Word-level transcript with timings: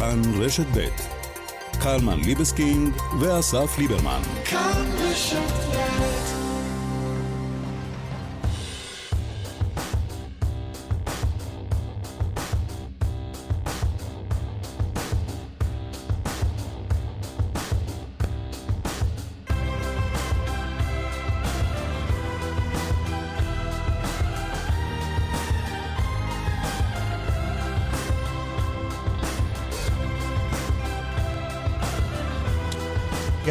כאן 0.00 0.22
רשת 0.42 0.66
ב' 0.74 0.88
קלמן 1.82 2.20
ליבסקינג 2.20 2.94
ואסף 3.20 3.78
ליברמן. 3.78 4.20
כאן 4.44 4.84
רשת 4.98 5.36
ב' 5.76 6.09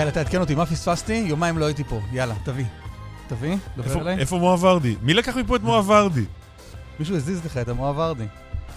יאללה, 0.09 0.23
תעדכן 0.23 0.39
אותי, 0.41 0.55
מה 0.55 0.65
פספסתי? 0.65 1.13
יומיים 1.13 1.57
לא 1.57 1.65
הייתי 1.65 1.83
פה. 1.83 2.01
יאללה, 2.11 2.35
תביא. 2.43 2.65
תביא, 3.27 3.55
דבר 3.77 4.01
אליי. 4.01 4.17
איפה 4.19 4.37
מואב 4.37 4.63
ורדי? 4.63 4.95
מי 5.01 5.13
לקח 5.13 5.37
מפה 5.37 5.55
את 5.55 5.61
מואב 5.61 5.89
ורדי? 5.89 6.25
מישהו 6.99 7.15
הזיז 7.15 7.45
לך 7.45 7.57
את 7.57 7.67
המואב 7.67 7.97
ורדי. 7.97 8.25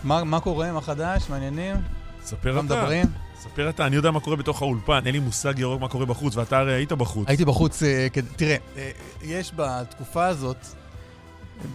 מה, 0.05 0.25
מה 0.25 0.41
קורה? 0.41 0.73
מה 0.73 0.81
חדש? 0.81 1.31
מעניינים? 1.31 1.77
ספר 2.25 2.53
אתה. 2.53 2.63
מדברים? 2.63 3.07
ספר 3.41 3.69
אתה, 3.71 3.87
אני 3.87 3.97
יודע 3.97 4.11
מה 4.11 4.21
קורה 4.21 4.37
בתוך 4.37 4.63
האולפן, 4.63 5.01
אין 5.07 5.15
לי 5.15 5.19
מושג 5.19 5.59
ירוק 5.59 5.81
מה 5.81 5.89
קורה 5.89 6.07
בחוץ, 6.07 6.37
ואתה 6.37 6.59
הרי 6.59 6.75
היית 6.75 6.93
בחוץ. 6.93 7.29
הייתי 7.29 7.45
בחוץ, 7.45 7.83
אה. 7.83 8.07
תראה, 8.37 8.57
אה, 8.77 8.91
יש 9.23 9.53
בתקופה 9.57 10.27
הזאת, 10.27 10.67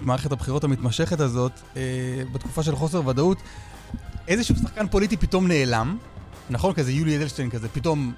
במערכת 0.01 0.31
הבחירות 0.31 0.63
המתמשכת 0.63 1.19
הזאת, 1.19 1.51
אה, 1.77 1.81
בתקופה 2.31 2.63
של 2.63 2.75
חוסר 2.75 3.07
ודאות, 3.07 3.37
איזשהו 4.27 4.55
שחקן 4.55 4.87
פוליטי 4.87 5.17
פתאום 5.17 5.47
נעלם, 5.47 5.97
נכון? 6.49 6.73
כזה 6.73 6.91
יולי 6.91 7.17
אדלשטיין 7.17 7.49
כזה, 7.49 7.69
פתאום 7.69 8.13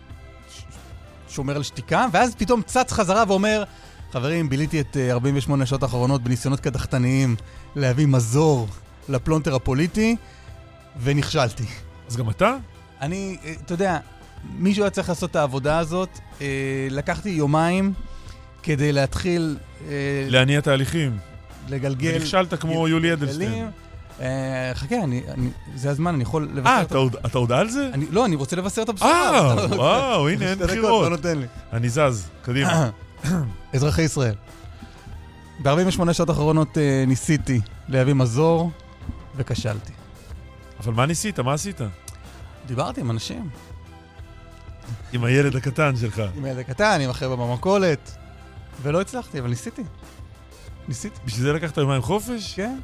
שומר 1.30 1.56
על 1.56 1.64
שתיקה, 1.64 2.06
ואז 2.12 2.36
פתאום 2.36 2.62
צץ 2.62 2.92
חזרה 2.92 3.24
ואומר, 3.28 3.64
חברים, 4.12 4.50
ביליתי 4.50 4.82
את 4.82 4.98
48 5.10 5.64
השעות 5.64 5.84
האחרונות 5.84 6.24
בניסיונות 6.24 6.60
קדחתניים 6.60 7.36
להביא 7.76 8.08
מזור 8.08 8.68
לפלונטר 9.10 9.56
הפוליטי, 9.56 10.16
ונכשלתי. 11.04 11.64
אז 12.08 12.18
גם 12.18 12.30
אתה? 12.30 12.56
אני, 13.02 13.38
אה, 13.46 13.54
אתה 13.66 13.74
יודע, 13.74 13.98
מישהו 14.58 14.84
היה 14.84 14.90
צריך 14.90 15.10
לעשות 15.10 15.32
את 15.32 15.36
העבודה 15.36 15.80
הזאת. 15.80 16.10
אה, 16.42 16.88
לקחתי 16.92 17.30
יומיים 17.30 17.94
כדי 18.64 18.92
להתחיל... 18.92 19.58
אה, 19.88 19.94
להניע 20.28 20.62
תהליכים. 20.62 21.18
לגלגל... 21.70 22.12
ונכשלת 22.14 22.54
כמו 22.54 22.88
יולי 22.88 23.14
אדלשטיין. 23.14 23.68
אה, 24.22 24.72
חכה, 24.74 24.96
זה 25.76 25.90
הזמן, 25.90 26.14
אני 26.14 26.24
יכול 26.24 26.50
לבשר 26.54 26.70
אה, 26.70 26.82
אתה, 26.82 26.98
אתה 27.26 27.38
עוד 27.38 27.52
על 27.52 27.70
זה? 27.70 27.90
אני, 27.94 28.06
לא, 28.10 28.26
אני 28.26 28.36
רוצה 28.36 28.56
לבשר 28.56 28.82
את 28.82 28.90
הבשורה. 28.90 29.12
אה, 29.12 29.66
וואו, 29.66 30.30
הנה, 30.30 30.50
אין 30.50 30.60
בחירות. 30.60 31.04
לא 31.04 31.10
נותן 31.10 31.38
לי. 31.38 31.46
אני 31.74 31.90
זז, 31.90 32.30
קדימה. 32.42 32.90
אזרחי 33.74 34.02
ישראל, 34.02 34.36
ב-48 35.64 36.14
שעות 36.14 36.30
האחרונות 36.30 36.78
אה, 36.78 37.04
ניסיתי 37.08 37.62
להביא 37.88 38.14
מזור, 38.14 38.72
וכשלתי. 39.36 39.94
אבל 40.80 40.94
מה 40.94 41.06
ניסית? 41.06 41.40
מה 41.40 41.54
עשית? 41.54 41.82
דיברתי 42.68 43.02
עם 43.02 43.12
אנשים. 43.12 43.50
עם 45.14 45.24
הילד 45.24 45.56
הקטן 45.56 45.96
שלך. 45.96 46.22
עם 46.38 46.46
הילד 46.46 46.60
הקטן, 46.60 47.02
עם 47.02 47.10
החבר'ה 47.10 47.36
במכולת, 47.36 48.16
ולא 48.82 49.02
הצלחתי, 49.02 49.40
אבל 49.40 49.50
ניסיתי. 49.50 49.84
ניסיתי. 50.88 51.20
בשביל 51.26 51.44
זה 51.46 51.54
לקחת 51.54 51.78
יומיים 51.78 52.02
חופש? 52.02 52.54
כן. 52.56 52.78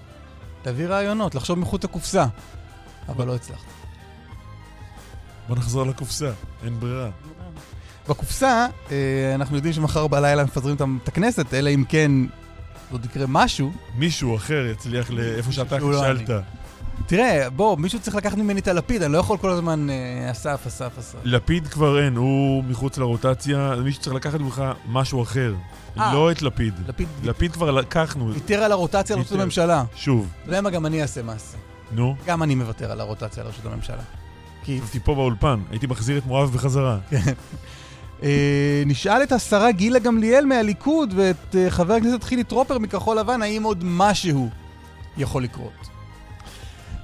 להביא 0.66 0.88
רעיונות, 0.88 1.36
לחשוב 1.36 1.60
מחוץ 1.60 1.84
לקופסה. 1.84 2.26
אבל 3.10 3.28
לא 3.28 3.36
הצלחתי. 3.36 3.66
בוא 5.48 5.56
נחזור 5.56 5.86
לקופסה, 5.86 6.32
אין 6.64 6.80
ברירה. 6.80 7.10
בקופסה, 8.10 8.68
אה, 8.92 9.36
אנחנו 9.36 9.56
יודעים 9.56 9.74
שמחר 9.74 10.08
בלילה 10.08 10.44
מפזרים 10.44 10.76
את 11.04 11.08
הכנסת, 11.08 11.54
אלא 11.54 11.70
אם 11.70 11.84
כן 11.90 12.12
עוד 12.92 13.06
יקרה 13.06 13.26
משהו. 13.28 13.72
מישהו 13.96 14.36
אחר 14.36 14.66
יצליח 14.72 15.12
לאיפה 15.12 15.52
שאתה 15.52 15.78
כשלת. 15.80 16.30
תראה, 17.06 17.50
בוא, 17.50 17.78
מישהו 17.78 18.00
צריך 18.00 18.16
לקחת 18.16 18.38
ממני 18.38 18.60
את 18.60 18.68
הלפיד, 18.68 19.04
אני 19.04 19.14
לא 19.14 19.18
יכול 19.18 19.38
כל 19.38 19.50
הזמן 19.50 19.90
אה, 19.90 20.32
אסף, 20.32 20.68
אסף, 20.68 20.92
אסף. 21.00 21.18
לפיד 21.24 21.68
כבר 21.68 22.04
אין, 22.04 22.16
הוא 22.16 22.64
מחוץ 22.64 22.98
לרוטציה, 22.98 23.76
מישהו 23.84 24.02
צריך 24.02 24.16
לקחת 24.16 24.40
ממך 24.40 24.64
משהו 24.88 25.24
אחר. 25.24 25.54
אה, 26.00 26.14
לא 26.14 26.32
את 26.32 26.42
לפיד. 26.42 26.74
לפיד, 26.88 27.08
לפיד 27.24 27.52
כבר 27.52 27.72
לקחנו. 27.72 28.34
ויתר 28.34 28.64
על 28.64 28.72
הרוטציה 28.72 29.16
לראשות 29.16 29.40
הממשלה. 29.40 29.84
שוב. 29.96 30.30
אתה 30.42 30.50
יודע 30.50 30.62
מה, 30.62 30.70
גם 30.70 30.86
אני 30.86 31.02
אעשה 31.02 31.24
מעשה. 31.24 31.58
נו? 31.92 32.16
גם 32.26 32.44
אני 32.44 32.56
מוותר 32.56 32.92
על 32.92 33.02
הרוטציה 33.02 33.44
לראשות 33.44 33.66
הממשלה. 33.66 34.04
כי... 34.64 34.72
הייתי 34.72 35.00
פה 35.00 35.16
באולפן, 35.16 35.60
הייתי 35.72 35.88
מחזיר 35.88 36.18
את 36.18 36.26
מואב 36.26 36.50
בחזרה. 36.54 36.98
כן. 37.10 37.34
אה, 38.24 38.84
נשאל 38.86 39.24
את 39.24 39.32
השרה 39.32 39.72
גילה 39.72 40.00
גמליאל 40.00 40.46
מהליכוד 40.46 41.14
ואת 41.16 41.56
אה, 41.56 41.70
חבר 41.70 41.94
הכנסת 41.94 42.24
חילי 42.24 42.44
טרופר 42.44 42.80
מכחול 42.80 43.20
לבן, 43.20 43.42
האם 43.42 43.64
עוד 43.64 43.84
משהו 43.84 44.50
יכול 45.18 45.44
לקרות. 45.44 45.96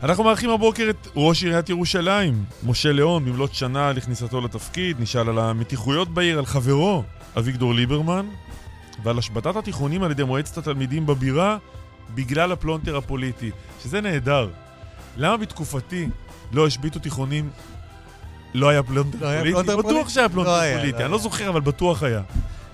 אנחנו 0.04 0.24
מארחים 0.24 0.50
הבוקר 0.50 0.90
את 0.90 1.08
ראש 1.16 1.44
עיריית 1.44 1.70
ירושלים, 1.70 2.44
משה 2.66 2.92
ליאון, 2.92 3.26
במלאת 3.26 3.54
שנה 3.54 3.92
לכניסתו 3.92 4.42
לתפקיד, 4.42 5.00
נשאל 5.00 5.30
על 5.30 5.40
המתיחויות 5.40 6.10
בעיר, 6.10 6.40
על 6.40 6.46
חברו, 6.46 7.04
אביגדור 7.38 7.74
ליברמן, 7.74 8.26
ועל 9.04 9.18
השבתת 9.18 9.56
התיכונים 9.56 10.04
על 10.04 10.12
ידי 10.12 10.24
מועצת 10.24 10.58
התלמידים 10.58 11.06
בבירה 11.06 11.58
בגלל 12.16 12.52
הפלונטר 12.52 12.98
הפוליטי, 12.98 13.52
שזה 13.84 14.02
נהדר. 14.02 14.50
למה 15.18 15.38
בתקופתי 15.38 16.10
לא 16.52 16.68
השביתו 16.68 17.00
תיכונים 17.00 17.50
לא 18.54 18.70
היה 18.70 18.84
פלונטר 18.84 19.18
לא 19.18 19.40
פוליטי? 19.40 19.52
פלונטר 19.52 19.78
בטוח? 19.78 20.10
שהיה 20.10 20.30
פלונטר 20.30 20.52
לא 20.52 20.78
פוליטי, 20.78 21.00
לא 21.00 21.04
אני 21.04 21.12
לא 21.12 21.18
זוכר, 21.18 21.50
אבל 21.50 21.62
בטוח 21.62 22.04
היה. 22.04 22.22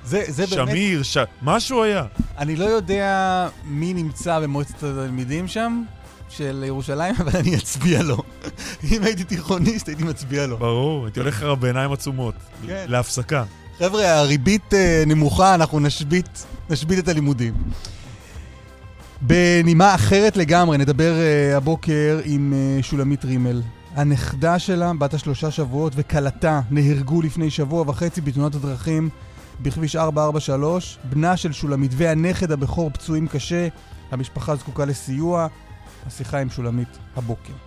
זה, 0.03 0.23
זה 0.27 0.47
שמיר, 0.47 0.65
באמת... 0.65 0.77
שמיר, 0.77 1.03
ש... 1.03 1.17
משהו 1.41 1.83
היה. 1.83 2.05
אני 2.37 2.55
לא 2.55 2.65
יודע 2.65 3.47
מי 3.65 3.93
נמצא 3.93 4.39
במועצת 4.39 4.83
התלמידים 4.83 5.47
שם, 5.47 5.83
של 6.29 6.63
ירושלים, 6.67 7.15
אבל 7.21 7.39
אני 7.39 7.55
אצביע 7.55 8.03
לו. 8.03 8.17
אם 8.91 9.03
הייתי 9.03 9.23
תיכוניסט, 9.23 9.87
הייתי 9.87 10.03
מצביע 10.03 10.47
לו. 10.47 10.57
ברור, 10.57 11.05
הייתי 11.05 11.19
הולך 11.19 11.43
לך 11.43 11.59
בעיניים 11.59 11.91
עצומות. 11.91 12.35
כן. 12.67 12.85
להפסקה. 12.87 13.43
חבר'ה, 13.79 14.19
הריבית 14.19 14.73
uh, 14.73 14.75
נמוכה, 15.07 15.55
אנחנו 15.55 15.79
נשבית, 15.79 16.45
נשבית 16.69 16.99
את 16.99 17.07
הלימודים. 17.07 17.53
בנימה 19.21 19.95
אחרת 19.95 20.37
לגמרי, 20.37 20.77
נדבר 20.77 21.13
uh, 21.13 21.57
הבוקר 21.57 22.19
עם 22.23 22.53
uh, 22.53 22.83
שולמית 22.83 23.25
רימל. 23.25 23.61
הנכדה 23.95 24.59
שלה, 24.59 24.91
בת 24.99 25.13
השלושה 25.13 25.51
שבועות, 25.51 25.93
וכלתה 25.95 26.61
נהרגו 26.71 27.21
לפני 27.21 27.49
שבוע 27.49 27.83
וחצי 27.87 28.21
בתאונת 28.21 28.55
הדרכים 28.55 29.09
בכביש 29.61 29.95
443. 29.95 30.97
בנה 31.03 31.37
של 31.37 31.51
שולמית 31.51 31.91
והנכד 31.95 32.51
הבכור 32.51 32.89
פצועים 32.89 33.27
קשה. 33.27 33.67
המשפחה 34.11 34.55
זקוקה 34.55 34.85
לסיוע. 34.85 35.47
השיחה 36.07 36.39
עם 36.39 36.49
שולמית 36.49 36.97
הבוקר. 37.15 37.66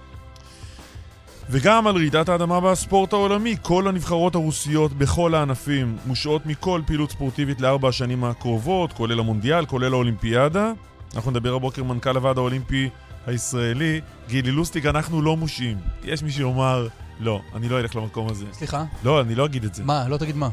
וגם 1.52 1.86
על 1.86 1.96
רעידת 1.96 2.28
האדמה 2.28 2.60
בספורט 2.60 3.12
העולמי, 3.12 3.56
כל 3.62 3.88
הנבחרות 3.88 4.34
הרוסיות 4.34 4.92
בכל 4.92 5.34
הענפים 5.34 5.96
מושעות 6.06 6.46
מכל 6.46 6.80
פעילות 6.86 7.10
ספורטיבית 7.10 7.60
לארבע 7.60 7.88
השנים 7.88 8.24
הקרובות, 8.24 8.92
כולל 8.92 9.20
המונדיאל, 9.20 9.66
כולל 9.66 9.92
האולימפיאדה. 9.92 10.72
אנחנו 11.14 11.30
נדבר 11.30 11.54
הבוקר 11.54 11.82
עם 11.82 11.88
מנכ"ל 11.88 12.16
הוועד 12.16 12.38
האולימפי 12.38 12.88
הישראלי, 13.26 14.00
גילי 14.28 14.50
לוסטיק, 14.50 14.86
אנחנו 14.86 15.22
לא 15.22 15.36
מושעים. 15.36 15.76
יש 16.04 16.22
מי 16.22 16.30
שיאמר, 16.30 16.88
לא, 17.20 17.40
אני 17.54 17.68
לא 17.68 17.80
אלך 17.80 17.96
למקום 17.96 18.28
הזה. 18.28 18.44
סליחה? 18.52 18.84
לא, 19.04 19.20
אני 19.20 19.34
לא 19.34 19.46
אגיד 19.46 19.64
את 19.64 19.74
זה. 19.74 19.84
מה? 19.84 20.08
לא 20.08 20.16
תגיד 20.16 20.36
מה. 20.36 20.48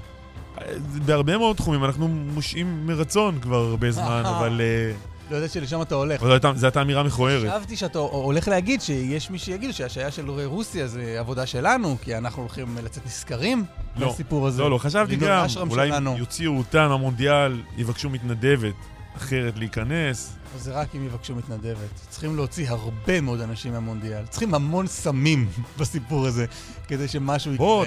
בהרבה 1.06 1.38
מאוד 1.38 1.56
תחומים 1.56 1.85
אנחנו 1.85 2.08
מושעים 2.08 2.88
מרצון 2.88 3.40
כבר 3.40 3.58
הרבה 3.58 3.91
זמן, 3.91 4.24
אבל... 4.38 4.62
Uh, 4.62 5.16
לא 5.31 5.35
יודעת 5.35 5.51
שלשם 5.51 5.81
אתה 5.81 5.95
הולך. 5.95 6.21
זו 6.55 6.65
הייתה 6.65 6.81
אמירה 6.81 7.03
מכוערת. 7.03 7.51
חשבתי 7.51 7.75
שאתה 7.75 7.99
הולך 7.99 8.47
להגיד 8.47 8.81
שיש 8.81 9.29
מי 9.29 9.39
שיגיד 9.39 9.71
שהשעיה 9.71 10.11
של 10.11 10.29
רוסיה 10.29 10.87
זה 10.87 11.16
עבודה 11.19 11.46
שלנו, 11.46 11.97
כי 12.02 12.17
אנחנו 12.17 12.41
הולכים 12.41 12.78
לצאת 12.84 13.05
נשכרים 13.05 13.66
לא, 13.96 14.07
מהסיפור 14.07 14.47
הזה. 14.47 14.61
לא, 14.61 14.72
לא, 14.72 14.78
חשבתי 14.78 15.16
גם, 15.16 15.46
אולי 15.69 15.90
יוציאו 16.17 16.57
אותם 16.57 16.87
מהמונדיאל, 16.90 17.61
יבקשו 17.78 18.09
מתנדבת 18.09 18.73
אחרת 19.17 19.57
להיכנס. 19.57 20.34
זה 20.57 20.73
רק 20.73 20.96
אם 20.96 21.05
יבקשו 21.05 21.35
מתנדבת. 21.35 21.90
צריכים 22.09 22.35
להוציא 22.35 22.69
הרבה 22.69 23.22
מאוד 23.22 23.41
אנשים 23.41 23.73
מהמונדיאל. 23.73 24.25
צריכים 24.25 24.53
המון 24.53 24.87
סמים 24.87 25.49
בסיפור 25.79 26.25
הזה, 26.25 26.46
כדי 26.87 27.07
שמשהו 27.07 27.53
יקרה. 27.53 27.67
בוא, 27.67 27.85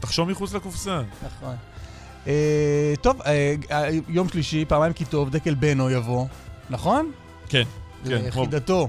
תחשוב 0.00 0.30
מחוץ 0.30 0.52
לקופסה. 0.52 1.02
נכון. 1.26 1.54
Uh, 2.24 2.28
טוב, 3.00 3.20
uh, 3.22 3.26
יום 4.08 4.28
שלישי, 4.28 4.64
פעמיים 4.64 4.92
כי 4.92 5.04
טוב, 5.04 5.30
דקל 5.30 5.54
בנו 5.54 5.90
יבוא. 5.90 6.26
נכון? 6.70 7.12
כן, 7.48 7.62
כן. 8.04 8.30
חידתו, 8.30 8.88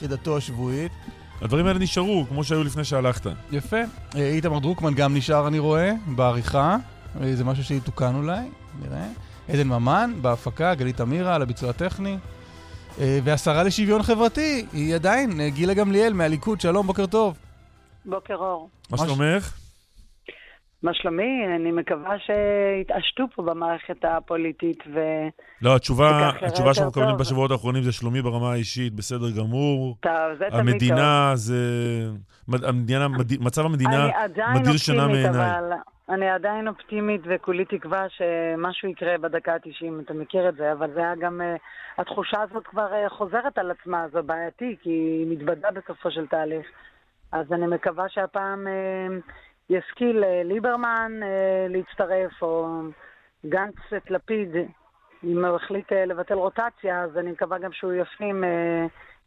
חידתו 0.00 0.36
השבועית. 0.36 0.92
הדברים 1.42 1.66
האלה 1.66 1.78
נשארו, 1.78 2.24
כמו 2.28 2.44
שהיו 2.44 2.64
לפני 2.64 2.84
שהלכת. 2.84 3.30
יפה. 3.52 3.76
אה, 4.16 4.30
איתמר 4.30 4.58
דרוקמן 4.58 4.94
גם 4.94 5.16
נשאר, 5.16 5.48
אני 5.48 5.58
רואה, 5.58 5.92
בעריכה. 6.06 6.76
אה, 7.20 7.36
זה 7.36 7.44
משהו 7.44 7.64
שיתוקן 7.64 8.14
אולי, 8.14 8.48
נראה. 8.82 9.06
עדן 9.48 9.68
ממן, 9.68 10.12
בהפקה, 10.20 10.74
גלית 10.74 11.00
אמירה, 11.00 11.34
על 11.34 11.42
הביצוע 11.42 11.70
הטכני. 11.70 12.18
אה, 13.00 13.18
והשרה 13.24 13.62
לשוויון 13.62 14.02
חברתי, 14.02 14.66
היא 14.72 14.94
עדיין 14.94 15.48
גילה 15.48 15.74
גמליאל 15.74 16.12
מהליכוד, 16.12 16.60
שלום, 16.60 16.86
בוקר 16.86 17.06
טוב. 17.06 17.36
בוקר 18.04 18.34
אור. 18.34 18.68
מה 18.90 18.98
שלומך? 18.98 19.65
מה 20.82 20.94
שלומי? 20.94 21.46
אני 21.56 21.72
מקווה 21.72 22.16
שיתעשתו 22.18 23.24
פה 23.34 23.42
במערכת 23.42 24.04
הפוליטית 24.04 24.84
ו... 24.94 25.00
לא, 25.62 25.76
התשובה, 25.76 26.30
התשובה 26.42 26.74
שאנחנו 26.74 27.00
מקבלים 27.00 27.16
בשבועות 27.16 27.50
האחרונים 27.50 27.82
זה 27.82 27.92
שלומי 27.92 28.22
ברמה 28.22 28.52
האישית, 28.52 28.94
בסדר 28.94 29.30
גמור. 29.38 29.96
טוב, 30.00 30.12
זה 30.38 30.44
תמיד 30.50 30.50
טוב. 30.50 30.60
המדינה 30.60 31.32
זה... 31.34 31.56
המדינה, 32.48 33.06
מצב 33.40 33.64
המדינה 33.64 34.08
מדיר 34.54 34.76
שינה 34.76 35.06
מעיניי. 35.06 35.30
אבל 35.30 35.72
אני 36.08 36.30
עדיין 36.30 36.68
אופטימית 36.68 37.20
וכולי 37.24 37.64
תקווה 37.64 38.06
שמשהו 38.08 38.88
יקרה 38.88 39.18
בדקה 39.18 39.52
ה-90, 39.52 40.04
אתה 40.04 40.14
מכיר 40.14 40.48
את 40.48 40.54
זה, 40.56 40.72
אבל 40.72 40.90
זה 40.94 41.00
היה 41.00 41.14
גם... 41.14 41.40
Uh, 41.40 41.60
התחושה 41.98 42.42
הזאת 42.42 42.66
כבר 42.66 42.88
uh, 43.06 43.08
חוזרת 43.10 43.58
על 43.58 43.70
עצמה, 43.70 44.06
זה 44.12 44.22
בעייתי, 44.22 44.76
כי 44.82 44.90
היא 44.90 45.26
מתבדה 45.30 45.68
בסופו 45.70 46.10
של 46.10 46.26
תהליך. 46.26 46.66
אז 47.32 47.52
אני 47.52 47.66
מקווה 47.66 48.04
שהפעם... 48.08 48.66
ישכיל 49.70 50.24
אה, 50.24 50.42
ליברמן 50.44 51.12
אה, 51.22 51.66
להצטרף, 51.68 52.42
או 52.42 52.80
גנץ 53.46 53.74
את 53.96 54.10
לפיד, 54.10 54.48
אם 55.24 55.44
הוא 55.44 55.56
החליט 55.56 55.92
אה, 55.92 56.04
לבטל 56.04 56.34
רוטציה, 56.34 57.02
אז 57.02 57.18
אני 57.18 57.30
מקווה 57.30 57.58
גם 57.58 57.72
שהוא 57.72 57.92
יפנים 57.92 58.44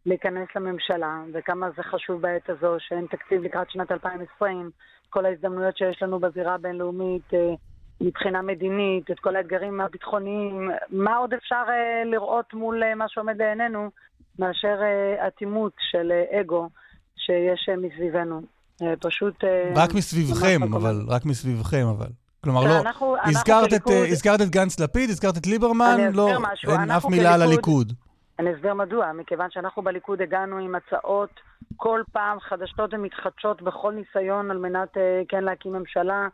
להיכנס 0.05 0.47
לממשלה, 0.55 1.21
וכמה 1.33 1.69
זה 1.77 1.83
חשוב 1.83 2.21
בעת 2.21 2.49
הזו 2.49 2.75
שאין 2.79 3.05
תקציב 3.05 3.43
לקראת 3.43 3.71
שנת 3.71 3.91
2020, 3.91 4.69
כל 5.09 5.25
ההזדמנויות 5.25 5.77
שיש 5.77 6.03
לנו 6.03 6.19
בזירה 6.19 6.53
הבינלאומית 6.53 7.31
מבחינה 8.01 8.41
מדינית, 8.41 9.11
את 9.11 9.19
כל 9.19 9.35
האתגרים 9.35 9.81
הביטחוניים, 9.81 10.71
מה 10.89 11.17
עוד 11.17 11.33
אפשר 11.33 11.63
לראות 12.05 12.53
מול 12.53 12.93
מה 12.95 13.05
שעומד 13.07 13.37
לעינינו 13.37 13.89
מאשר 14.39 14.79
אטימות 15.27 15.73
של 15.79 16.11
אגו 16.31 16.69
שיש 17.15 17.69
מסביבנו. 17.69 18.41
אה, 18.81 18.93
פשוט... 18.99 19.43
אה, 19.43 19.71
רק 19.75 19.93
מסביבכם, 19.93 20.73
אבל, 20.73 20.95
רק 21.07 21.25
מסביבכם, 21.25 21.85
אבל. 21.97 22.07
כלומר, 22.43 22.63
לא, 22.63 22.79
אנחנו, 22.79 23.15
הזכרת, 23.23 23.63
אנחנו 23.63 23.65
את, 23.65 23.71
בליכוד... 23.71 24.07
הזכרת 24.11 24.41
את 24.41 24.49
גנץ 24.49 24.79
לפיד, 24.79 25.09
הזכרת 25.09 25.37
את 25.37 25.47
ליברמן, 25.47 25.97
לא, 26.13 26.29
משהו. 26.39 26.71
אין 26.71 26.91
אף 26.91 27.05
מילה 27.05 27.33
על 27.33 27.41
הליכוד. 27.41 27.93
אני 28.39 28.55
אסביר 28.55 28.73
מדוע, 28.73 29.11
מכיוון 29.11 29.47
שאנחנו 29.51 29.81
בליכוד 29.81 30.21
הגענו 30.21 30.57
עם 30.57 30.75
הצעות 30.75 31.29
כל 31.77 32.01
פעם 32.11 32.39
חדשות 32.39 32.93
ומתחדשות 32.93 33.61
בכל 33.61 33.93
ניסיון 33.93 34.51
על 34.51 34.57
מנת 34.57 34.97
כן 35.27 35.43
להקים 35.43 35.73
ממשלה. 35.73 36.27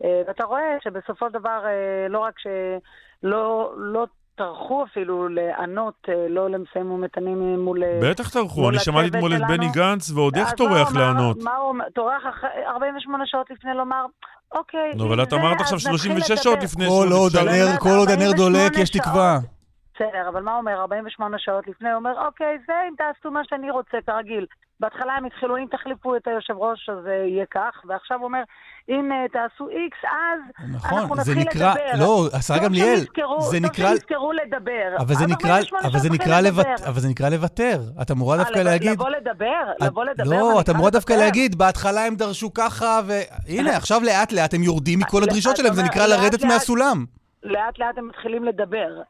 ואתה 0.00 0.44
רואה 0.44 0.76
שבסופו 0.84 1.26
של 1.26 1.38
דבר, 1.38 1.64
לא 2.10 2.18
רק 2.18 2.34
שלא 2.38 3.74
לא 3.76 4.06
טרחו 4.34 4.84
אפילו 4.84 5.28
לענות, 5.28 5.94
אה, 6.08 6.28
לא 6.28 6.50
למשאים 6.50 6.90
ומתנים 6.90 7.64
מול... 7.64 7.84
אה, 7.84 7.98
בטח 8.02 8.30
טרחו, 8.30 8.70
אני 8.70 8.78
שמעתי 8.78 9.08
אתמול 9.08 9.34
את 9.34 9.40
בני 9.48 9.68
גנץ, 9.72 10.10
ועוד 10.10 10.36
איך 10.36 10.52
טורח 10.52 10.94
לענות. 10.94 11.36
מה 11.42 11.56
הוא 11.56 11.74
טורח 11.94 12.22
48 12.66 13.24
שעות 13.26 13.50
לפני 13.50 13.74
לומר, 13.74 14.04
אוקיי, 14.54 14.90
נו, 14.94 15.06
אבל 15.06 15.22
את 15.22 15.32
אמרת 15.32 15.60
עכשיו 15.60 15.78
36 15.78 16.32
שעות 16.32 16.62
לפני... 16.62 16.86
כל 17.78 17.96
עוד 17.96 18.10
הנר 18.10 18.32
דולק, 18.36 18.72
יש 18.78 18.90
תקווה. 18.90 19.38
בסדר, 20.00 20.28
אבל 20.28 20.42
מה 20.42 20.56
אומר? 20.56 20.72
48 20.72 21.36
שעות 21.38 21.66
לפני, 21.66 21.88
הוא 21.88 21.96
אומר, 21.96 22.26
אוקיי, 22.26 22.58
זה 22.66 22.72
אם 22.88 22.94
תעשו 22.98 23.30
מה 23.30 23.40
שאני 23.48 23.70
רוצה, 23.70 23.98
כרגיל. 24.06 24.46
בהתחלה 24.80 25.12
הם 25.12 25.24
התחילו, 25.24 25.56
אם 25.56 25.66
תחליפו 25.70 26.16
את 26.16 26.26
היושב 26.26 26.54
ראש, 26.56 26.88
אז 26.88 27.02
זה 27.02 27.14
יהיה 27.28 27.44
כך, 27.50 27.84
ועכשיו 27.84 28.18
הוא 28.18 28.24
אומר, 28.24 28.42
אם 28.88 29.10
uh, 29.12 29.32
תעשו 29.32 29.68
איקס, 29.68 29.98
אז 30.04 30.68
נכון, 30.74 30.98
אנחנו 30.98 31.14
נתחיל 31.14 31.38
נקרא, 31.38 31.70
לדבר. 31.70 32.04
לא, 32.04 32.28
השרה 32.32 32.58
גמליאל, 32.58 32.96
זה 33.38 33.60
נקרא... 33.60 33.88
טוב 33.88 33.96
שנזכרו 33.96 34.32
לדבר. 34.32 34.96
אבל 34.98 35.14
זה 35.14 35.26
נקרא, 35.26 35.58
אבל 35.84 35.98
זה 35.98 36.10
נקרא, 36.10 36.40
לבט, 36.40 36.66
אבל 36.86 37.00
זה 37.00 37.08
נקרא 37.08 37.28
לוותר. 37.28 37.80
את 38.02 38.10
אמורה 38.10 38.36
דווקא 38.36 38.58
להגיד... 38.58 38.90
לבוא 38.90 39.10
לדבר? 39.10 39.62
לבוא 39.80 40.04
לדבר? 40.04 40.30
לא, 40.30 40.60
את 40.60 40.68
אמורה 40.68 40.90
דווקא 40.90 41.12
להגיד, 41.12 41.58
בהתחלה 41.58 42.06
הם 42.06 42.14
דרשו 42.14 42.54
ככה, 42.54 43.00
והנה, 43.06 43.76
עכשיו 43.76 44.00
לאט-לאט 44.04 44.54
הם 44.54 44.62
יורדים 44.62 44.98
מכל 44.98 45.22
הדרישות 45.22 45.56
שלהם, 45.56 45.74
זה 45.74 45.82
נקרא 45.82 46.06
לרדת 46.06 46.44
מהסולם. 46.44 47.04
לאט-לאט 47.42 47.98
הם 47.98 48.08
מתחילים 48.08 48.44
לדבר. 48.44 49.02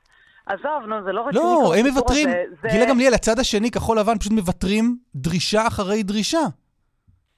עזוב, 0.52 0.86
נו, 0.88 1.04
זה 1.04 1.12
לא 1.12 1.20
רציני. 1.20 1.44
לא, 1.44 1.74
הם 1.78 1.86
מוותרים. 1.86 2.28
זה... 2.62 2.68
גילה 2.68 2.86
גמליאל, 2.86 3.14
הצד 3.14 3.38
השני, 3.38 3.70
כחול 3.70 3.98
לבן, 3.98 4.18
פשוט 4.18 4.32
מוותרים 4.32 4.96
דרישה 5.14 5.66
אחרי 5.66 6.02
דרישה. 6.02 6.40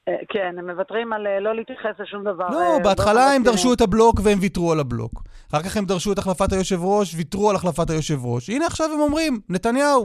אה, 0.08 0.16
כן, 0.28 0.54
הם 0.58 0.70
מוותרים 0.70 1.12
על 1.12 1.26
אה, 1.26 1.40
לא 1.40 1.54
להתייחס 1.54 2.00
לשום 2.00 2.24
דבר. 2.24 2.48
לא, 2.48 2.74
אה, 2.74 2.78
בהתחלה 2.84 3.32
הם 3.32 3.42
דרשו 3.42 3.72
את 3.72 3.80
הבלוק 3.80 4.20
והם 4.24 4.38
ויתרו 4.40 4.72
על 4.72 4.80
הבלוק. 4.80 5.22
אחר 5.50 5.62
כך 5.62 5.76
הם 5.76 5.84
דרשו 5.84 6.12
את 6.12 6.18
החלפת 6.18 6.52
היושב 6.52 6.84
ראש, 6.84 7.14
ויתרו 7.14 7.50
על 7.50 7.56
החלפת 7.56 7.90
היושב 7.90 8.24
ראש. 8.24 8.50
הנה 8.50 8.66
עכשיו 8.66 8.86
הם 8.94 9.00
אומרים, 9.00 9.40
נתניהו, 9.48 10.02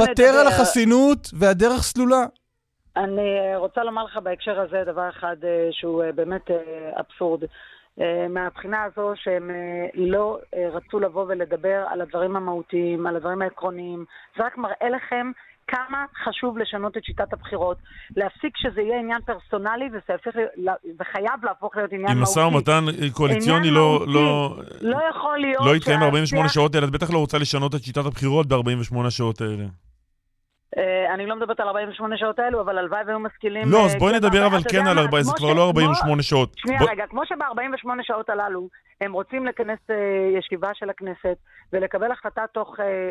ותר 0.00 0.36
על 0.40 0.46
החסינות 0.46 1.30
והדרך 1.38 1.82
סלולה. 1.82 2.24
אני 2.96 3.56
רוצה 3.56 3.84
לומר 3.84 4.04
לך 4.04 4.16
בהקשר 4.16 4.60
הזה 4.60 4.82
דבר 4.86 5.08
אחד 5.08 5.36
שהוא 5.70 6.02
באמת 6.14 6.50
אבסורד. 7.00 7.40
אה, 8.00 8.28
מהבחינה 8.28 8.82
הזו 8.82 9.12
שהם 9.14 9.50
אה, 9.50 9.86
לא 9.94 10.38
אה, 10.54 10.68
רצו 10.72 11.00
לבוא 11.00 11.24
ולדבר 11.28 11.84
על 11.88 12.00
הדברים 12.00 12.36
המהותיים, 12.36 13.06
על 13.06 13.16
הדברים 13.16 13.42
העקרוניים. 13.42 14.04
זה 14.36 14.44
רק 14.44 14.58
מראה 14.58 14.88
לכם 14.96 15.30
כמה 15.68 16.04
חשוב 16.24 16.58
לשנות 16.58 16.96
את 16.96 17.04
שיטת 17.04 17.32
הבחירות, 17.32 17.76
להפסיק 18.16 18.56
שזה 18.56 18.80
יהיה 18.80 18.98
עניין 18.98 19.20
פרסונלי 19.26 19.88
וחייב 21.00 21.44
להפוך 21.44 21.76
להיות 21.76 21.92
עניין 21.92 22.18
מהותי. 22.18 22.18
אם 22.18 22.22
משא 22.22 22.38
ומתן 22.38 22.84
קואליציוני 23.12 23.70
לא, 23.70 24.04
לא, 24.06 24.56
לא 24.80 24.98
יכול 25.10 25.38
להיות... 25.38 25.66
לא 25.66 25.76
יתקיים 25.76 26.00
ב-48 26.00 26.48
שעות 26.48 26.74
האלה, 26.74 26.86
את 26.86 26.92
בטח 26.92 27.10
לא 27.10 27.18
רוצה 27.18 27.38
לשנות 27.38 27.74
את 27.74 27.82
שיטת 27.82 28.06
הבחירות 28.06 28.46
ב-48 28.46 29.10
שעות 29.10 29.40
האלה. 29.40 29.64
אה, 30.78 31.14
אני 31.14 31.26
לא 31.26 31.36
מדברת 31.36 31.60
על 31.60 31.66
48 31.66 32.16
שעות 32.18 32.38
האלו, 32.38 32.60
אבל 32.60 32.78
הלוואי 32.78 33.02
והיו 33.06 33.18
משכילים... 33.18 33.62
לא, 33.70 33.84
אז 33.84 33.96
בואי 33.96 34.16
נדבר 34.16 34.46
אבל 34.46 34.58
כן 34.70 34.86
על 34.86 34.98
40, 34.98 35.22
זה 35.22 35.32
כבר 35.36 35.52
לא 35.54 35.66
48 35.66 36.22
שעות. 36.22 36.52
שנייה 36.56 36.80
רגע, 36.90 37.06
כמו 37.06 37.26
שב-48 37.26 37.88
שעות 38.02 38.30
הללו 38.30 38.68
הם 39.00 39.12
רוצים 39.12 39.46
לכנס 39.46 39.78
אה, 39.90 40.38
ישיבה 40.38 40.70
של 40.74 40.90
הכנסת 40.90 41.36
ולקבל 41.72 42.12
החלטה 42.12 42.44
תוך 42.52 42.76
אה, 42.80 43.10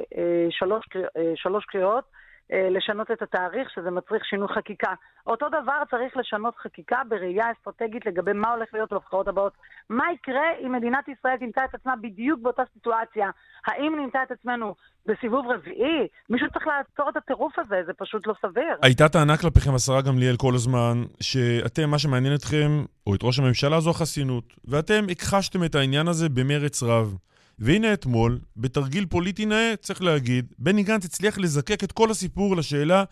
שלוש 1.35 1.65
קריאות, 1.65 2.03
לשנות 2.51 3.11
את 3.11 3.21
התאריך, 3.21 3.69
שזה 3.69 3.91
מצריך 3.91 4.25
שינוי 4.25 4.47
חקיקה. 4.47 4.93
אותו 5.27 5.49
דבר 5.49 5.81
צריך 5.91 6.17
לשנות 6.17 6.55
חקיקה 6.57 7.01
בראייה 7.09 7.45
אסטרטגית 7.51 8.05
לגבי 8.05 8.33
מה 8.33 8.51
הולך 8.51 8.69
להיות 8.73 8.93
בבחירות 8.93 9.27
הבאות. 9.27 9.53
מה 9.89 10.03
יקרה 10.13 10.49
אם 10.65 10.71
מדינת 10.71 11.07
ישראל 11.07 11.37
תמצא 11.37 11.61
את 11.65 11.75
עצמה 11.75 11.93
בדיוק 12.01 12.39
באותה 12.41 12.63
סיטואציה? 12.73 13.29
האם 13.67 13.95
נמצא 14.01 14.19
את 14.23 14.31
עצמנו 14.31 14.75
בסיבוב 15.05 15.45
רביעי? 15.51 16.07
מישהו 16.29 16.47
צריך 16.53 16.67
לעצור 16.67 17.09
את 17.09 17.17
הטירוף 17.17 17.59
הזה, 17.59 17.81
זה 17.85 17.93
פשוט 17.93 18.27
לא 18.27 18.33
סביר. 18.41 18.75
הייתה 18.81 19.09
טענה 19.09 19.37
כלפיכם, 19.37 19.75
השרה 19.75 20.01
גמליאל, 20.01 20.35
כל 20.37 20.55
הזמן, 20.55 21.03
שאתם, 21.21 21.89
מה 21.89 21.99
שמעניין 21.99 22.35
אתכם, 22.35 22.85
או 23.07 23.15
את 23.15 23.19
ראש 23.23 23.39
הממשלה, 23.39 23.79
זו 23.79 23.89
החסינות. 23.89 24.43
ואתם 24.65 25.05
הכחשתם 25.11 25.63
את 25.63 25.75
העניין 25.75 26.07
הזה 26.07 26.29
במרץ 26.29 26.83
רב. 26.83 27.17
והנה 27.59 27.93
אתמול, 27.93 28.39
בתרגיל 28.57 29.05
פוליטי 29.05 29.45
נאה, 29.45 29.73
צריך 29.79 30.01
להגיד, 30.01 30.53
בני 30.59 30.83
גנץ 30.83 31.05
הצליח 31.05 31.37
לזקק 31.37 31.83
את 31.83 31.91
כל 31.91 32.11
הסיפור 32.11 32.55
לשאלה 32.55 33.03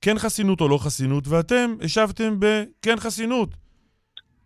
כן 0.00 0.18
חסינות 0.18 0.60
או 0.60 0.68
לא 0.68 0.78
חסינות, 0.78 1.28
ואתם 1.28 1.74
השבתם 1.84 2.36
בכן 2.38 2.96
חסינות. 2.96 3.54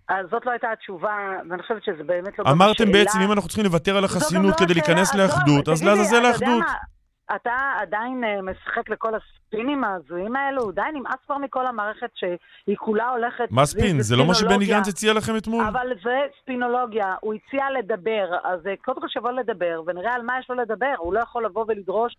אז 0.09 0.27
זאת 0.31 0.47
לא 0.47 0.51
הייתה 0.51 0.67
התשובה, 0.73 1.17
ואני 1.51 1.63
חושבת 1.63 1.85
שזה 1.85 2.05
באמת 2.05 2.39
לא... 2.39 2.45
אמרתם 2.51 2.93
בעצם, 2.93 3.19
אם 3.21 3.33
אנחנו 3.33 3.49
צריכים 3.49 3.65
לוותר 3.65 3.97
על 3.97 4.05
החסינות 4.05 4.55
כדי 4.59 4.75
להיכנס 4.75 5.15
לאחדות, 5.15 5.69
אז 5.69 5.85
לעזאזל 5.85 6.25
האחדות. 6.25 6.65
אתה 7.35 7.73
עדיין 7.81 8.25
אה, 8.25 8.43
משחק 8.43 8.89
לכל 8.89 9.13
הספינים 9.15 9.85
ההזויים 9.85 10.37
האלו, 10.37 10.73
די 10.73 10.81
נמאס 10.95 11.19
כבר 11.27 11.39
מכל 11.39 11.67
המערכת 11.67 12.11
שהיא 12.15 12.77
כולה 12.77 13.09
הולכת... 13.09 13.49
מה 13.51 13.67
ספין? 13.67 14.01
זה 14.01 14.17
לא 14.17 14.27
מה 14.27 14.35
שבני 14.35 14.67
גנץ 14.67 14.89
הציע 14.89 15.13
לכם 15.13 15.37
אתמול? 15.37 15.65
אבל 15.65 15.89
זה 16.05 16.19
ספינולוגיה, 16.43 17.15
הוא 17.21 17.35
הציע 17.35 17.65
לדבר, 17.79 18.37
אז 18.45 18.67
אה, 18.67 18.75
קודם 18.85 19.01
כל 19.01 19.09
שיבוא 19.09 19.31
לדבר, 19.31 19.83
ונראה 19.87 20.15
על 20.15 20.23
מה 20.23 20.39
יש 20.41 20.51
לו 20.51 20.57
לדבר, 20.57 20.95
הוא 20.99 21.15
לא 21.15 21.21
יכול 21.21 21.45
לבוא 21.45 21.65
ולדרוש 21.69 22.17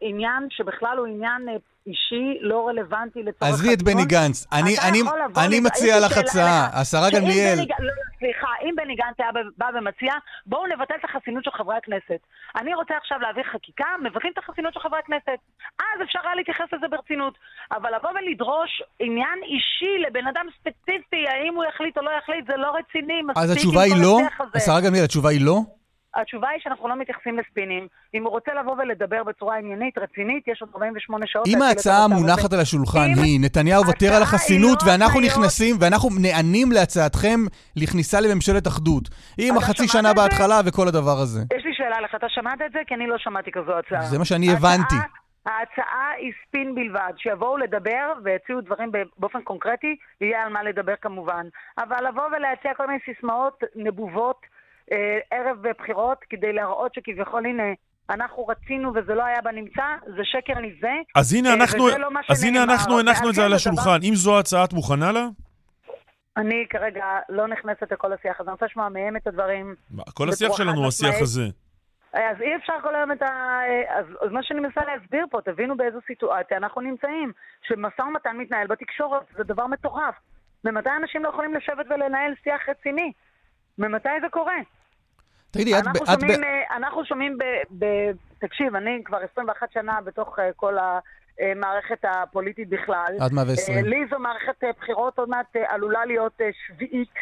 עניין 0.00 0.46
שבכלל 0.50 0.98
הוא 0.98 1.06
עניין 1.06 1.48
אה, 1.48 1.54
אישי, 1.86 2.38
לא 2.40 2.68
רלוונטי 2.68 3.22
לצורך... 3.22 3.52
עזבי 3.52 3.74
את 3.74 3.82
בני 3.82 4.04
גנץ. 4.04 4.46
אני, 4.52 4.74
אני, 4.88 5.00
אני 5.46 5.60
מציע 5.60 5.94
לך 6.06 6.18
הצעה, 6.18 6.80
השרה 6.80 7.10
גמליאל. 7.10 7.58
סליחה, 8.18 8.48
אם 8.62 8.74
בני 8.76 8.94
גנץ 8.94 9.14
היה 9.18 9.30
בא 9.58 9.66
ומציע, 9.78 10.12
בואו 10.46 10.66
נבטל 10.66 10.94
את 11.00 11.04
החסינות 11.04 11.44
של 11.44 11.50
חברי 11.50 11.76
הכנסת. 11.76 12.20
אני 12.60 12.74
רוצה 12.74 12.94
עכשיו 12.96 13.18
להעביר 13.20 13.44
חקיקה, 13.52 13.86
מבטלים 14.04 14.32
את 14.32 14.38
החסינות 14.38 14.74
של 14.74 14.80
חברי 14.80 14.98
הכנסת. 14.98 15.38
אז 15.78 16.02
אפשר 16.02 16.18
היה 16.24 16.34
להתייחס 16.34 16.68
לזה 16.72 16.88
ברצינות. 16.90 17.34
אבל 17.72 17.90
לבוא 17.96 18.10
ולדרוש 18.10 18.82
עניין 18.98 19.38
אישי 19.42 19.94
לבן 20.06 20.26
אדם 20.26 20.46
ספציפי, 20.60 21.28
האם 21.28 21.54
הוא 21.54 21.64
יחליט 21.64 21.98
או 21.98 22.02
לא 22.02 22.10
יחליט, 22.18 22.46
זה 22.46 22.56
לא 22.56 22.72
רציני. 22.78 23.20
אז 23.36 23.50
התשובה 23.50 23.82
היא 23.82 24.02
לא? 24.02 24.18
השרה 24.54 24.80
גמליאל, 24.80 25.04
התשובה 25.04 25.30
היא 25.30 25.40
לא? 25.46 25.58
התשובה 26.20 26.48
היא 26.48 26.60
שאנחנו 26.62 26.88
לא 26.88 26.96
מתייחסים 26.96 27.38
לספינים. 27.38 27.86
אם 28.14 28.22
הוא 28.24 28.30
רוצה 28.30 28.50
לבוא 28.60 28.74
ולדבר 28.78 29.24
בצורה 29.24 29.58
עניינית, 29.58 29.98
רצינית, 29.98 30.48
יש 30.48 30.62
עוד 30.62 30.70
48 30.74 31.26
שעות... 31.26 31.46
אם 31.46 31.62
ההצעה 31.62 32.04
המונחת 32.04 32.52
על 32.52 32.60
השולחן 32.60 33.08
היא, 33.22 33.40
נתניהו 33.40 33.82
ותר 33.88 34.12
על 34.16 34.22
החסינות, 34.22 34.78
לא 34.82 34.90
ואנחנו 34.90 35.20
נכנסים, 35.20 35.76
ואנחנו 35.80 36.08
נענים 36.22 36.72
להצעתכם 36.72 37.40
לכניסה 37.76 38.20
לממשלת 38.20 38.66
אחדות. 38.66 39.04
עם 39.38 39.56
החצי 39.56 39.88
שנה 39.88 40.14
בהתחלה 40.14 40.60
וכל 40.66 40.88
הדבר 40.88 41.18
הזה. 41.22 41.40
יש 41.56 41.64
לי 41.64 41.74
שאלה 41.74 42.00
לך, 42.00 42.14
אתה 42.14 42.26
שמעת 42.28 42.60
את 42.66 42.72
זה? 42.72 42.78
כי 42.86 42.94
אני 42.94 43.06
לא 43.06 43.18
שמעתי 43.18 43.50
כזו 43.52 43.72
הצעה. 43.78 44.02
זה 44.02 44.18
מה 44.18 44.24
שאני 44.24 44.52
הבנתי. 44.52 44.94
ההצעה 45.46 46.10
היא 46.18 46.32
ספין 46.46 46.74
בלבד, 46.74 47.12
שיבואו 47.16 47.56
לדבר 47.56 48.12
ויציעו 48.24 48.60
דברים 48.60 48.92
באופן 49.18 49.42
קונקרטי, 49.42 49.96
יהיה 50.20 50.42
על 50.42 50.52
מה 50.52 50.62
לדבר 50.62 50.94
כמובן. 51.00 51.46
אבל 51.78 52.08
לבוא 52.08 52.26
ולהציע 52.36 52.74
כל 52.76 52.86
מיני 52.86 52.98
סיסמאות 53.04 53.64
נבובות 53.76 54.40
ערב 55.30 55.56
בחירות 55.78 56.18
כדי 56.30 56.52
להראות 56.52 56.94
שכביכול 56.94 57.46
הנה 57.46 57.62
אנחנו 58.10 58.46
רצינו 58.46 58.92
וזה 58.94 59.14
לא 59.14 59.24
היה 59.24 59.40
בנמצא, 59.42 59.82
זה 60.06 60.24
שקר 60.24 60.60
נזה. 60.60 60.92
אז 61.16 61.34
הנה 61.34 61.54
אנחנו, 61.54 61.88
לא 61.98 62.08
אז 62.28 62.44
הנה 62.44 62.62
אנחנו 62.62 62.98
הנחנו 62.98 63.28
את 63.28 63.34
זה 63.34 63.44
על 63.44 63.52
השולחן. 63.52 63.98
אם 64.02 64.14
זו 64.14 64.36
ההצעה, 64.36 64.64
את 64.64 64.72
מוכנה 64.72 65.12
לה? 65.12 65.26
אני 66.36 66.66
כרגע 66.70 67.04
לא 67.28 67.48
נכנסת 67.48 67.92
לכל 67.92 68.12
השיח 68.12 68.40
הזה, 68.40 68.50
אני 68.50 68.52
רוצה 68.52 68.66
לשמוע 68.66 68.88
מהם 68.88 69.16
את 69.16 69.26
הדברים. 69.26 69.74
כל 70.14 70.28
השיח 70.28 70.56
שלנו 70.56 70.78
הוא 70.78 70.88
השיח 70.88 71.14
הזה. 71.20 71.42
אז 72.12 72.40
אי 72.40 72.56
אפשר 72.56 72.72
כל 72.82 72.94
היום 72.94 73.12
את 73.12 73.22
ה... 73.22 73.60
אז, 73.88 74.06
אז 74.20 74.30
מה 74.30 74.42
שאני 74.42 74.60
מנסה 74.60 74.80
להסביר 74.84 75.26
פה, 75.30 75.40
תבינו 75.44 75.76
באיזו 75.76 75.98
סיטואציה 76.06 76.56
אנחנו 76.56 76.80
נמצאים. 76.80 77.32
שמשא 77.62 78.02
ומתן 78.02 78.36
מתנהל 78.36 78.66
בתקשורת, 78.66 79.22
זה 79.36 79.44
דבר 79.44 79.66
מטורף. 79.66 80.14
ממתי 80.64 80.90
אנשים 81.02 81.24
לא 81.24 81.28
יכולים 81.28 81.54
לשבת 81.54 81.86
ולנהל 81.90 82.32
שיח 82.44 82.68
רציני? 82.68 83.12
ממתי 83.78 84.08
זה 84.20 84.26
קורה? 84.30 84.56
תגידי, 85.50 85.78
את... 85.78 85.86
אנחנו 85.86 86.14
את 86.14 86.20
שומעים, 86.20 86.40
ב... 86.40 86.44
אה, 86.44 86.76
אנחנו 86.76 87.04
שומעים 87.04 87.38
ב, 87.38 87.44
ב... 87.78 88.10
תקשיב, 88.38 88.76
אני 88.76 89.02
כבר 89.04 89.18
21 89.32 89.72
שנה 89.72 90.00
בתוך 90.04 90.38
אה, 90.38 90.50
כל 90.56 90.76
המערכת 91.40 92.04
הפוליטית 92.04 92.68
בכלל. 92.68 93.16
עד 93.20 93.32
120. 93.32 93.84
לי 93.84 94.06
זו 94.10 94.18
מערכת 94.18 94.64
אה, 94.64 94.70
בחירות 94.80 95.18
עוד 95.18 95.28
מעט 95.28 95.56
עלולה 95.68 96.04
להיות 96.04 96.40
שביעית, 96.66 97.14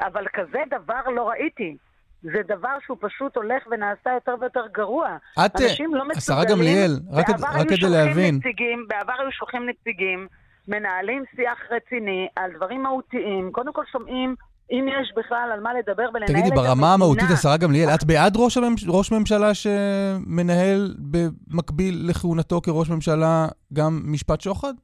אבל 0.00 0.26
כזה 0.32 0.58
דבר 0.70 1.08
לא 1.14 1.28
ראיתי. 1.28 1.76
זה 2.22 2.42
דבר 2.48 2.76
שהוא 2.86 2.96
פשוט 3.00 3.36
הולך 3.36 3.62
ונעשה 3.70 4.10
יותר 4.14 4.34
ויותר 4.40 4.66
גרוע. 4.72 5.16
את, 5.46 5.56
אנשים 5.56 5.94
לא 5.94 6.08
מסוגלים... 6.08 6.16
השרה 6.16 6.44
גמליאל, 6.44 6.90
רק, 7.12 7.26
רק 7.30 7.68
כדי 7.68 7.90
להבין. 7.90 8.34
נציגים, 8.34 8.86
בעבר 8.88 9.12
היו 9.18 9.32
שולחים 9.32 9.68
נציגים, 9.68 10.26
מנהלים 10.68 11.24
שיח 11.36 11.58
רציני 11.70 12.28
על 12.36 12.52
דברים 12.52 12.82
מהותיים, 12.82 13.50
קודם 13.52 13.72
כל 13.72 13.82
שומעים 13.92 14.34
אם 14.70 14.86
יש 14.88 15.12
בכלל 15.16 15.50
על 15.52 15.60
מה 15.60 15.70
לדבר 15.74 16.08
ולנהל 16.14 16.24
את 16.24 16.30
המדינה. 16.30 16.50
תגידי, 16.50 16.56
ברמה 16.56 16.94
המהותית, 16.94 17.30
השרה 17.30 17.56
גמליאל, 17.56 17.88
את 17.88 18.04
בעד 18.04 18.36
ראש, 18.36 18.56
הממש... 18.56 18.84
ראש 18.88 19.12
ממשלה 19.12 19.54
שמנהל 19.54 20.94
במקביל 20.98 22.06
לכהונתו 22.08 22.60
כראש 22.60 22.90
ממשלה 22.90 23.48
גם 23.72 24.02
משפט 24.04 24.40
שוחד? 24.40 24.74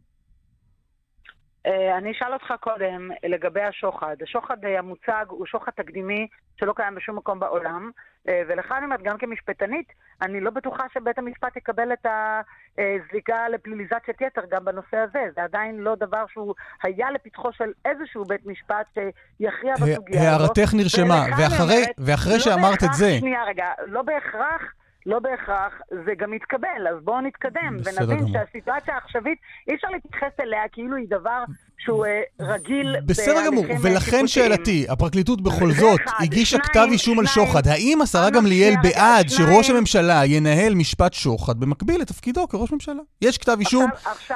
אה, 1.66 1.98
אני 1.98 2.12
אשאל 2.12 2.32
אותך 2.32 2.52
קודם 2.60 3.10
לגבי 3.24 3.62
השוחד. 3.62 4.16
השוחד 4.22 4.64
אה, 4.64 4.78
המוצג 4.78 5.24
הוא 5.28 5.46
שוחד 5.46 5.72
תקדימי 5.76 6.26
שלא 6.60 6.72
קיים 6.76 6.94
בשום 6.94 7.16
מקום 7.16 7.40
בעולם, 7.40 7.90
אה, 8.28 8.42
ולך 8.48 8.72
אני 8.72 8.84
אומרת, 8.84 9.02
גם 9.02 9.18
כמשפטנית, 9.18 9.86
אני 10.22 10.40
לא 10.40 10.50
בטוחה 10.50 10.84
שבית 10.94 11.18
המשפט 11.18 11.56
יקבל 11.56 11.92
את 11.92 12.06
הזליגה 12.06 13.48
לפליליזציית 13.48 14.20
יתר 14.20 14.42
גם 14.50 14.64
בנושא 14.64 14.96
הזה. 14.96 15.24
זה 15.34 15.42
עדיין 15.42 15.76
לא 15.76 15.94
דבר 15.94 16.24
שהוא 16.32 16.54
היה 16.82 17.10
לפתחו 17.10 17.52
של 17.52 17.72
איזשהו 17.84 18.24
בית 18.24 18.46
משפט 18.46 18.86
שיכריע 18.94 19.74
בסוגיה 19.74 20.30
הזאת. 20.30 20.40
הערתך 20.40 20.74
נרשמה, 20.74 21.26
ואחרי, 21.38 21.84
ואחרי 21.98 22.32
לא 22.32 22.38
שאמרת 22.40 22.84
את 22.84 22.92
זה... 22.92 23.18
שנייה 23.18 23.44
רגע, 23.44 23.66
לא 23.86 24.02
בהכרח... 24.02 24.62
לא 25.06 25.18
בהכרח 25.18 25.72
זה 26.04 26.14
גם 26.18 26.34
יתקבל, 26.34 26.88
אז 26.90 27.04
בואו 27.04 27.20
נתקדם 27.20 27.76
ונבין 27.84 28.18
גמור. 28.18 28.32
שהסיטואציה 28.32 28.94
העכשווית, 28.94 29.38
אי 29.68 29.74
אפשר 29.74 29.88
להתייחס 29.88 30.40
אליה 30.40 30.62
כאילו 30.72 30.96
היא 30.96 31.06
דבר 31.08 31.44
שהוא 31.78 32.06
אה, 32.06 32.20
רגיל 32.40 32.96
בסדר 33.06 33.46
גמור, 33.46 33.64
ולכן 33.82 34.26
שאלתי, 34.26 34.86
הפרקליטות 34.88 35.40
בכל 35.40 35.70
זאת 35.70 36.00
הגישה 36.18 36.58
כתב 36.58 36.86
אישום 36.92 37.18
על 37.18 37.26
שוחד, 37.26 37.66
האם 37.66 38.02
השרה 38.02 38.30
גמליאל 38.30 38.74
בעד 38.82 39.28
שראש 39.28 39.70
הממשלה 39.70 40.22
ינהל 40.26 40.74
משפט 40.74 41.12
שוחד 41.12 41.60
במקביל 41.60 42.00
לתפקידו 42.00 42.48
כראש 42.48 42.72
ממשלה? 42.72 43.02
יש 43.22 43.38
כתב 43.38 43.56
אישום, 43.60 43.90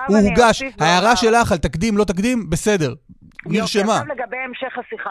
הוא 0.08 0.16
הוגש, 0.16 0.62
ההערה 0.80 1.16
שלך 1.16 1.52
על 1.52 1.58
תקדים, 1.58 1.98
לא 1.98 2.04
תקדים, 2.04 2.50
בסדר, 2.50 2.94
נרשמה. 3.46 3.82
עכשיו 3.82 4.06
לגבי 4.06 4.36
המשך 4.36 4.78
השיחה 4.78 5.10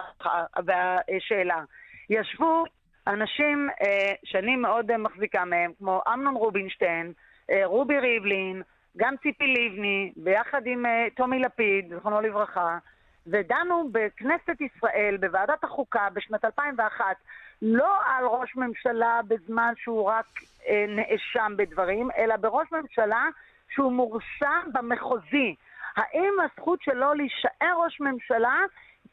והשאלה. 0.65 1.63
ישבו 2.09 2.63
אנשים 3.07 3.69
אה, 3.81 4.13
שאני 4.23 4.55
מאוד 4.55 4.91
אה, 4.91 4.97
מחזיקה 4.97 5.45
מהם, 5.45 5.71
כמו 5.77 6.01
אמנון 6.13 6.35
רובינשטיין, 6.35 7.13
אה, 7.51 7.65
רובי 7.65 7.99
ריבלין, 7.99 8.61
גם 8.97 9.15
ציפי 9.23 9.47
לבני, 9.47 10.11
ביחד 10.15 10.61
עם 10.65 10.85
אה, 10.85 11.07
טומי 11.15 11.39
לפיד, 11.39 11.93
זכרונו 11.95 12.21
לברכה, 12.21 12.77
ודנו 13.27 13.89
בכנסת 13.91 14.61
ישראל, 14.61 15.17
בוועדת 15.19 15.63
החוקה, 15.63 16.07
בשנת 16.13 16.45
2001, 16.45 17.05
לא 17.61 17.95
על 18.05 18.25
ראש 18.25 18.55
ממשלה 18.55 19.19
בזמן 19.27 19.73
שהוא 19.77 20.03
רק 20.09 20.25
אה, 20.67 20.85
נאשם 20.87 21.53
בדברים, 21.57 22.09
אלא 22.17 22.35
בראש 22.35 22.67
ממשלה 22.71 23.25
שהוא 23.69 23.91
מורשע 23.91 24.59
במחוזי. 24.73 25.55
האם 25.95 26.33
הזכות 26.43 26.81
שלו 26.81 27.13
להישאר 27.13 27.73
ראש 27.83 27.99
ממשלה 27.99 28.57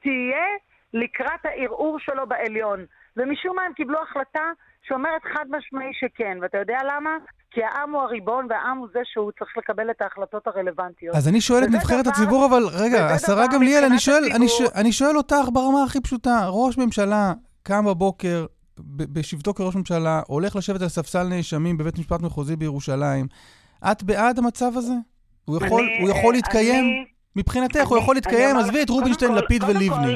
תהיה 0.00 0.46
לקראת 0.92 1.44
הערעור 1.46 1.98
שלו 1.98 2.26
בעליון? 2.26 2.86
ומשום 3.16 3.56
מה 3.56 3.62
הם 3.62 3.72
קיבלו 3.72 3.98
החלטה 4.02 4.46
שאומרת 4.88 5.22
חד 5.34 5.44
משמעי 5.50 5.92
שכן. 6.00 6.38
ואתה 6.42 6.58
יודע 6.58 6.78
למה? 6.84 7.10
כי 7.50 7.60
העם 7.64 7.90
הוא 7.94 8.02
הריבון 8.02 8.46
והעם 8.50 8.78
הוא 8.78 8.88
זה 8.92 9.00
שהוא 9.04 9.32
צריך 9.38 9.50
לקבל 9.56 9.90
את 9.90 10.02
ההחלטות 10.02 10.46
הרלוונטיות. 10.46 11.16
אז 11.16 11.28
אני 11.28 11.40
שואל 11.40 11.64
את 11.64 11.68
נבחרת 11.68 12.04
דבר, 12.04 12.10
הציבור, 12.10 12.46
אבל 12.46 12.62
רגע, 12.72 13.06
השרה 13.06 13.46
גמליאל, 13.54 13.84
אני 13.84 13.98
שואל, 13.98 14.24
אני, 14.36 14.48
ש... 14.48 14.60
אני 14.74 14.92
שואל 14.92 15.16
אותך 15.16 15.48
ברמה 15.52 15.82
הכי 15.84 16.00
פשוטה. 16.00 16.46
ראש 16.48 16.78
ממשלה 16.78 17.32
קם 17.62 17.84
בבוקר, 17.84 18.46
בשבתו 18.86 19.54
כראש 19.54 19.76
ממשלה, 19.76 20.22
הולך 20.26 20.56
לשבת 20.56 20.82
על 20.82 20.88
ספסל 20.88 21.22
נאשמים 21.22 21.78
בבית 21.78 21.98
משפט 21.98 22.20
מחוזי 22.20 22.56
בירושלים. 22.56 23.26
את 23.92 24.02
בעד 24.02 24.38
המצב 24.38 24.72
הזה? 24.76 24.92
הוא 25.44 25.56
יכול, 25.56 25.82
אני, 25.82 26.00
הוא 26.00 26.10
יכול 26.10 26.34
להתקיים? 26.34 26.84
אני, 26.84 27.04
מבחינתך, 27.36 27.76
אני, 27.76 27.84
הוא 27.84 27.98
יכול 27.98 28.14
להתקיים? 28.14 28.56
עזבי 28.56 28.82
את 28.82 28.90
רובינשטיין, 28.90 29.32
לפיד 29.32 29.64
ולבני. 29.64 30.14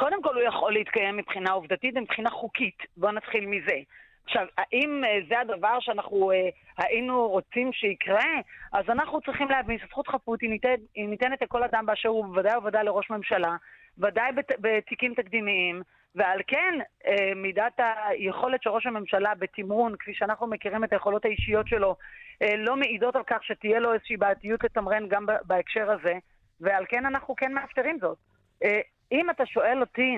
קודם 0.00 0.22
כל 0.22 0.34
הוא 0.34 0.42
יכול 0.42 0.72
להתקיים 0.72 1.16
מבחינה 1.16 1.52
עובדתית 1.52 1.94
ומבחינה 1.96 2.30
חוקית. 2.30 2.78
בואו 2.96 3.12
נתחיל 3.12 3.46
מזה. 3.46 3.78
עכשיו, 4.24 4.46
האם 4.58 5.02
uh, 5.04 5.28
זה 5.28 5.40
הדבר 5.40 5.80
שאנחנו 5.80 6.32
uh, 6.32 6.34
היינו 6.78 7.28
רוצים 7.28 7.72
שיקרה? 7.72 8.24
אז 8.72 8.84
אנחנו 8.88 9.20
צריכים 9.20 9.48
להבין 9.48 9.78
שזכות 9.78 10.08
חפות 10.08 10.40
היא, 10.40 10.50
ניתן, 10.50 10.74
היא 10.94 11.08
ניתנת 11.08 11.42
לכל 11.42 11.62
אדם 11.62 11.86
באשר 11.86 12.08
הוא, 12.08 12.24
בוודאי 12.24 12.56
ובוודאי 12.56 12.84
לראש 12.84 13.10
ממשלה, 13.10 13.56
ודאי 13.98 14.32
בת, 14.32 14.52
בתיקים 14.60 15.14
תקדימיים, 15.14 15.82
ועל 16.14 16.40
כן 16.46 16.74
uh, 17.04 17.08
מידת 17.36 17.80
היכולת 18.08 18.62
של 18.62 18.70
ראש 18.70 18.86
הממשלה 18.86 19.34
בתמרון, 19.34 19.94
כפי 19.98 20.14
שאנחנו 20.14 20.46
מכירים 20.46 20.84
את 20.84 20.92
היכולות 20.92 21.24
האישיות 21.24 21.68
שלו, 21.68 21.96
uh, 22.44 22.46
לא 22.56 22.76
מעידות 22.76 23.16
על 23.16 23.22
כך 23.26 23.44
שתהיה 23.44 23.80
לו 23.80 23.94
איזושהי 23.94 24.16
בעייתיות 24.16 24.64
לתמרן 24.64 25.08
גם 25.08 25.26
בהקשר 25.44 25.90
הזה, 25.90 26.14
ועל 26.60 26.84
כן 26.88 27.06
אנחנו 27.06 27.36
כן 27.36 27.52
מאפשרים 27.52 27.98
זאת. 28.00 28.18
אם 29.12 29.30
אתה 29.30 29.46
שואל 29.46 29.80
אותי 29.80 30.16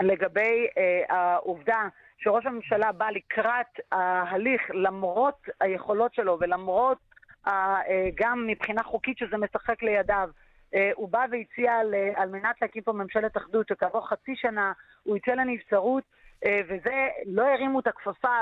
לגבי 0.00 0.66
אה, 0.78 1.02
העובדה 1.08 1.88
שראש 2.18 2.46
הממשלה 2.46 2.92
בא 2.92 3.10
לקראת 3.10 3.80
ההליך 3.92 4.62
למרות 4.74 5.48
היכולות 5.60 6.14
שלו 6.14 6.38
ולמרות 6.40 6.98
אה, 7.46 7.80
גם 8.14 8.46
מבחינה 8.46 8.82
חוקית 8.82 9.18
שזה 9.18 9.36
משחק 9.36 9.82
לידיו, 9.82 10.28
אה, 10.74 10.90
הוא 10.94 11.08
בא 11.08 11.26
והציע 11.30 11.74
על, 11.74 11.94
על 12.14 12.28
מנת 12.28 12.62
להקים 12.62 12.82
פה 12.82 12.92
ממשלת 12.92 13.36
אחדות 13.36 13.68
שכעבור 13.68 14.08
חצי 14.08 14.36
שנה 14.36 14.72
הוא 15.02 15.16
יצא 15.16 15.32
לנבצרות 15.32 16.04
אה, 16.44 16.60
וזה, 16.68 17.08
לא 17.26 17.42
הרימו 17.42 17.80
את 17.80 17.86
הכפפה 17.86 18.38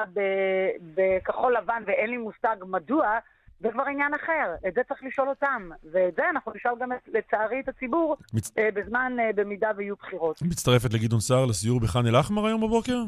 בכחול 0.95 1.57
לבן 1.57 1.83
ואין 1.87 2.11
לי 2.11 2.17
מושג 2.17 2.57
מדוע, 2.61 3.19
זה 3.61 3.69
כבר 3.73 3.83
עניין 3.83 4.15
אחר, 4.15 4.69
את 4.69 4.75
זה 4.75 4.81
צריך 4.89 5.05
לשאול 5.05 5.29
אותם. 5.29 5.71
ואת 5.93 6.15
זה 6.17 6.23
אנחנו 6.31 6.53
נשאל 6.55 6.73
גם, 6.81 6.89
לצערי, 7.07 7.61
את 7.61 7.69
הציבור 7.69 8.17
מצ... 8.33 8.53
אה, 8.59 8.69
בזמן, 8.75 9.17
אה, 9.21 9.31
במידה 9.35 9.71
ויהיו 9.77 9.97
בחירות. 9.97 10.43
מצטרפת 10.43 10.93
לגדעון 10.93 11.21
סער 11.21 11.47
לסיור 11.47 11.81
בח'אן 11.81 12.07
אל-אחמר 12.07 12.47
היום 12.47 12.61
בבוקר? 12.61 12.99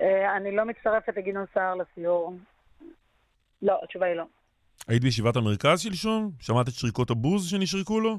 אה, 0.00 0.36
אני 0.36 0.56
לא 0.56 0.64
מצטרפת 0.64 1.16
לגדעון 1.16 1.46
סער 1.54 1.74
לסיור. 1.74 2.34
לא, 3.62 3.80
התשובה 3.84 4.06
היא 4.06 4.14
לא. 4.14 4.24
היית 4.88 5.02
בישיבת 5.02 5.36
המרכז 5.36 5.80
שלשום? 5.80 6.30
שמעת 6.40 6.68
את 6.68 6.72
שריקות 6.72 7.10
הבוז 7.10 7.50
שנשרקו 7.50 8.00
לו? 8.00 8.18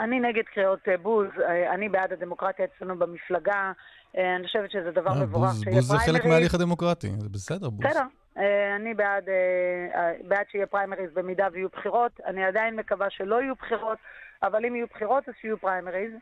אני 0.00 0.20
נגד 0.20 0.42
קריאות 0.54 0.80
בוז, 1.02 1.26
אני 1.74 1.88
בעד 1.88 2.12
הדמוקרטיה 2.12 2.64
אצלנו 2.64 2.98
במפלגה. 2.98 3.72
אני 4.18 4.46
חושבת 4.46 4.70
שזה 4.70 4.90
דבר 4.90 5.14
מבורך 5.14 5.50
שיהיה 5.50 5.64
פריימריז. 5.64 5.90
בוז 5.90 6.00
זה 6.00 6.12
חלק 6.12 6.24
מההליך 6.24 6.54
הדמוקרטי, 6.54 7.08
זה 7.18 7.28
בסדר, 7.28 7.70
בוז. 7.70 7.86
בסדר, 7.86 8.02
אה, 8.38 8.76
אני 8.76 8.94
בעד, 8.94 9.28
אה, 9.28 10.00
אה, 10.00 10.12
בעד 10.28 10.46
שיהיה 10.50 10.66
פריימריז 10.66 11.10
במידה 11.14 11.48
ויהיו 11.52 11.68
בחירות. 11.68 12.20
אני 12.26 12.44
עדיין 12.44 12.76
מקווה 12.76 13.06
שלא 13.10 13.42
יהיו 13.42 13.54
בחירות, 13.54 13.98
אבל 14.42 14.66
אם 14.66 14.76
יהיו 14.76 14.86
בחירות 14.94 15.28
אז 15.28 15.34
שיהיו 15.40 15.58
פריימריז. 15.58 16.12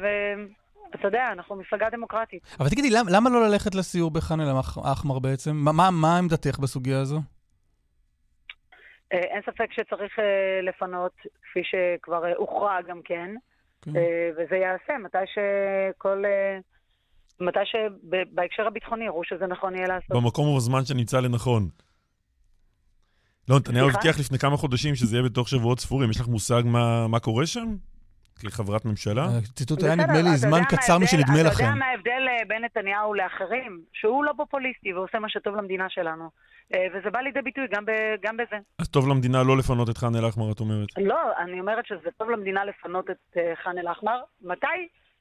ואתה 0.00 1.06
יודע, 1.08 1.28
אנחנו 1.32 1.56
מפלגה 1.56 1.90
דמוקרטית. 1.90 2.42
אבל 2.60 2.68
תגידי, 2.68 2.90
למה, 2.90 3.10
למה 3.10 3.30
לא 3.30 3.48
ללכת 3.48 3.74
לסיור 3.74 4.10
בח'אן 4.10 4.40
אל-אחמר 4.40 5.18
בעצם? 5.18 5.50
מה, 5.56 5.90
מה 5.90 6.18
עמדתך 6.18 6.58
בסוגיה 6.58 7.00
הזו? 7.00 7.20
אין 9.10 9.42
ספק 9.42 9.72
שצריך 9.72 10.18
לפנות, 10.62 11.12
כפי 11.42 11.60
שכבר 11.64 12.24
הוכרע 12.36 12.82
גם 12.88 13.00
כן, 13.04 13.34
כן. 13.82 13.90
וזה 14.36 14.56
ייעשה 14.56 14.98
מתי 14.98 15.18
שכל... 15.26 16.24
מתי 17.40 17.60
שבהקשר 17.64 18.66
הביטחוני 18.66 19.04
יראו 19.04 19.24
שזה 19.24 19.46
נכון 19.46 19.74
יהיה 19.74 19.88
לעשות. 19.88 20.10
במקום 20.10 20.48
ובזמן 20.48 20.84
שנמצא 20.84 21.20
לנכון. 21.20 21.68
לא, 23.48 23.56
נתניהו 23.56 23.88
הבטיח 23.88 24.18
לפני 24.18 24.38
כמה 24.38 24.56
חודשים 24.56 24.94
שזה 24.94 25.16
יהיה 25.16 25.28
בתוך 25.28 25.48
שבועות 25.48 25.80
ספורים. 25.80 26.10
יש 26.10 26.20
לך 26.20 26.28
מושג 26.28 26.62
מה, 26.64 27.08
מה 27.08 27.20
קורה 27.20 27.46
שם? 27.46 27.68
כחברת 28.42 28.84
ממשלה? 28.84 29.26
הציטוט 29.38 29.82
היה 29.82 29.94
נדמה 29.94 30.22
לי 30.22 30.36
זמן 30.36 30.60
קצר 30.68 30.98
משנדמה 30.98 31.42
לכם. 31.42 31.54
אתה 31.54 31.62
יודע 31.62 31.74
מה 31.74 31.86
ההבדל 31.86 32.24
אה, 32.28 32.44
בין 32.48 32.64
נתניהו 32.64 33.14
לאחרים? 33.14 33.82
שהוא 33.92 34.24
לא 34.24 34.32
פופוליסטי 34.36 34.92
ועושה 34.92 35.18
מה 35.18 35.28
שטוב 35.28 35.56
למדינה 35.56 35.86
שלנו. 35.88 36.30
אה, 36.74 36.86
וזה 36.92 37.10
בא 37.10 37.20
לידי 37.20 37.42
ביטוי 37.42 37.64
גם, 37.74 37.84
ב, 37.84 37.90
גם 38.22 38.36
בזה. 38.36 38.56
אז 38.78 38.88
טוב 38.88 39.08
למדינה 39.08 39.42
לא 39.42 39.56
לפנות 39.58 39.90
את 39.90 39.98
ח'אן 39.98 40.16
אל-אחמר, 40.16 40.52
את 40.52 40.60
אומרת? 40.60 40.88
לא, 40.98 41.20
אני 41.38 41.60
אומרת 41.60 41.86
שזה 41.86 42.10
טוב 42.16 42.30
למדינה 42.30 42.64
לפנות 42.64 43.10
את 43.10 43.36
אה, 43.36 43.52
ח'אן 43.64 43.78
אל-אחמר. 43.78 44.20
מתי? 44.42 44.66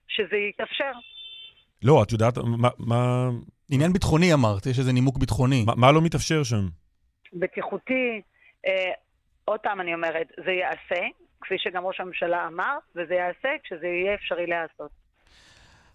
שזה 0.08 0.36
יתאפשר. 0.50 0.92
לא, 1.84 2.04
את 2.04 2.12
יודעת, 2.12 2.38
מה... 2.38 2.70
מה... 2.78 3.30
עניין 3.72 3.94
ביטחוני 3.94 4.34
אמרת, 4.34 4.66
יש 4.66 4.80
איזה 4.80 4.94
נימוק 4.94 5.18
ביטחוני. 5.18 5.64
מה, 5.66 5.74
מה 5.76 5.92
לא 5.92 6.02
מתאפשר 6.02 6.44
שם? 6.44 6.68
בטיחותי, 7.34 8.22
אה, 8.68 8.92
עוד 9.46 9.60
פעם 9.60 9.82
אני 9.82 9.94
אומרת, 9.94 10.28
זה 10.46 10.52
ייעשה, 10.52 11.06
כפי 11.42 11.56
שגם 11.58 11.86
ראש 11.86 12.00
הממשלה 12.00 12.48
אמר, 12.48 12.78
וזה 12.96 13.14
ייעשה 13.14 13.50
כשזה 13.64 13.88
יהיה 13.88 14.16
אפשרי 14.16 14.48
להיעשות. 14.48 14.92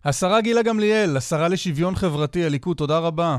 השרה 0.05 0.41
גילה 0.41 0.63
גמליאל, 0.63 1.17
השרה 1.17 1.49
לשוויון 1.49 1.95
חברתי, 1.95 2.45
הליכוד, 2.45 2.77
תודה 2.77 2.99
רבה. 2.99 3.37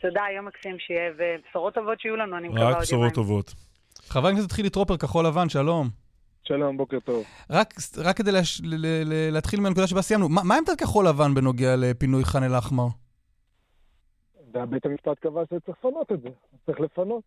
תודה, 0.00 0.22
יום 0.36 0.46
מקסים 0.46 0.76
שיהיה, 0.78 1.12
ובשורות 1.18 1.74
טובות 1.74 2.00
שיהיו 2.00 2.16
לנו, 2.16 2.38
אני 2.38 2.48
מקווה 2.48 2.62
עוד 2.62 2.70
יומיים. 2.70 2.82
רק 2.82 2.82
בשורות 2.82 3.14
טובות. 3.14 3.54
חבר 4.08 4.28
הכנסת 4.28 4.52
חילי 4.52 4.70
טרופר, 4.70 4.96
כחול 4.96 5.26
לבן, 5.26 5.48
שלום. 5.48 6.05
שלום, 6.46 6.76
בוקר 6.76 7.00
טוב. 7.00 7.24
רק, 7.50 7.74
רק 8.04 8.16
כדי 8.16 8.32
להש... 8.32 8.60
ל... 8.64 8.86
ל... 9.04 9.30
להתחיל 9.32 9.60
מהנקודה 9.60 9.86
שבה 9.86 10.02
סיימנו, 10.02 10.28
מה, 10.28 10.40
מה 10.44 10.56
עמדת 10.56 10.80
כחול 10.80 11.08
לבן 11.08 11.34
בנוגע 11.34 11.76
לפינוי 11.76 12.24
ח'אן 12.24 12.42
אל-אחמר? 12.42 12.86
בית 14.52 14.86
המשפט 14.86 15.18
קבע 15.18 15.42
שצריך 15.44 15.68
לפנות 15.68 16.12
את 16.12 16.22
זה, 16.22 16.28
צריך 16.66 16.80
לפנות. 16.80 17.22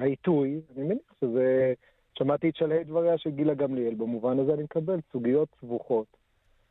העיתוי, 0.00 0.60
אני 0.76 0.84
מניח 0.84 1.12
שזה... 1.20 1.72
שמעתי 2.18 2.48
את 2.48 2.56
שלהי 2.56 2.84
דבריה 2.84 3.18
של 3.18 3.30
גילה 3.30 3.54
גמליאל, 3.54 3.94
במובן 3.94 4.38
הזה 4.38 4.54
אני 4.54 4.62
מקבל 4.62 5.00
סוגיות 5.12 5.48
סבוכות. 5.60 6.06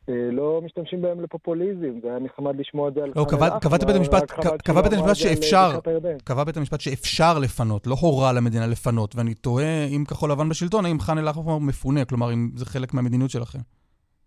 אה, 0.10 0.32
לא 0.32 0.62
משתמשים 0.66 1.02
בהם 1.02 1.22
לפופוליזם, 1.22 2.00
זה 2.02 2.10
היה 2.10 2.20
נחמד 2.20 2.60
לשמוע 2.60 2.90
את 2.90 2.94
זה 2.94 3.04
על 3.04 3.12
לא, 3.16 3.26
קבע 3.62 3.78
בית 3.78 3.96
המשפט, 3.96 4.32
קבע 4.64 4.82
בית 4.82 4.94
המשפט 4.94 5.16
שאפשר, 5.16 5.80
קבע 6.24 6.44
בית 6.44 6.58
המשפט 6.58 6.82
שאפשר 6.82 7.40
לפנות, 7.40 7.88
לא 7.88 7.96
הורה 8.02 8.34
למדינה 8.34 8.68
לפנות, 8.68 9.16
ואני 9.16 9.34
תוהה 9.34 9.86
אם 9.86 10.04
כחול 10.08 10.32
לבן 10.32 10.50
בשלטון, 10.50 10.86
האם 10.86 11.00
ח'אן 11.00 11.18
אל-אחמר 11.18 11.58
מפונה, 11.58 12.06
כלומר, 12.06 12.34
אם 12.34 12.50
זה 12.56 12.66
חלק 12.66 12.94
מהמדיניות 12.94 13.30
שלכם. 13.30 13.60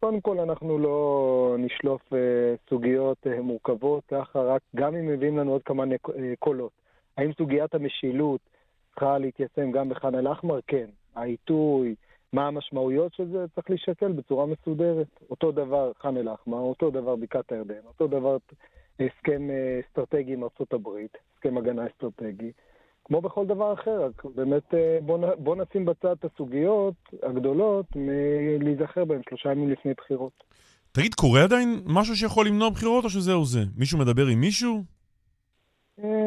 קודם 0.01 0.21
כל, 0.21 0.41
אנחנו 0.41 0.79
לא 0.79 1.57
נשלוף 1.59 2.01
uh, 2.13 2.17
סוגיות 2.71 3.27
uh, 3.27 3.41
מורכבות 3.41 4.05
ככה, 4.11 4.39
רק 4.39 4.63
גם 4.77 4.95
אם 4.95 5.07
מביאים 5.07 5.39
לנו 5.39 5.53
עוד 5.53 5.63
כמה 5.65 5.85
קולות. 6.39 6.73
האם 7.17 7.31
סוגיית 7.39 7.75
המשילות 7.75 8.41
צריכה 8.91 9.19
להתיישם 9.19 9.73
גם 9.73 9.89
בח'אן 9.89 10.15
אל-אחמר? 10.15 10.59
כן. 10.67 10.87
העיתוי, 11.15 11.95
מה 12.33 12.47
המשמעויות 12.47 13.15
של 13.15 13.29
זה, 13.31 13.45
צריך 13.55 13.71
להישקל 13.71 14.13
בצורה 14.13 14.47
מסודרת. 14.47 15.21
אותו 15.31 15.53
דבר 15.53 15.93
ח'אן 16.01 16.17
אל-אחמר, 16.17 16.59
אותו 16.59 16.91
דבר 16.91 17.17
בקעת 17.17 17.53
הירדן, 17.53 17.81
אותו 17.87 18.07
דבר 18.07 18.37
הסכם 19.01 19.49
אסטרטגי 19.81 20.33
עם 20.33 20.43
ארה"ב, 20.43 20.89
הסכם 21.37 21.59
הגנה 21.59 21.87
אסטרטגי. 21.87 22.53
כמו 23.05 23.21
בכל 23.21 23.47
דבר 23.47 23.73
אחר, 23.73 24.05
רק 24.05 24.25
באמת 24.25 24.75
בוא, 25.03 25.19
בוא 25.39 25.57
נשים 25.57 25.85
בצד 25.85 26.11
את 26.11 26.25
הסוגיות 26.25 26.95
הגדולות 27.23 27.87
מלהיזכר 27.97 29.05
בהן 29.05 29.21
שלושה 29.29 29.53
ימים 29.53 29.71
לפני 29.71 29.93
בחירות. 29.95 30.45
תגיד, 30.93 31.15
קורה 31.15 31.45
עדיין 31.45 31.81
משהו 31.87 32.17
שיכול 32.17 32.47
למנוע 32.47 32.71
בחירות 32.71 33.05
או 33.05 33.11
שזהו 33.11 33.45
זה? 33.45 33.61
מישהו 33.77 33.99
מדבר 33.99 34.27
עם 34.27 34.41
מישהו? 34.41 34.83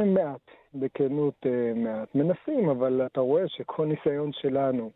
מעט, 0.05 0.41
בכנות 0.73 1.45
מעט. 1.75 2.15
מנסים, 2.15 2.69
אבל 2.69 3.01
אתה 3.05 3.19
רואה 3.19 3.43
שכל 3.47 3.85
ניסיון 3.85 4.31
שלנו 4.33 4.91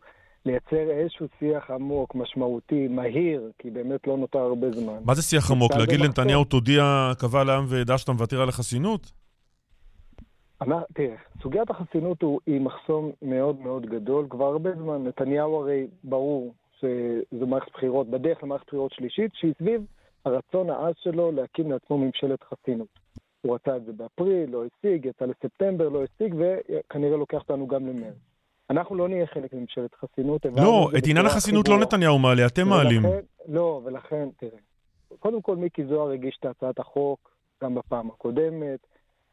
לייצר 0.46 0.90
איזשהו 0.92 1.28
שיח 1.40 1.72
עמוק, 1.72 2.16
משמעותי, 2.16 2.88
מהיר, 2.88 3.52
כי 3.58 3.70
באמת 3.70 4.08
לא 4.08 4.18
נותר 4.18 4.40
הרבה 4.40 4.72
זמן. 4.72 4.98
מה 5.06 5.16
זה 5.16 5.22
שיח 5.22 5.52
עמוק? 5.52 5.72
להגיד 5.72 6.00
לנתניהו, 6.00 6.44
תודיע 6.44 7.12
קבל 7.20 7.44
לעם 7.44 7.66
ועדה 7.68 7.98
שאתה 7.98 8.12
מוותר 8.12 8.42
על 8.42 8.50
החסינות? 8.50 9.12
תראה, 10.94 11.16
סוגיית 11.42 11.70
החסינות 11.70 12.22
הוא, 12.22 12.40
היא 12.46 12.62
מחסום 12.62 13.12
מאוד 13.22 13.60
מאוד 13.60 13.86
גדול 13.86 14.28
כבר 14.30 14.46
הרבה 14.46 14.70
זמן. 14.76 15.04
נתניהו 15.04 15.62
הרי 15.62 15.88
ברור 16.04 16.54
שזו 16.80 17.48
מערכת 17.48 17.72
בחירות, 17.74 18.08
בדרך 18.10 18.44
למערכת 18.44 18.68
בחירות 18.68 18.92
שלישית, 18.94 19.32
שהיא 19.34 19.54
סביב 19.60 19.86
הרצון 20.26 20.70
העז 20.70 20.94
שלו 21.04 21.32
להקים 21.32 21.72
לעצמו 21.72 21.98
ממשלת 21.98 22.40
חסינות. 22.44 22.88
הוא 23.42 23.56
רצה 23.56 23.78
את 23.78 23.86
זה 23.86 23.94
באפריל, 23.94 24.50
לא 24.50 24.64
השיג, 24.66 25.06
יצא 25.06 25.26
לספטמבר, 25.26 25.90
לא 25.90 26.04
השיג, 26.04 26.36
וכנראה 26.38 27.18
לוקח 27.18 27.38
אותנו 27.38 27.68
גם 27.68 27.88
למרץ. 27.88 28.16
אנחנו 28.70 28.96
לא 28.96 29.08
נהיה 29.08 29.26
חלק 29.26 29.54
מממשלת 29.54 29.96
חסינות. 29.96 30.46
לא, 30.46 30.90
את 30.98 31.04
עניין 31.08 31.26
החסינות 31.26 31.68
לא 31.68 31.80
נתניהו 31.80 32.20
מעלה, 32.20 32.46
אתם 32.46 32.68
מעלים. 32.68 33.02
לא, 33.48 33.82
ולכן, 33.86 34.30
תראה, 34.38 34.58
קודם 35.20 35.42
כל 35.42 35.56
מיקי 35.56 35.86
זוהר 35.86 36.12
הגיש 36.12 36.38
את 36.40 36.46
הצעת 36.46 36.80
החוק 36.80 37.32
גם 37.64 37.76
בפעם 37.76 38.10
הקודמת, 38.10 38.80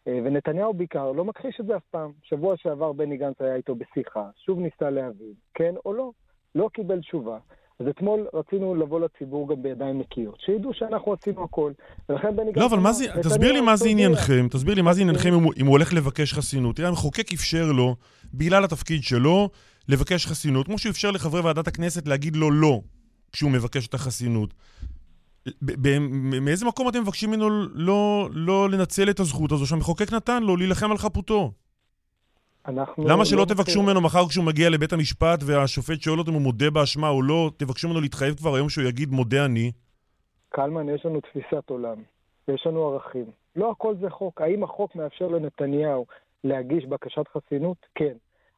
אה, 0.08 0.18
ונתניהו 0.24 0.74
בעיקר 0.74 1.12
לא 1.12 1.24
מכחיש 1.24 1.60
את 1.60 1.66
זה 1.66 1.76
אף 1.76 1.82
פעם. 1.90 2.12
שבוע 2.22 2.56
שעבר 2.56 2.92
בני 2.92 3.16
גנץ 3.16 3.40
היה 3.40 3.54
איתו 3.54 3.74
בשיחה, 3.74 4.30
שוב 4.44 4.58
ניסה 4.58 4.90
להבין, 4.90 5.34
כן 5.54 5.74
או 5.84 5.92
לא. 5.92 6.10
לא 6.54 6.68
קיבל 6.72 7.00
תשובה. 7.00 7.38
אז 7.80 7.86
אתמול 7.88 8.26
רצינו 8.34 8.74
לבוא 8.74 9.00
לציבור 9.00 9.48
גם 9.48 9.62
בידיים 9.62 9.98
נקיות, 9.98 10.40
שידעו 10.40 10.74
שאנחנו 10.74 11.12
עשינו 11.20 11.44
הכל, 11.44 11.72
ולכן 12.08 12.36
בני 12.36 12.52
גנץ... 12.52 12.56
לא, 12.56 12.66
אבל 12.66 12.78
מה 12.78 12.92
זה, 12.92 13.04
תסביר 13.22 13.52
לי 13.52 13.60
מה 13.60 13.76
זה 13.76 13.88
עניינכם, 13.88 14.48
תסביר 14.50 14.74
לי 14.74 14.82
מה 14.82 14.92
זה 14.92 15.00
עניינכם 15.00 15.34
אם 15.34 15.66
הוא 15.66 15.72
הולך 15.72 15.92
לבקש 15.94 16.32
חסינות. 16.32 16.76
תראה, 16.76 16.88
המחוקק 16.88 17.32
אפשר 17.32 17.72
לו, 17.72 17.96
בגלל 18.34 18.64
התפקיד 18.64 19.02
שלו, 19.02 19.48
לבקש 19.88 20.26
חסינות, 20.26 20.66
כמו 20.66 20.78
שהוא 20.78 20.90
אפשר 20.90 21.10
לחברי 21.10 21.40
ועדת 21.40 21.68
הכנסת 21.68 22.08
להגיד 22.08 22.36
לו 22.36 22.50
לא, 22.50 22.80
כשהוא 23.32 23.50
מבקש 23.50 23.86
את 23.86 23.94
החסינות. 23.94 24.54
מאיזה 26.42 26.66
מקום 26.66 26.88
אתם 26.88 27.00
מבקשים 27.02 27.30
ממנו 27.30 27.48
לא, 27.74 28.28
לא 28.32 28.70
לנצל 28.70 29.10
את 29.10 29.20
הזכות 29.20 29.52
הזו 29.52 29.66
שהמחוקק 29.66 30.12
נתן 30.12 30.42
לו, 30.42 30.56
להילחם 30.56 30.90
על 30.90 30.98
חפותו? 30.98 31.52
למה 32.68 33.24
שלא 33.24 33.38
לא 33.38 33.44
תבקשו 33.44 33.82
ממנו 33.82 34.00
מחר 34.00 34.28
כשהוא 34.28 34.44
מגיע 34.44 34.70
לבית 34.70 34.92
המשפט 34.92 35.38
והשופט 35.46 36.00
שואל 36.00 36.18
אותו 36.18 36.30
אם 36.30 36.34
הוא 36.34 36.42
מודה 36.42 36.70
באשמה 36.70 37.08
או 37.08 37.22
לא, 37.22 37.50
תבקשו 37.56 37.88
ממנו 37.88 38.00
להתחייב 38.00 38.34
כבר 38.34 38.54
היום 38.54 38.68
שהוא 38.68 38.84
יגיד 38.84 39.10
מודה 39.10 39.44
אני? 39.44 39.72
קלמן, 40.48 40.88
יש 40.88 41.06
לנו 41.06 41.20
תפיסת 41.20 41.70
עולם, 41.70 41.96
יש 42.48 42.66
לנו 42.66 42.88
ערכים. 42.88 43.24
לא 43.56 43.70
הכל 43.70 43.94
זה 44.00 44.10
חוק. 44.10 44.40
האם 44.40 44.62
החוק 44.62 44.96
מאפשר 44.96 45.28
לנתניהו 45.28 46.06
להגיש 46.44 46.84
בקשת 46.84 47.28
חסינות? 47.28 47.76
כן. 47.94 48.12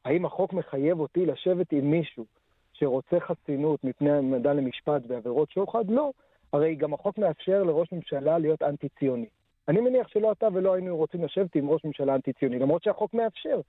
האם 0.04 0.24
החוק 0.24 0.52
מחייב 0.52 1.00
אותי 1.00 1.26
לשבת 1.26 1.72
עם 1.72 1.90
מישהו 1.90 2.24
שרוצה 2.72 3.16
חסינות 3.20 3.84
מפני 3.84 4.10
העמדה 4.10 4.52
למשפט 4.52 5.02
בעבירות 5.06 5.50
שוחד? 5.50 5.84
לא. 5.88 6.10
הרי 6.52 6.74
גם 6.74 6.94
החוק 6.94 7.18
מאפשר 7.18 7.62
לראש 7.62 7.92
ממשלה 7.92 8.38
להיות 8.38 8.62
אנטי-ציוני. 8.62 9.26
אני 9.68 9.80
מניח 9.80 10.08
שלא 10.08 10.32
אתה 10.32 10.48
ולא 10.52 10.74
היינו 10.74 10.96
רוצים 10.96 11.24
לשבת 11.24 11.56
עם 11.56 11.68
ראש 11.68 11.84
ממשלה 11.84 12.14
אנטי-ציוני, 12.14 12.58
למרות 12.58 12.82
שהחוק 12.82 13.14
מאפשר. 13.14 13.60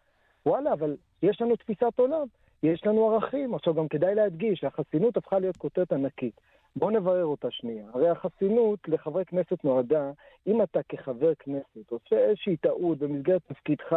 וואלה, 0.46 0.74
אבל 0.74 0.96
יש 1.24 1.42
לנו 1.42 1.56
תפיסת 1.56 1.94
עולם, 1.96 2.28
יש 2.64 2.82
לנו 2.86 3.12
ערכים. 3.12 3.54
עכשיו, 3.54 3.74
גם 3.74 3.88
כדאי 3.88 4.16
להדגיש 4.16 4.60
שהחסינות 4.60 5.18
הפכה 5.18 5.40
להיות 5.40 5.58
כותרת 5.58 5.92
ענקית. 5.92 6.42
בואו 6.76 6.92
נברר 6.92 7.26
אותה 7.26 7.48
שנייה. 7.52 7.86
הרי 7.94 8.10
החסינות 8.10 8.80
לחברי 8.88 9.26
כנסת 9.26 9.64
נועדה, 9.64 10.12
אם 10.48 10.62
אתה 10.62 10.80
כחבר 10.90 11.34
כנסת 11.40 11.90
עושה 11.90 12.16
איזושהי 12.16 12.58
טעות 12.58 12.98
במסגרת 12.98 13.42
תפקידך, 13.48 13.96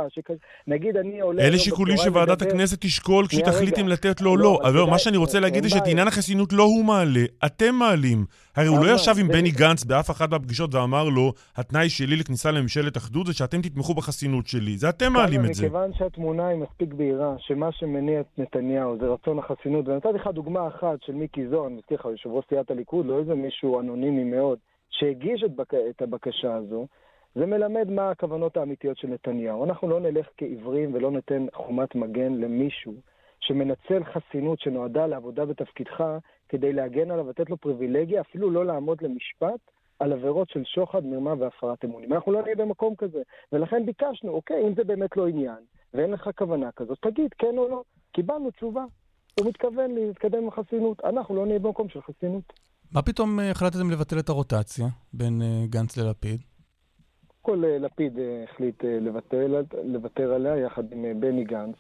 נגיד 0.66 0.96
אני 0.96 1.20
עולה... 1.20 1.42
אלה 1.42 1.58
שיקולים 1.58 1.96
שוועדת 1.96 2.42
הכנסת 2.42 2.80
תשקול 2.80 3.26
כשהיא 3.26 3.44
תחליט 3.44 3.78
אם 3.78 3.88
לתת 3.88 4.20
לו 4.20 4.30
או 4.30 4.37
לא. 4.37 4.42
לא. 4.42 4.68
אבל 4.68 4.90
מה 4.90 4.98
שאני 4.98 5.16
רוצה 5.16 5.40
להגיד 5.40 5.62
זה 5.62 5.68
שאת 5.68 5.87
עניין 5.87 6.08
החסינות 6.08 6.52
לא 6.52 6.62
הוא 6.62 6.84
מעלה, 6.84 7.24
אתם 7.46 7.74
מעלים. 7.74 8.24
הרי 8.59 8.66
הוא 8.66 8.79
לא 8.87 8.94
ישב 8.94 9.12
עם 9.21 9.29
בני 9.29 9.51
גנץ 9.51 9.85
באף 9.85 10.11
אחת 10.11 10.31
מהפגישות 10.31 10.75
ואמר 10.75 11.05
לו, 11.09 11.33
התנאי 11.57 11.88
שלי 11.88 12.16
לכניסה 12.16 12.51
לממשלת 12.51 12.97
אחדות 12.97 13.27
זה 13.27 13.35
שאתם 13.35 13.62
תתמכו 13.62 13.94
בחסינות 13.94 14.47
שלי. 14.47 14.77
זה 14.77 14.88
אתם 14.88 15.12
מעלים 15.12 15.44
את 15.44 15.55
זה. 15.55 15.66
מכיוון 15.66 15.90
שהתמונה 15.92 16.47
היא 16.49 16.59
מספיק 16.59 16.92
בהירה, 16.92 17.35
שמה 17.38 17.73
שמניע 17.73 18.21
את 18.21 18.27
נתניהו 18.38 18.99
זה 19.01 19.07
רצון 19.07 19.38
החסינות, 19.38 19.88
ונתתי 19.88 20.09
לך 20.14 20.27
דוגמה 20.27 20.68
אחת 20.68 21.03
של 21.03 21.12
מיקי 21.12 21.49
זוהר, 21.49 21.66
אני 21.66 21.75
מזכיר 21.75 21.99
לך, 22.01 22.05
יושב 22.05 22.31
ראש 22.31 22.44
סיעת 22.49 22.71
הליכוד, 22.71 23.07
לא 23.07 23.18
איזה 23.18 23.35
מישהו 23.35 23.81
אנונימי 23.81 24.25
מאוד, 24.25 24.59
שהגיש 24.90 25.42
את, 25.47 25.57
בק... 25.57 25.75
את 25.75 26.03
הבקשה 26.03 26.55
הזו, 26.55 26.87
זה 27.35 27.47
מלמד 27.47 27.90
מה 27.90 28.11
הכוונות 28.11 28.57
האמיתיות 28.57 28.97
של 28.97 29.09
נתניהו. 29.09 29.64
אנחנו 29.64 29.88
לא 29.88 30.01
נלך 30.01 30.27
כעיוורים 30.37 30.94
ולא 30.94 31.11
ניתן 31.11 31.47
חומת 31.55 31.94
מגן 31.94 32.33
למישהו 32.33 32.94
שמנצל 33.40 34.05
חסינות 34.05 34.61
שנועדה 34.61 35.07
לעבודה 35.07 35.44
בתפקידך 35.44 36.05
כדי 36.48 36.72
להגן 36.72 37.11
עליו, 37.11 37.31
לתת 37.31 37.51
לו 37.51 37.57
פריבילגיה, 37.57 38.20
אפילו 38.20 38.51
לא 38.51 38.66
לעמוד 38.66 39.03
למשפט 39.03 39.61
על 39.98 40.12
עבירות 40.12 40.51
של 40.51 40.64
שוחד, 40.64 41.05
מרמה 41.05 41.35
והפרת 41.38 41.85
אמונים. 41.85 42.12
אנחנו 42.12 42.33
לא 42.33 42.42
נהיה 42.42 42.57
במקום 42.57 42.94
כזה. 42.96 43.22
ולכן 43.53 43.87
ביקשנו, 43.87 44.33
אוקיי, 44.33 44.66
אם 44.68 44.74
זה 44.74 44.85
באמת 44.85 45.16
לא 45.16 45.29
עניין, 45.29 45.59
ואין 45.94 46.11
לך 46.11 46.31
כוונה 46.38 46.72
כזאת, 46.72 46.98
תגיד 47.03 47.31
כן 47.38 47.59
או 47.59 47.68
לא. 47.68 47.83
קיבלנו 48.12 48.51
תשובה. 48.51 48.85
הוא 49.40 49.48
מתכוון 49.48 49.94
להתקדם 49.94 50.42
עם 50.42 50.48
החסינות. 50.48 51.05
אנחנו 51.05 51.37
לא 51.37 51.46
נהיה 51.46 51.59
במקום 51.59 51.88
של 51.88 52.01
חסינות. 52.03 52.53
מה 52.92 53.03
פתאום 53.03 53.40
אה, 53.40 53.51
החלטתם 53.51 53.90
לבטל 53.90 54.18
את 54.18 54.29
הרוטציה 54.29 54.87
בין 55.12 55.42
אה, 55.42 55.66
גנץ 55.66 55.96
ללפיד? 55.96 56.40
כל 57.42 57.64
אה, 57.64 57.79
לפיד 57.79 58.18
החליט 58.44 58.85
לבטל, 58.85 59.64
לוותר 59.85 60.33
עליה 60.33 60.57
יחד 60.57 60.92
עם 60.92 61.20
בני 61.20 61.44
גנץ. 61.44 61.77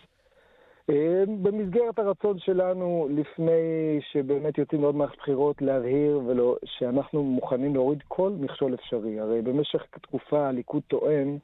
אה, 0.90 1.24
במסגרת 1.42 1.98
הרצון 1.98 2.38
שלנו, 2.38 3.08
לפני 3.10 3.98
שבאמת 4.12 4.58
יוצאים 4.58 4.82
לעוד 4.82 4.94
מערכת 4.94 5.16
בחירות, 5.18 5.62
להבהיר 5.62 6.20
ולא, 6.26 6.56
שאנחנו 6.64 7.22
מוכנים 7.22 7.74
להוריד 7.74 8.02
כל 8.08 8.30
מכשול 8.40 8.74
אפשרי. 8.74 9.20
הרי 9.20 9.42
במשך 9.42 9.86
תקופה 10.02 10.48
הליכוד 10.48 10.82
טוען 10.88 11.38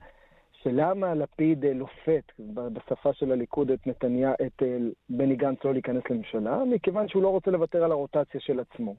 שלמה 0.62 1.14
לפיד 1.14 1.64
לופת 1.66 2.32
בשפה 2.38 3.12
של 3.12 3.32
הליכוד 3.32 3.70
את 3.70 3.86
נתניה, 3.86 4.32
את 4.46 4.62
בני 5.08 5.36
גנץ 5.36 5.58
לא 5.64 5.72
להיכנס 5.72 6.02
לממשלה? 6.10 6.64
מכיוון 6.64 7.08
שהוא 7.08 7.22
לא 7.22 7.28
רוצה 7.28 7.50
לוותר 7.50 7.84
על 7.84 7.92
הרוטציה 7.92 8.40
של 8.40 8.60
עצמו. 8.60 8.94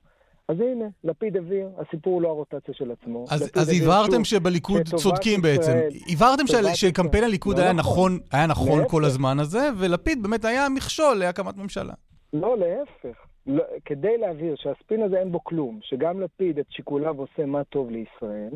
אז 0.50 0.60
הנה, 0.60 0.86
לפיד 1.04 1.38
הבהיר, 1.38 1.70
הסיפור 1.78 2.14
הוא 2.14 2.22
לא 2.22 2.28
הרוטציה 2.28 2.74
של 2.74 2.92
עצמו. 2.92 3.26
אז, 3.32 3.52
אז 3.56 3.82
הבהרתם 3.82 4.24
שבליכוד 4.24 4.82
צודקים 4.82 5.42
בעצם. 5.42 5.72
הבהרתם 6.14 6.44
שקמפיין 6.74 7.24
הליכוד 7.24 7.58
לא 7.58 7.64
היה 7.64 7.74
נכון, 7.74 8.12
נכון, 8.16 8.28
היה 8.32 8.48
נכון 8.48 8.88
כל 8.88 9.06
הזמן 9.06 9.40
הזה, 9.40 9.70
ולפיד 9.78 10.24
באמת 10.24 10.46
היה 10.46 10.70
מכשול 10.70 11.16
להקמת 11.18 11.58
ממשלה. 11.58 11.94
לא, 12.34 12.58
להפך. 12.58 13.18
לא, 13.48 13.64
כדי 13.86 14.18
להבהיר 14.18 14.56
שהספין 14.56 15.04
הזה 15.04 15.20
אין 15.20 15.32
בו 15.32 15.44
כלום, 15.44 15.80
שגם 15.84 16.22
לפיד 16.22 16.60
את 16.60 16.66
שיקוליו 16.70 17.16
עושה 17.18 17.46
מה 17.46 17.64
טוב 17.64 17.90
לישראל, 17.90 18.52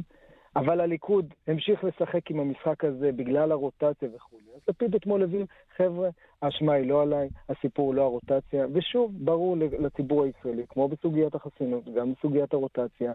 אבל 0.55 0.81
הליכוד 0.81 1.25
המשיך 1.47 1.83
לשחק 1.83 2.31
עם 2.31 2.39
המשחק 2.39 2.83
הזה 2.83 3.11
בגלל 3.11 3.51
הרוטציה 3.51 4.09
וכולי. 4.15 4.43
אז 4.55 4.61
לפיד 4.67 4.95
אתמול 4.95 5.23
הבין, 5.23 5.45
חבר'ה, 5.77 6.09
האשמה 6.41 6.73
היא 6.73 6.89
לא 6.89 7.01
עליי, 7.01 7.29
הסיפור 7.49 7.87
הוא 7.87 7.95
לא 7.95 8.01
הרוטציה, 8.01 8.65
ושוב, 8.73 9.11
ברור 9.19 9.57
לציבור 9.57 10.23
הישראלי, 10.23 10.63
כמו 10.69 10.87
בסוגיית 10.87 11.35
החסינות, 11.35 11.83
גם 11.95 12.13
בסוגיית 12.13 12.53
הרוטציה, 12.53 13.11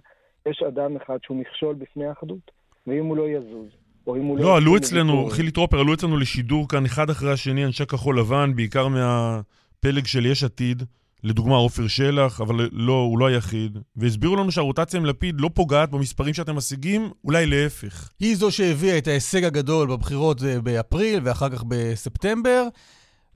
יש 0.46 0.62
אדם 0.68 0.96
אחד 0.96 1.18
שהוא 1.22 1.36
מכשול 1.36 1.74
בפני 1.74 2.06
האחדות, 2.06 2.50
ואם 2.86 3.04
הוא 3.04 3.16
לא 3.16 3.28
יזוז, 3.28 3.68
או 4.06 4.16
אם 4.16 4.24
הוא 4.24 4.38
לא... 4.38 4.44
לא, 4.44 4.56
עלו 4.56 4.76
אצלנו, 4.76 5.26
חילי 5.30 5.50
טרופר, 5.50 5.80
עלו 5.80 5.94
אצלנו 5.94 6.16
לשידור 6.16 6.68
כאן 6.68 6.84
אחד 6.84 7.10
אחרי 7.10 7.32
השני, 7.32 7.64
אנשי 7.64 7.86
כחול 7.86 8.18
לבן, 8.18 8.52
בעיקר 8.56 8.88
מהפלג 8.88 10.06
של 10.06 10.26
יש 10.26 10.44
עתיד. 10.44 10.82
לדוגמה 11.24 11.56
עופר 11.56 11.86
שלח, 11.86 12.40
אבל 12.40 12.68
לא, 12.72 12.92
הוא 12.92 13.18
לא 13.18 13.26
היחיד, 13.26 13.78
והסבירו 13.96 14.36
לנו 14.36 14.50
שהרוטציה 14.50 15.00
עם 15.00 15.06
לפיד 15.06 15.40
לא 15.40 15.50
פוגעת 15.54 15.90
במספרים 15.90 16.34
שאתם 16.34 16.56
משיגים, 16.56 17.10
אולי 17.24 17.46
להפך. 17.46 18.10
היא 18.20 18.36
זו 18.36 18.50
שהביאה 18.50 18.98
את 18.98 19.06
ההישג 19.06 19.44
הגדול 19.44 19.88
בבחירות 19.88 20.42
אה, 20.42 20.60
באפריל 20.60 21.20
ואחר 21.22 21.50
כך 21.50 21.64
בספטמבר, 21.68 22.68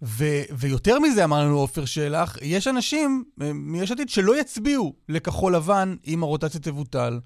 ו- 0.03 0.45
ויותר 0.59 0.99
מזה, 0.99 1.25
אמר 1.25 1.45
לנו 1.45 1.59
עופר 1.59 1.85
שלח, 1.85 2.37
יש 2.43 2.69
אנשים 2.69 3.25
אה, 3.43 3.53
מיש 3.55 3.93
עתיד 3.93 4.09
שלא 4.09 4.41
יצביעו 4.41 4.93
לכחול 5.09 5.55
לבן 5.55 5.95
אם 6.07 6.23
הרוטציה 6.23 6.61
תבוטל. 6.61 7.21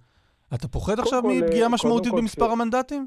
אתה 0.55 0.69
פוחד 0.69 1.01
עכשיו 1.01 1.23
מפגיעה 1.23 1.63
אה, 1.63 1.69
משמעותית 1.69 2.13
במספר 2.13 2.49
ש... 2.49 2.53
המנדטים? 2.53 3.07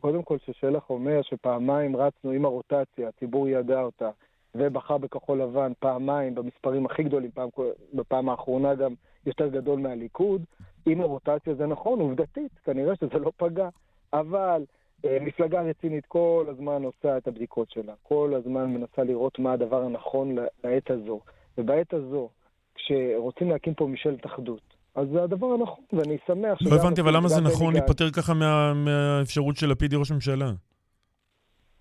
קודם 0.00 0.22
כל, 0.22 0.36
ששלח 0.46 0.82
אומר 0.90 1.20
שפעמיים 1.22 1.96
רצנו 1.96 2.30
עם 2.30 2.44
הרוטציה, 2.44 3.08
הציבור 3.08 3.48
ידע 3.48 3.80
אותה. 3.80 4.10
ובחר 4.54 4.98
בכחול 4.98 5.42
לבן 5.42 5.72
פעמיים 5.78 6.34
במספרים 6.34 6.86
הכי 6.86 7.02
גדולים, 7.02 7.30
פעם, 7.30 7.48
בפעם 7.94 8.28
האחרונה 8.28 8.74
גם 8.74 8.94
יותר 9.26 9.48
גדול 9.48 9.80
מהליכוד. 9.80 10.44
עם 10.86 11.00
הרוטציה 11.00 11.54
זה 11.54 11.66
נכון, 11.66 12.00
עובדתית, 12.00 12.52
כנראה 12.64 12.96
שזה 12.96 13.18
לא 13.18 13.32
פגע. 13.36 13.68
אבל 14.12 14.64
אה, 15.04 15.18
מפלגה 15.20 15.60
רצינית 15.60 16.06
כל 16.06 16.46
הזמן 16.48 16.82
עושה 16.82 17.16
את 17.16 17.28
הבדיקות 17.28 17.70
שלה, 17.70 17.92
כל 18.02 18.34
הזמן 18.36 18.66
מנסה 18.70 19.04
לראות 19.04 19.38
מה 19.38 19.52
הדבר 19.52 19.84
הנכון 19.84 20.36
לעת 20.64 20.90
הזו. 20.90 21.20
ובעת 21.58 21.94
הזו, 21.94 22.28
כשרוצים 22.74 23.50
להקים 23.50 23.74
פה 23.74 23.86
משאלת 23.86 24.26
אחדות, 24.26 24.60
אז 24.94 25.08
זה 25.12 25.22
הדבר 25.22 25.46
הנכון, 25.46 25.84
ואני 25.92 26.16
שמח 26.26 26.58
לא 26.60 26.76
הבנתי, 26.76 27.00
אבל 27.00 27.16
למה 27.16 27.28
זה 27.28 27.40
נכון 27.40 27.72
להיפטר 27.72 28.10
ככה 28.10 28.34
מה, 28.34 28.74
מהאפשרות 28.74 29.56
של 29.56 29.70
לפיד 29.70 29.94
ראש 29.94 30.12
ממשלה? 30.12 30.50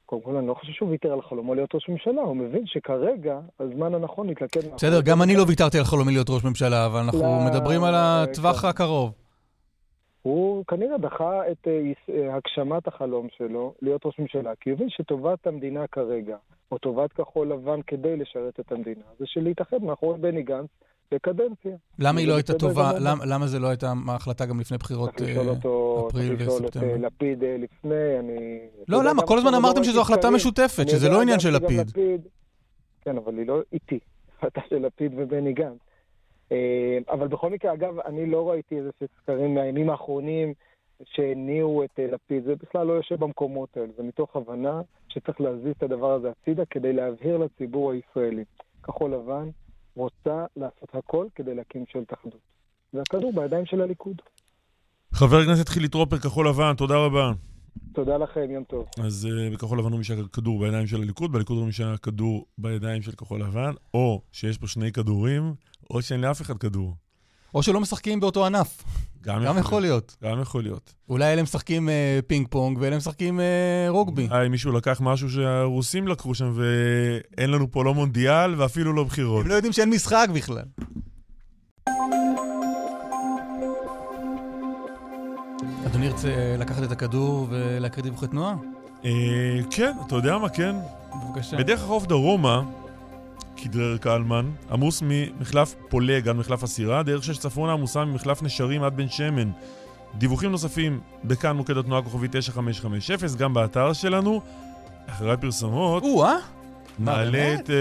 קודם 0.07 0.21
כל, 0.21 0.35
אני 0.35 0.47
לא 0.47 0.53
חושב 0.53 0.71
שהוא 0.71 0.89
ויתר 0.89 1.13
על 1.13 1.21
חלומו 1.21 1.55
להיות 1.55 1.75
ראש 1.75 1.89
ממשלה, 1.89 2.21
הוא 2.21 2.35
מבין 2.35 2.63
שכרגע 2.65 3.39
הזמן 3.59 3.93
הנכון 3.95 4.27
להתלכד... 4.27 4.59
בסדר, 4.75 5.01
גם 5.01 5.21
אני 5.21 5.35
לא 5.35 5.43
ויתרתי 5.47 5.77
על 5.77 5.83
חלומי 5.83 6.13
להיות 6.13 6.29
ראש 6.29 6.43
ממשלה, 6.43 6.85
אבל 6.85 6.99
אנחנו 6.99 7.21
לא, 7.21 7.39
מדברים 7.45 7.83
על 7.83 7.93
הטווח 7.95 8.61
כן. 8.61 8.67
הקרוב. 8.67 9.13
הוא 10.21 10.65
כנראה 10.65 10.97
דחה 10.97 11.51
את 11.51 11.67
אה, 11.67 11.91
אה, 12.09 12.35
הגשמת 12.35 12.87
החלום 12.87 13.27
שלו 13.37 13.73
להיות 13.81 14.05
ראש 14.05 14.19
ממשלה, 14.19 14.51
כי 14.59 14.69
הוא 14.69 14.75
הבין 14.75 14.89
שטובת 14.89 15.47
המדינה 15.47 15.87
כרגע, 15.87 16.37
או 16.71 16.77
טובת 16.77 17.13
כחול 17.13 17.51
לבן 17.51 17.81
כדי 17.87 18.17
לשרת 18.17 18.59
את 18.59 18.71
המדינה, 18.71 19.03
זה 19.19 19.25
של 19.27 19.43
להתאחד 19.43 19.83
מאחורי 19.83 20.17
בני 20.17 20.43
גנץ 20.43 20.69
בקדנציה. 21.11 21.75
למה 21.99 22.19
היא 22.19 22.27
לא 22.27 22.33
הייתה 22.33 22.53
טובה? 22.53 22.91
למה, 22.99 23.25
למה 23.25 23.47
זה 23.47 23.59
לא 23.59 23.67
הייתה 23.67 23.93
החלטה 24.07 24.45
גם 24.45 24.59
לפני 24.59 24.77
בחירות 24.77 25.09
אפריל 25.09 25.39
וספטמבר? 25.39 26.09
צריך 26.11 26.41
לשאול 26.41 26.65
את 26.67 26.77
אה, 26.77 26.97
לפיד 26.97 27.43
אה, 27.43 27.57
לפני, 27.59 28.19
אני... 28.19 28.59
לא, 28.87 29.03
למה? 29.03 29.21
כל 29.21 29.37
הזמן 29.37 29.53
אמרתם 29.53 29.83
שזו 29.83 30.01
החלטה 30.01 30.29
משותפת, 30.29 30.89
שזה 30.89 31.09
לא 31.09 31.21
עניין 31.21 31.39
של 31.39 31.49
לפיד. 31.55 31.91
כן, 33.01 33.17
אבל 33.17 33.37
היא 33.37 33.47
לא 33.47 33.61
איתי. 33.73 33.99
החלטה 34.37 34.61
של 34.69 34.85
לפיד 34.85 35.11
ובני 35.15 35.53
גנץ. 35.53 35.79
אה, 36.51 36.97
אבל 37.09 37.27
בכל 37.27 37.49
מקרה, 37.49 37.73
אגב, 37.73 37.99
אני 37.99 38.25
לא 38.25 38.49
ראיתי 38.49 38.77
איזה 38.77 38.89
סקרים 39.21 39.55
מהימים 39.55 39.89
האחרונים 39.89 40.53
שהניעו 41.03 41.83
את 41.83 41.99
לפיד. 42.11 42.43
זה 42.43 42.55
בכלל 42.55 42.87
לא 42.87 42.93
יושב 42.93 43.15
במקומות 43.19 43.77
האלה. 43.77 43.87
זה 43.97 44.03
מתוך 44.03 44.35
הבנה 44.35 44.81
שצריך 45.09 45.41
להזיז 45.41 45.73
את 45.77 45.83
הדבר 45.83 46.11
הזה 46.11 46.29
הצידה 46.29 46.65
כדי 46.65 46.93
להבהיר 46.93 47.37
לציבור 47.37 47.91
הישראלי. 47.91 48.43
כחול 48.83 49.13
לבן, 49.13 49.49
רוצה 49.97 50.45
לעשות 50.55 50.89
הכל 50.93 51.27
כדי 51.35 51.55
להקים 51.55 51.81
ממשלת 51.81 52.13
אחדות. 52.13 52.39
והכדור 52.93 53.33
בידיים 53.35 53.65
של 53.65 53.81
הליכוד. 53.81 54.21
חבר 55.13 55.37
הכנסת 55.37 55.69
חילי 55.69 55.87
טרופר, 55.87 56.17
כחול 56.17 56.47
לבן, 56.49 56.73
תודה 56.77 56.95
רבה. 56.95 57.31
תודה 57.93 58.17
לכם, 58.17 58.51
יום 58.51 58.63
טוב. 58.63 58.85
אז 59.03 59.27
uh, 59.27 59.53
בכחול 59.53 59.79
לבן 59.79 59.91
הוא 59.91 59.99
כדור 60.33 60.59
בידיים 60.59 60.87
של 60.87 61.01
הליכוד, 61.01 61.31
בליכוד 61.31 61.57
הוא 61.57 61.97
כדור 62.03 62.45
בידיים 62.57 63.01
של 63.01 63.11
כחול 63.11 63.41
לבן, 63.41 63.71
או 63.93 64.21
שיש 64.31 64.57
פה 64.57 64.67
שני 64.67 64.91
כדורים, 64.91 65.53
או 65.89 66.01
שאין 66.01 66.21
לאף 66.21 66.41
אחד 66.41 66.57
כדור. 66.57 66.95
או 67.55 67.63
שלא 67.63 67.79
משחקים 67.79 68.19
באותו 68.19 68.45
ענף. 68.45 68.83
גם, 69.21 69.43
גם 69.43 69.57
יכול 69.57 69.81
להיות. 69.81 70.15
גם 70.23 70.41
יכול 70.41 70.63
להיות. 70.63 70.93
אולי 71.09 71.33
אלה 71.33 71.43
משחקים 71.43 71.89
אה, 71.89 72.19
פינג 72.27 72.47
פונג 72.49 72.77
ואלה 72.81 72.97
משחקים 72.97 73.39
אה, 73.39 73.85
רוגבי. 73.89 74.27
אולי 74.31 74.49
מישהו 74.49 74.71
לקח 74.71 75.01
משהו 75.01 75.29
שהרוסים 75.29 76.07
לקחו 76.07 76.35
שם 76.35 76.53
ואין 76.55 77.51
לנו 77.51 77.71
פה 77.71 77.83
לא 77.83 77.93
מונדיאל 77.93 78.55
ואפילו 78.61 78.93
לא 78.93 79.03
בחירות. 79.03 79.45
הם 79.45 79.49
לא 79.49 79.53
יודעים 79.53 79.73
שאין 79.73 79.89
משחק 79.89 80.27
בכלל. 80.33 80.63
אדוני 85.85 86.05
ירצה 86.05 86.55
לקחת 86.59 86.83
את 86.83 86.91
הכדור 86.91 87.47
ולהקריא 87.49 88.03
דיווחי 88.03 88.27
תנועה? 88.27 88.55
אה, 89.05 89.11
כן, 89.69 89.93
אתה 90.07 90.15
יודע 90.15 90.37
מה, 90.37 90.49
כן. 90.49 90.75
בבקשה. 91.15 91.57
בדרך 91.57 91.83
החוף 91.83 92.05
דרומה, 92.05 92.63
כדרר 93.63 93.97
קלמן, 93.97 94.51
עמוס 94.71 95.03
ממחלף 95.05 95.75
פולג 95.89 96.27
עד 96.27 96.35
מחלף 96.35 96.63
הסירה, 96.63 97.03
דרך 97.03 97.23
שש 97.23 97.37
צפונה 97.37 97.73
עמוסה 97.73 98.05
ממחלף 98.05 98.43
נשרים 98.43 98.83
עד 98.83 98.97
בן 98.97 99.09
שמן. 99.09 99.51
דיווחים 100.15 100.51
נוספים 100.51 100.99
בכאן 101.23 101.55
מוקד 101.55 101.77
התנועה 101.77 102.01
כוכבי 102.01 102.27
9550, 102.31 103.17
גם 103.39 103.53
באתר 103.53 103.93
שלנו. 103.93 104.41
אחרי 105.09 105.31
הפרסומות, 105.31 106.03
או-אה. 106.03 106.37
נעלה 106.99 107.55
את 107.55 107.69
uh, 107.69 107.71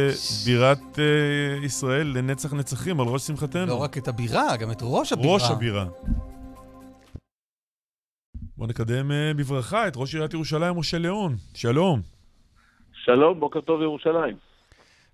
בירת 0.46 0.78
uh, 0.94 1.64
ישראל 1.64 2.06
לנצח 2.06 2.54
נצחים 2.54 3.00
על 3.00 3.06
ראש 3.06 3.26
שמחתנו. 3.26 3.66
לא 3.66 3.82
רק 3.82 3.98
את 3.98 4.08
הבירה, 4.08 4.56
גם 4.56 4.70
את 4.70 4.78
ראש 4.82 5.12
הבירה. 5.12 5.34
ראש 5.34 5.50
הבירה. 5.50 5.86
בואו 8.56 8.68
נקדם 8.68 9.10
uh, 9.10 9.38
בברכה 9.38 9.88
את 9.88 9.92
ראש 9.96 10.14
עיריית 10.14 10.34
ירושלים, 10.34 10.78
משה 10.78 10.98
ליאון. 10.98 11.36
שלום. 11.54 12.00
שלום, 13.04 13.40
בוקר 13.40 13.60
טוב 13.60 13.82
ירושלים. 13.82 14.45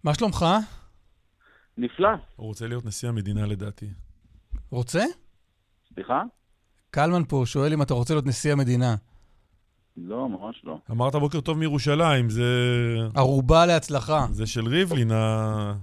מה 0.04 0.14
שלומך? 0.14 0.46
נפלא. 1.78 2.08
הוא 2.36 2.46
רוצה 2.46 2.66
להיות 2.66 2.84
נשיא 2.84 3.08
המדינה 3.08 3.46
לדעתי. 3.46 3.86
רוצה? 4.70 5.04
סליחה? 5.94 6.22
קלמן 6.90 7.24
פה 7.28 7.42
שואל 7.46 7.72
אם 7.72 7.82
אתה 7.82 7.94
רוצה 7.94 8.14
להיות 8.14 8.26
נשיא 8.26 8.52
המדינה. 8.52 8.94
לא, 9.96 10.28
ממש 10.28 10.64
לא. 10.64 10.78
אמרת 10.90 11.14
בוקר 11.14 11.40
טוב 11.40 11.58
מירושלים, 11.58 12.30
זה... 12.30 12.44
ערובה 13.14 13.66
להצלחה. 13.66 14.26
זה 14.30 14.46
של 14.46 14.66
ריבלין, 14.66 15.10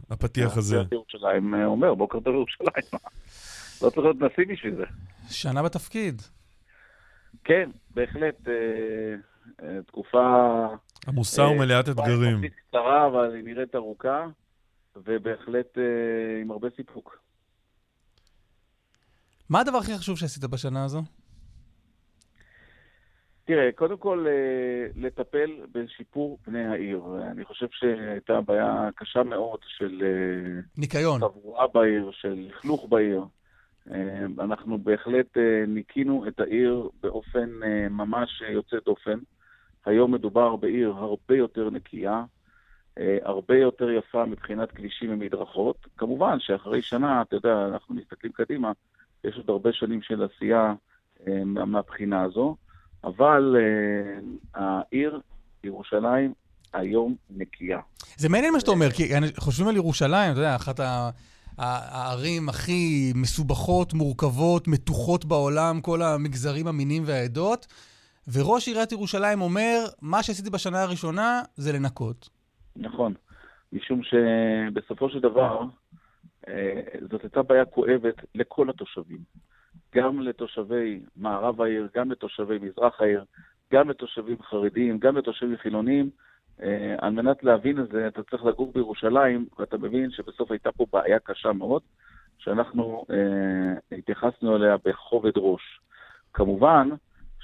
הפתיח 0.10 0.58
הזה. 0.58 0.84
ירושלים 0.91 1.55
אה, 1.55 1.65
אומר, 1.65 1.93
בוקר 1.93 2.19
טוב 2.19 2.36
ירושלים. 2.36 3.01
לא 3.82 3.89
צריך 3.89 3.97
להיות 3.97 4.17
נשיא 4.21 4.53
בשביל 4.53 4.75
זה. 4.75 4.84
שנה 5.29 5.63
בתפקיד. 5.63 6.21
כן, 7.43 7.69
בהחלט. 7.95 8.47
אה, 8.47 8.53
אה, 9.63 9.82
תקופה... 9.88 10.67
עמוסה 11.10 11.43
ומלאת 11.48 11.89
אתגרים. 11.89 12.41
קצרה, 12.69 13.08
אבל 13.08 13.36
היא 13.36 13.43
נראית 13.43 13.76
ארוכה, 13.76 14.26
ובהחלט 14.95 15.78
עם 16.41 16.52
הרבה 16.52 16.67
סיפוק. 16.76 17.19
מה 19.50 19.60
הדבר 19.60 19.78
הכי 19.78 19.98
חשוב 19.98 20.17
שעשית 20.17 20.43
בשנה 20.43 20.86
הזו? 20.86 21.02
תראה, 23.50 23.69
קודם 23.76 23.98
כל, 23.98 24.26
אה, 24.28 24.88
לטפל 24.95 25.52
בשיפור 25.72 26.38
פני 26.43 26.65
העיר. 26.65 27.02
אני 27.32 27.45
חושב 27.45 27.67
שהייתה 27.72 28.41
בעיה 28.41 28.89
קשה 28.95 29.24
מאוד 29.24 29.60
של... 29.67 30.02
אה, 30.06 30.62
ניקיון. 30.78 31.22
תברואה 31.22 31.67
בעיר, 31.67 32.12
של 32.12 32.48
לכלוך 32.50 32.86
בעיר. 32.89 33.24
אה, 33.91 34.26
אנחנו 34.39 34.78
בהחלט 34.78 35.38
ניקינו 35.67 36.28
את 36.28 36.39
העיר 36.39 36.89
באופן 37.02 37.50
ממש 37.89 38.41
יוצא 38.54 38.78
דופן. 38.86 39.19
היום 39.85 40.13
מדובר 40.13 40.55
בעיר 40.55 40.93
הרבה 40.97 41.35
יותר 41.35 41.69
נקייה. 41.69 42.23
אה, 42.99 43.17
הרבה 43.23 43.57
יותר 43.57 43.89
יפה 43.89 44.25
מבחינת 44.25 44.71
כבישים 44.71 45.13
ומדרכות. 45.13 45.87
כמובן 45.97 46.39
שאחרי 46.39 46.81
שנה, 46.81 47.21
אתה 47.21 47.35
יודע, 47.35 47.65
אנחנו 47.73 47.95
מסתכלים 47.95 48.31
קדימה, 48.31 48.71
יש 49.23 49.37
עוד 49.37 49.49
הרבה 49.49 49.73
שנים 49.73 50.01
של 50.01 50.23
עשייה 50.23 50.73
אה, 51.27 51.43
מהבחינה 51.45 52.23
הזו, 52.23 52.55
אבל 53.03 53.55
אה, 53.59 54.19
העיר, 54.53 55.19
ירושלים, 55.63 56.33
היום 56.73 57.15
נקייה. 57.29 57.79
זה 58.17 58.29
מעניין 58.29 58.53
מה 58.53 58.59
שאתה 58.59 58.71
אומר, 58.71 58.91
כי 58.91 59.09
חושבים 59.37 59.67
על 59.67 59.75
ירושלים, 59.75 60.31
אתה 60.31 60.39
יודע, 60.39 60.55
אחת 60.55 60.79
הערים 61.57 62.49
הכי 62.49 63.13
מסובכות, 63.15 63.93
מורכבות, 63.93 64.67
מתוחות 64.67 65.25
בעולם, 65.25 65.81
כל 65.81 66.01
המגזרים, 66.01 66.67
המינים 66.67 67.03
והעדות, 67.05 67.67
וראש 68.34 68.67
עיריית 68.67 68.91
ירושלים 68.91 69.41
אומר, 69.41 69.77
מה 70.01 70.23
שעשיתי 70.23 70.49
בשנה 70.49 70.84
הראשונה 70.84 71.41
זה 71.55 71.73
לנקות. 71.73 72.29
נכון, 72.75 73.13
משום 73.73 74.01
שבסופו 74.03 75.10
של 75.10 75.19
דבר, 75.19 75.62
אה, 76.47 76.82
זאת 77.12 77.21
הייתה 77.23 77.41
בעיה 77.41 77.65
כואבת 77.65 78.15
לכל 78.36 78.69
התושבים. 78.69 79.19
גם 79.95 80.21
לתושבי 80.21 80.99
מערב 81.15 81.62
העיר, 81.62 81.88
גם 81.95 82.12
לתושבי 82.12 82.60
מזרח 82.62 83.01
העיר, 83.01 83.25
גם 83.73 83.89
לתושבים 83.89 84.38
חרדים, 84.41 84.99
גם 84.99 85.17
לתושבים 85.17 85.58
חילונים. 85.58 86.10
אה, 86.63 86.95
על 86.97 87.12
מנת 87.13 87.43
להבין 87.43 87.79
את 87.79 87.89
זה, 87.91 88.08
אתה 88.08 88.23
צריך 88.23 88.45
לגור 88.45 88.71
בירושלים, 88.73 89.45
ואתה 89.60 89.77
מבין 89.77 90.12
שבסוף 90.12 90.51
הייתה 90.51 90.71
פה 90.71 90.86
בעיה 90.93 91.19
קשה 91.19 91.53
מאוד, 91.53 91.82
שאנחנו 92.38 93.05
אה, 93.12 93.97
התייחסנו 93.97 94.55
אליה 94.55 94.75
בכובד 94.86 95.38
ראש. 95.38 95.79
כמובן 96.34 96.89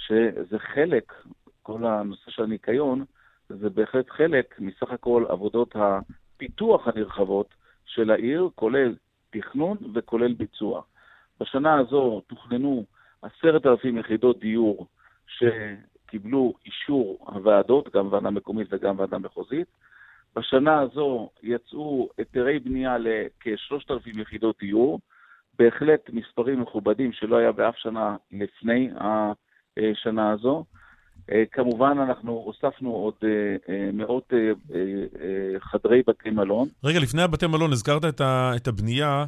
שזה 0.08 0.60
חלק, 0.60 1.14
כל 1.64 1.86
הנושא 1.86 2.32
של 2.32 2.44
הניקיון, 2.44 3.06
זה 3.50 3.70
בהחלט 3.70 4.10
חלק 4.10 4.56
מסך 4.60 4.92
הכל 4.92 5.26
עבודות 5.30 5.76
הפיתוח 5.76 6.88
הנרחבות 6.88 7.54
של 7.86 8.12
העיר, 8.12 8.50
כולל 8.56 8.96
תכנון 9.30 9.78
וכולל 9.94 10.34
ביצוע. 10.34 10.82
בשנה 11.40 11.80
הזו 11.80 12.22
תוכננו 12.28 12.86
עשרת 13.22 13.66
אלפים 13.66 13.98
יחידות 13.98 14.40
דיור 14.40 14.88
שקיבלו 15.28 16.54
אישור 16.66 17.26
הוועדות, 17.28 17.96
גם 17.96 18.14
ועדה 18.14 18.30
מקומית 18.30 18.68
וגם 18.72 19.00
ועדה 19.00 19.18
מחוזית. 19.18 19.68
בשנה 20.36 20.80
הזו 20.80 21.30
יצאו 21.44 22.10
היתרי 22.18 22.60
בנייה 22.60 22.98
לכשלושת 22.98 23.92
אלפים 23.92 24.20
יחידות 24.20 24.60
דיור, 24.60 25.00
בהחלט 25.60 26.10
מספרים 26.10 26.62
מכובדים 26.62 27.12
שלא 27.14 27.36
היה 27.36 27.52
באף 27.52 27.76
שנה 27.78 28.16
לפני 28.32 28.90
השנה 29.80 30.32
הזו. 30.32 30.66
אה, 31.32 31.44
כמובן, 31.52 31.98
אנחנו 32.00 32.32
הוספנו 32.32 32.92
עוד 32.92 33.14
אה, 33.24 33.30
אה, 33.70 33.90
מאות 33.94 34.34
חדרי 35.60 36.02
בתי 36.08 36.30
מלון. 36.30 36.68
רגע, 36.84 37.00
לפני 37.00 37.22
הבתי 37.22 37.48
מלון, 37.48 37.72
הזכרת 37.72 38.22
את 38.56 38.68
הבנייה. 38.68 39.26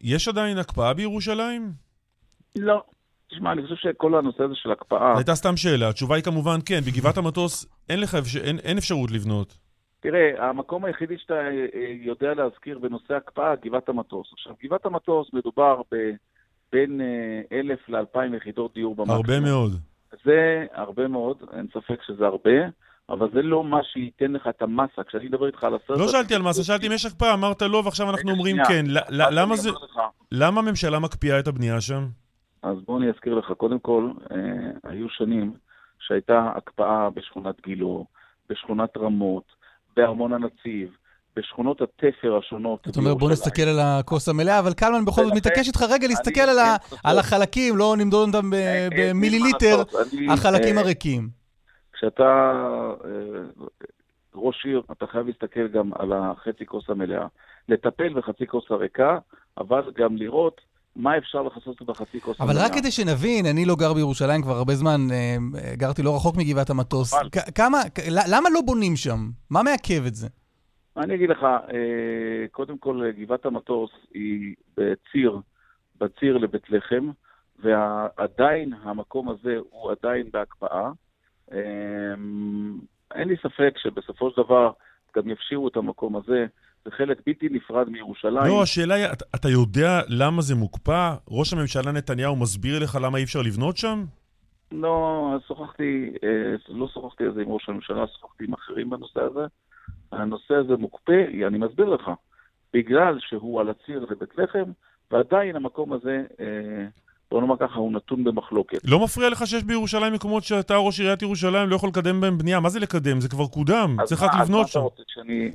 יש 0.00 0.28
עדיין 0.28 0.58
הקפאה 0.58 0.94
בירושלים? 0.94 1.72
לא. 2.56 2.82
תשמע, 3.30 3.52
אני 3.52 3.62
חושב 3.62 3.74
שכל 3.74 4.14
הנושא 4.14 4.42
הזה 4.42 4.54
של 4.54 4.72
הקפאה... 4.72 5.16
הייתה 5.16 5.34
סתם 5.34 5.56
שאלה, 5.56 5.88
התשובה 5.88 6.14
היא 6.14 6.24
כמובן 6.24 6.58
כן, 6.66 6.80
בגבעת 6.86 7.16
המטוס 7.16 7.66
אין, 7.88 8.00
לך, 8.00 8.16
אין, 8.44 8.58
אין 8.58 8.78
אפשרות 8.78 9.10
לבנות. 9.10 9.58
תראה, 10.00 10.48
המקום 10.48 10.84
היחידי 10.84 11.18
שאתה 11.18 11.34
יודע 12.00 12.34
להזכיר 12.34 12.78
בנושא 12.78 13.14
הקפאה, 13.14 13.54
גבעת 13.64 13.88
המטוס. 13.88 14.32
עכשיו, 14.32 14.52
גבעת 14.64 14.86
המטוס 14.86 15.32
מדובר 15.32 15.82
ב... 15.92 15.96
בין 16.72 17.00
אה, 17.00 17.58
אלף 17.58 17.88
לאלפיים 17.88 18.34
יחידות 18.34 18.74
דיור 18.74 18.94
במקסימום. 18.94 19.20
הרבה 19.20 19.40
מאוד. 19.40 19.72
זה 20.24 20.66
הרבה 20.72 21.08
מאוד, 21.08 21.36
אין 21.52 21.66
ספק 21.74 22.02
שזה 22.06 22.26
הרבה, 22.26 22.50
אבל 23.08 23.28
זה 23.34 23.42
לא 23.42 23.64
מה 23.64 23.80
שייתן 23.82 24.32
לך 24.32 24.48
את 24.48 24.62
המסה. 24.62 25.04
כשאני 25.08 25.24
מדבר 25.24 25.46
איתך 25.46 25.64
על 25.64 25.74
הסרט... 25.74 25.98
לא 25.98 26.08
שאלתי 26.08 26.34
על 26.34 26.42
מסה, 26.42 26.64
שאלתי 26.64 26.86
אם 26.86 26.92
יש 26.92 27.06
הקפאה, 27.06 27.34
אמרת 27.34 27.62
לא, 27.62 27.82
ועכשיו 27.84 28.10
אנחנו 28.10 28.30
אומרים 28.30 28.56
כן. 28.68 28.84
למה 29.10 29.56
זה... 29.56 29.70
למה 30.32 30.60
הממשלה 30.60 30.98
מקפיאה 30.98 31.38
את 31.38 31.46
הבנייה 31.46 31.80
שם? 31.80 32.06
אז 32.62 32.76
בוא 32.86 32.98
אני 32.98 33.10
אזכיר 33.10 33.34
לך. 33.34 33.52
קודם 33.52 33.78
כל, 33.78 34.10
אה, 34.30 34.90
היו 34.90 35.08
שנים 35.08 35.52
שהייתה 35.98 36.52
הקפאה 36.56 37.10
בשכונת 37.10 37.60
גילה, 37.66 37.94
בשכונת 38.50 38.96
רמות, 38.96 39.44
בארמון 39.96 40.32
הנציב, 40.32 40.96
בשכונות 41.36 41.80
התפר 41.80 42.38
השונות. 42.38 42.88
אתה 42.88 43.00
אומר, 43.00 43.14
בוא 43.14 43.30
נסתכל 43.30 43.62
על 43.62 43.80
הכוס 43.80 44.28
המלאה, 44.28 44.58
אבל 44.58 44.72
קלמן 44.72 45.04
בכל 45.04 45.24
זאת 45.24 45.34
מתעקש 45.34 45.68
איתך 45.68 45.82
רגע 45.90 46.08
להסתכל 46.08 46.40
על 47.04 47.18
החלקים, 47.18 47.76
לא 47.76 47.94
נמדוד 47.98 48.34
אותם 48.34 48.50
במיליליטר, 48.98 49.82
החלקים 50.28 50.78
הריקים. 50.78 51.28
כשאתה 51.92 52.52
ראש 54.34 54.66
עיר, 54.66 54.82
אתה 54.92 55.06
חייב 55.06 55.26
להסתכל 55.26 55.68
גם 55.68 55.90
על 55.98 56.12
החצי 56.12 56.66
כוס 56.66 56.84
המלאה. 56.88 57.26
לטפל 57.68 58.14
בחצי 58.14 58.46
כוס 58.46 58.64
הריקה, 58.70 59.18
אבל 59.58 59.82
גם 59.98 60.16
לראות 60.16 60.60
מה 60.96 61.18
אפשר 61.18 61.42
לכסות 61.42 61.82
בחצי 61.82 62.20
כוס 62.20 62.40
אבל 62.40 62.58
רק 62.58 62.74
כדי 62.74 62.90
שנבין, 62.90 63.46
אני 63.46 63.64
לא 63.64 63.76
גר 63.76 63.92
בירושלים 63.92 64.42
כבר 64.42 64.56
הרבה 64.56 64.74
זמן, 64.74 65.06
גרתי 65.74 66.02
לא 66.02 66.16
רחוק 66.16 66.36
מגבעת 66.36 66.70
המטוס. 66.70 67.14
כמה, 67.54 67.80
למה 68.28 68.50
לא 68.50 68.60
בונים 68.60 68.96
שם? 68.96 69.30
מה 69.50 69.62
מעכב 69.62 70.06
את 70.06 70.14
זה? 70.14 70.28
אני 70.96 71.14
אגיד 71.14 71.30
לך, 71.30 71.42
אה, 71.42 72.46
קודם 72.50 72.78
כל, 72.78 73.10
גבעת 73.18 73.46
המטוס 73.46 73.90
היא 74.14 74.54
בציר, 74.76 75.40
בציר 76.00 76.38
לבית 76.38 76.70
לחם, 76.70 77.10
ועדיין 77.62 78.72
המקום 78.82 79.28
הזה 79.28 79.56
הוא 79.70 79.90
עדיין 79.90 80.30
בהקפאה. 80.32 80.90
אה, 81.52 82.14
אין 83.14 83.28
לי 83.28 83.36
ספק 83.36 83.74
שבסופו 83.76 84.30
של 84.30 84.42
דבר 84.42 84.70
גם 85.16 85.28
יפשירו 85.28 85.68
את 85.68 85.76
המקום 85.76 86.16
הזה. 86.16 86.46
זה 86.84 86.90
חלק 86.90 87.20
בלתי 87.26 87.48
נפרד 87.50 87.88
מירושלים. 87.88 88.46
לא, 88.46 88.62
השאלה 88.62 88.94
היא, 88.94 89.06
אתה, 89.12 89.24
אתה 89.34 89.48
יודע 89.48 90.00
למה 90.08 90.42
זה 90.42 90.54
מוקפא? 90.54 91.14
ראש 91.30 91.52
הממשלה 91.52 91.92
נתניהו 91.92 92.36
מסביר 92.36 92.82
לך 92.82 92.98
למה 93.02 93.18
אי 93.18 93.24
אפשר 93.24 93.42
לבנות 93.42 93.76
שם? 93.76 94.04
לא, 94.72 95.36
שוחחתי, 95.48 96.10
אה, 96.24 96.54
לא 96.68 96.88
שוחחתי 96.88 97.24
על 97.24 97.34
זה 97.34 97.42
עם 97.42 97.48
ראש 97.48 97.68
הממשלה, 97.68 98.06
שוחחתי 98.06 98.44
עם 98.44 98.54
אחרים 98.54 98.90
בנושא 98.90 99.20
הזה. 99.20 99.46
הנושא 100.16 100.54
הזה 100.54 100.76
מוקפא, 100.76 101.24
אני 101.46 101.58
מסביר 101.58 101.88
לך, 101.88 102.10
בגלל 102.74 103.18
שהוא 103.20 103.60
על 103.60 103.68
הציר 103.68 104.06
לבית 104.10 104.38
לחם, 104.38 104.70
ועדיין 105.10 105.56
המקום 105.56 105.92
הזה, 105.92 106.22
אה, 106.40 106.86
בוא 107.30 107.40
נאמר 107.40 107.56
ככה, 107.56 107.78
הוא 107.78 107.92
נתון 107.92 108.24
במחלוקת. 108.24 108.78
לא 108.84 109.04
מפריע 109.04 109.28
לך 109.28 109.46
שיש 109.46 109.64
בירושלים 109.64 110.12
מקומות 110.12 110.42
שאתה 110.44 110.76
ראש 110.76 111.00
עיריית 111.00 111.22
ירושלים 111.22 111.68
לא 111.68 111.76
יכול 111.76 111.88
לקדם 111.88 112.20
בהם 112.20 112.38
בנייה? 112.38 112.60
מה 112.60 112.68
זה 112.68 112.80
לקדם? 112.80 113.20
זה 113.20 113.28
כבר 113.28 113.46
קודם, 113.46 113.96
צריך 114.04 114.22
רק 114.22 114.30
לבנות 114.40 114.68
שם. 114.68 114.80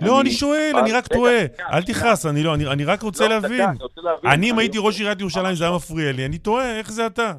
לא, 0.01 0.21
אני 0.21 0.31
שואל, 0.31 0.71
אני 0.83 0.91
רק 0.91 1.07
טועה. 1.07 1.39
אל 1.73 1.81
תכעס, 1.81 2.25
אני 2.25 2.43
לא, 2.43 2.55
אני 2.55 2.85
רק 2.85 3.01
רוצה 3.01 3.27
לא, 3.27 3.29
להבין. 3.29 3.65
אני, 4.25 4.51
אם 4.51 4.59
הייתי 4.59 4.77
ראש 4.81 4.99
עיריית 4.99 5.19
ירושלים, 5.19 5.55
זה 5.55 5.63
היה 5.63 5.75
מפריע 5.75 6.11
לי, 6.11 6.25
אני 6.25 6.37
טועה, 6.37 6.77
איך 6.77 6.91
זה 6.91 7.05
אתה? 7.05 7.33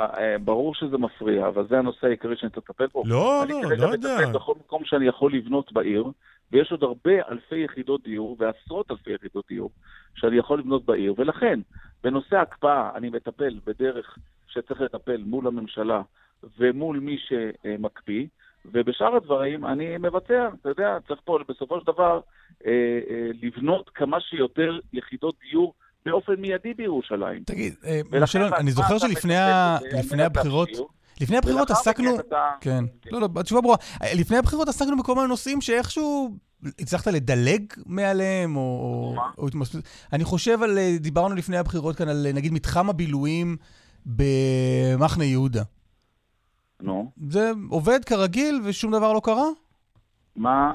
אה, 0.00 0.06
אה, 0.18 0.38
ברור 0.38 0.74
שזה 0.74 0.98
מפריע, 0.98 1.48
אבל 1.48 1.66
זה 1.70 1.78
הנושא 1.78 2.06
העיקרי 2.06 2.36
שאני 2.36 2.50
צריך 2.50 2.70
לטפל 2.70 2.86
בו. 2.94 3.02
לא, 3.06 3.44
לא, 3.48 3.62
לא 3.62 3.66
יודע. 3.66 3.84
אני 3.84 3.90
כרגע 3.90 4.28
מטפל 4.28 4.32
בכל 4.32 4.54
מקום 4.66 4.84
שאני 4.84 5.06
יכול 5.06 5.34
לבנות 5.34 5.72
בעיר, 5.72 6.04
ויש 6.52 6.72
עוד 6.72 6.82
הרבה 6.82 7.28
אלפי 7.30 7.56
יחידות 7.56 8.02
דיור 8.02 8.36
ועשרות 8.38 8.90
אלפי 8.90 9.10
יחידות 9.14 9.44
דיור 9.48 9.70
שאני 10.14 10.36
יכול 10.36 10.58
לבנות 10.58 10.84
בעיר, 10.84 11.14
ולכן 11.18 11.60
בנושא 12.04 12.36
ההקפאה 12.36 12.90
אני 12.96 13.10
מטפל 13.10 13.58
בדרך 13.66 14.18
שצריך 14.48 14.80
לטפל 14.80 15.22
מול 15.26 15.46
הממשלה 15.46 16.02
ומול 16.58 16.98
מי 16.98 17.16
שמקפיא, 17.18 18.26
ובשאר 18.64 19.16
הדברים 19.16 19.66
אני 19.66 19.98
מבצע, 19.98 20.48
אתה 20.60 20.68
יודע, 20.68 20.98
צריך 21.08 21.20
פה 21.24 21.38
בסופו 21.48 21.80
של 21.80 21.86
דבר 21.86 22.20
אה, 22.66 22.70
אה, 23.10 23.30
לבנות 23.42 23.90
כמה 23.94 24.20
שיותר 24.20 24.78
יחידות 24.92 25.34
דיור 25.50 25.74
באופן 26.06 26.34
מיידי 26.34 26.74
בירושלים. 26.74 27.42
תגיד, 27.44 27.74
אה, 27.84 28.00
משה, 28.22 28.48
אני 28.56 28.70
זוכר 28.70 28.98
שלפני 28.98 30.22
הבחירות... 30.22 30.68
לפני 31.20 31.36
הבחירות 31.36 31.70
עסקנו... 31.70 32.10
כן. 32.60 32.84
לא, 33.10 33.20
לא, 33.20 33.28
התשובה 33.36 33.60
ברורה. 33.60 33.76
לפני 34.14 34.36
הבחירות 34.36 34.68
עסקנו 34.68 34.96
בכל 34.96 35.14
מיני 35.14 35.26
נושאים 35.26 35.60
שאיכשהו 35.60 36.36
הצלחת 36.80 37.06
לדלג 37.06 37.62
מעליהם, 37.86 38.56
או... 38.56 39.14
או 39.38 39.46
אני 40.12 40.24
חושב 40.24 40.62
על... 40.62 40.78
דיברנו 41.00 41.34
לפני 41.34 41.56
הבחירות 41.58 41.96
כאן 41.96 42.08
על 42.08 42.26
נגיד 42.34 42.52
מתחם 42.52 42.90
הבילויים 42.90 43.56
במחנה 44.06 45.24
יהודה. 45.24 45.62
נו. 46.80 47.10
זה 47.28 47.52
עובד 47.70 48.04
כרגיל 48.04 48.60
ושום 48.64 48.92
דבר 48.92 49.12
לא 49.12 49.20
קרה? 49.24 49.48
מה, 50.36 50.74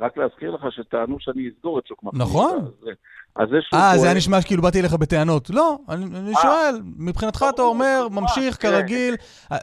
רק 0.00 0.16
להזכיר 0.16 0.50
לך 0.50 0.60
שטענו 0.70 1.16
שאני 1.20 1.48
אסגור 1.48 1.78
את 1.78 1.86
שוק 1.86 2.02
מחנה 2.02 2.24
נכון. 2.24 2.50
יהודה. 2.50 2.70
נכון. 2.80 2.92
אז 3.36 3.48
זה 3.48 3.56
שהוא... 3.60 3.80
אה, 3.80 3.98
זה 3.98 4.06
היה 4.06 4.16
נשמע 4.16 4.40
שכאילו 4.40 4.62
באתי 4.62 4.80
אליך 4.80 4.94
בטענות. 4.94 5.50
לא, 5.50 5.78
אני, 5.88 6.04
אני 6.04 6.30
אה. 6.30 6.42
שואל, 6.42 6.80
מבחינתך 6.98 7.44
אתה 7.54 7.62
אומר, 7.62 8.08
ממשיך 8.10 8.62
כרגיל, 8.62 9.14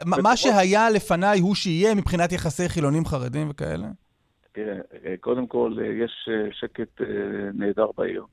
מה 0.04 0.36
שהיה 0.36 0.90
לפניי 0.90 1.40
הוא 1.40 1.54
שיהיה 1.54 1.94
מבחינת 1.94 2.32
יחסי 2.32 2.68
חילונים 2.68 3.04
חרדים 3.04 3.50
וכאלה? 3.50 3.86
תראה, 4.52 4.74
אה, 5.04 5.14
קודם 5.20 5.46
כל, 5.46 5.72
אה, 5.80 5.86
יש 5.86 6.28
שקט 6.52 7.00
נהדר 7.54 7.86
בעיר, 7.96 8.24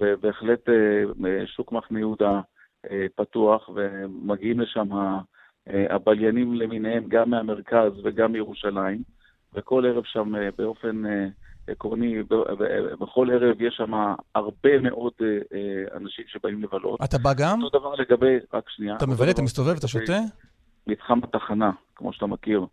ובהחלט 0.00 0.68
שוק 1.46 1.72
מחנה 1.72 1.98
יהודה 1.98 2.40
פתוח, 3.16 3.70
ומגיעים 3.74 4.60
לשם 4.60 4.88
הבליינים 5.66 6.54
למיניהם 6.54 7.04
גם 7.08 7.30
מהמרכז 7.30 7.92
וגם 8.04 8.32
מירושלים. 8.32 9.02
וכל 9.54 9.86
ערב 9.86 10.04
שם 10.04 10.32
באופן 10.58 11.02
עקרוני, 11.68 12.22
בכל 13.00 13.28
ערב 13.32 13.62
יש 13.62 13.74
שם 13.76 13.92
הרבה 14.34 14.80
מאוד 14.80 15.12
אנשים 15.94 16.24
שבאים 16.28 16.62
לבלות. 16.62 17.00
אתה 17.04 17.18
בא 17.18 17.32
גם? 17.34 17.62
אותו 17.62 17.78
דבר 17.78 17.94
לגבי, 17.94 18.36
רק 18.54 18.64
שנייה. 18.68 18.96
אתה 18.96 19.06
מבלה, 19.06 19.30
אתה 19.30 19.42
מסתובב, 19.42 19.76
אתה 19.76 19.88
שותה? 19.88 20.18
מתחם 20.86 21.18
התחנה, 21.22 21.70
כמו 21.94 22.12
שאתה 22.12 22.26
מכיר, 22.26 22.66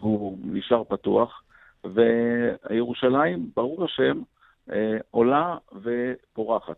הוא 0.00 0.38
נשאר 0.44 0.84
פתוח, 0.84 1.42
וירושלים, 1.84 3.50
ברור 3.56 3.84
השם, 3.84 4.22
עולה 5.10 5.56
ופורחת. 5.82 6.76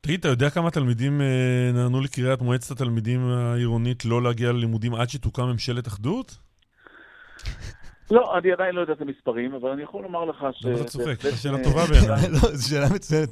תגיד, 0.00 0.20
אתה 0.20 0.28
יודע 0.28 0.50
כמה 0.50 0.70
תלמידים 0.70 1.20
אה, 1.20 1.70
נענו 1.74 2.00
לקריאת 2.00 2.42
מועצת 2.42 2.70
התלמידים 2.70 3.28
העירונית 3.28 4.04
לא 4.04 4.22
להגיע 4.22 4.52
ללימודים 4.52 4.94
עד 4.94 5.08
שתוקם 5.08 5.42
ממשלת 5.42 5.86
אחדות? 5.86 6.38
לא, 8.10 8.38
אני 8.38 8.52
עדיין 8.52 8.74
לא 8.74 8.80
יודע 8.80 8.92
את 8.92 9.00
המספרים, 9.00 9.54
אבל 9.54 9.70
אני 9.70 9.82
יכול 9.82 10.02
לומר 10.02 10.24
לך 10.24 10.46
ש... 10.52 10.64
למה 10.64 10.74
אתה 10.74 10.84
צוחק? 10.84 11.22
זו 11.22 11.42
שאלה 11.42 11.64
טובה 11.64 11.82
בעיניי. 11.86 12.30
לא, 12.36 12.38
זו 12.38 12.68
שאלה 12.68 12.86
מצוינת. 12.94 13.28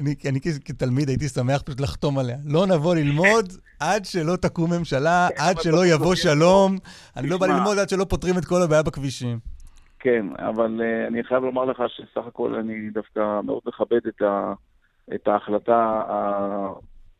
אני 0.00 0.40
כתלמיד 0.64 1.08
הייתי 1.08 1.28
שמח 1.28 1.62
פשוט 1.62 1.80
לחתום 1.80 2.18
עליה. 2.18 2.36
לא 2.44 2.66
נבוא 2.66 2.94
ללמוד 2.94 3.52
עד 3.80 4.04
שלא 4.04 4.36
תקום 4.36 4.72
ממשלה, 4.72 5.28
עד 5.38 5.56
שלא 5.60 5.86
יבוא 5.86 6.14
שלום. 6.14 6.76
אני 7.16 7.28
לא 7.28 7.38
בא 7.38 7.46
ללמוד 7.46 7.78
עד 7.78 7.88
שלא 7.88 8.04
פותרים 8.04 8.38
את 8.38 8.44
כל 8.44 8.62
הבעיה 8.64 8.82
בכבישים. 8.82 9.38
כן, 9.98 10.26
אבל 10.38 10.80
uh, 10.80 11.08
אני 11.08 11.24
חייב 11.24 11.42
לומר 11.42 11.64
לך 11.64 11.82
שסך 11.88 12.26
הכל 12.26 12.54
אני 12.54 12.90
דווקא 12.90 13.40
מאוד 13.44 13.60
מכבד 13.66 14.00
את 15.14 15.28
ההחלטה 15.28 16.02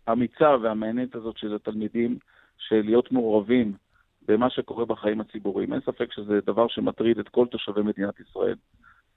האמיצה 0.06 0.56
והמעניינת 0.62 1.14
הזאת 1.14 1.38
של 1.38 1.54
התלמידים, 1.54 2.18
של 2.58 2.82
להיות 2.84 3.12
מעורבים 3.12 3.72
במה 4.28 4.50
שקורה 4.50 4.84
בחיים 4.84 5.20
הציבוריים. 5.20 5.72
אין 5.72 5.80
ספק 5.80 6.12
שזה 6.12 6.38
דבר 6.46 6.68
שמטריד 6.68 7.18
את 7.18 7.28
כל 7.28 7.46
תושבי 7.46 7.82
מדינת 7.82 8.14
ישראל. 8.20 8.56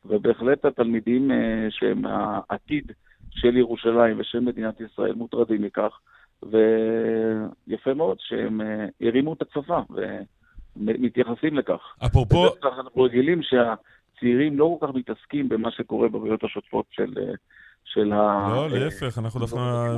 ובהחלט 0.06 0.66
התלמידים 0.66 1.32
uh, 1.32 1.34
שהם 1.70 2.04
העתיד 2.06 2.92
של 3.32 3.58
ירושלים 3.58 4.20
ושל 4.20 4.40
מדינת 4.40 4.82
ישראל 4.82 5.14
מוטרדים 5.14 5.62
מכך, 5.62 6.00
ויפה 6.44 7.94
מאוד 7.94 8.18
שהם 8.20 8.62
uh, 8.62 9.08
הרימו 9.08 9.34
את 9.34 9.42
הכפפה. 9.42 9.80
מתייחסים 10.76 11.58
לכך. 11.58 11.96
אפרופו... 12.06 12.44
בדרך 12.44 12.62
כלל 12.62 12.72
אנחנו 12.72 13.04
רגילים 13.04 13.42
שהצעירים 13.44 14.60
לא 14.60 14.78
כל 14.80 14.88
כך 14.88 14.94
מתעסקים 14.96 15.50
במה 15.50 15.72
שקורה 15.72 16.10
בבעיות 16.10 16.44
השוטפות 16.44 16.86
של, 16.92 17.14
של 17.86 18.14
ה... 18.14 18.50
לא, 18.56 18.70
להפך, 18.70 19.18
אנחנו 19.18 19.40
דווקא 19.40 19.98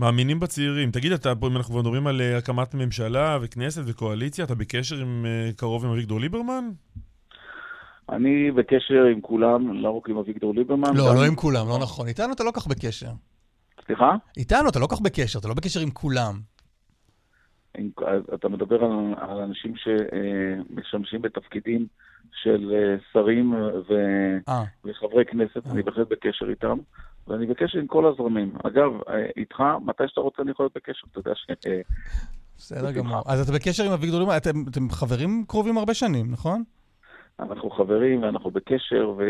מאמינים 0.00 0.40
בצעירים. 0.40 0.90
תגיד, 0.90 1.12
אתה, 1.12 1.32
אם 1.46 1.56
אנחנו 1.56 1.72
כבר 1.72 1.82
מדברים 1.82 2.06
על 2.06 2.20
אה, 2.20 2.36
הקמת 2.38 2.74
ממשלה 2.74 3.38
וכנסת 3.42 3.82
וקואליציה, 3.86 4.44
אתה 4.44 4.54
בקשר 4.54 4.96
עם 4.96 5.26
אה, 5.26 5.50
קרוב 5.56 5.84
עם 5.84 5.90
אביגדור 5.90 6.20
ליברמן? 6.20 6.64
אני 8.08 8.50
בקשר 8.50 9.04
עם 9.12 9.20
כולם, 9.20 9.82
לא 9.82 9.90
רק 9.90 10.08
עם 10.08 10.16
אביגדור 10.16 10.54
ליברמן. 10.54 10.96
לא, 10.96 11.14
לא 11.14 11.24
עם 11.26 11.34
כולם, 11.34 11.68
לא 11.68 11.78
נכון. 11.78 12.06
איתנו 12.06 12.32
אתה 12.32 12.44
לא 12.44 12.50
כך 12.54 12.66
בקשר. 12.66 13.10
סליחה? 13.86 14.16
איתנו 14.36 14.68
אתה 14.68 14.78
לא 14.78 14.86
כך 14.90 15.00
בקשר, 15.00 15.38
אתה 15.38 15.48
לא 15.48 15.54
בקשר 15.54 15.80
עם 15.80 15.90
כולם. 15.90 16.34
אתה 18.34 18.48
מדבר 18.48 18.84
על, 18.84 19.14
על 19.18 19.38
אנשים 19.38 19.74
שמשמשים 19.76 21.22
בתפקידים 21.22 21.86
של 22.42 22.72
אה, 22.74 22.96
שרים 23.12 23.52
ו, 23.88 23.94
אה. 24.48 24.64
וחברי 24.84 25.24
כנסת, 25.24 25.66
אני 25.70 25.82
בהחלט 25.82 26.08
בקשר 26.08 26.50
איתם, 26.50 26.78
ואני 27.30 27.46
בקשר 27.46 27.78
עם 27.78 27.86
כל 27.86 28.06
הזרמים. 28.06 28.52
אגב, 28.64 28.90
אה, 29.08 29.26
איתך, 29.36 29.62
מתי 29.84 30.04
שאתה 30.06 30.20
רוצה 30.20 30.42
אני 30.42 30.50
יכול 30.50 30.64
להיות 30.64 30.76
בקשר, 30.76 31.06
אתה 31.10 31.18
יודע 31.18 31.34
ש... 31.34 31.46
בסדר 32.56 32.92
גמור. 32.92 33.22
אז 33.26 33.40
אתה 33.40 33.52
בקשר 33.58 33.84
עם 33.84 33.92
אביגדור 33.92 34.20
ליברמן, 34.20 34.36
אתם, 34.36 34.64
אתם 34.70 34.90
חברים 34.90 35.44
קרובים 35.48 35.78
הרבה 35.78 35.94
שנים, 35.94 36.30
נכון? 36.30 36.62
אנחנו 37.40 37.70
חברים 37.70 38.22
ואנחנו 38.22 38.50
בקשר, 38.50 39.14
ו... 39.18 39.22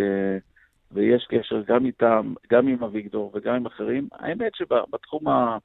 ויש 0.93 1.27
קשר 1.29 1.63
גם 1.67 1.87
איתם, 1.87 2.35
גם 2.53 2.69
עם 2.69 2.85
אביגדור 2.85 3.33
וגם 3.35 3.55
עם 3.55 3.67
אחרים. 3.67 4.09
האמת 4.13 4.55
שבתחום 4.55 5.29
ה... 5.29 5.59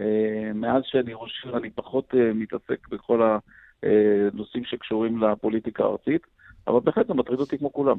אה, 0.00 0.52
מאז 0.54 0.82
שאני 0.86 1.12
ראש 1.14 1.44
עיר 1.44 1.56
אני 1.56 1.70
פחות 1.70 2.14
אה, 2.14 2.32
מתעסק 2.34 2.88
בכל 2.88 3.38
הנושאים 3.82 4.64
שקשורים 4.64 5.22
לפוליטיקה 5.22 5.84
הארצית, 5.84 6.26
אבל 6.66 6.80
בהחלט 6.80 7.06
זה 7.06 7.14
מטריד 7.14 7.40
אותי 7.40 7.58
כמו 7.58 7.72
כולם. 7.72 7.96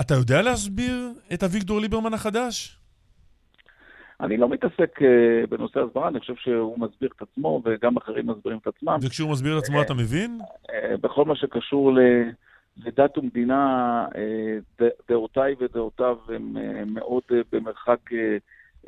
אתה 0.00 0.14
יודע 0.14 0.42
להסביר 0.42 1.12
את 1.32 1.42
אביגדור 1.42 1.80
ליברמן 1.80 2.14
החדש? 2.14 2.78
אני 4.20 4.36
לא 4.36 4.48
מתעסק 4.48 4.98
uh, 4.98 5.46
בנושא 5.50 5.80
הסברה, 5.80 6.08
אני 6.08 6.20
חושב 6.20 6.34
שהוא 6.36 6.78
מסביר 6.78 7.10
את 7.16 7.22
עצמו 7.22 7.62
וגם 7.64 7.96
אחרים 7.96 8.26
מסבירים 8.26 8.58
את 8.62 8.66
עצמם. 8.66 8.98
וכשהוא 9.02 9.30
מסביר 9.30 9.58
את 9.58 9.62
עצמו 9.62 9.82
אתה 9.82 9.94
מבין? 9.94 10.38
Uh, 10.40 10.72
בכל 11.00 11.24
מה 11.24 11.36
שקשור 11.36 11.92
ל... 11.92 11.98
לדת 12.86 13.18
ומדינה, 13.18 14.06
דעותיי 15.08 15.54
ודעותיו 15.60 16.16
הם 16.28 16.54
מאוד 16.94 17.22
במרחק 17.52 17.98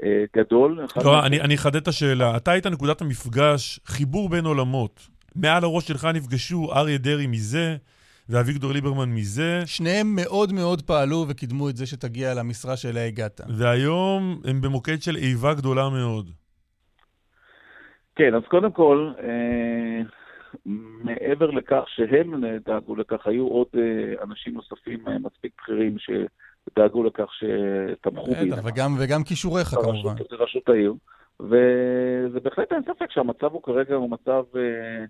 אה, 0.03 0.25
גדול. 0.37 0.87
לא, 1.05 1.27
אני 1.27 1.55
אחדד 1.55 1.77
את 1.77 1.89
השאלה. 1.89 2.37
אתה 2.37 2.51
היית 2.51 2.67
נקודת 2.67 3.01
המפגש, 3.01 3.81
חיבור 3.87 4.29
בין 4.29 4.45
עולמות. 4.45 5.09
מעל 5.37 5.65
הראש 5.65 5.89
שלך 5.89 6.05
נפגשו 6.05 6.73
אריה 6.73 6.99
דרעי 6.99 7.27
מזה, 7.27 7.77
ואביגדור 8.31 8.73
ליברמן 8.73 9.11
מזה. 9.11 9.63
שניהם 9.67 10.07
מאוד 10.17 10.53
מאוד 10.53 10.83
פעלו 10.83 11.27
וקידמו 11.29 11.69
את 11.69 11.77
זה 11.77 11.87
שתגיע 11.87 12.35
למשרה 12.35 12.77
שאליה 12.77 13.07
הגעת. 13.07 13.41
והיום 13.59 14.41
הם 14.45 14.61
במוקד 14.61 15.03
של 15.03 15.17
איבה 15.17 15.55
גדולה 15.55 15.89
מאוד. 15.89 16.31
כן, 18.17 18.35
אז 18.35 18.43
קודם 18.49 18.73
כל, 18.73 19.13
אה, 19.19 20.03
מעבר 21.05 21.51
לכך 21.51 21.85
שהם 21.87 22.45
דאגו 22.67 22.97
לכך, 22.97 23.27
היו 23.27 23.47
עוד 23.47 23.67
אה, 23.79 24.23
אנשים 24.25 24.55
נוספים 24.55 25.09
אה, 25.09 25.19
מספיק 25.19 25.53
בכירים 25.59 25.99
ש... 25.99 26.11
דאגו 26.77 27.05
לכך 27.05 27.29
שתמכו 27.33 28.35
בי. 28.35 28.51
בטח, 28.51 28.63
וגם, 28.65 28.97
וגם 29.01 29.25
כישוריך 29.25 29.69
כמובן. 29.69 30.15
זה 30.31 30.37
רשות 30.37 30.69
העיר. 30.69 30.95
וזה 31.41 32.41
בהחלט 32.41 32.73
אין 32.73 32.83
ספק 32.83 33.11
שהמצב 33.11 33.53
הוא 33.53 33.63
כרגע 33.63 33.95
הוא 33.95 34.11
מצב 34.11 34.43
אה, 34.57 35.05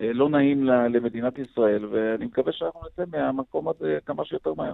לא 0.00 0.28
נעים 0.28 0.64
למדינת 0.64 1.38
ישראל, 1.38 1.84
ואני 1.84 2.24
מקווה 2.24 2.52
שאנחנו 2.52 2.80
נצא 2.86 3.02
מהמקום 3.16 3.68
הזה 3.68 3.98
כמה 4.06 4.24
שיותר 4.24 4.54
מהר. 4.54 4.72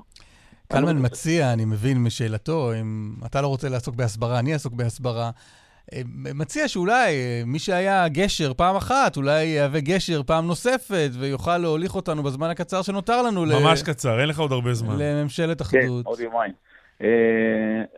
קלמן 0.72 1.04
מציע, 1.04 1.52
אני 1.52 1.64
מבין 1.64 2.02
משאלתו, 2.02 2.72
אם 2.80 3.12
אתה 3.26 3.42
לא 3.42 3.46
רוצה 3.46 3.68
לעסוק 3.68 3.94
בהסברה, 3.94 4.38
אני 4.38 4.52
אעסוק 4.52 4.72
בהסברה. 4.72 5.30
אה, 5.92 6.00
מציע 6.34 6.68
שאולי 6.68 7.14
אה, 7.14 7.42
מי 7.46 7.58
שהיה 7.58 8.08
גשר 8.08 8.54
פעם 8.54 8.76
אחת, 8.76 9.16
אולי 9.16 9.44
יהווה 9.44 9.80
גשר 9.80 10.22
פעם 10.22 10.46
נוספת, 10.46 11.10
ויוכל 11.20 11.58
להוליך 11.58 11.94
אותנו 11.94 12.22
בזמן 12.22 12.50
הקצר 12.50 12.82
שנותר 12.82 13.22
לנו. 13.22 13.44
ממש 13.46 13.82
ל... 13.82 13.86
קצר, 13.86 14.20
אין 14.20 14.28
לך 14.28 14.38
עוד 14.38 14.52
הרבה 14.52 14.74
זמן. 14.74 14.96
לממשלת 14.98 15.62
אחדות. 15.62 16.04
כן, 16.04 16.10
עוד 16.10 16.20
יומיים. 16.20 16.52
Uh, 16.98 17.02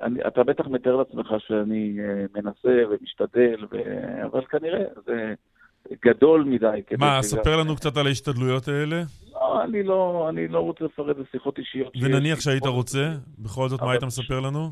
אני, 0.03 0.21
אתה 0.27 0.43
בטח 0.45 0.67
מתאר 0.67 0.97
לעצמך 0.97 1.27
שאני 1.39 1.97
uh, 1.99 2.39
מנסה 2.39 2.83
ומשתדל, 2.91 3.65
ו... 3.73 3.77
אבל 4.27 4.45
כנראה 4.51 4.85
זה 5.07 5.35
גדול 6.05 6.45
מדי. 6.45 6.81
מה, 6.99 7.23
ספר 7.23 7.57
לנו 7.57 7.77
קצת 7.77 7.97
על 7.97 8.07
ההשתדלויות 8.07 8.69
האלה. 8.69 9.03
לא, 9.33 9.65
אני 9.65 9.83
לא, 9.83 10.27
אני 10.29 10.49
לא 10.49 10.61
רוצה 10.61 10.85
לפרט 10.85 11.17
בשיחות 11.17 11.59
אישיות. 11.59 11.93
ונניח 12.01 12.41
שהיית 12.41 12.67
רוצה, 12.67 13.13
בכל 13.39 13.69
זאת, 13.69 13.83
מה 13.83 13.93
היית 13.93 14.05
מספר 14.05 14.41
לנו? 14.41 14.71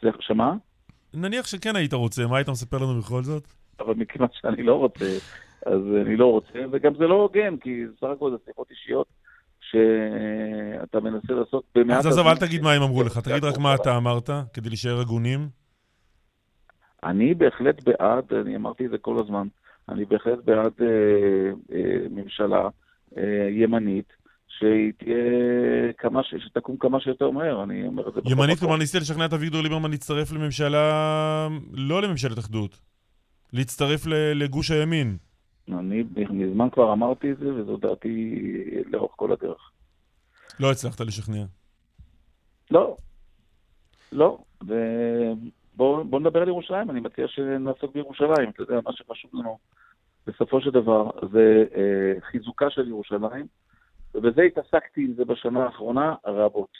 סליחה, 0.00 0.18
שמה? 0.20 0.54
נניח 1.14 1.46
שכן 1.46 1.76
היית 1.76 1.92
רוצה, 1.92 2.26
מה 2.26 2.36
היית 2.36 2.48
מספר 2.48 2.76
לנו 2.76 3.00
בכל 3.00 3.22
זאת? 3.22 3.48
אבל 3.80 3.94
מכיוון 3.94 4.28
שאני 4.40 4.62
לא 4.62 4.74
רוצה, 4.74 5.04
אז 5.66 5.80
אני 6.06 6.16
לא 6.16 6.26
רוצה, 6.26 6.58
וגם 6.72 6.92
זה 6.98 7.06
לא 7.06 7.14
הוגן, 7.14 7.56
כי 7.56 7.84
סך 8.00 8.06
הכל 8.16 8.30
זה 8.30 8.36
שיחות 8.46 8.70
אישיות 8.70 9.06
שאתה 9.60 11.00
מנסה 11.00 11.32
לעשות 11.32 11.64
במעט... 11.74 11.98
אז 11.98 12.06
עזוב, 12.06 12.26
אל 12.26 12.36
תגיד 12.36 12.62
מה 12.62 12.72
הם 12.72 12.82
אמרו 12.82 13.02
לך, 13.02 13.18
תגיד 13.18 13.44
רק 13.44 13.58
מה 13.58 13.74
אתה 13.74 13.96
אמרת, 13.96 14.30
כדי 14.52 14.68
להישאר 14.68 15.00
הגונים. 15.00 15.48
אני 17.04 17.34
בהחלט 17.34 17.82
בעד, 17.84 18.32
אני 18.32 18.56
אמרתי 18.56 18.86
את 18.86 18.90
זה 18.90 18.98
כל 18.98 19.18
הזמן, 19.18 19.46
אני 19.88 20.04
בהחלט 20.04 20.38
בעד 20.44 20.72
אה, 20.80 20.86
אה, 21.72 22.08
ממשלה 22.10 22.68
אה, 23.16 23.48
ימנית, 23.50 24.12
שהיא 24.48 24.92
תהיה 24.98 25.92
כמה 25.98 26.22
ש... 26.22 26.34
שתקום 26.46 26.76
כמה 26.76 27.00
שיותר 27.00 27.30
מהר, 27.30 27.62
אני 27.62 27.86
אומר 27.86 28.08
את 28.08 28.14
זה. 28.14 28.20
ימנית, 28.24 28.58
כלומר, 28.58 28.76
ניסית 28.76 29.00
לשכנע 29.00 29.24
את 29.24 29.32
אביגדור 29.32 29.62
ליברמן 29.62 29.90
להצטרף 29.90 30.32
לממשלה, 30.32 31.48
לא 31.72 32.02
לממשלת 32.02 32.38
אחדות, 32.38 32.80
להצטרף 33.52 34.06
לגוש 34.34 34.70
הימין. 34.70 35.16
אני 35.68 36.04
מזמן 36.30 36.70
כבר 36.70 36.92
אמרתי 36.92 37.32
את 37.32 37.38
זה, 37.38 37.54
וזו 37.54 37.76
דעתי 37.76 38.40
לאורך 38.86 39.12
כל 39.16 39.32
הדרך. 39.32 39.70
לא 40.60 40.70
הצלחת 40.70 41.00
לשכנע. 41.00 41.44
לא, 42.70 42.96
לא, 44.12 44.38
ובואו 45.76 46.18
נדבר 46.18 46.42
על 46.42 46.48
ירושלים, 46.48 46.90
אני 46.90 47.00
מציע 47.00 47.28
שנעסוק 47.28 47.94
בירושלים. 47.94 48.50
אתה 48.50 48.62
יודע, 48.62 48.74
מה 48.84 48.92
שחשוב 48.92 49.30
לנו 49.34 49.58
בסופו 50.26 50.60
של 50.60 50.70
דבר 50.70 51.10
זה 51.32 51.64
אה, 51.76 52.20
חיזוקה 52.30 52.70
של 52.70 52.88
ירושלים. 52.88 53.46
ובזה 54.14 54.42
התעסקתי 54.42 55.00
עם 55.00 55.14
זה 55.16 55.24
בשנה 55.24 55.64
האחרונה 55.64 56.14
רבות. 56.26 56.70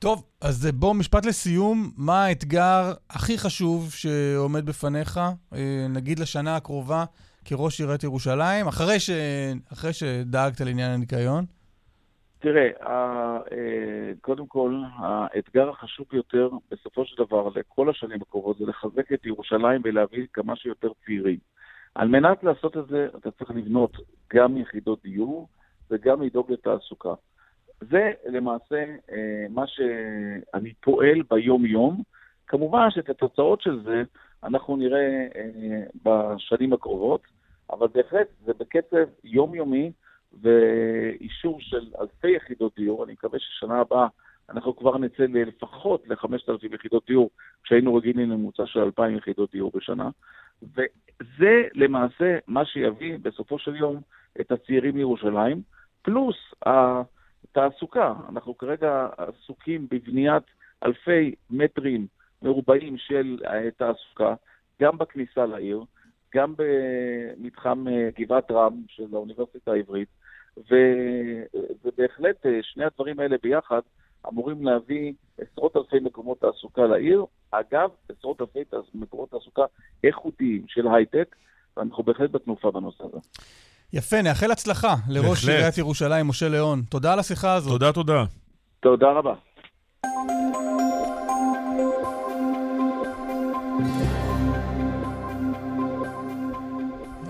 טוב, 0.00 0.24
אז 0.40 0.66
בוא, 0.74 0.94
משפט 0.94 1.26
לסיום, 1.26 1.90
מה 1.96 2.24
האתגר 2.24 2.92
הכי 3.10 3.38
חשוב 3.38 3.92
שעומד 3.92 4.66
בפניך, 4.66 5.20
אה, 5.54 5.86
נגיד 5.88 6.18
לשנה 6.18 6.56
הקרובה, 6.56 7.04
כראש 7.44 7.80
עיריית 7.80 8.04
ירושלים, 8.04 8.66
אחרי, 8.68 9.00
ש... 9.00 9.10
אחרי 9.72 9.92
שדאגת 9.92 10.60
לעניין 10.60 10.90
הניקיון? 10.90 11.44
תראה, 12.40 12.70
אה, 12.86 14.12
קודם 14.20 14.46
כל, 14.46 14.82
האתגר 14.96 15.68
החשוב 15.70 16.06
ביותר, 16.12 16.50
בסופו 16.70 17.04
של 17.04 17.24
דבר, 17.24 17.48
לכל 17.54 17.90
השנים 17.90 18.22
הקרובות, 18.22 18.58
זה 18.58 18.66
לחזק 18.66 19.12
את 19.12 19.26
ירושלים 19.26 19.80
ולהביא 19.84 20.26
כמה 20.32 20.56
שיותר 20.56 20.88
צעירים. 21.04 21.38
על 21.94 22.08
מנת 22.08 22.44
לעשות 22.44 22.76
את 22.76 22.86
זה, 22.88 23.08
אתה 23.16 23.30
צריך 23.30 23.50
לבנות 23.50 23.96
גם 24.32 24.56
יחידות 24.56 25.02
דיור 25.02 25.48
וגם 25.90 26.22
לדאוג 26.22 26.52
לתעסוקה. 26.52 27.14
זה 27.80 28.12
למעשה 28.26 28.84
אה, 29.12 29.46
מה 29.50 29.66
שאני 29.66 30.72
פועל 30.80 31.22
ביום-יום. 31.30 32.02
כמובן 32.46 32.90
שאת 32.90 33.10
התוצאות 33.10 33.62
של 33.62 33.82
זה 33.84 34.02
אנחנו 34.44 34.76
נראה 34.76 35.26
אה, 35.36 35.82
בשנים 36.04 36.72
הקרובות, 36.72 37.22
אבל 37.70 37.86
בהחלט 37.94 38.28
זה 38.44 38.52
בקצב 38.58 39.04
יומיומי 39.24 39.92
ואישור 40.42 41.60
של 41.60 41.90
אלפי 42.00 42.30
יחידות 42.30 42.72
דיור. 42.76 43.04
אני 43.04 43.12
מקווה 43.12 43.38
ששנה 43.38 43.80
הבאה 43.80 44.06
אנחנו 44.50 44.76
כבר 44.76 44.98
נצא 44.98 45.22
לפחות 45.22 46.08
ל-5,000 46.08 46.74
יחידות 46.74 47.06
דיור, 47.06 47.30
כשהיינו 47.64 47.94
רגילים 47.94 48.30
לממוצע 48.30 48.66
של 48.66 48.80
2,000 48.80 49.16
יחידות 49.16 49.52
דיור 49.52 49.72
בשנה. 49.74 50.10
וזה 50.62 51.62
למעשה 51.74 52.38
מה 52.46 52.64
שיביא 52.64 53.18
בסופו 53.22 53.58
של 53.58 53.76
יום 53.76 54.00
את 54.40 54.52
הצעירים 54.52 54.96
לירושלים, 54.96 55.62
פלוס 56.02 56.36
התעסוקה. 56.66 58.14
אנחנו 58.28 58.58
כרגע 58.58 59.08
עסוקים 59.16 59.86
בבניית 59.90 60.44
אלפי 60.84 61.34
מטרים 61.50 62.06
מרובעים 62.42 62.98
של 62.98 63.38
אה, 63.46 63.70
תעסוקה, 63.70 64.34
גם 64.82 64.98
בכניסה 64.98 65.46
לעיר, 65.46 65.84
גם 66.34 66.54
במתחם 66.56 67.88
אה, 67.88 68.08
גבעת 68.18 68.50
רם 68.50 68.82
של 68.88 69.06
האוניברסיטה 69.12 69.72
העברית, 69.72 70.08
ובהחלט 71.84 72.46
אה, 72.46 72.50
שני 72.62 72.84
הדברים 72.84 73.20
האלה 73.20 73.36
ביחד 73.42 73.80
אמורים 74.28 74.64
להביא 74.64 75.12
עשרות 75.38 75.76
אלפי 75.76 75.96
מקומות 76.02 76.40
תעסוקה 76.40 76.82
לעיר. 76.82 77.24
אגב, 77.50 77.90
עשרות 78.08 78.40
אלפי 78.40 78.58
מקומות 78.94 79.30
תעסוקה 79.30 79.62
איכותיים 80.04 80.64
של 80.68 80.88
הייטק, 80.94 81.36
ואנחנו 81.76 82.02
בהחלט 82.02 82.30
בתנופה 82.30 82.70
בנושא 82.70 83.04
הזה. 83.04 83.18
יפה, 83.92 84.22
נאחל 84.22 84.50
הצלחה 84.50 84.94
לראש 85.08 85.48
עיריית 85.48 85.78
ירושלים, 85.78 86.28
משה 86.28 86.48
ליאון. 86.48 86.82
תודה 86.90 87.12
על 87.12 87.18
השיחה 87.18 87.54
הזאת. 87.54 87.72
תודה, 87.72 87.92
תודה. 87.92 88.24
תודה 88.80 89.12
רבה. 89.12 89.34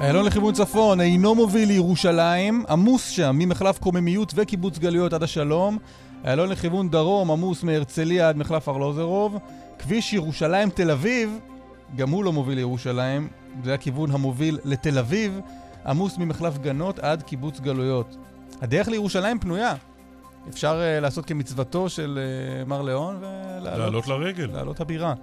איילון 0.01 0.25
לכיוון 0.25 0.55
צפון 0.55 1.01
אינו 1.01 1.35
מוביל 1.35 1.69
לירושלים, 1.69 2.65
עמוס 2.69 3.09
שם 3.09 3.37
ממחלף 3.39 3.79
קוממיות 3.79 4.33
וקיבוץ 4.37 4.79
גלויות 4.79 5.13
עד 5.13 5.23
השלום. 5.23 5.79
איילון 6.25 6.49
לכיוון 6.49 6.91
דרום 6.91 7.31
עמוס 7.31 7.63
מהרצליה 7.63 8.29
עד 8.29 8.37
מחלף 8.37 8.69
ארלוזרוב. 8.69 9.39
כביש 9.79 10.13
ירושלים 10.13 10.71
תל 10.71 10.91
אביב, 10.91 11.39
גם 11.97 12.11
הוא 12.11 12.25
לא 12.25 12.33
מוביל 12.33 12.55
לירושלים, 12.55 13.29
זה 13.65 13.75
הכיוון 13.75 14.11
המוביל 14.11 14.59
לתל 14.65 14.99
אביב, 14.99 15.41
עמוס 15.87 16.19
ממחלף 16.19 16.59
גנות 16.59 16.99
עד 16.99 17.23
קיבוץ 17.23 17.61
גלויות. 17.61 18.17
הדרך 18.61 18.89
לירושלים 18.89 19.39
פנויה. 19.39 19.75
אפשר 20.49 20.81
uh, 20.81 21.01
לעשות 21.01 21.27
כמצוותו 21.27 21.89
של 21.89 22.19
uh, 22.65 22.69
מר 22.69 22.83
ליאון 22.83 23.17
ולעלות... 23.21 23.79
לעלות 23.79 24.09
לרגל. 24.09 24.51
לעלות 24.53 24.81
הבירה. 24.81 25.15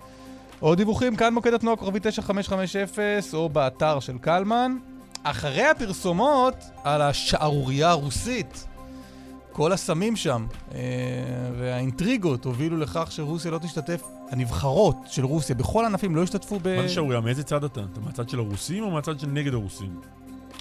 עוד 0.59 0.77
דיווחים, 0.77 1.15
כאן 1.15 1.33
מוקד 1.33 1.53
התנועה 1.53 1.77
כוכבי 1.77 1.99
9550 1.99 2.83
או 3.33 3.49
באתר 3.49 3.99
של 3.99 4.17
קלמן. 4.17 4.77
אחרי 5.23 5.65
הפרסומות 5.65 6.55
על 6.83 7.01
השערורייה 7.01 7.89
הרוסית, 7.89 8.67
כל 9.51 9.71
הסמים 9.71 10.15
שם 10.15 10.47
אה, 10.73 10.79
והאינטריגות 11.59 12.45
הובילו 12.45 12.77
לכך 12.77 13.11
שרוסיה 13.11 13.51
לא 13.51 13.57
תשתתף, 13.57 14.01
הנבחרות 14.29 14.95
של 15.05 15.25
רוסיה 15.25 15.55
בכל 15.55 15.83
הענפים 15.83 16.15
לא 16.15 16.23
השתתפו 16.23 16.59
ב... 16.61 16.75
מה 16.75 16.81
זה 16.81 16.89
שערורייה? 16.89 17.21
מאיזה 17.21 17.43
צד 17.43 17.63
אתה? 17.63 17.81
אתה 17.91 17.99
מהצד 17.99 18.29
של 18.29 18.39
הרוסים 18.39 18.83
או 18.83 18.91
מהצד 18.91 19.19
של 19.19 19.27
נגד 19.27 19.53
הרוסים? 19.53 19.99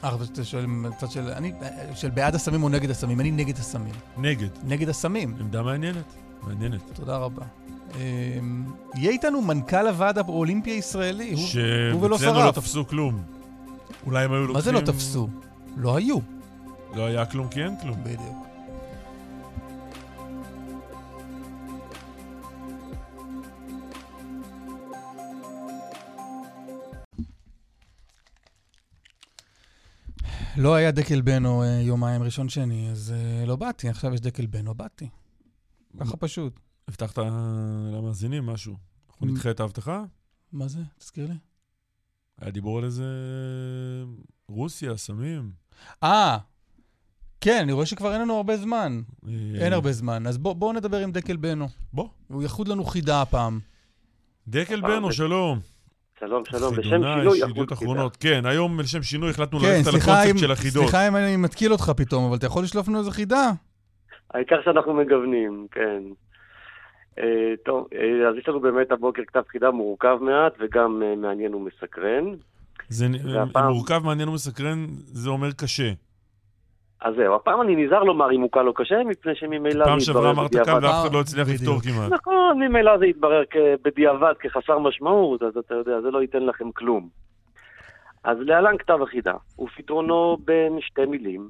אה, 0.04 0.16
אתה 0.32 0.44
שואל 0.44 0.66
מהצד 0.66 1.10
של... 1.10 1.28
אני... 1.28 1.52
של 1.94 2.10
בעד 2.10 2.34
הסמים 2.34 2.62
או 2.62 2.68
נגד 2.68 2.90
הסמים? 2.90 3.20
אני 3.20 3.30
נגד 3.30 3.58
הסמים. 3.58 3.94
נגד. 4.16 4.48
נגד 4.64 4.88
הסמים. 4.88 5.36
עמדה 5.40 5.62
מעניינת. 5.62 6.14
מעניינת. 6.42 6.82
תודה 6.94 7.16
רבה. 7.16 7.42
אמ, 7.94 8.64
יהיה 8.94 9.10
איתנו 9.10 9.42
מנכ"ל 9.42 9.88
הוועד 9.88 10.18
האולימפי 10.18 10.70
הישראלי, 10.70 11.34
הוא 11.92 12.02
ולא 12.02 12.18
שרף. 12.18 12.26
שאצלנו 12.28 12.46
לא 12.46 12.50
תפסו 12.50 12.86
כלום. 12.86 13.22
אולי 14.06 14.24
הם 14.24 14.32
היו 14.32 14.40
לוקחים... 14.40 14.54
מה 14.54 14.60
זה 14.60 14.72
לא 14.72 14.80
תפסו? 14.80 15.28
לא 15.76 15.96
היו. 15.96 16.18
לא 16.94 17.06
היה 17.06 17.26
כלום 17.26 17.48
כי 17.48 17.62
אין 17.64 17.74
כלום. 17.82 17.96
בדיוק. 18.04 18.46
לא 30.56 30.74
היה 30.74 30.90
דקל 30.90 31.20
בנו 31.20 31.62
אה, 31.62 31.68
יומיים 31.68 32.22
ראשון 32.22 32.48
שני, 32.48 32.90
אז 32.90 33.14
אה, 33.16 33.46
לא 33.46 33.56
באתי, 33.56 33.88
עכשיו 33.88 34.14
יש 34.14 34.20
דקל 34.20 34.46
בנו, 34.46 34.74
באתי. 34.74 35.08
ככה 36.00 36.16
פשוט. 36.16 36.60
הבטחת 36.88 37.18
למאזינים 37.92 38.46
משהו. 38.46 38.76
אנחנו 39.10 39.26
נדחה 39.26 39.50
את 39.50 39.60
ההבטחה? 39.60 40.04
מה 40.52 40.68
זה? 40.68 40.80
תזכיר 40.98 41.26
לי. 41.26 41.34
היה 42.40 42.50
דיבור 42.50 42.78
על 42.78 42.84
איזה... 42.84 43.04
רוסיה, 44.48 44.96
סמים. 44.96 45.50
אה, 46.02 46.36
כן, 47.40 47.58
אני 47.62 47.72
רואה 47.72 47.86
שכבר 47.86 48.12
אין 48.12 48.20
לנו 48.20 48.36
הרבה 48.36 48.56
זמן. 48.56 49.00
אה, 49.28 49.32
אין 49.60 49.72
הרבה 49.72 49.92
זמן. 49.92 50.26
אז 50.26 50.38
בואו 50.38 50.72
נדבר 50.72 50.96
עם 50.96 51.12
דקל 51.12 51.36
בנו. 51.36 51.68
בוא. 51.92 52.08
הוא 52.28 52.42
יחוד 52.42 52.68
לנו 52.68 52.84
חידה 52.84 53.22
הפעם. 53.22 53.60
דקל 54.48 54.80
בנו, 54.80 55.12
שלום. 55.12 55.60
שלום, 56.20 56.42
שלום, 56.44 56.74
לשם 56.78 56.90
שינוי 56.90 57.38
יחוד 57.38 57.72
אחרונות. 57.72 58.16
כן, 58.16 58.46
היום 58.46 58.80
לשם 58.80 59.02
שינוי 59.02 59.30
החלטנו 59.30 59.58
כן, 59.60 59.66
ללכת 59.66 59.86
על 59.86 59.94
הקונספט 59.96 60.38
של 60.38 60.52
החידות. 60.52 60.82
סליחה 60.82 61.08
אם 61.08 61.16
אני 61.16 61.36
מתקיל 61.36 61.72
אותך 61.72 61.92
פתאום, 61.96 62.24
אבל 62.24 62.36
אתה 62.36 62.46
יכול 62.46 62.62
לשלוף 62.64 62.88
לנו 62.88 62.98
איזה 62.98 63.10
חידה? 63.10 63.50
העיקר 64.34 64.56
שאנחנו 64.64 64.94
מגוונים, 64.94 65.66
כן. 65.70 66.02
אה, 67.18 67.54
טוב, 67.64 67.86
אה, 67.94 68.28
אז 68.28 68.36
יש 68.36 68.48
לנו 68.48 68.60
באמת 68.60 68.92
הבוקר 68.92 69.22
כתב 69.26 69.42
חידה 69.48 69.70
מורכב 69.70 70.18
מעט 70.20 70.52
וגם 70.58 71.02
אה, 71.02 71.16
מעניין 71.16 71.54
ומסקרן. 71.54 72.24
זה 72.88 73.06
והפעם... 73.34 73.72
מורכב, 73.72 74.00
מעניין 74.04 74.28
ומסקרן, 74.28 74.86
זה 75.06 75.30
אומר 75.30 75.52
קשה. 75.52 75.90
אז 77.00 77.14
זהו, 77.16 77.34
הפעם 77.34 77.60
אני 77.60 77.86
נזהר 77.86 78.02
לומר 78.02 78.32
אם 78.32 78.40
הוא 78.40 78.50
קל 78.52 78.68
או 78.68 78.74
קשה, 78.74 79.04
מפני 79.04 79.32
שממילא 79.34 79.84
פעם 79.84 80.00
שעברה 80.00 80.30
אמרת 80.30 80.56
קל 80.56 80.74
ואף 80.82 81.02
אחד 81.02 81.12
לא 81.12 81.20
הצליח 81.20 81.48
לפתור 81.48 81.80
כמעט. 81.80 82.12
נכון, 82.12 82.58
ממילא 82.58 82.98
זה 82.98 83.06
יתברר 83.06 83.42
בדיעבד 83.84 84.34
כחסר 84.40 84.78
משמעות, 84.78 85.42
אז 85.42 85.56
אתה 85.56 85.74
יודע, 85.74 86.00
זה 86.00 86.10
לא 86.10 86.22
ייתן 86.22 86.42
לכם 86.42 86.72
כלום. 86.72 87.08
אז 88.24 88.38
להלן 88.40 88.78
כתב 88.78 88.98
החידה, 89.02 89.34
ופתרונו 89.58 90.36
בין 90.44 90.80
שתי 90.80 91.04
מילים, 91.04 91.48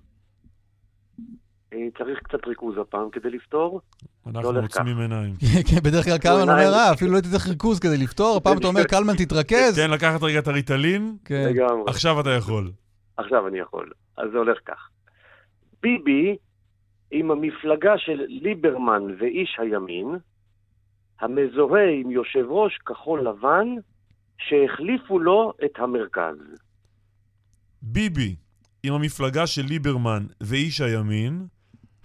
צריך 1.71 2.19
קצת 2.23 2.47
ריכוז 2.47 2.79
הפעם 2.79 3.11
כדי 3.11 3.31
לפתור. 3.31 3.81
אנחנו 4.27 4.53
לא 4.53 4.61
עוצמים 4.61 4.99
עיניים. 4.99 5.35
כן, 5.71 5.77
בדרך 5.77 6.05
כלל 6.05 6.19
קלמן 6.19 6.43
אומר, 6.43 6.73
אה, 6.73 6.93
אפילו 6.93 7.11
לא 7.11 7.17
הייתי 7.17 7.29
צריך 7.29 7.49
ריכוז 7.49 7.81
כדי 7.81 7.97
לפתור, 7.97 8.37
הפעם 8.41 8.59
אתה 8.59 8.67
אומר, 8.67 8.85
קלמן 8.85 9.15
תתרכז. 9.17 9.77
כן, 9.77 9.91
לקחת 9.91 10.23
רגע 10.23 10.39
את 10.39 10.49
הריטלין. 10.49 11.17
כן. 11.25 11.53
עכשיו 11.87 12.21
אתה 12.21 12.31
יכול. 12.31 12.71
עכשיו 13.17 13.49
אני 13.49 13.59
יכול. 13.59 13.91
אז 14.17 14.31
זה 14.33 14.39
הולך 14.39 14.59
כך. 14.67 14.89
ביבי, 15.83 16.37
עם 17.11 17.31
המפלגה 17.31 17.99
של 17.99 18.25
ליברמן 18.29 19.03
ואיש 19.19 19.57
הימין, 19.59 20.07
המזוהה 21.21 21.91
עם 21.91 22.11
יושב 22.11 22.45
ראש 22.49 22.79
כחול 22.87 23.29
לבן, 23.29 23.69
שהחליפו 24.39 25.19
לו 25.19 25.53
את 25.65 25.71
המרכז. 25.79 26.37
ביבי, 27.83 28.37
עם 28.83 28.93
המפלגה 28.93 29.47
של 29.47 29.63
ליברמן 29.63 30.27
ואיש 30.41 30.81
הימין, 30.81 31.47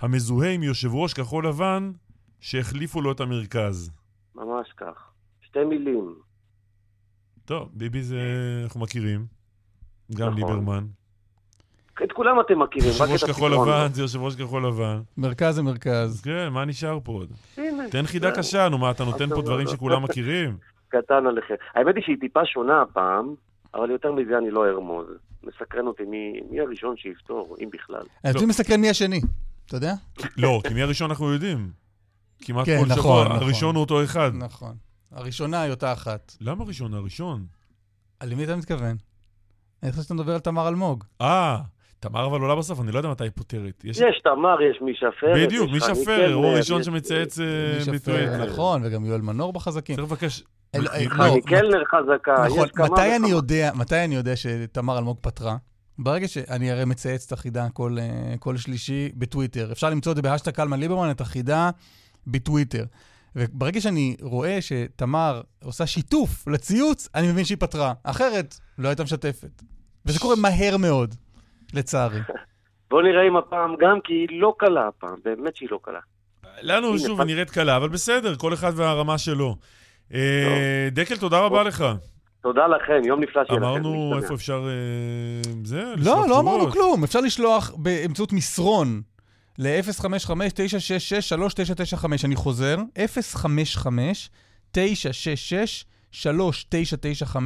המזוהה 0.02 0.52
עם 0.52 0.64
יושב 0.64 0.94
ראש 0.94 1.14
כחול 1.14 1.48
לבן 1.48 1.92
שהחליפו 2.40 3.02
לו 3.02 3.12
את 3.12 3.20
המרכז. 3.20 3.92
ממש 4.36 4.74
כך. 4.78 5.12
שתי 5.42 5.64
מילים. 5.64 6.16
טוב, 7.46 7.70
ביבי 7.74 8.02
זה... 8.02 8.20
אנחנו 8.64 8.80
מכירים. 8.80 9.26
גם 10.16 10.28
נכון. 10.28 10.36
ליברמן. 10.36 10.86
את 12.04 12.12
כולם 12.12 12.40
אתם 12.40 12.60
מכירים, 12.60 12.90
יושב 12.90 13.04
ראש 13.04 13.24
כחול 13.24 13.54
לבן 13.54 13.88
זה 13.94 14.02
יושב 14.02 14.22
ראש 14.22 14.36
כחול 14.36 14.68
לבן. 14.68 15.02
מרכז 15.18 15.56
זה 15.56 15.64
מרכז. 15.64 16.22
כן, 16.22 16.50
מה 16.52 16.66
נשאר 16.66 17.00
פה 17.04 17.12
עוד? 17.12 17.32
תן 17.92 18.06
חידה 18.06 18.32
קשה, 18.32 18.70
נו 18.70 18.78
מה, 18.78 18.92
אתה 18.92 19.04
נותן 19.04 19.30
פה 19.30 19.42
דברים 19.42 19.68
שכולם 19.68 20.04
מכירים? 20.04 20.58
קטן 20.88 21.28
עליכם. 21.28 21.56
האמת 21.74 21.96
היא 21.96 22.04
שהיא 22.04 22.18
טיפה 22.20 22.46
שונה 22.46 22.82
הפעם, 22.82 23.36
אבל 23.74 23.90
יותר 23.92 24.12
מזה 24.12 24.38
אני 24.38 24.52
לא 24.52 24.68
ארמוז. 24.68 25.08
מסקרן 25.44 25.88
אותי 25.88 26.04
מי 26.50 26.60
הראשון 26.60 26.98
שיפתור, 26.98 27.58
אם 27.64 27.70
בכלל. 27.74 28.04
אותי 28.34 28.46
מסקרן 28.46 28.82
מי 28.82 28.90
השני. 28.90 29.22
אתה 29.66 29.76
יודע? 29.76 29.94
לא, 30.38 30.62
כי 30.68 30.74
מי 30.74 30.82
הראשון 30.82 31.10
אנחנו 31.10 31.34
יודעים. 31.34 31.72
כמעט 32.42 32.66
כן, 32.66 32.80
כל 32.80 32.86
נכון, 32.86 32.98
שבוע, 33.02 33.24
נכון. 33.26 33.36
הראשון 33.38 33.76
הוא 33.76 33.82
אותו 33.82 34.04
אחד. 34.04 34.32
נכון. 34.34 34.76
הראשונה 35.12 35.62
היא 35.62 35.72
אותה 35.72 35.94
אחת. 35.94 36.36
למה 36.42 36.64
ראשון? 36.64 36.94
הראשון. 36.94 37.46
על 38.20 38.36
מי 38.36 38.44
אתה 38.44 38.56
מתכוון? 38.56 38.96
אני 39.84 39.92
חושב 39.92 40.04
שאתה 40.04 40.14
מדבר 40.14 40.34
על 40.34 40.40
תמר 40.40 40.68
אלמוג. 40.68 41.04
אה, 41.22 41.58
תמר 42.00 42.26
אבל 42.26 42.42
עולה 42.42 42.56
בסוף, 42.56 42.80
אני 42.82 42.92
לא 42.92 43.00
יודע 43.00 43.10
מתי 43.10 43.24
היא 43.24 43.32
פותרת. 43.36 43.82
יש 43.84 43.98
תמר, 44.24 44.62
יש 44.62 44.82
מישה 44.82 45.06
פרר. 45.20 45.34
בדיוק, 45.46 45.68
יש 45.68 45.74
מישה 45.74 45.86
חני 45.96 46.06
פרר, 46.06 46.34
הוא 46.34 46.44
קלנר, 46.44 46.56
הראשון 46.56 46.80
יש- 46.80 46.86
שמצייץ 46.86 47.40
אה, 47.40 47.46
בטוויטר. 47.82 48.12
פרר, 48.12 48.46
נכון, 48.46 48.82
וגם 48.86 49.06
יואל 49.06 49.22
מנור 49.22 49.54
בחזקים. 49.54 49.96
צריך 49.96 50.08
לבקש... 50.12 50.44
אל- 50.76 50.82
מ- 50.82 50.88
אה, 50.88 51.04
לא, 51.04 51.10
חני 51.10 51.42
קלנר 51.42 51.84
חזקה, 51.86 52.46
נכון, 52.46 52.66
יש 52.66 52.72
כמה 52.72 52.86
מתי 52.86 53.02
אני 53.02 53.18
וכמה. 53.18 53.30
יודע, 53.30 53.72
מתי 53.76 54.06
אני 54.06 54.16
יודע 54.16 54.36
שתמר 54.36 54.98
אלמוג 54.98 55.18
פתרה? 55.22 55.58
ברגע 56.04 56.28
שאני 56.28 56.72
הרי 56.72 56.86
מצייץ 56.86 57.26
את 57.28 57.32
החידה 57.32 57.68
כל, 57.74 57.98
אה, 58.00 58.38
כל 58.40 58.58
שלישי 58.58 59.10
בטוויטר. 59.16 59.72
אפשר 59.72 59.90
למצוא 59.90 60.12
את 60.12 60.16
זה 60.16 60.22
בהשטג 60.22 60.52
קלמן 60.52 60.80
ליברמן, 60.80 61.12
את 61.12 61.22
החידה 61.22 61.70
בטוויטר. 62.28 62.86
וברגע 63.36 63.82
שאני 63.82 64.16
רואה 64.22 64.62
שתמר 64.62 65.42
עושה 65.64 65.88
שיתוף 65.88 66.48
לציוץ, 66.48 67.10
אני 67.16 67.32
מבין 67.32 67.46
שהיא 67.46 67.58
פתרה. 67.60 67.94
אחרת, 68.04 68.56
לא 68.78 68.88
הייתה 68.88 69.04
משתפת. 69.04 69.62
וזה 70.06 70.20
קורה 70.20 70.36
מהר 70.36 70.78
מאוד, 70.78 71.16
לצערי. 71.74 72.20
בוא 72.90 73.02
נראה 73.02 73.28
אם 73.28 73.38
הפעם 73.38 73.76
גם, 73.82 73.98
כי 74.04 74.14
היא 74.14 74.42
לא 74.42 74.54
קלה 74.60 74.88
הפעם, 74.88 75.16
באמת 75.26 75.56
שהיא 75.56 75.70
לא 75.72 75.80
קלה. 75.84 76.00
לנו 76.62 76.88
הנה, 76.90 77.00
שוב 77.00 77.20
פת- 77.20 77.26
נראית 77.26 77.50
קלה, 77.50 77.78
אבל 77.78 77.90
בסדר, 77.90 78.36
כל 78.36 78.54
אחד 78.54 78.72
והרמה 78.76 79.18
שלו. 79.18 79.56
אה, 80.14 80.90
דקל, 80.92 81.18
תודה 81.18 81.40
רבה 81.40 81.64
לך. 81.64 81.86
תודה 82.44 82.68
לכם, 82.68 83.02
יום 83.08 83.24
נפלא 83.24 83.42
שיהיה 83.48 83.60
לכם. 83.60 83.68
אמרנו. 83.70 84.18
איפה 84.18 84.34
אפשר... 84.34 84.68
אה, 84.68 85.52
זה, 85.64 85.84
לא, 85.98 86.26
לא 86.28 86.40
אמרנו 86.40 86.58
תשובות. 86.58 86.74
כלום. 86.74 87.04
אפשר 87.04 87.22
לשלוח 87.22 87.72
באמצעות 87.78 88.34
מסרון 88.34 89.02
ל-055-966-3995. 89.58 90.34
אני 92.24 92.36
חוזר, 92.36 92.78
055-966-3995. 94.76 97.38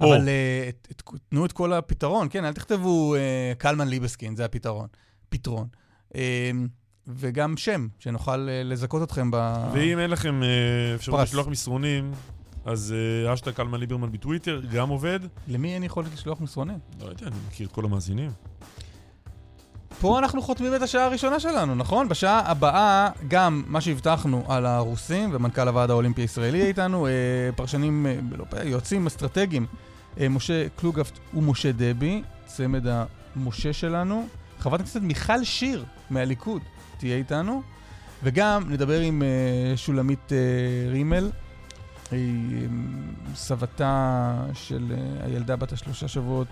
או. 0.00 0.14
אבל 0.14 0.28
אה, 0.28 0.66
את- 0.68 0.88
את- 0.90 1.02
תנו 1.30 1.46
את 1.46 1.52
כל 1.52 1.72
הפתרון, 1.72 2.28
כן, 2.30 2.44
אל 2.44 2.52
תכתבו 2.52 3.14
אה, 3.14 3.20
קלמן 3.58 3.88
ליבסקין, 3.88 4.36
זה 4.36 4.44
הפתרון. 4.44 4.86
פתרון. 5.28 5.66
וגם 7.06 7.56
שם, 7.56 7.86
שנוכל 7.98 8.36
לזכות 8.64 9.02
אתכם 9.02 9.30
ב... 9.30 9.36
ואם 9.72 9.98
אין 9.98 10.10
לכם 10.10 10.40
אפשרות. 10.94 11.20
לשלוח 11.20 11.48
מסרונים, 11.48 12.12
אז 12.68 12.94
אה, 13.26 13.34
אשטג 13.34 13.50
קלמן 13.50 13.80
ליברמן 13.80 14.12
בטוויטר, 14.12 14.60
גם 14.72 14.88
עובד. 14.88 15.20
למי 15.48 15.74
אין 15.74 15.82
יכולת 15.82 16.12
לשלוח 16.12 16.40
מסרונים? 16.40 16.78
לא 17.00 17.06
יודע, 17.06 17.26
אני 17.26 17.36
מכיר 17.48 17.66
את 17.66 17.72
כל 17.72 17.84
המאזינים. 17.84 18.30
פה 20.00 20.18
אנחנו 20.18 20.42
חותמים 20.42 20.74
את 20.74 20.82
השעה 20.82 21.04
הראשונה 21.04 21.40
שלנו, 21.40 21.74
נכון? 21.74 22.08
בשעה 22.08 22.50
הבאה, 22.50 23.10
גם 23.28 23.62
מה 23.66 23.80
שהבטחנו 23.80 24.44
על 24.48 24.66
הרוסים, 24.66 25.30
ומנכ"ל 25.32 25.68
הוועד 25.68 25.90
האולימפי 25.90 26.20
הישראלי 26.20 26.66
איתנו, 26.66 27.06
אה, 27.06 27.12
פרשנים, 27.56 28.06
אה, 28.06 28.18
לא, 28.38 28.44
יועצים 28.64 29.06
אסטרטגיים, 29.06 29.66
משה 30.30 30.68
קלוגפט 30.68 31.18
ומשה 31.34 31.72
דבי, 31.72 32.22
צמד 32.46 32.84
המשה 32.86 33.72
שלנו. 33.72 34.28
חברת 34.58 34.80
הכנסת 34.80 35.00
מיכל 35.00 35.44
שיר 35.44 35.84
מהליכוד 36.10 36.62
תהיה 36.98 37.16
איתנו, 37.16 37.62
וגם 38.22 38.72
נדבר 38.72 39.00
עם 39.00 39.22
שולמית 39.76 40.32
רימל, 40.90 41.30
היא 42.10 42.62
אה, 42.62 42.66
סבתה 43.34 44.34
של 44.54 44.92
אה, 44.92 45.26
הילדה 45.26 45.56
בת 45.56 45.72
השלושה 45.72 46.08
שבועות. 46.08 46.48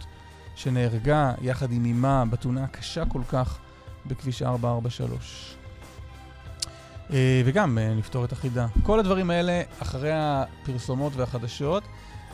שנהרגה 0.56 1.32
יחד 1.42 1.72
עם 1.72 1.84
אמה 1.84 2.24
בתאונה 2.30 2.64
הקשה 2.64 3.04
כל 3.04 3.20
כך 3.28 3.58
בכביש 4.06 4.42
443. 4.42 5.56
אה, 7.12 7.42
וגם 7.44 7.78
אה, 7.78 7.94
נפתור 7.94 8.24
את 8.24 8.32
החידה. 8.32 8.66
כל 8.82 8.98
הדברים 8.98 9.30
האלה 9.30 9.62
אחרי 9.78 10.10
הפרסומות 10.12 11.16
והחדשות. 11.16 11.82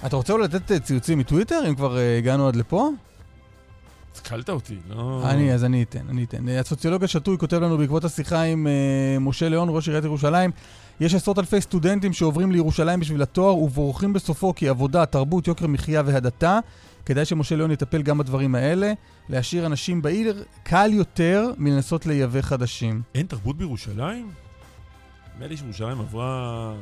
אתה 0.07 0.16
רוצה 0.16 0.33
אולי 0.33 0.45
לתת 0.45 0.83
ציוצים 0.83 1.18
מטוויטר, 1.18 1.61
אם 1.68 1.75
כבר 1.75 1.97
הגענו 2.18 2.49
עד 2.49 2.57
לפה? 2.57 2.91
התקלת 4.12 4.51
אותי, 4.51 4.77
לא... 4.89 5.23
אני, 5.31 5.55
אז 5.55 5.64
אני 5.64 5.83
אתן, 5.83 6.09
אני 6.09 6.25
אתן. 6.25 6.49
הסוציולוג 6.49 7.05
השתוי 7.05 7.39
כותב 7.39 7.57
לנו 7.57 7.79
בעקבות 7.79 8.05
השיחה 8.05 8.43
עם 8.43 8.66
משה 9.20 9.49
ליאון, 9.49 9.68
ראש 9.70 9.89
עיריית 9.89 10.05
ירושלים, 10.05 10.51
יש 11.01 11.14
עשרות 11.14 11.38
אלפי 11.38 11.61
סטודנטים 11.61 12.12
שעוברים 12.12 12.53
לירושלים 12.53 13.01
בשביל 13.01 13.22
התואר 13.22 13.57
ובורחים 13.59 14.12
בסופו 14.12 14.55
כי 14.55 14.68
עבודה, 14.68 15.07
תרבות, 15.07 15.47
יוקר 15.47 15.66
מחיה 15.66 16.03
והדתה. 16.07 16.59
כדאי 17.07 17.24
שמשה 17.24 17.57
ליאון 17.57 17.70
יטפל 17.70 18.03
גם 18.03 18.18
בדברים 18.18 18.55
האלה. 18.55 18.93
להשאיר 19.28 19.66
אנשים 19.66 20.03
בעיר 20.03 20.45
קל 20.62 20.90
יותר 20.93 21.51
מלנסות 21.59 22.07
לייבא 22.07 22.40
חדשים. 22.40 23.03
אין 23.14 23.26
תרבות 23.26 23.57
בירושלים? 23.57 24.30
נדמה 25.34 25.47
לי 25.47 25.57
שירושלים 25.57 26.01
עברה... 26.01 26.74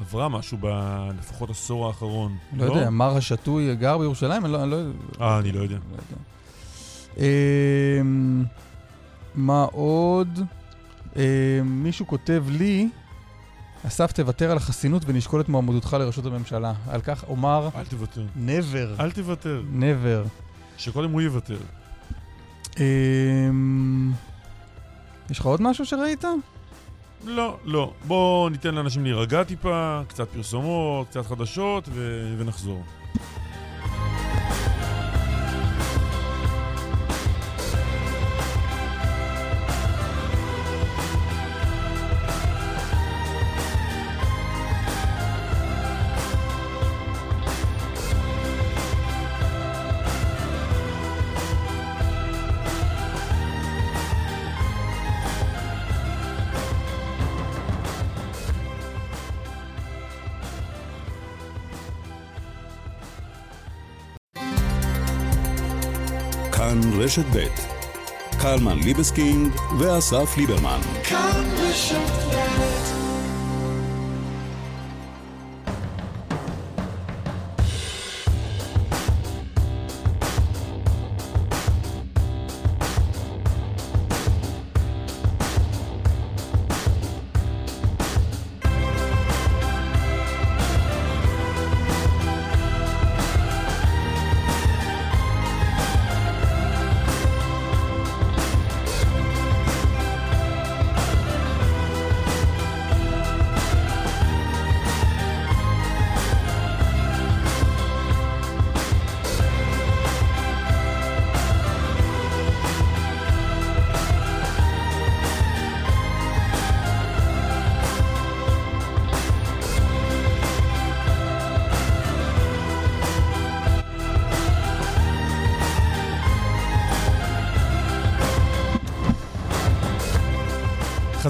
עברה 0.00 0.28
משהו 0.28 0.58
בלפחות 0.58 1.50
עשור 1.50 1.86
האחרון. 1.86 2.36
לא 2.56 2.64
יודע, 2.64 2.90
מר 2.90 3.16
השתוי 3.16 3.76
גר 3.76 3.98
בירושלים? 3.98 4.44
אני 4.44 4.52
לא... 4.52 4.62
אני 4.62 4.70
לא... 4.70 4.76
אה, 5.20 5.38
אני 5.38 5.52
לא 5.52 5.62
יודע. 5.62 5.76
לא 5.76 5.96
יודע. 5.96 6.22
אמ, 7.18 8.44
מה 9.34 9.64
עוד? 9.72 10.40
אמ, 11.16 11.22
מישהו 11.64 12.06
כותב 12.06 12.44
לי, 12.48 12.88
אסף 13.86 14.12
תוותר 14.12 14.50
על 14.50 14.56
החסינות 14.56 15.02
ונשקול 15.06 15.40
את 15.40 15.48
מועמדותך 15.48 15.96
לראשות 16.00 16.26
הממשלה. 16.26 16.72
על 16.88 17.00
כך 17.00 17.24
אומר 17.28 17.68
אל 17.76 17.84
תוותר. 17.84 18.22
never, 18.46 19.00
אל 19.00 19.10
תוותר. 19.10 19.62
never. 19.80 20.28
שקודם 20.78 21.10
הוא 21.10 21.20
יוותר. 21.20 21.58
אמ, 22.78 24.12
יש 25.30 25.38
לך 25.38 25.46
עוד 25.46 25.62
משהו 25.62 25.86
שראית? 25.86 26.24
לא, 27.24 27.58
לא. 27.64 27.92
בואו 28.06 28.48
ניתן 28.48 28.74
לאנשים 28.74 29.04
להירגע 29.04 29.44
טיפה, 29.44 30.00
קצת 30.08 30.28
פרסומות, 30.28 31.08
קצת 31.08 31.26
חדשות, 31.26 31.88
ו... 31.92 32.34
ונחזור. 32.38 32.82
כאן 66.70 67.02
רשת 67.02 67.24
ב' 67.32 67.46
קלמן 68.42 68.78
ליבסקינד 68.78 69.52
ואסף 69.78 70.36
ליברמן. 70.36 70.80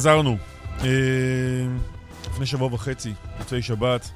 חזרנו. 0.00 0.36
אה, 0.84 1.66
לפני 2.30 2.46
שבוע 2.46 2.68
וחצי, 2.72 3.12
מוצאי 3.38 3.62
שבת, 3.62 4.10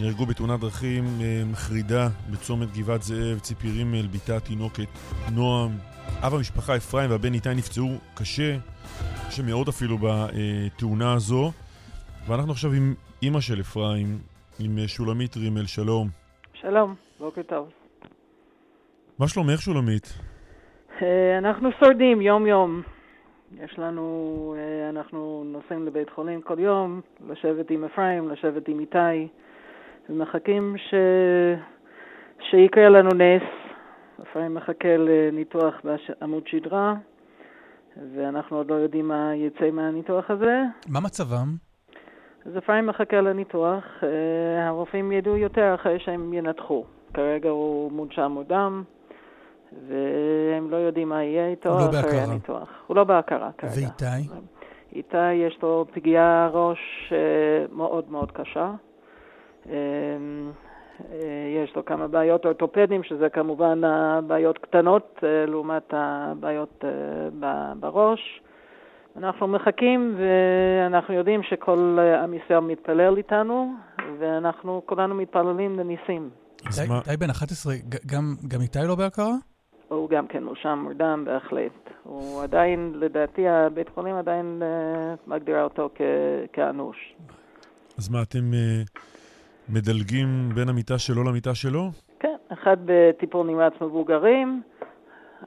נהרגו 0.00 0.26
בתאונת 0.26 0.60
דרכים 0.60 1.04
אה, 1.20 1.42
מחרידה 1.52 2.08
בצומת 2.30 2.68
גבעת 2.72 3.02
זאב, 3.02 3.38
ציפי 3.38 3.70
רימל, 3.70 4.06
בתה 4.06 4.36
התינוקת 4.36 4.88
נועם. 5.34 5.70
אב 6.22 6.34
המשפחה 6.34 6.76
אפרים 6.76 7.10
והבן 7.10 7.34
איתי 7.34 7.54
נפצעו 7.54 7.88
קשה, 8.14 8.56
קשה 9.28 9.42
מאוד 9.42 9.68
אפילו 9.68 9.98
בתאונה 10.00 11.12
הזו. 11.12 11.52
ואנחנו 12.26 12.52
עכשיו 12.52 12.72
עם 12.72 12.94
אימא 13.22 13.40
של 13.40 13.60
אפרים, 13.60 14.18
עם 14.58 14.78
שולמית 14.86 15.36
רימל, 15.36 15.66
שלום. 15.66 16.08
שלום, 16.54 16.94
בוקר 17.18 17.42
טוב. 17.42 17.68
מה 19.18 19.28
שלומך, 19.28 19.62
שולמית? 19.62 20.18
אה, 21.02 21.38
אנחנו 21.38 21.68
שורדים 21.80 22.20
יום-יום. 22.20 22.95
יש 23.54 23.78
לנו, 23.78 24.54
אה, 24.58 24.88
אנחנו 24.88 25.42
נוסעים 25.46 25.86
לבית 25.86 26.10
חולים 26.10 26.42
כל 26.42 26.58
יום, 26.58 27.00
לשבת 27.28 27.70
עם 27.70 27.84
אפרים, 27.84 28.28
לשבת 28.28 28.68
עם 28.68 28.80
איתי, 28.80 29.28
ומחכים 30.10 30.74
ש... 30.78 30.94
שיקרה 32.50 32.88
לנו 32.88 33.10
נס. 33.10 33.42
אפרים 34.22 34.54
מחכה 34.54 34.96
לניתוח 34.96 35.74
בעמוד 35.84 36.46
שדרה, 36.46 36.94
ואנחנו 38.14 38.56
עוד 38.56 38.70
לא 38.70 38.74
יודעים 38.74 39.08
מה 39.08 39.34
יצא 39.34 39.70
מהניתוח 39.70 40.30
הזה. 40.30 40.62
מה 40.88 41.00
מצבם? 41.00 41.46
אז 42.46 42.58
אפרים 42.58 42.86
מחכה 42.86 43.20
לניתוח, 43.20 43.84
אה, 44.02 44.68
הרופאים 44.68 45.12
ידעו 45.12 45.36
יותר 45.36 45.74
אחרי 45.74 45.98
שהם 45.98 46.34
ינתחו. 46.34 46.84
כרגע 47.14 47.48
הוא 47.48 47.92
מונשם 47.92 48.30
מודם, 48.34 48.82
והם 49.88 50.70
לא 50.70 50.76
יודעים 50.76 51.08
מה 51.08 51.22
יהיה 51.24 51.48
איתו 51.48 51.68
לא 51.68 51.78
אחרי 51.78 52.02
בהכרה. 52.02 52.22
הניתוח. 52.22 52.68
הוא 52.86 52.96
לא 52.96 53.04
בהכרה 53.04 53.50
כרגע. 53.58 53.72
ואיתי? 53.76 54.28
איתי 54.94 55.32
יש 55.32 55.58
לו 55.62 55.86
פגיעה 55.94 56.48
ראש 56.52 56.78
אה, 57.12 57.16
מאוד 57.76 58.10
מאוד 58.10 58.32
קשה. 58.32 58.70
אה, 59.68 59.74
אה, 61.12 61.16
יש 61.64 61.76
לו 61.76 61.84
כמה 61.84 62.08
בעיות 62.08 62.44
אורתופדיים, 62.44 63.02
שזה 63.02 63.28
כמובן 63.28 63.84
הבעיות 63.84 64.58
קטנות 64.58 65.18
לעומת 65.46 65.88
הבעיות 65.96 66.84
ב- 67.40 67.72
בראש. 67.80 68.40
אנחנו 69.16 69.46
מחכים 69.48 70.16
ואנחנו 70.18 71.14
יודעים 71.14 71.42
שכל 71.42 71.98
עם 72.24 72.34
ישראל 72.34 72.60
מתפלל 72.60 73.16
איתנו, 73.16 73.72
ואנחנו 74.18 74.82
כולנו 74.86 75.14
מתפללים 75.14 75.78
לניסים. 75.78 76.30
אז 76.68 76.80
איתי- 76.80 76.92
מה- 76.92 76.98
איתי 76.98 77.16
בן 77.16 77.30
11, 77.30 77.74
ג- 77.74 78.12
גם- 78.12 78.34
גם 78.48 78.60
איתי 78.60 78.78
לא 78.88 78.94
בהכרה? 78.94 79.32
הוא 79.88 80.10
גם 80.10 80.26
כן 80.26 80.44
מורשם 80.44 80.78
מורדם 80.82 81.22
בהחלט. 81.26 81.72
הוא 82.02 82.42
עדיין, 82.42 82.92
לדעתי, 82.96 83.48
הבית 83.48 83.88
חולים 83.88 84.14
עדיין 84.14 84.62
אה, 84.62 85.14
מגדירה 85.26 85.62
אותו 85.62 85.90
כ- 85.94 86.00
כאנוש. 86.52 87.14
אז 87.98 88.08
מה, 88.08 88.22
אתם 88.22 88.54
אה, 88.54 88.82
מדלגים 89.68 90.50
בין 90.54 90.68
המיטה 90.68 90.98
שלו 90.98 91.24
למיטה 91.24 91.54
שלו? 91.54 91.90
כן, 92.20 92.36
אחד 92.52 92.76
בטיפול 92.84 93.46
נמרץ 93.46 93.72
מבוגרים, 93.80 94.62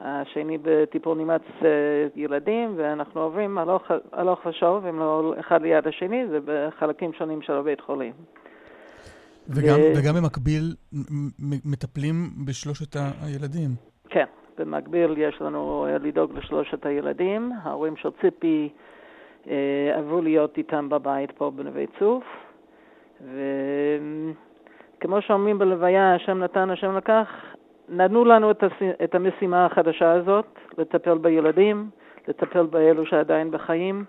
השני 0.00 0.58
בטיפול 0.62 1.18
נמרץ 1.18 1.42
אה, 1.62 1.68
ילדים, 2.16 2.74
ואנחנו 2.76 3.20
עוברים 3.20 3.58
הלוך, 3.58 3.82
הלוך 4.12 4.46
ושוב, 4.46 4.86
הם 4.86 4.98
לא 4.98 5.34
אחד 5.40 5.62
ליד 5.62 5.86
השני, 5.86 6.28
זה 6.30 6.38
בחלקים 6.44 7.12
שונים 7.18 7.42
של 7.42 7.52
הבית 7.52 7.80
חולים. 7.80 8.12
וגם, 9.48 9.76
ו- 9.80 9.92
וגם 9.96 10.14
במקביל 10.14 10.74
מטפלים 11.64 12.30
בשלושת 12.46 12.96
הילדים. 13.22 13.89
כן, 14.10 14.24
במקביל 14.58 15.14
יש 15.18 15.40
לנו 15.40 15.86
אה, 15.86 15.98
לדאוג 15.98 16.38
לשלושת 16.38 16.86
הילדים. 16.86 17.52
ההורים 17.62 17.96
של 17.96 18.08
ציפי 18.20 18.68
אה, 19.48 19.92
עברו 19.94 20.22
להיות 20.22 20.58
איתם 20.58 20.88
בבית 20.88 21.30
פה 21.30 21.50
בנווה 21.50 21.84
צוף, 21.98 22.24
וכמו 24.98 25.22
שאומרים 25.22 25.58
בלוויה, 25.58 26.14
השם 26.14 26.38
נתן, 26.38 26.70
השם 26.70 26.96
לקח, 26.96 27.54
נתנו 27.88 28.24
לנו 28.24 28.50
את, 29.04 29.14
המשימה 29.14 29.66
החדשה 29.66 30.12
הזאת, 30.12 30.58
לטפל 30.78 31.18
בילדים, 31.18 31.90
לטפל 32.28 32.66
באלו 32.66 33.06
שעדיין 33.06 33.50
בחיים, 33.50 34.04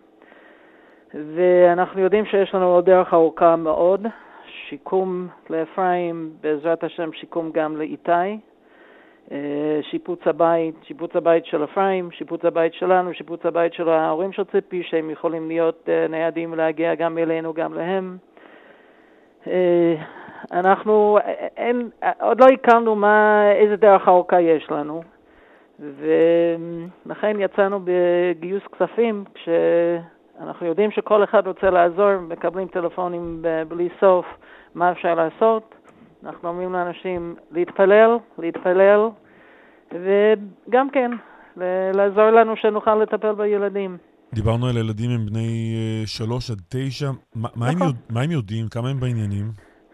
ואנחנו 1.14 2.02
יודעים 2.02 2.26
שיש 2.26 2.56
לנו 2.56 2.66
עוד 2.66 2.86
דרך 2.86 3.14
ארוכה 3.14 3.56
מאוד, 3.56 4.08
שיקום 4.46 5.28
לאפרים, 5.50 6.34
בעזרת 6.42 6.84
השם 6.84 7.14
שיקום 7.14 7.52
גם 7.52 7.78
לאיתי. 7.78 8.51
אה, 9.32 9.80
שיפוץ 9.82 10.20
הבית, 10.26 10.76
שיפוץ 10.84 11.16
הבית 11.16 11.46
של 11.46 11.64
אפרים, 11.64 12.12
שיפוץ 12.12 12.46
הבית 12.46 12.74
שלנו, 12.74 13.14
שיפוץ 13.14 13.46
הבית 13.46 13.74
של 13.74 13.90
ההורים 13.90 14.32
של 14.32 14.44
ציפי, 14.44 14.84
שהם 14.84 15.10
יכולים 15.10 15.48
להיות 15.48 15.90
אה, 15.90 16.08
ניידים 16.10 16.52
ולהגיע 16.52 16.96
גם 16.96 17.18
אלינו, 17.18 17.54
גם 17.54 17.74
להם. 17.74 18.18
אה, 19.48 19.96
אנחנו, 20.52 21.18
אין, 21.58 21.90
עוד 22.22 22.42
לא 22.42 22.46
הכרנו 22.46 22.96
מה, 22.96 23.44
איזה 23.52 23.76
דרך 23.76 24.08
ארוכה 24.08 24.42
יש 24.42 24.72
לנו, 24.72 25.04
ולכן 25.80 27.36
יצאנו 27.40 27.80
בגיוס 27.84 28.64
כספים, 28.64 29.24
כשאנחנו 29.34 30.66
יודעים 30.66 30.92
שכל 30.92 31.24
אחד 31.24 31.48
רוצה 31.48 31.70
לעזור, 31.70 32.18
מקבלים 32.18 32.68
טלפונים 32.68 33.42
בלי 33.68 33.90
סוף, 34.00 34.26
מה 34.76 34.92
אפשר 34.92 35.16
לעשות. 35.16 35.76
אנחנו 36.26 36.50
אומרים 36.50 36.74
לאנשים 36.74 37.36
להתפלל, 37.52 38.18
להתפלל, 38.38 39.10
וגם 39.92 40.90
כן, 40.90 41.12
לעזור 41.94 42.30
לנו 42.30 42.56
שנוכל 42.56 42.96
לטפל 42.96 43.34
בילדים. 43.34 43.98
דיברנו 44.34 44.68
על 44.68 44.78
ילדים 44.78 45.12
הם 45.12 45.26
בני 45.26 45.74
אה, 45.76 46.08
שלוש 46.08 46.52
עד 46.52 46.62
תשע. 46.70 47.10
מה, 47.36 47.50
מה, 47.56 47.68
הם 47.68 47.76
נכון. 47.76 47.88
יודע, 47.88 48.00
מה 48.10 48.22
הם 48.22 48.32
יודעים? 48.32 48.68
כמה 48.72 48.90
הם 48.90 49.00
בעניינים? 49.00 49.46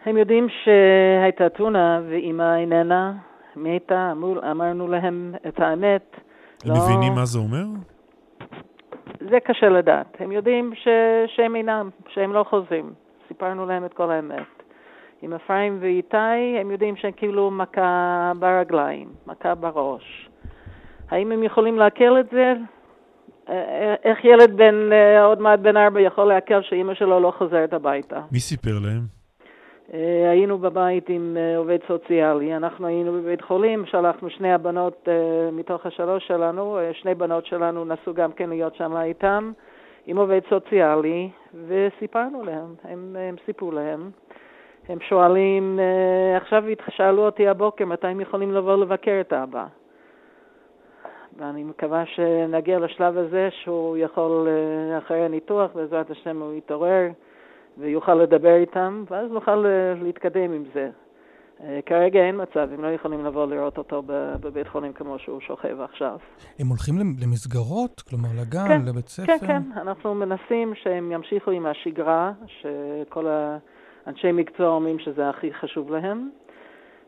הם 0.05 0.17
יודעים 0.17 0.47
שהייתה 0.63 1.49
טונה 1.49 2.01
ואימא 2.09 2.55
איננה 2.55 3.13
מתה, 3.55 4.11
אמרו, 4.11 4.35
אמרנו 4.51 4.87
להם 4.87 5.33
את 5.47 5.59
האמת. 5.59 6.15
הם 6.65 6.71
לא- 6.71 6.75
מבינים 6.75 7.13
מה 7.13 7.25
זה 7.25 7.39
אומר? 7.39 7.65
זה 9.29 9.39
קשה 9.39 9.69
לדעת. 9.69 10.17
הם 10.19 10.31
יודעים 10.31 10.73
ש... 10.75 10.87
שהם 11.35 11.55
אינם, 11.55 11.89
שהם 12.13 12.33
לא 12.33 12.45
חוזרים. 12.49 12.93
סיפרנו 13.27 13.65
להם 13.65 13.85
את 13.85 13.93
כל 13.93 14.11
האמת. 14.11 14.56
עם 15.21 15.33
אפרים 15.33 15.77
ואיתי, 15.79 16.57
הם 16.61 16.71
יודעים 16.71 16.95
שהם 16.95 17.11
כאילו 17.11 17.51
מכה 17.51 18.31
ברגליים, 18.39 19.07
מכה 19.27 19.55
בראש. 19.55 20.29
האם 21.09 21.31
הם 21.31 21.43
יכולים 21.43 21.77
לעכל 21.77 22.19
את 22.19 22.29
זה? 22.31 22.53
אה, 23.49 23.95
איך 24.03 24.25
ילד 24.25 24.57
בן, 24.57 24.93
אה, 24.93 25.23
עוד 25.23 25.41
מעט 25.41 25.59
בן 25.59 25.77
ארבע 25.77 26.01
יכול 26.01 26.25
לעכל 26.25 26.61
שאימא 26.61 26.93
שלו 26.93 27.19
לא 27.19 27.33
חוזרת 27.37 27.73
הביתה? 27.73 28.21
מי 28.31 28.39
סיפר 28.39 28.79
להם? 28.83 29.01
אה, 29.93 30.29
היינו 30.29 30.57
בבית 30.57 31.09
עם 31.09 31.37
עובד 31.57 31.77
סוציאלי, 31.87 32.55
אנחנו 32.55 32.87
היינו 32.87 33.13
בבית 33.13 33.41
חולים, 33.41 33.85
שלחנו 33.85 34.29
שני 34.29 34.53
הבנות 34.53 35.07
מתוך 35.51 35.85
השלוש 35.85 36.27
שלנו, 36.27 36.79
שני 36.93 37.15
בנות 37.15 37.45
שלנו 37.45 37.85
נסו 37.85 38.13
גם 38.13 38.31
כן 38.31 38.49
להיות 38.49 38.75
שם 38.75 38.97
איתם, 38.97 39.51
עם 40.05 40.17
עובד 40.17 40.41
סוציאלי, 40.49 41.29
וסיפרנו 41.67 42.43
להם, 42.43 42.75
הם, 42.83 43.15
הם 43.19 43.35
סיפרו 43.45 43.71
להם. 43.71 44.11
הם 44.89 44.99
שואלים, 45.09 45.79
אה, 45.79 46.37
עכשיו 46.37 46.63
שאלו 46.89 47.25
אותי 47.25 47.47
הבוקר 47.47 47.85
מתי 47.85 48.07
הם 48.07 48.21
יכולים 48.21 48.51
לבוא 48.53 48.75
לבקר 48.75 49.17
את 49.21 49.33
האבא. 49.33 49.65
ואני 51.37 51.63
מקווה 51.63 52.03
שנגיע 52.05 52.79
לשלב 52.79 53.17
הזה 53.17 53.49
שהוא 53.63 53.97
יכול, 53.97 54.47
אה, 54.47 54.97
אחרי 54.97 55.25
הניתוח, 55.25 55.71
בעזרת 55.75 56.11
השם 56.11 56.41
הוא 56.41 56.53
יתעורר. 56.53 57.07
ויוכל 57.77 58.13
לדבר 58.13 58.55
איתם, 58.55 59.03
ואז 59.09 59.31
נוכל 59.31 59.65
אה, 59.65 60.03
להתקדם 60.03 60.51
עם 60.51 60.63
זה. 60.73 60.89
כרגע 61.85 62.19
אין 62.19 62.41
מצב, 62.41 62.69
הם 62.73 62.83
לא 62.83 62.87
יכולים 62.87 63.25
לבוא 63.25 63.45
לראות 63.47 63.77
אותו 63.77 64.03
בבית 64.39 64.67
חולים 64.67 64.93
כמו 64.93 65.19
שהוא 65.19 65.39
שוכב 65.41 65.81
עכשיו. 65.81 66.17
הם 66.59 66.67
הולכים 66.67 66.95
למ- 66.99 67.15
למסגרות? 67.21 68.01
כלומר, 68.09 68.29
לגן, 68.41 68.67
כן, 68.67 68.81
לבית 68.85 69.07
ספר? 69.07 69.25
כן, 69.25 69.47
כן, 69.47 69.61
אנחנו 69.81 70.15
מנסים 70.15 70.75
שהם 70.75 71.11
ימשיכו 71.11 71.51
עם 71.51 71.65
השגרה, 71.65 72.31
שכל 72.47 73.25
האנשי 74.07 74.31
מקצוע 74.31 74.67
אומרים 74.67 74.99
שזה 74.99 75.29
הכי 75.29 75.53
חשוב 75.53 75.91
להם. 75.91 76.29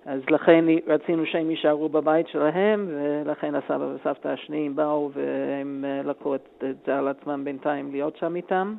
אז 0.06 0.22
לכן 0.30 0.66
רצינו 0.88 1.26
שהם 1.26 1.50
יישארו 1.50 1.89
בבית 1.89 2.28
שלהם, 2.28 2.88
ולכן 2.89 3.56
הסבא 3.56 3.86
וסבתא 3.95 4.28
השניים 4.28 4.76
באו 4.76 5.12
והם 5.14 5.86
אה, 5.88 6.02
לקחו 6.04 6.36
את 6.36 6.64
זה 6.86 6.97
על 6.97 7.08
עצמם 7.08 7.41
בינתיים 7.43 7.91
להיות 7.91 8.18
שם 8.18 8.36
איתם. 8.36 8.76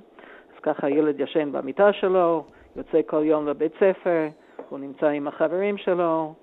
אז 0.55 0.61
ככה 0.63 0.87
הילד 0.87 1.21
ישן 1.21 1.53
במיטה 1.53 1.93
שלו, 1.93 2.45
יוצא 2.77 3.01
כל 3.07 3.23
יום 3.25 3.49
לבית 3.49 3.73
ספר, 3.75 4.29
הוא 4.69 4.79
נמצא 4.79 5.07
עם 5.07 5.29
החברים 5.29 5.77
שלו, 5.77 6.35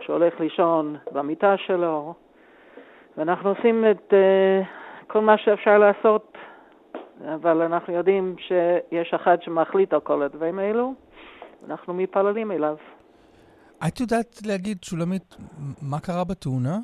שהולך 0.00 0.40
לישון 0.40 0.96
במיטה 1.12 1.56
שלו, 1.56 2.14
ואנחנו 3.16 3.48
עושים 3.48 3.84
את 3.90 4.12
uh, 4.12 5.06
כל 5.06 5.20
מה 5.20 5.38
שאפשר 5.38 5.78
לעשות, 5.78 6.38
אבל 7.34 7.62
אנחנו 7.62 7.92
יודעים 7.92 8.36
שיש 8.38 9.14
אחד 9.14 9.42
שמחליט 9.42 9.92
על 9.92 10.00
כל 10.00 10.22
הדברים 10.22 10.58
האלו, 10.58 10.94
אנחנו 11.68 11.94
מתפללים 11.94 12.52
אליו. 12.52 12.76
את 13.88 14.00
יודעת 14.00 14.40
להגיד, 14.46 14.84
שולמית, 14.84 15.36
מה 15.82 16.00
קרה 16.00 16.24
בתאונה? 16.24 16.78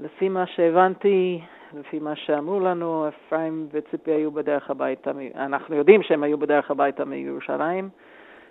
לפי 0.00 0.28
מה 0.28 0.46
שהבנתי, 0.46 1.40
לפי 1.74 1.98
מה 1.98 2.16
שאמרו 2.16 2.60
לנו, 2.60 3.08
אפרים 3.08 3.68
וציפי 3.72 4.10
היו 4.10 4.32
בדרך 4.32 4.70
הביתה, 4.70 5.10
אנחנו 5.34 5.76
יודעים 5.76 6.02
שהם 6.02 6.22
היו 6.22 6.38
בדרך 6.38 6.70
הביתה 6.70 7.04
מירושלים. 7.04 7.88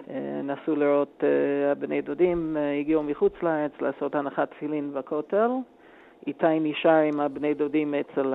אה, 0.09 0.41
נסו 0.43 0.75
לראות, 0.75 1.23
אה, 1.23 1.71
הבני 1.71 2.01
דודים 2.01 2.57
אה, 2.57 2.79
הגיעו 2.79 3.03
מחוץ 3.03 3.33
לארץ 3.43 3.71
לעשות 3.81 4.15
הנחת 4.15 4.51
תפילין 4.51 4.93
בכותל. 4.93 5.49
איתי 6.27 6.59
נשאר 6.59 7.01
עם 7.13 7.19
הבני 7.19 7.53
דודים 7.53 7.93
אצל 7.95 8.33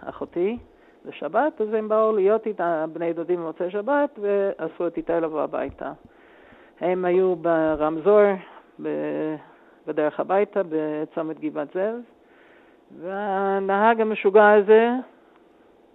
אחותי 0.00 0.58
לשבת, 1.06 1.60
אז 1.60 1.74
הם 1.74 1.88
באו 1.88 2.12
להיות 2.12 2.46
איתה, 2.46 2.84
הבני 2.84 3.12
דודים 3.12 3.40
במוצאי 3.40 3.70
שבת, 3.70 4.18
ועשו 4.18 4.86
את 4.86 4.96
איתי 4.96 5.12
לבוא 5.12 5.42
הביתה. 5.42 5.92
הם 6.80 7.04
היו 7.04 7.36
ברמזור, 7.36 8.22
בדרך 9.86 10.20
הביתה 10.20 10.60
בצומת 10.68 11.40
גבעת 11.40 11.68
זאב, 11.74 11.94
והנהג 13.00 14.00
המשוגע 14.00 14.52
הזה 14.52 14.90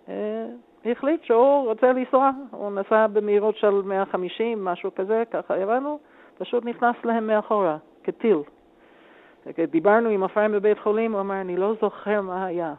אה, 0.09 0.45
החליט 0.86 1.24
שהוא 1.24 1.66
רוצה 1.66 1.93
לנסוע, 1.93 2.32
הוא 2.51 2.72
נסע 2.72 3.07
במהירות 3.07 3.57
של 3.57 3.82
150, 3.86 4.66
משהו 4.66 4.95
כזה, 4.95 5.24
ככה 5.32 5.55
הבנו, 5.55 5.99
פשוט 6.38 6.66
נכנס 6.66 6.95
להם 7.03 7.28
מאחורה, 7.28 7.78
כטיל. 8.03 8.38
דיברנו 9.70 10.09
עם 10.09 10.24
הפריים 10.24 10.51
בבית 10.51 10.80
חולים, 10.80 11.12
הוא 11.12 11.22
אמר, 11.22 11.41
אני 11.41 11.57
לא 11.57 11.74
זוכר 11.82 12.22
מה 12.22 12.45
היה. 12.45 12.74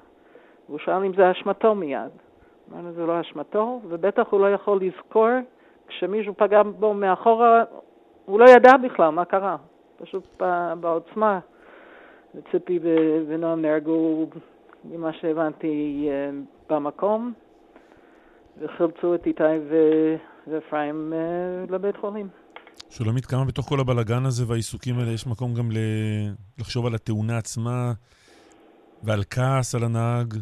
הוא 0.66 0.78
שאל 0.78 1.04
אם 1.04 1.12
זה 1.14 1.30
אשמתו 1.30 1.74
מיד. 1.74 2.10
אמרנו, 2.72 2.92
זה 2.92 3.06
לא 3.06 3.20
אשמתו, 3.20 3.80
ובטח 3.88 4.22
הוא 4.30 4.40
לא 4.40 4.54
יכול 4.54 4.80
לזכור 4.82 5.28
כשמישהו 5.88 6.34
פגע 6.36 6.62
בו 6.62 6.94
מאחורה, 6.94 7.64
הוא 8.24 8.40
לא 8.40 8.50
ידע 8.50 8.76
בכלל 8.76 9.08
מה 9.08 9.24
קרה. 9.24 9.56
פשוט 10.02 10.42
בעוצמה. 10.80 11.40
ציפי 12.50 12.78
ונועם 13.28 13.62
נהרגו, 13.62 14.26
ממה 14.84 15.10
שהבנתי, 15.20 16.08
אה, 16.10 16.30
במקום, 16.70 17.32
וחילצו 18.60 19.14
את 19.14 19.26
איתי 19.26 19.42
ואפרים 20.46 21.12
אה, 21.12 21.64
לבית 21.74 21.96
חולים. 21.96 22.28
שולמית, 22.90 23.26
כמה 23.26 23.44
בתוך 23.44 23.68
כל 23.68 23.80
הבלגן 23.80 24.24
הזה 24.24 24.44
והעיסוקים 24.48 24.98
האלה 24.98 25.10
יש 25.10 25.26
מקום 25.26 25.54
גם. 25.54 25.70
לחשוב 26.58 26.86
על 26.86 26.94
התאונה 26.94 27.38
עצמה 27.38 27.92
ועל 29.02 29.22
כעס 29.30 29.74
על 29.74 29.84
הנהג? 29.84 30.34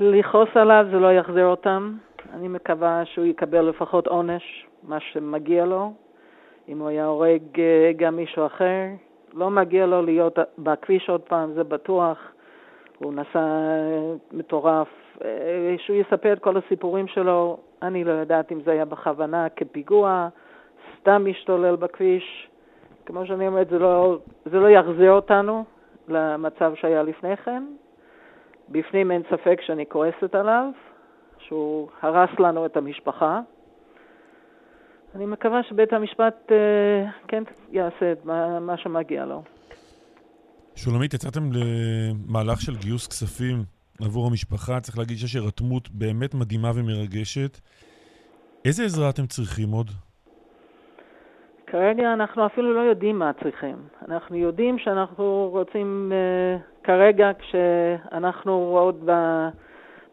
לכעוס 0.00 0.48
עליו 0.54 0.86
זה 0.90 0.98
לא 0.98 1.12
יחזיר 1.12 1.46
אותם. 1.46 1.92
אני 2.34 2.48
מקווה 2.48 3.04
שהוא 3.04 3.24
יקבל 3.24 3.60
לפחות 3.60 4.06
עונש, 4.06 4.66
מה 4.82 5.00
שמגיע 5.00 5.64
לו. 5.64 5.92
אם 6.68 6.78
הוא 6.78 6.88
היה 6.88 7.06
הורג 7.06 7.42
אה, 7.58 7.92
גם 7.96 8.16
מישהו 8.16 8.46
אחר, 8.46 8.84
לא 9.32 9.50
מגיע 9.50 9.86
לו 9.86 10.02
להיות 10.02 10.38
בכביש 10.58 11.10
עוד 11.10 11.20
פעם, 11.20 11.52
זה 11.52 11.64
בטוח. 11.64 12.18
הוא 12.98 13.12
נסע 13.12 13.38
אה, 13.38 14.14
מטורף. 14.32 14.88
אה, 15.24 15.74
שהוא 15.78 15.96
יספר 15.96 16.32
את 16.32 16.38
כל 16.38 16.56
הסיפורים 16.56 17.06
שלו, 17.06 17.58
אני 17.82 18.04
לא 18.04 18.12
יודעת 18.12 18.52
אם 18.52 18.60
זה 18.64 18.70
היה 18.70 18.84
בכוונה, 18.84 19.48
כפיגוע, 19.56 20.28
סתם 21.00 21.24
משתולל 21.30 21.76
בכביש. 21.76 22.48
כמו 23.06 23.26
שאני 23.26 23.46
אומרת, 23.46 23.68
זה 23.68 23.78
לא, 23.78 24.18
זה 24.44 24.60
לא 24.60 24.68
יחזיר 24.68 25.12
אותנו 25.12 25.64
למצב 26.08 26.72
שהיה 26.74 27.02
לפני 27.02 27.36
כן. 27.36 27.62
בפנים 28.70 29.10
אין 29.10 29.22
ספק 29.30 29.60
שאני 29.66 29.84
כועסת 29.88 30.34
עליו, 30.34 30.70
שהוא 31.38 31.88
הרס 32.02 32.30
לנו 32.38 32.66
את 32.66 32.76
המשפחה. 32.76 33.40
אני 35.14 35.26
מקווה 35.26 35.62
שבית 35.68 35.92
המשפט 35.92 36.52
אה, 36.52 37.10
כן 37.28 37.42
יעשה 37.70 38.12
את 38.12 38.24
מה, 38.24 38.60
מה 38.60 38.76
שמגיע 38.76 39.24
לו. 39.24 39.42
שולמית, 40.74 41.14
יצאתם 41.14 41.50
למהלך 41.52 42.60
של 42.60 42.76
גיוס 42.76 43.06
כספים 43.06 43.62
עבור 44.02 44.26
המשפחה. 44.26 44.80
צריך 44.80 44.98
להגיד 44.98 45.18
שיש 45.18 45.34
הירתמות 45.34 45.90
באמת 45.90 46.34
מדהימה 46.34 46.70
ומרגשת. 46.74 47.60
איזה 48.64 48.84
עזרה 48.84 49.10
אתם 49.10 49.26
צריכים 49.26 49.70
עוד? 49.70 49.90
כרגע 51.70 52.12
אנחנו 52.12 52.46
אפילו 52.46 52.74
לא 52.74 52.80
יודעים 52.80 53.18
מה 53.18 53.32
צריכים. 53.42 53.76
אנחנו 54.08 54.36
יודעים 54.36 54.78
שאנחנו 54.78 55.48
רוצים 55.52 56.12
uh, 56.12 56.84
כרגע, 56.84 57.30
כשאנחנו 57.38 58.52
עוד 58.78 58.96
ב, 59.04 59.12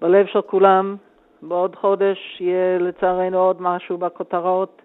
בלב 0.01 0.25
של 0.25 0.41
כולם, 0.41 0.95
בעוד 1.41 1.75
חודש 1.75 2.37
יהיה 2.39 2.79
לצערנו 2.79 3.37
עוד 3.37 3.61
משהו 3.61 3.97
בכותרות, 3.97 4.81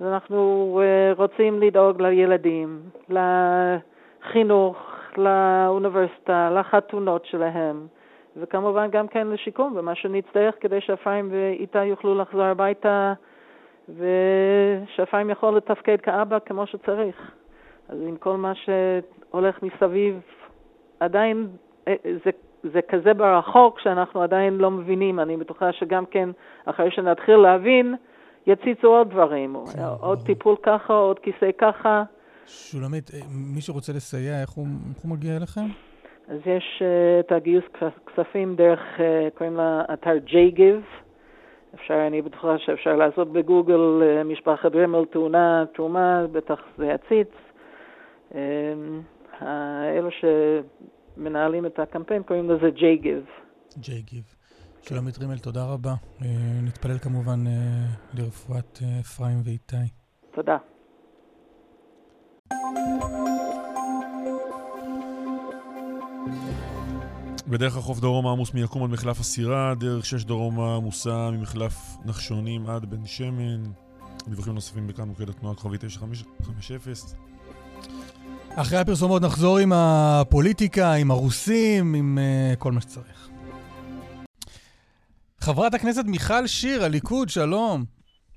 אז 0.00 0.06
אנחנו 0.06 0.80
uh, 0.82 1.18
רוצים 1.18 1.62
לדאוג 1.62 2.02
לילדים, 2.02 2.80
לחינוך, 3.08 4.76
לאוניברסיטה, 5.16 6.50
לחתונות 6.50 7.26
שלהם, 7.26 7.86
וכמובן 8.36 8.90
גם 8.90 9.08
כן 9.08 9.26
לשיקום 9.28 9.72
ומה 9.76 9.94
שנצטרך 9.94 10.54
כדי 10.60 10.80
שאפרים 10.80 11.28
ואיתה 11.32 11.84
יוכלו 11.84 12.14
לחזור 12.14 12.44
הביתה 12.44 13.12
ושאפרים 13.88 15.30
יכול 15.30 15.56
לתפקד 15.56 16.00
כאבא 16.00 16.38
כמו 16.46 16.66
שצריך. 16.66 17.30
אז 17.88 17.98
עם 18.08 18.16
כל 18.16 18.36
מה 18.36 18.52
שהולך 18.54 19.62
מסביב, 19.62 20.20
עדיין 21.00 21.48
אה, 21.88 21.94
זה, 22.24 22.30
זה 22.72 22.80
כזה 22.82 23.14
ברחוק 23.14 23.80
שאנחנו 23.80 24.22
עדיין 24.22 24.58
לא 24.58 24.70
מבינים. 24.70 25.20
אני 25.20 25.36
בטוחה 25.36 25.72
שגם 25.72 26.06
כן, 26.06 26.28
אחרי 26.64 26.90
שנתחיל 26.90 27.36
להבין, 27.36 27.94
יציצו 28.46 28.88
עוד 28.88 29.10
דברים. 29.10 29.56
כן, 29.74 29.82
עוד 29.82 29.98
ברור. 30.00 30.26
טיפול 30.26 30.56
ככה, 30.62 30.92
עוד 30.92 31.18
כיסא 31.18 31.50
ככה. 31.58 32.02
שולמית, 32.46 33.10
אה, 33.14 33.20
מי 33.54 33.60
שרוצה 33.60 33.92
לסייע, 33.92 34.40
איך 34.40 34.50
הוא, 34.50 34.66
איך 34.94 35.02
הוא 35.02 35.10
מגיע 35.10 35.36
אליכם? 35.36 35.66
אז 36.28 36.38
יש 36.46 36.82
uh, 36.82 37.26
את 37.26 37.32
הגיוס 37.32 37.64
כספים 38.06 38.56
דרך, 38.56 38.80
uh, 38.96 39.38
קוראים 39.38 39.56
לה 39.56 39.82
אתר 39.92 40.16
JGIV. 40.26 41.04
אפשר, 41.74 42.06
אני 42.06 42.22
בטוחה 42.22 42.58
שאפשר 42.58 42.96
לעשות 42.96 43.32
בגוגל 43.32 44.02
uh, 44.02 44.24
משפחת 44.24 44.74
רמל 44.74 45.04
תאונה, 45.04 45.64
תרומה, 45.74 46.26
בטח 46.32 46.60
זה 46.78 46.86
יציץ. 46.86 47.28
Uh, 48.32 48.34
אלו 49.98 50.08
שמנהלים 50.10 51.66
את 51.66 51.78
הקמפיין 51.78 52.22
קוראים 52.22 52.50
לזה 52.50 52.68
JGIV. 52.76 53.28
JGIV. 53.80 54.36
שלומית 54.82 55.18
רימל, 55.18 55.38
תודה 55.38 55.64
רבה. 55.72 55.92
Uh, 56.20 56.24
נתפלל 56.62 56.98
כמובן 56.98 57.40
לרפואת 58.14 58.78
אפרים 59.00 59.36
ואיתי. 59.44 59.76
תודה. 60.34 60.56
בדרך 67.46 67.76
החוף 67.76 68.00
דרומה 68.00 68.30
עמוס 68.30 68.54
מיקום 68.54 68.84
עד 68.84 68.90
מחלף 68.90 69.20
הסירה, 69.20 69.74
דרך 69.74 70.06
שש 70.06 70.24
דרומה 70.24 70.76
עמוסה 70.76 71.30
ממחלף 71.30 71.96
נחשונים 72.04 72.66
עד 72.66 72.84
בן 72.84 73.06
שמן. 73.06 73.62
דיווחים 74.28 74.54
נוספים 74.54 74.86
בכאן 74.86 75.08
מוקד 75.08 75.28
התנועה 75.28 75.54
כוכבי 75.54 75.78
9550. 75.78 77.14
אחרי 78.56 78.78
הפרסומות 78.78 79.22
נחזור 79.22 79.58
עם 79.58 79.72
הפוליטיקה, 79.72 80.92
עם 80.92 81.10
הרוסים, 81.10 81.94
עם 81.94 82.18
uh, 82.18 82.56
כל 82.56 82.72
מה 82.72 82.80
שצריך. 82.80 83.28
חברת 85.40 85.74
הכנסת 85.74 86.04
מיכל 86.06 86.46
שיר, 86.46 86.84
הליכוד, 86.84 87.28
שלום. 87.28 87.84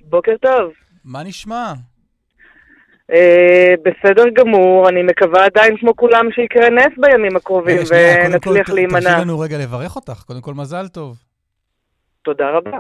בוקר 0.01 0.33
טוב. 0.41 0.71
מה 1.03 1.23
נשמע? 1.23 1.73
אה, 3.11 3.73
בסדר 3.85 4.23
גמור, 4.33 4.89
אני 4.89 5.03
מקווה 5.03 5.45
עדיין 5.45 5.77
כמו 5.77 5.95
כולם 5.95 6.31
שיקרה 6.31 6.69
נס 6.69 6.93
בימים 6.97 7.35
הקרובים 7.35 7.77
ונצליח 7.77 8.69
להימנע. 8.69 8.99
תרשי 8.99 9.21
לנו 9.21 9.39
רגע 9.39 9.57
לברך 9.57 9.95
אותך, 9.95 10.23
קודם 10.27 10.41
כל 10.41 10.53
מזל 10.53 10.87
טוב. 10.87 11.17
תודה 12.21 12.49
רבה. 12.49 12.77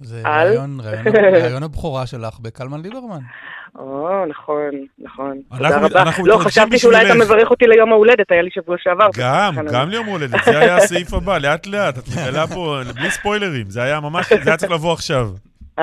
זה 0.00 0.22
רעיון, 0.24 0.78
רעיון 1.42 1.62
הבכורה 1.62 2.06
שלך 2.06 2.40
בקלמן 2.40 2.82
ליברמן. 2.82 3.20
או, 3.78 4.26
נכון, 4.26 4.70
נכון. 4.98 5.40
תודה 5.56 5.78
רבה. 5.78 6.04
לא, 6.24 6.38
חשבתי 6.38 6.78
שאולי 6.78 7.06
אתה 7.06 7.14
מברך 7.14 7.50
אותי 7.50 7.64
ליום 7.66 7.92
ההולדת, 7.92 8.30
היה 8.30 8.42
לי 8.42 8.50
שבוע 8.50 8.76
שעבר. 8.78 9.06
גם, 9.18 9.54
גם 9.72 9.88
ליום 9.88 10.06
ההולדת, 10.08 10.44
זה 10.44 10.58
היה 10.58 10.76
הסעיף 10.76 11.14
הבא, 11.14 11.38
לאט 11.38 11.66
לאט, 11.66 11.98
את 11.98 12.04
מגלה 12.08 12.46
פה, 12.46 12.80
בלי 12.94 13.10
ספוילרים, 13.10 13.70
זה 13.70 13.82
היה 13.82 14.00
ממש, 14.00 14.32
זה 14.32 14.50
היה 14.50 14.56
צריך 14.56 14.72
לבוא 14.72 14.92
עכשיו. 14.92 15.30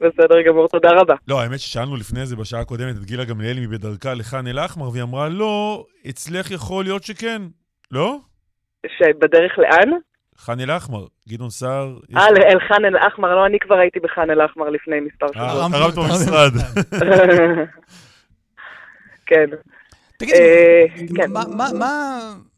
בסדר 0.00 0.42
גמור, 0.46 0.68
תודה 0.68 0.90
רבה. 0.92 1.14
לא, 1.28 1.40
האמת 1.40 1.60
ששאלנו 1.60 1.96
לפני 1.96 2.26
זה, 2.26 2.36
בשעה 2.36 2.60
הקודמת, 2.60 2.96
את 2.96 3.04
גילה 3.04 3.24
גמליאל 3.24 3.60
מבדרכה 3.60 4.14
לח'אן 4.14 4.46
אל-אחמר, 4.46 4.88
והיא 4.88 5.02
אמרה, 5.02 5.28
לא, 5.28 5.84
אצלך 6.08 6.50
יכול 6.50 6.84
להיות 6.84 7.04
שכן. 7.04 7.42
לא? 7.90 8.18
שבדרך 8.86 9.58
לאן? 9.58 9.90
ח'אן 10.38 10.60
אל-אחמר, 10.60 11.06
גדעון 11.28 11.50
סער... 11.50 11.98
אה, 12.16 12.26
אל 12.26 12.60
ח'אן 12.68 12.84
אל-אחמר, 12.84 13.34
לא, 13.34 13.46
אני 13.46 13.58
כבר 13.58 13.78
הייתי 13.78 14.00
בח'אן 14.00 14.30
אל-אחמר 14.30 14.70
לפני 14.70 15.00
מספר 15.00 15.26
אה, 15.26 15.32
שבועות. 15.32 15.72
אה, 15.74 15.78
הרמת 15.78 15.94
במשרד. 15.94 16.52
כן. 19.26 19.46
תגידי, 20.18 20.38
אה, 20.38 20.84
כן. 21.16 21.30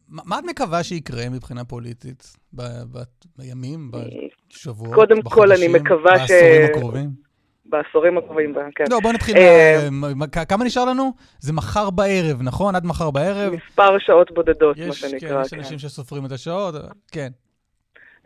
מה 0.08 0.38
את 0.38 0.44
מקווה 0.44 0.82
שיקרה 0.82 1.28
מבחינה 1.28 1.64
פוליטית 1.64 2.36
בימים, 3.36 3.90
בשבועות, 4.50 5.08
אני 5.52 5.68
מקווה 5.68 6.26
ש... 6.26 6.30
בעשורים 6.30 6.64
הקרובים? 6.70 7.27
בעשורים 7.68 8.18
הקרובים, 8.18 8.54
כן. 8.74 8.84
לא, 8.90 9.00
בוא 9.00 9.12
נתחיל, 9.12 9.36
אה, 9.36 9.88
כמה 10.48 10.64
נשאר 10.64 10.84
לנו? 10.84 11.12
זה 11.38 11.52
מחר 11.52 11.90
בערב, 11.90 12.42
נכון? 12.42 12.74
עד 12.74 12.86
מחר 12.86 13.10
בערב? 13.10 13.52
מספר 13.52 13.98
שעות 13.98 14.30
בודדות, 14.30 14.78
מה 14.78 14.92
שנקרא. 14.92 15.34
כן, 15.34 15.40
יש 15.40 15.54
אנשים 15.54 15.78
שסופרים 15.78 16.26
את 16.26 16.32
השעות, 16.32 16.74
כן. 17.12 17.28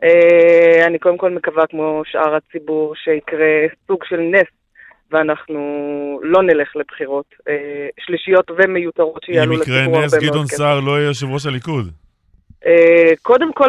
אה, 0.03 0.87
אני 0.87 0.99
קודם 0.99 1.19
כל 1.19 1.31
מקווה, 1.31 1.67
כמו 1.67 2.03
שאר 2.05 2.35
הציבור, 2.35 2.95
שיקרה 2.97 3.67
סוג 3.87 4.05
של 4.05 4.21
נס, 4.21 4.49
ואנחנו 5.11 5.61
לא 6.23 6.43
נלך 6.43 6.77
לבחירות 6.77 7.27
אה, 7.49 7.89
שלישיות 8.01 8.51
ומיותרות 8.51 9.23
שיעלו 9.25 9.57
לציבור 9.57 9.79
הרבה 9.79 9.89
מאוד 9.89 10.05
כסף. 10.05 10.17
אם 10.17 10.19
יקרה 10.19 10.27
נס, 10.27 10.31
גדעון 10.31 10.47
סער 10.47 10.81
לא 10.81 10.99
יהיה 10.99 11.07
יושב 11.07 11.27
ראש 11.27 11.47
הליכוד. 11.47 12.02
קודם 13.23 13.53
כל, 13.53 13.69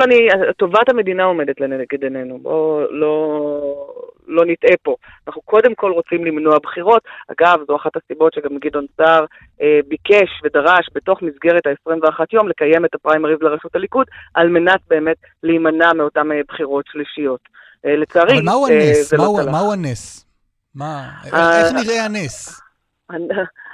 טובת 0.58 0.90
המדינה 0.90 1.24
עומדת 1.24 1.60
לנגד 1.62 2.04
עינינו. 2.04 2.40
בואו 2.40 2.82
לא... 2.92 3.90
לא 4.28 4.44
נטעה 4.46 4.78
פה. 4.82 4.96
אנחנו 5.28 5.42
קודם 5.42 5.76
כל 5.76 5.92
רוצים 5.92 6.26
למנוע 6.26 6.60
בחירות. 6.64 7.02
אגב, 7.32 7.60
זו 7.68 7.76
אחת 7.76 7.92
הסיבות 7.96 8.34
שגם 8.34 8.58
גדעון 8.58 8.86
סער 8.98 9.26
אה, 9.62 9.80
ביקש 9.88 10.42
ודרש 10.44 10.90
בתוך 10.94 11.22
מסגרת 11.22 11.68
ה-21 11.68 12.24
יום 12.34 12.48
לקיים 12.50 12.86
את 12.86 12.96
הפריימריז 12.96 13.38
לראשות 13.42 13.76
הליכוד, 13.76 14.08
על 14.34 14.48
מנת 14.50 14.80
באמת 14.90 15.18
להימנע 15.44 15.94
מאותן 15.94 16.32
אה, 16.32 16.40
בחירות 16.48 16.86
שלישיות. 16.92 17.40
אה, 17.86 17.96
לצערי, 17.96 18.34
אבל 18.34 18.42
מהו 18.46 18.68
אה, 18.68 18.74
הנס? 18.74 19.10
זה 19.10 19.18
לא 19.18 19.24
מהו- 19.24 19.36
צלח. 19.38 19.52
מהו 19.52 19.74
הנס? 19.74 20.26
מה, 20.76 21.10
איך- 21.26 21.34
אה, 21.34 21.60
איך 21.66 21.74
נראה 21.74 22.06
הנס? 22.06 22.62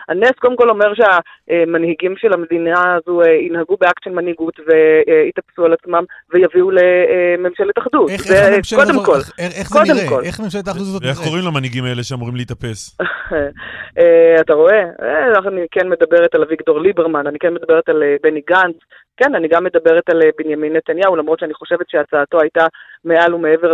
הנס 0.09 0.31
קודם 0.39 0.55
כל 0.55 0.69
אומר 0.69 0.91
שהמנהיגים 0.99 2.13
של 2.17 2.33
המדינה 2.33 2.95
הזו 2.95 3.21
אה, 3.21 3.31
ינהגו 3.31 3.77
באקט 3.79 4.03
של 4.03 4.09
מנהיגות 4.09 4.59
ויתאפסו 4.59 5.65
על 5.65 5.73
עצמם 5.73 6.03
ויביאו 6.33 6.71
לממשלת 6.71 7.77
אחדות. 7.77 8.09
איך 8.09 8.21
זה 8.23 8.35
איך 8.35 8.53
הממשלה 8.53 8.79
קודם 8.85 9.05
כל. 9.05 9.15
איך- 9.15 9.31
איך- 9.59 9.69
זה 9.69 9.79
קודם 9.79 9.95
נראה? 9.97 10.09
כל. 10.09 10.21
איך 10.23 10.39
ממשלת 10.39 10.67
האחדות 10.67 10.87
הזאת 10.87 11.03
ואיך 11.03 11.17
נראית? 11.17 11.29
קוראים 11.29 11.45
למנהיגים 11.47 11.83
האלה 11.85 12.03
שאמורים 12.03 12.35
להתאפס? 12.35 12.97
אה, 13.99 14.41
אתה 14.41 14.53
רואה? 14.53 14.81
אה, 15.01 15.47
אני 15.47 15.65
כן 15.71 15.89
מדברת 15.89 16.35
על 16.35 16.41
אביגדור 16.43 16.79
ליברמן, 16.81 17.27
אני 17.27 17.39
כן 17.39 17.53
מדברת 17.53 17.89
על 17.89 18.03
בני 18.23 18.41
גנץ, 18.49 18.75
כן, 19.17 19.35
אני 19.35 19.47
גם 19.47 19.63
מדברת 19.63 20.09
על 20.09 20.21
בנימין 20.37 20.73
נתניהו, 20.75 21.15
למרות 21.15 21.39
שאני 21.39 21.53
חושבת 21.53 21.89
שהצעתו 21.89 22.41
הייתה 22.41 22.65
מעל 23.05 23.33
ומעבר 23.33 23.73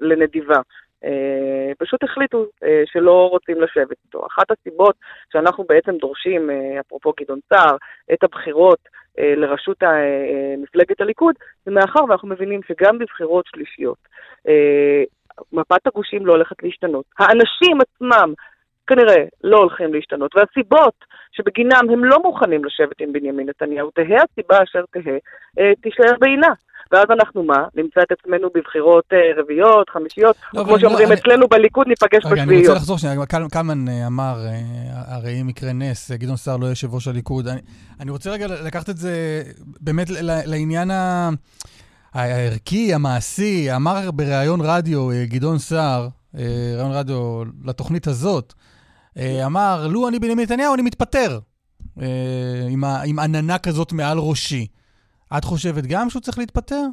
לנדיבה. 0.00 0.56
אה, 1.04 1.74
פשוט 1.78 2.04
החליטו 2.04 2.44
אה, 2.64 2.82
שלא 2.86 3.28
רוצים 3.30 3.60
לשבת 3.60 3.96
איתו. 4.04 4.26
אחת 4.26 4.50
הסיבות 4.50 4.96
שאנחנו 5.32 5.64
בעצם 5.68 5.96
דורשים, 5.96 6.50
אה, 6.50 6.80
אפרופו 6.80 7.12
גדעון 7.20 7.40
סער, 7.52 7.76
את 8.12 8.24
הבחירות 8.24 8.78
לראשות 9.18 9.76
מפלגת 10.58 11.00
הליכוד, 11.00 11.34
זה 11.64 11.70
מאחר 11.70 12.04
ואנחנו 12.04 12.28
מבינים 12.28 12.60
שגם 12.68 12.98
בבחירות 12.98 13.44
שלישיות, 13.46 13.98
מפת 15.52 15.86
הגושים 15.86 16.26
לא 16.26 16.32
הולכת 16.32 16.62
להשתנות. 16.62 17.04
האנשים 17.18 17.78
עצמם 17.80 18.32
כנראה 18.86 19.24
לא 19.44 19.58
הולכים 19.58 19.94
להשתנות, 19.94 20.36
והסיבות 20.36 20.94
שבגינם 21.32 21.90
הם 21.90 22.04
לא 22.04 22.18
מוכנים 22.22 22.64
לשבת 22.64 23.00
עם 23.00 23.12
בנימין 23.12 23.48
נתניהו, 23.48 23.90
תהא 23.90 24.24
הסיבה 24.30 24.62
אשר 24.62 24.84
תהא, 24.90 25.18
תישאר 25.82 26.18
בעינה. 26.20 26.52
ואז 26.92 27.04
אנחנו 27.10 27.42
מה? 27.42 27.54
נמצא 27.74 28.00
את 28.02 28.12
עצמנו 28.12 28.48
בבחירות 28.54 29.04
אה, 29.12 29.42
רביעיות, 29.42 29.90
חמישיות, 29.90 30.36
לא, 30.54 30.62
כמו 30.64 30.74
אני 30.74 30.82
לא- 30.82 30.88
שאומרים 30.88 31.08
אני- 31.12 31.20
אצלנו 31.20 31.48
בליכוד, 31.48 31.86
ניפגש 31.88 32.24
רגע, 32.24 32.32
אני 32.32 32.40
רוצה 32.42 32.44
בשביעיות. 32.52 32.76
לחזור 32.76 32.98
שנייה, 32.98 33.26
קל- 33.26 33.46
קלמן 33.50 33.88
אה, 33.88 34.06
אמר, 34.06 34.36
אה, 34.46 34.60
הרי 35.16 35.40
אם 35.40 35.48
יקרה 35.48 35.72
נס, 35.72 36.10
גדעון 36.10 36.36
סער 36.36 36.56
לא 36.56 36.66
יושב 36.66 36.94
ראש 36.94 37.08
הליכוד. 37.08 37.48
אני- 37.48 37.60
אני 38.00 38.10
רוצה 38.10 38.30
רגע 38.30 38.46
לקחת 38.46 38.90
את 38.90 38.96
זה 38.96 39.42
באמת 39.80 40.06
לעניין 40.46 40.90
ה- 40.90 41.30
הערכי, 42.12 42.94
המעשי. 42.94 43.76
אמר 43.76 44.10
בריאיון 44.10 44.60
רדיו 44.62 45.08
גדעון 45.24 45.58
סער, 45.58 46.08
ריאיון 46.34 46.92
רדיו 46.92 47.42
לתוכנית 47.64 48.06
הזאת, 48.06 48.52
אמר, 49.18 49.86
לו 49.90 50.08
אני 50.08 50.18
בנימין 50.18 50.44
נתניהו, 50.44 50.74
אני 50.74 50.82
מתפטר. 50.82 51.38
עם 52.70 52.84
ה- 52.84 53.02
עם 53.02 53.18
עננה 53.18 53.58
כזאת 53.58 53.92
מעל 53.92 54.18
ראשי. 54.18 54.66
את 55.38 55.44
חושבת 55.44 55.84
גם 55.90 56.10
שהוא 56.10 56.22
צריך 56.22 56.38
להתפטר? 56.38 56.84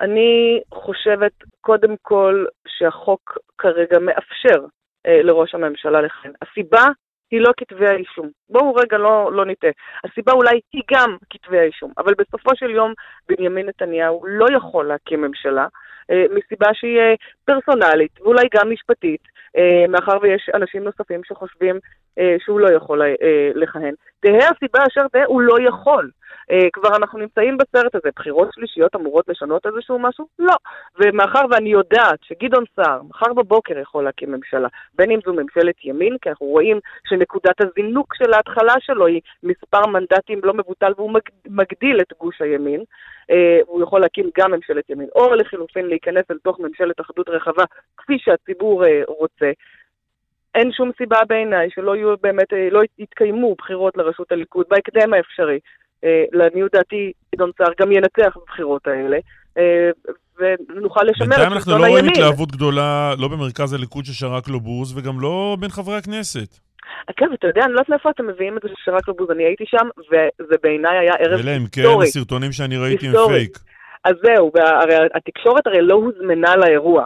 אני 0.00 0.60
חושבת, 0.74 1.32
קודם 1.60 1.94
כל, 2.02 2.44
שהחוק 2.68 3.38
כרגע 3.58 3.98
מאפשר 3.98 4.66
אה, 5.06 5.22
לראש 5.22 5.54
הממשלה 5.54 6.00
לכהן. 6.00 6.32
הסיבה 6.42 6.84
היא 7.30 7.40
לא 7.40 7.52
כתבי 7.56 7.86
האישום. 7.88 8.30
בואו 8.48 8.74
רגע 8.74 8.98
לא, 8.98 9.32
לא 9.32 9.44
נטעה. 9.46 9.70
הסיבה 10.04 10.32
אולי 10.32 10.60
היא 10.72 10.82
גם 10.92 11.16
כתבי 11.30 11.58
האישום, 11.58 11.92
אבל 11.98 12.14
בסופו 12.18 12.50
של 12.56 12.70
יום 12.70 12.92
בנימין 13.28 13.66
נתניהו 13.66 14.22
לא 14.26 14.46
יכול 14.56 14.86
להקים 14.86 15.20
ממשלה, 15.20 15.66
אה, 16.10 16.24
מסיבה 16.34 16.74
שהיא 16.74 16.98
אה, 16.98 17.14
פרסונלית 17.44 18.20
ואולי 18.20 18.48
גם 18.54 18.70
משפטית, 18.70 19.20
אה, 19.56 19.86
מאחר 19.88 20.18
ויש 20.22 20.50
אנשים 20.54 20.84
נוספים 20.84 21.20
שחושבים 21.24 21.78
שהוא 22.38 22.60
לא 22.60 22.76
יכול 22.76 23.02
אה, 23.02 23.50
לכהן. 23.54 23.94
תהא 24.20 24.50
הסיבה 24.56 24.78
אשר 24.86 25.08
תהא, 25.08 25.24
הוא 25.26 25.40
לא 25.42 25.56
יכול. 25.68 26.10
אה, 26.50 26.70
כבר 26.72 26.96
אנחנו 26.96 27.18
נמצאים 27.18 27.56
בסרט 27.56 27.94
הזה, 27.94 28.08
בחירות 28.16 28.48
שלישיות 28.52 28.96
אמורות 28.96 29.28
לשנות 29.28 29.66
איזשהו 29.66 29.98
משהו? 29.98 30.26
לא. 30.38 30.54
ומאחר 30.98 31.42
ואני 31.50 31.68
יודעת 31.68 32.18
שגדעון 32.22 32.64
סער 32.76 33.02
מחר 33.02 33.32
בבוקר 33.32 33.78
יכול 33.78 34.04
להקים 34.04 34.32
ממשלה, 34.32 34.68
בין 34.94 35.10
אם 35.10 35.18
זו 35.26 35.32
ממשלת 35.32 35.74
ימין, 35.84 36.16
כי 36.22 36.30
אנחנו 36.30 36.46
רואים 36.46 36.80
שנקודת 37.08 37.60
הזינוק 37.60 38.14
של 38.14 38.32
ההתחלה 38.32 38.74
שלו 38.80 39.06
היא 39.06 39.20
מספר 39.42 39.86
מנדטים 39.86 40.40
לא 40.42 40.54
מבוטל 40.54 40.92
והוא 40.96 41.12
מג- 41.12 41.32
מגדיל 41.46 42.00
את 42.00 42.12
גוש 42.20 42.42
הימין, 42.42 42.84
אה, 43.30 43.58
הוא 43.66 43.82
יכול 43.82 44.00
להקים 44.00 44.30
גם 44.38 44.50
ממשלת 44.50 44.90
ימין, 44.90 45.08
או 45.14 45.34
לחילופין 45.34 45.86
להיכנס 45.86 46.24
אל 46.30 46.38
תוך 46.38 46.60
ממשלת 46.60 47.00
אחדות 47.00 47.28
רחבה, 47.28 47.64
כפי 47.96 48.18
שהציבור 48.18 48.84
אה, 48.84 49.02
רוצה. 49.08 49.50
אין 50.54 50.72
שום 50.72 50.90
סיבה 50.98 51.18
בעיניי 51.28 51.68
שלא 51.74 51.96
יהיו 51.96 52.14
באמת, 52.22 52.52
אה, 52.52 52.68
לא 52.70 52.80
יתקיימו 52.98 53.54
בחירות 53.58 53.96
לראשות 53.96 54.32
הליכוד 54.32 54.66
בהקדם 54.70 55.14
האפשרי. 55.14 55.58
אה, 56.04 56.24
לעניות 56.32 56.72
דעתי, 56.74 57.12
גדעון 57.34 57.50
סער 57.58 57.72
גם 57.80 57.92
ינצח 57.92 58.36
בבחירות 58.36 58.86
האלה, 58.86 59.18
אה, 59.58 59.90
ונוכל 60.38 61.00
לשמר 61.04 61.26
את 61.26 61.28
בינתיים 61.28 61.52
אנחנו 61.52 61.60
שלטון 61.60 61.80
לא 61.80 61.86
רואים 61.86 62.04
הימין. 62.04 62.12
התלהבות 62.12 62.52
גדולה, 62.52 63.14
לא 63.18 63.28
במרכז 63.28 63.72
הליכוד 63.72 64.04
ששרק 64.04 64.48
לו 64.48 64.60
בוז, 64.60 64.98
וגם 64.98 65.20
לא 65.20 65.56
בין 65.60 65.70
חברי 65.70 65.96
הכנסת. 65.96 66.58
אגב, 67.06 67.32
אתה 67.32 67.46
יודע, 67.46 67.64
אני 67.64 67.72
לא 67.72 67.78
יודעת 67.78 67.88
מאיפה 67.88 68.10
אתם 68.10 68.26
מביאים 68.26 68.56
את 68.56 68.62
זה 68.62 68.68
שרק 68.84 69.08
לבוז, 69.08 69.30
אני 69.30 69.44
הייתי 69.44 69.64
שם, 69.66 69.88
וזה 69.98 70.54
בעיניי 70.62 70.98
היה 70.98 71.14
ערב 71.14 71.40
אלא 71.40 71.50
אם 71.50 71.66
כן 71.72 71.80
היסטורי. 71.80 72.06
הסרטונים 72.06 72.52
שאני 72.52 72.76
ראיתי 72.76 73.08
הם. 73.08 73.14
פייק. 73.28 73.58
אז 74.04 74.14
זהו, 74.22 74.52
הרי 74.54 74.94
התקשורת 75.14 75.66
הרי 75.66 75.82
לא 75.82 75.94
הוזמנה 75.94 76.56
לאירוע, 76.56 77.04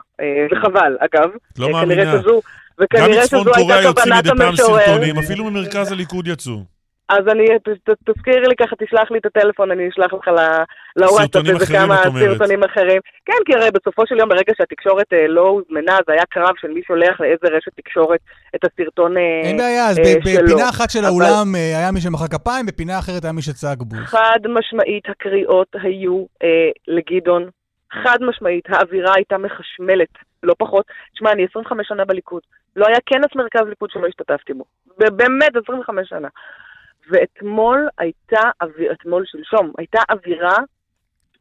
וחבל, 0.53 0.97
אגב. 1.01 1.31
לא 1.59 1.73
מאמינה. 1.73 2.03
כנראה 2.03 2.21
שזו, 2.23 2.41
וכנראה 2.81 3.09
מצפון 3.22 3.41
שזו 3.41 3.51
קוריאה 3.55 3.77
הייתה 3.79 3.89
יוצאים 3.89 4.12
כוונת 4.14 4.24
מדי 4.27 4.39
פעם 4.39 4.49
המשורר. 4.49 4.81
סרטונים, 4.87 5.18
אפילו 5.18 5.45
ממרכז 5.45 5.93
הליכוד 5.93 6.27
יצאו. 6.29 6.61
אז 7.09 7.29
אני, 7.33 7.45
ת- 7.59 7.91
ת- 7.91 8.11
תזכירי 8.11 8.47
לי 8.49 8.57
ככה, 8.61 8.77
תשלח 8.77 9.11
לי 9.11 9.18
את 9.18 9.27
הטלפון, 9.27 9.70
אני 9.70 9.89
אשלח 9.89 10.12
לך 10.12 10.29
ל- 10.29 10.62
לוואטסאפ 10.97 11.47
איזה 11.49 11.66
כמה. 11.66 11.97
סרטונים 12.03 12.62
אחרים. 12.64 13.01
כן, 13.27 13.33
כי 13.47 13.55
הרי 13.55 13.70
בסופו 13.70 14.03
של 14.07 14.18
יום, 14.18 14.29
ברגע 14.29 14.53
שהתקשורת 14.59 15.12
אה, 15.12 15.27
לא 15.29 15.41
הוזמנה, 15.49 15.97
זה 16.07 16.12
היה 16.12 16.22
קרב 16.31 16.55
של 16.61 16.68
מי 16.68 16.81
שולח 16.87 17.20
לאיזה 17.20 17.57
רשת 17.57 17.72
תקשורת 17.77 18.20
את 18.55 18.61
הסרטון 18.64 19.16
אה, 19.16 19.22
אין 19.49 19.57
בעיה, 19.57 19.87
אז 19.89 19.99
אה, 19.99 20.05
שלו. 20.05 20.45
בפינה 20.47 20.68
אחת 20.68 20.91
של 20.91 20.99
אבל- 20.99 21.09
האולם 21.09 21.55
אה, 21.57 21.79
היה 21.79 21.93
מי 21.93 22.01
שמחא 22.01 22.27
כפיים, 22.27 22.66
בפינה 22.66 22.99
אחרת 22.99 23.24
היה 23.24 23.33
מי 23.33 23.43
שצעק 23.43 23.79
בוז. 23.79 23.99
חד 23.99 24.39
משמעית 24.49 25.05
הקריאות 25.09 25.68
היו 25.83 26.24
אה, 26.43 26.49
לגדעון. 26.89 27.49
חד 28.05 28.18
משמעית, 28.29 28.64
האווירה 28.68 29.12
הייתה 29.16 29.39
מחשמלת, 29.39 30.09
לא 30.43 30.55
פחות. 30.59 30.85
תשמע, 31.14 31.33
אני 31.33 31.47
25 31.51 31.89
שנה 31.89 32.05
בליכוד. 32.05 32.43
לא 32.77 32.87
היה 32.87 32.99
כנס 33.07 33.35
מרכז 33.35 33.66
ליכוד 33.68 33.91
שלא 33.91 34.07
השתתפתי 34.07 34.53
בו. 34.55 34.64
באמת, 34.99 35.57
25 35.64 36.09
שנה. 36.09 36.29
ואתמול 37.11 37.89
הייתה, 37.99 38.41
אתמול 38.93 39.24
שלשום, 39.27 39.72
הייתה 39.79 39.99
אווירה, 40.11 40.57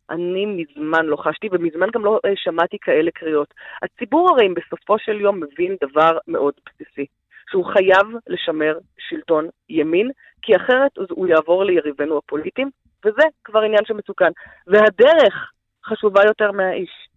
אני 0.10 0.46
מזמן 0.46 1.06
לא 1.06 1.16
חשתי, 1.16 1.50
ומזמן 1.52 1.88
גם 1.94 2.06
לא 2.06 2.20
אה, 2.26 2.32
שמעתי 2.36 2.78
כאלה 2.82 3.12
קריאות. 3.12 3.54
הציבור 3.82 4.30
הרי 4.30 4.50
בסופו 4.50 5.00
של 5.00 5.22
יום 5.22 5.40
מבין 5.40 5.76
דבר 5.84 6.18
מאוד 6.28 6.54
בסיסי, 6.66 7.06
שהוא 7.50 7.66
חייב 7.66 8.08
לשמר 8.28 8.78
שלטון 8.98 9.50
ימין, 9.70 10.12
כי 10.42 10.56
אחרת 10.56 10.92
הוא 11.10 11.28
יעבור 11.28 11.64
ליריבינו 11.64 12.18
הפוליטיים, 12.18 12.70
וזה 13.06 13.24
כבר 13.44 13.62
עניין 13.62 13.86
שמסוכן. 13.86 14.32
והדרך 14.68 15.52
חשובה 15.86 16.22
יותר 16.26 16.52
מהאיש. 16.52 17.10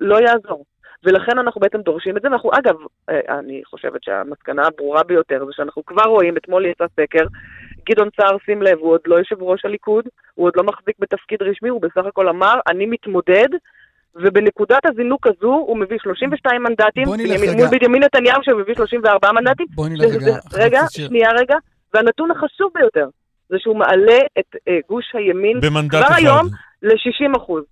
לא 0.00 0.16
יעזור. 0.20 0.64
ולכן 1.04 1.38
אנחנו 1.38 1.60
בעצם 1.60 1.78
דורשים 1.80 2.16
את 2.16 2.22
זה, 2.22 2.28
ואנחנו, 2.28 2.50
אגב, 2.52 2.74
אה, 3.10 3.38
אני 3.38 3.62
חושבת 3.64 4.02
שהמסקנה 4.04 4.66
הברורה 4.66 5.02
ביותר 5.02 5.44
זה 5.46 5.52
שאנחנו 5.52 5.84
כבר 5.84 6.02
רואים, 6.02 6.36
אתמול 6.36 6.66
יצא 6.66 6.84
סקר, 7.00 7.24
גדעון 7.90 8.08
סער, 8.16 8.36
שים 8.44 8.62
לב, 8.62 8.78
הוא 8.78 8.92
עוד 8.92 9.00
לא 9.06 9.16
יושב 9.16 9.42
ראש 9.42 9.64
הליכוד, 9.64 10.04
הוא 10.34 10.46
עוד 10.46 10.52
לא 10.56 10.62
מחזיק 10.62 10.96
בתפקיד 10.98 11.42
רשמי, 11.42 11.68
הוא 11.68 11.82
בסך 11.82 12.06
הכל 12.06 12.28
אמר, 12.28 12.54
אני 12.68 12.86
מתמודד, 12.86 13.48
ובנקודת 14.14 14.86
הזינוק 14.86 15.26
הזו 15.26 15.52
הוא 15.52 15.78
מביא 15.78 15.98
32 16.02 16.62
מנדטים, 16.62 17.04
בוא. 17.04 17.16
מול 17.56 17.68
בנימין 17.70 18.02
נתניהו 18.02 18.42
שמביא 18.42 18.74
34 18.74 19.32
מנדטים. 19.32 19.66
בואי 19.74 19.90
נלך 19.90 20.14
רגע, 20.22 20.36
רגע. 20.52 20.80
שנייה 20.90 21.30
רגע, 21.32 21.56
והנתון 21.94 22.30
החשוב 22.30 22.70
ביותר, 22.74 23.08
זה 23.48 23.56
שהוא 23.58 23.76
מעלה 23.76 24.18
את 24.38 24.56
אה, 24.68 24.78
גוש 24.88 25.04
הימין 25.14 25.60
כבר 25.88 26.00
אחד. 26.00 26.14
היום 26.16 26.46
ל-60 26.82 27.36
אחוז. 27.36 27.64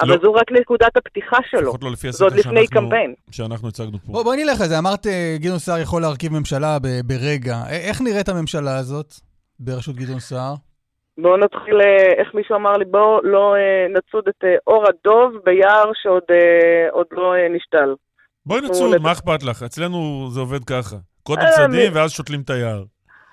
אבל 0.00 0.08
לא. 0.10 0.16
זו 0.22 0.32
רק 0.34 0.52
נקודת 0.52 0.96
הפתיחה 0.96 1.36
שלו. 1.50 1.60
לפחות 1.62 1.82
לא 1.84 1.90
לפי 1.92 2.12
זה 2.12 2.26
הסקר 2.26 2.38
לפני 2.40 2.60
שאנחנו- 2.66 2.80
קמפיין. 2.88 3.14
שאנחנו 3.30 3.68
הצגנו 3.68 3.98
פה. 4.06 4.12
בוא- 4.12 4.22
בואי 4.22 4.44
נלך 4.44 4.60
לזה, 4.60 4.78
אמרת 4.78 5.06
אה, 5.06 5.36
גדעון 5.40 5.58
סער 5.58 5.78
יכול 5.78 6.02
להרכיב 6.02 6.32
ממשלה 6.32 6.78
ב- 6.78 7.00
ברגע. 7.06 7.56
איך 7.70 8.00
נראית 8.00 8.28
הממשלה 8.28 8.76
הזאת 8.78 9.14
בראשות 9.60 9.96
גדעון 9.96 10.20
סער? 10.20 10.54
בואו 11.18 11.36
נתחיל, 11.36 11.80
אה, 11.80 12.12
איך 12.22 12.34
מישהו 12.34 12.56
אמר 12.56 12.72
לי, 12.72 12.84
בואו 12.84 13.20
לא 13.22 13.54
אה, 13.54 13.60
נצוד 13.98 14.24
את 14.28 14.44
אור 14.66 14.84
הדוב 14.88 15.32
ביער 15.44 15.90
שעוד 16.02 16.22
אה, 16.30 16.36
עוד 16.90 17.06
לא 17.12 17.34
אה, 17.34 17.48
נשתל. 17.56 17.94
בואי 18.46 18.60
נצוד, 18.60 18.98
מה 19.02 19.12
אכפת 19.12 19.42
לך? 19.42 19.62
אצלנו 19.62 20.28
זה 20.30 20.40
עובד 20.40 20.64
ככה. 20.64 20.96
קודם 21.22 21.42
צדים 21.56 21.90
ואז 21.94 22.10
שותלים 22.10 22.40
את 22.40 22.50
היער. 22.50 22.82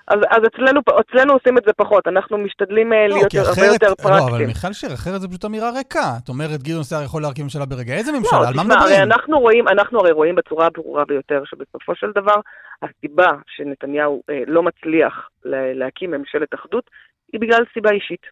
אז, 0.08 0.18
אז 0.30 0.42
אצלנו, 0.46 0.80
אצלנו 1.00 1.32
עושים 1.32 1.58
את 1.58 1.62
זה 1.66 1.72
פחות, 1.72 2.08
אנחנו 2.08 2.38
משתדלים 2.38 2.92
לא, 2.92 2.98
להיות 2.98 3.34
הרבה 3.34 3.52
אחרת, 3.52 3.72
יותר 3.72 3.94
פרקטיים. 3.94 4.28
לא, 4.28 4.36
אבל 4.36 4.46
מיכל 4.46 4.72
שיר, 4.72 4.94
אחרת 4.94 5.20
זה 5.20 5.28
פשוט 5.28 5.44
אמירה 5.44 5.70
ריקה. 5.70 6.12
את 6.24 6.28
אומרת, 6.28 6.62
גדעון 6.62 6.82
סער 6.82 7.02
יכול 7.04 7.22
להרכיב 7.22 7.44
ממשלה 7.44 7.64
ברגע. 7.64 7.94
איזה 7.94 8.12
לא, 8.12 8.18
ממשלה? 8.18 8.40
לא, 8.40 8.48
על 8.48 8.54
מה 8.56 8.64
מדברים? 8.64 9.02
אנחנו 9.02 9.38
רואים, 9.40 9.68
אנחנו 9.68 10.00
הרי 10.00 10.12
רואים 10.12 10.34
בצורה 10.34 10.66
הברורה 10.66 11.04
ביותר 11.04 11.42
שבסופו 11.44 11.94
של 11.94 12.10
דבר, 12.14 12.40
הסיבה 12.82 13.30
שנתניהו 13.46 14.22
אה, 14.30 14.42
לא 14.46 14.62
מצליח 14.62 15.28
להקים 15.74 16.10
ממשלת 16.10 16.54
אחדות, 16.54 16.90
היא 17.32 17.40
בגלל 17.40 17.64
סיבה 17.74 17.90
אישית. 17.90 18.26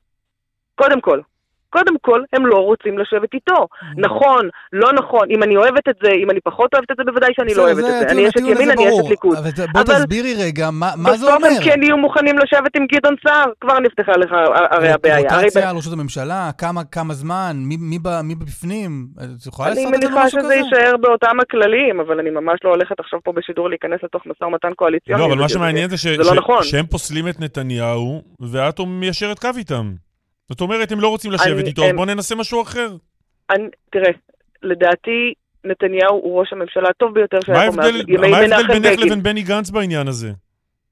קודם 0.75 1.01
כל. 1.01 1.21
קודם 1.77 1.97
כל, 2.07 2.21
הם 2.33 2.47
לא 2.47 2.59
רוצים 2.71 2.99
לשבת 2.99 3.35
איתו. 3.35 3.61
Mm. 3.63 3.87
נכון, 3.97 4.43
לא 4.73 4.89
נכון, 4.93 5.25
אם 5.31 5.43
אני 5.43 5.57
אוהבת 5.57 5.89
את 5.89 5.95
זה, 6.03 6.11
אם 6.23 6.31
אני 6.31 6.41
פחות 6.41 6.75
אוהבת 6.75 6.91
את 6.91 6.97
זה, 6.97 7.03
בוודאי 7.05 7.33
שאני 7.37 7.55
לא 7.55 7.63
אוהבת 7.63 7.79
את 7.79 7.85
זה. 8.01 8.07
אני 8.13 8.29
אשת 8.29 8.41
ימין, 8.41 8.71
אני 8.71 8.89
אשת 8.89 9.09
ליכוד. 9.11 9.39
בוא 9.73 9.83
תסבירי 9.83 10.35
רגע, 10.45 10.71
מה 10.71 10.91
זה 11.17 11.27
אומר? 11.27 11.49
בסוף 11.49 11.59
הם 11.59 11.65
כן 11.65 11.83
יהיו 11.83 11.97
מוכנים 11.97 12.39
לשבת 12.39 12.77
עם 12.77 12.87
גדעון 12.93 13.15
סער, 13.27 13.45
כבר 13.61 13.79
נפתחה 13.79 14.13
לך 14.13 14.31
הרי 14.71 14.89
הבעיה. 14.89 15.41
רוטציה 15.41 15.71
על 15.71 15.77
ראשות 15.77 15.93
הממשלה, 15.93 16.51
כמה 16.93 17.15
זמן, 17.15 17.57
מי 18.25 18.35
בפנים? 18.35 19.07
את 19.17 19.47
יכולה 19.47 19.69
לעשות 19.69 19.85
את 19.95 20.01
זה 20.01 20.09
משהו 20.09 20.13
כזה? 20.13 20.17
אני 20.17 20.17
מניחה 20.17 20.31
שזה 20.31 20.55
יישאר 20.55 20.97
באותם 20.97 21.41
הכללים, 21.41 22.01
אבל 22.01 22.19
אני 22.21 22.31
ממש 22.31 22.59
לא 22.65 22.71
הולכת 22.71 23.01
עכשיו 23.01 23.19
פה 23.25 23.33
בשידור 23.33 23.69
להיכנס 23.69 24.01
לתוך 24.03 24.23
משא 24.27 24.45
ומתן 24.45 24.75
קואליציוני. 24.77 25.21
לא, 25.23 25.27
אבל 25.27 25.39
מה 25.39 25.49
שמעניין 25.49 25.89
זה 25.91 25.97
לא 26.19 26.35
נכון. 26.35 26.63
שהם 26.63 26.87
פוסלים 26.87 27.29
את 27.29 27.41
נתניהו, 27.41 28.23
ואת 28.41 28.81
מיישרת 28.81 29.39
קו 29.39 29.49
איתם. 29.57 30.04
זאת 30.49 30.61
אומרת, 30.61 30.93
הם 30.93 31.01
לא 31.01 31.09
רוצים 31.09 31.31
לשבת 31.31 31.67
איתו, 31.67 31.85
הם... 31.85 31.97
בואו 31.97 32.07
ננסה 32.07 32.35
משהו 32.35 32.63
אחר. 32.63 32.89
אני, 33.51 33.69
תראה, 33.91 34.11
לדעתי, 34.63 35.35
נתניהו 35.65 36.15
הוא 36.15 36.41
ראש 36.41 36.53
הממשלה 36.53 36.89
הטוב 36.89 37.15
ביותר 37.15 37.39
שהיה 37.47 37.71
פה 37.71 37.77
מאז 37.77 37.87
ימי 37.87 38.17
מנחם 38.17 38.29
בגין. 38.29 38.51
מה 38.51 38.57
ההבדל 38.57 38.81
בינך 38.81 39.01
לבין 39.01 39.23
בני 39.23 39.43
גנץ 39.43 39.71
בעניין 39.71 40.09
הזה? 40.09 40.31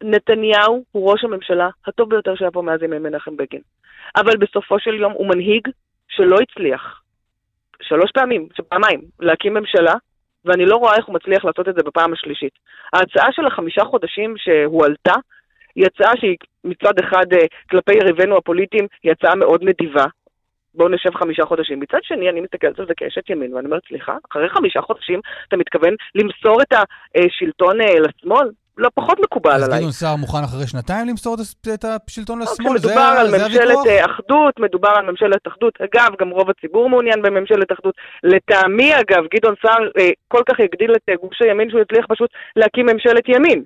נתניהו 0.03 0.85
הוא 0.93 1.13
ראש 1.13 1.25
הממשלה 1.25 1.69
הטוב 1.87 2.11
ביותר 2.11 2.35
שהיה 2.37 2.51
פה 2.51 2.63
מאז 2.63 2.83
ימי 2.83 2.99
מנחם 2.99 3.37
בגין. 3.37 3.61
אבל 4.17 4.37
בסופו 4.37 4.79
של 4.79 4.95
יום 4.95 5.13
הוא 5.13 5.27
מנהיג 5.27 5.69
שלא 6.09 6.37
הצליח. 6.43 7.01
שלוש 7.83 8.11
פעמים, 8.15 8.49
פעמיים, 8.69 9.01
להקים 9.21 9.55
ממשלה, 9.55 9.95
ואני 10.45 10.67
לא 10.67 10.77
רואה 10.77 10.97
איך 10.97 11.07
הוא 11.07 11.15
מצליח 11.15 11.45
לעשות 11.45 11.69
את 11.69 11.75
זה 11.75 11.83
בפעם 11.83 12.13
השלישית. 12.13 12.53
ההצעה 12.93 13.33
של 13.33 13.47
החמישה 13.47 13.85
חודשים 13.85 14.35
שהועלתה, 14.37 15.15
היא 15.75 15.87
הצעה 15.87 16.13
שהיא 16.17 16.37
מצד 16.65 16.99
אחד 17.05 17.27
אה, 17.33 17.47
כלפי 17.71 17.93
יריבינו 17.93 18.37
הפוליטיים 18.37 18.87
היא 19.03 19.13
הצעה 19.13 19.35
מאוד 19.35 19.63
נדיבה. 19.63 20.05
בואו 20.75 20.89
נשב 20.89 21.15
חמישה 21.15 21.45
חודשים. 21.45 21.81
מצד 21.81 21.99
שני, 22.03 22.31
אני 22.31 22.41
מסתכלת 22.41 22.79
על 22.79 22.87
זה 22.87 22.95
כאשת 22.97 23.31
ימין, 23.31 23.55
ואני 23.55 23.67
אומרת, 23.67 23.83
סליחה, 23.89 24.17
אחרי 24.31 24.49
חמישה 24.49 24.81
חודשים 24.81 25.21
אתה 25.49 25.57
מתכוון 25.57 25.95
למסור 26.15 26.63
את 26.63 26.73
השלטון 26.73 27.81
אה, 27.81 28.01
לשמאל? 28.01 28.51
לא 28.79 28.89
פחות 28.95 29.21
מקובל 29.21 29.51
עליי. 29.51 29.65
אז 29.65 29.75
גדעון 29.75 29.93
סער 29.93 30.17
מוכן 30.17 30.45
אחרי 30.45 30.67
שנתיים 30.67 31.09
למסור 31.09 31.37
את 31.75 31.85
השלטון 31.85 32.39
לא, 32.39 32.45
לשמאל? 32.45 32.79
זה 32.79 32.89
הוויכוח? 32.89 33.05
מדובר 33.05 33.21
על 33.21 33.31
ממשלת 33.31 33.87
אה, 33.87 34.05
אחדות, 34.05 34.61
מדובר 34.61 34.89
על 34.89 35.11
ממשלת 35.11 35.47
אחדות. 35.47 35.75
אגב, 35.81 36.11
גם 36.21 36.31
רוב 36.31 36.51
הציבור 36.51 36.91
מעוניין 36.91 37.23
בממשלת 37.23 37.73
אחדות. 37.73 37.95
לטעמי, 38.23 39.01
אגב, 39.01 39.25
גדעון 39.35 39.55
סער 39.63 39.89
כל 40.29 40.43
כך 40.49 40.61
הגדיל 40.61 40.95
את 40.95 41.09
גוש 41.21 41.43
הימין 41.43 41.71
שהוא 41.71 41.81
הצליח 41.81 42.07
פשוט 42.09 42.31
להקים 42.57 42.87
ממשלת 42.87 43.29
ימין. 43.29 43.63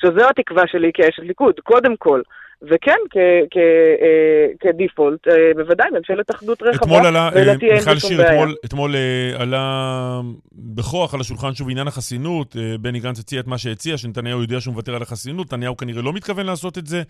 שזו 0.00 0.28
התקווה 0.30 0.62
שלי 0.66 0.90
כאשת 0.94 1.22
ליכוד, 1.22 1.54
קודם 1.60 1.96
כל. 1.98 2.20
וכן, 2.62 2.96
אה, 3.16 4.46
כדיפולט, 4.60 5.28
אה, 5.28 5.34
בוודאי, 5.56 5.86
ממשלת 5.98 6.30
אחדות 6.30 6.62
רחבה, 6.62 6.84
אתמול 6.84 7.06
עלה, 7.06 7.28
אה, 7.36 7.56
מיכל 7.76 7.98
שיר, 7.98 8.28
אתמול, 8.28 8.54
אתמול 8.64 8.94
עלה 9.38 10.20
בכוח 10.52 11.14
על 11.14 11.20
השולחן 11.20 11.54
שוב 11.54 11.70
עניין 11.70 11.88
החסינות, 11.88 12.56
בני 12.80 13.00
גנץ 13.00 13.18
הציע 13.18 13.40
את 13.40 13.46
מה 13.46 13.58
שהציע, 13.58 13.98
שנתניהו 13.98 14.42
יודע 14.42 14.60
שהוא 14.60 14.72
מוותר 14.72 14.94
על 14.94 15.02
החסינות, 15.02 15.46
נתניהו 15.46 15.76
כנראה 15.76 16.02
לא 16.02 16.12
מתכוון 16.12 16.46
לעשות 16.46 16.78
את 16.78 16.86
זה. 16.86 17.02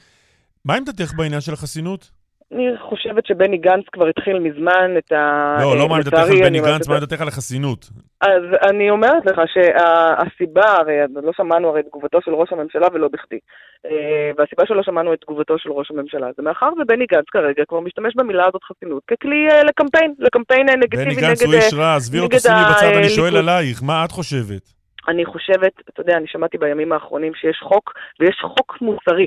מה 0.65 0.75
עמדתך 0.75 1.13
בעניין 1.17 1.41
של 1.41 1.53
החסינות? 1.53 2.11
אני 2.53 2.79
חושבת 2.79 3.27
שבני 3.27 3.59
גנץ 3.59 3.85
כבר 3.93 4.07
התחיל 4.09 4.39
מזמן 4.39 4.95
את 4.99 5.13
ה... 5.13 5.57
לא, 5.61 5.79
לא 5.79 5.89
מה 5.89 5.97
עמדתך 5.97 6.19
על 6.19 6.41
בני 6.41 6.61
גנץ, 6.61 6.89
מה 6.89 6.95
עמדתך 6.95 7.21
על 7.21 7.29
החסינות? 7.29 7.91
אז 8.21 8.43
אני 8.71 8.91
אומרת 8.91 9.27
לך 9.27 9.41
שהסיבה, 9.55 10.73
הרי 10.79 10.95
לא 11.23 11.33
שמענו 11.37 11.69
הרי 11.69 11.81
את 11.81 11.85
תגובתו 11.87 12.19
של 12.25 12.35
ראש 12.35 12.53
הממשלה 12.53 12.87
ולא 12.93 13.09
בכדי. 13.09 13.39
אה, 13.87 14.31
והסיבה 14.39 14.67
שלא 14.67 14.83
שמענו 14.83 15.15
את 15.15 15.21
תגובתו 15.21 15.59
של 15.59 15.71
ראש 15.73 15.91
הממשלה 15.91 16.27
זה 16.37 16.43
מאחר 16.43 16.71
ובני 16.83 17.07
גנץ 17.13 17.25
כרגע 17.31 17.65
כבר 17.69 17.81
משתמש 17.81 18.15
במילה 18.17 18.45
הזאת 18.49 18.63
חסינות 18.65 19.03
ככלי 19.11 19.49
אה, 19.51 19.65
לקמפיין, 19.65 20.15
לקמפיין 20.19 20.69
אה, 20.69 20.77
נגטיבי 20.77 21.05
נגד... 21.05 21.17
בני 21.17 21.29
גנץ 21.29 21.43
הוא 21.43 21.55
איש 21.55 21.75
רע, 21.75 21.97
עזבי 21.97 22.19
אותו 22.19 22.41
שימי 22.41 22.55
בצד, 22.71 22.97
אני 22.97 23.09
שואל 23.09 23.37
עלייך, 23.37 23.83
מה 23.83 24.05
את 24.05 24.11
חושבת? 24.11 24.63
אני 25.09 25.25
חושבת, 25.25 25.73
אתה 25.89 26.01
יודע, 26.01 26.17
אני 26.17 26.27
שמעתי 26.27 26.59
בימים 26.59 26.93
האחרונים 26.93 27.35
שיש 27.35 27.59
חוק, 27.63 27.93
ויש 28.21 28.37
חוק 28.41 28.79
מוסרי. 28.81 29.27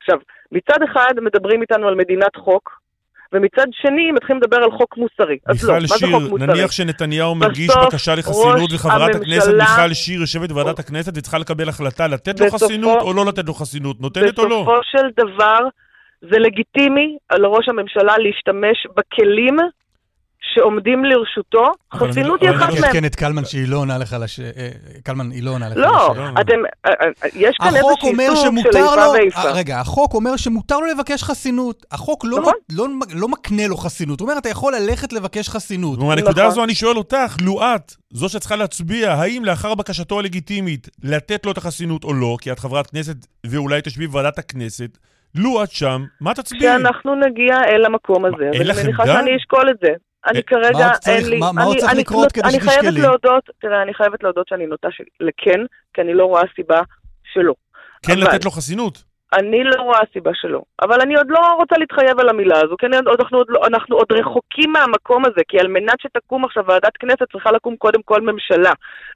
עכשיו, 0.00 0.18
מצד 0.52 0.82
אחד 0.90 1.12
מדברים 1.22 1.62
איתנו 1.62 1.88
על 1.88 1.94
מדינת 1.94 2.36
חוק, 2.36 2.82
ומצד 3.32 3.66
שני 3.72 4.12
מתחילים 4.12 4.42
לדבר 4.42 4.56
על 4.56 4.70
חוק 4.70 4.96
מוסרי. 4.96 5.38
אז 5.46 5.68
לא, 5.68 5.74
מה 5.74 5.80
זה 5.80 6.06
חוק 6.12 6.22
מוסרי? 6.30 6.46
נניח 6.46 6.70
שנתניהו 6.70 7.34
מגיש 7.34 7.70
בקשה 7.86 8.14
לחסינות 8.14 8.72
וחברת 8.72 9.14
הממשלה... 9.14 9.36
הכנסת 9.36 9.52
מיכל 9.52 9.94
שיר 9.94 10.20
יושבת 10.20 10.48
בוועדת 10.48 10.78
הכנסת 10.78 11.12
וצריכה 11.16 11.38
לקבל 11.38 11.68
החלטה 11.68 12.06
לתת 12.06 12.40
לו 12.40 12.50
חסינות 12.50 13.02
או 13.02 13.12
לא 13.12 13.26
לתת 13.26 13.44
לו 13.46 13.54
חסינות, 13.54 14.00
נותנת 14.00 14.38
או 14.38 14.48
לא? 14.48 14.62
בסופו 14.62 14.80
של 14.82 15.08
דבר 15.16 15.58
זה 16.20 16.38
לגיטימי 16.38 17.16
על 17.28 17.46
ראש 17.46 17.68
הממשלה 17.68 18.18
להשתמש 18.18 18.86
בכלים 18.96 19.56
שעומדים 20.54 21.04
לרשותו, 21.04 21.72
חסינות 21.94 22.40
היא 22.40 22.50
אחת 22.50 22.58
מהם. 22.58 22.70
אני 22.70 22.86
אעדכן 22.86 23.04
את 23.04 23.14
קלמן 23.14 23.44
שהיא 23.44 23.68
לא 23.68 23.76
עונה 23.76 23.98
לך 23.98 24.16
לש... 24.20 24.40
אה, 24.40 24.68
קלמן, 25.02 25.30
היא 25.30 25.42
לא 25.42 25.50
עונה 25.50 25.68
לך 25.68 25.76
לא, 25.76 26.14
אתם, 26.40 26.58
אה, 26.86 26.90
אה, 26.90 27.28
יש 27.34 27.56
כאן 27.58 27.76
איזושהי 27.76 28.16
סוג 28.44 28.58
של 28.62 28.76
איפה 28.76 29.10
ואיפה. 29.12 29.50
רגע, 29.50 29.80
החוק 29.80 30.14
אומר 30.14 30.36
שמותר 30.36 30.78
לו 30.78 30.86
לבקש 30.86 31.22
חסינות. 31.22 31.86
החוק 31.90 32.24
לא, 32.24 32.38
נכון. 32.40 32.52
לא, 32.72 32.86
לא 33.14 33.28
מקנה 33.28 33.66
לו 33.66 33.76
חסינות. 33.76 34.20
הוא 34.20 34.28
אומר, 34.28 34.38
אתה 34.38 34.48
יכול 34.48 34.74
ללכת 34.74 35.12
לבקש 35.12 35.48
חסינות. 35.48 35.98
ומהנקודה 35.98 36.30
נכון. 36.30 36.44
הזו 36.44 36.64
אני 36.64 36.74
שואל 36.74 36.96
אותך, 36.96 37.36
לו 37.42 37.62
את, 37.62 37.92
זו 38.10 38.28
שצריכה 38.28 38.56
להצביע, 38.56 39.12
האם 39.12 39.44
לאחר 39.44 39.74
בקשתו 39.74 40.18
הלגיטימית 40.18 40.88
לתת 41.02 41.46
לו 41.46 41.52
את 41.52 41.58
החסינות 41.58 42.04
או 42.04 42.14
לא, 42.14 42.36
כי 42.40 42.52
את 42.52 42.58
חברת 42.58 42.86
כנסת 42.86 43.16
ואולי 43.46 43.80
תשבי 43.82 44.06
בוועדת 44.06 44.38
הכנסת, 44.38 44.98
לו 45.34 45.62
את 45.62 45.70
שם, 45.70 46.04
מה 46.20 46.34
תצביעי? 46.34 46.60
כשאנחנו 46.60 47.14
נגיע 47.14 47.56
אל 47.68 47.84
המקום 47.84 48.24
הזה, 48.24 48.50
ואני 48.52 48.82
מניחה 48.82 49.06
שאני 49.06 49.36
אשקול 49.36 49.70
את 49.70 49.76
זה. 49.80 49.92
אני 50.26 50.38
אה, 50.38 50.42
כרגע, 50.42 50.88
אין 51.06 51.30
לי... 51.30 51.38
מה 51.38 51.62
עוד 51.62 51.76
צריך 51.76 51.94
לקרות 51.94 52.32
כדי 52.32 52.50
שתשקלי? 52.50 52.70
אני 52.70 52.80
חייבת 52.80 52.98
להודות, 52.98 53.50
תראה, 53.60 53.82
אני 53.82 53.94
חייבת 53.94 54.22
להודות 54.22 54.48
שאני 54.48 54.66
נוטה 54.66 54.88
לכן, 55.20 55.60
כי 55.94 56.00
אני 56.00 56.14
לא 56.14 56.24
רואה 56.24 56.42
סיבה 56.56 56.80
שלא. 57.32 57.54
כן 58.06 58.18
לתת 58.18 58.44
לו 58.44 58.50
חסינות? 58.50 59.12
אני 59.38 59.64
לא 59.64 59.82
רואה 59.82 60.00
סיבה 60.12 60.30
שלא. 60.34 60.62
אבל 60.82 61.00
אני 61.00 61.14
עוד 61.14 61.26
לא 61.30 61.38
רוצה 61.58 61.78
להתחייב 61.78 62.20
על 62.20 62.28
המילה 62.28 62.56
הזו, 62.64 62.76
כי 62.78 62.86
אנחנו 62.86 63.38
עוד, 63.38 63.46
לא, 63.50 63.60
אנחנו 63.66 63.96
עוד 63.96 64.12
רחוקים 64.12 64.72
מהמקום 64.72 65.24
הזה, 65.24 65.40
כי 65.48 65.58
על 65.58 65.68
מנת 65.68 66.00
שתקום 66.00 66.44
עכשיו 66.44 66.64
ועדת 66.66 66.96
כנסת 66.96 67.22
צריכה 67.32 67.52
לקום 67.52 67.76
קודם 67.76 68.02
כל 68.02 68.20
ממשלה. 68.20 68.72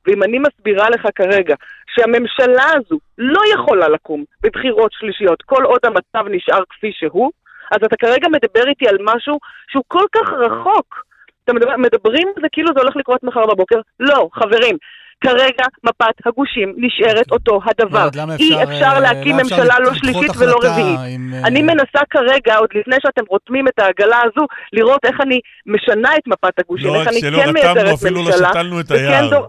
ואם 0.06 0.22
אני 0.22 0.38
מסבירה 0.38 0.90
לך 0.90 1.08
כרגע 1.14 1.54
שהממשלה 1.94 2.66
הזו 2.76 2.98
לא 3.18 3.40
יכולה 3.54 3.88
לקום 3.88 4.24
בבחירות 4.42 4.92
שלישיות 4.92 5.42
כל 5.42 5.64
עוד 5.64 5.80
המצב 5.84 6.28
נשאר 6.30 6.62
כפי 6.70 6.90
שהוא, 6.92 7.30
אז 7.72 7.78
אתה 7.86 7.96
כרגע 7.96 8.28
מדבר 8.28 8.68
איתי 8.68 8.88
על 8.88 8.96
משהו 9.00 9.38
שהוא 9.70 9.84
כל 9.88 10.04
כך 10.14 10.28
רחוק. 10.32 11.04
אתם 11.44 11.56
מדבר, 11.56 11.76
מדברים 11.76 12.28
על 12.28 12.42
זה 12.42 12.48
כאילו 12.52 12.68
זה 12.74 12.80
הולך 12.80 12.96
לקרות 12.96 13.22
מחר 13.22 13.46
בבוקר? 13.46 13.80
לא, 14.00 14.28
חברים. 14.34 14.76
כרגע 15.20 15.64
מפת 15.84 16.26
הגושים 16.26 16.74
נשארת 16.76 17.32
אותו 17.32 17.60
הדבר. 17.66 18.08
אי 18.38 18.62
אפשר 18.62 18.92
אה, 18.94 19.00
להקים 19.00 19.36
ממשלה 19.36 19.74
לא 19.80 19.94
שלישית 19.94 20.30
ולא 20.38 20.56
רביעית. 20.62 20.98
אה, 20.98 21.46
אני 21.48 21.62
מנסה 21.62 22.00
כרגע, 22.10 22.56
עוד 22.56 22.68
לפני 22.74 22.96
שאתם 23.02 23.22
רותמים 23.28 23.68
את 23.68 23.78
העגלה 23.78 24.20
הזו, 24.24 24.46
לראות 24.72 25.04
איך 25.04 25.20
אני 25.20 25.40
משנה 25.66 26.16
את 26.16 26.26
מפת 26.26 26.58
הגושים, 26.58 26.86
לא 26.88 27.00
איך 27.00 27.08
אני 27.08 27.20
כן 27.20 27.52
מייצרת 27.52 27.76
ממשלה. 27.76 27.94
אפילו 27.94 28.22
לא 28.24 28.32
שתלנו 28.32 28.80
את 28.80 28.90
היער. 28.90 29.46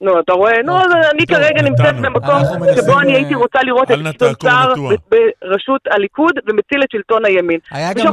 נו, 0.00 0.20
אתה 0.20 0.32
רואה? 0.32 0.62
נו, 0.64 0.76
אני 1.10 1.26
כרגע 1.26 1.62
נמצאת 1.62 1.94
במקום 1.94 2.42
שבו 2.76 3.00
אני 3.00 3.14
הייתי 3.14 3.34
רוצה 3.34 3.58
לראות 3.62 3.90
את 3.90 3.98
גדעון 3.98 4.32
סער 4.42 4.72
בראשות 5.10 5.80
הליכוד 5.90 6.32
ומציל 6.48 6.82
את 6.82 6.90
שלטון 6.90 7.24
הימין. 7.24 7.58
היה 7.70 7.92
גם, 7.92 8.06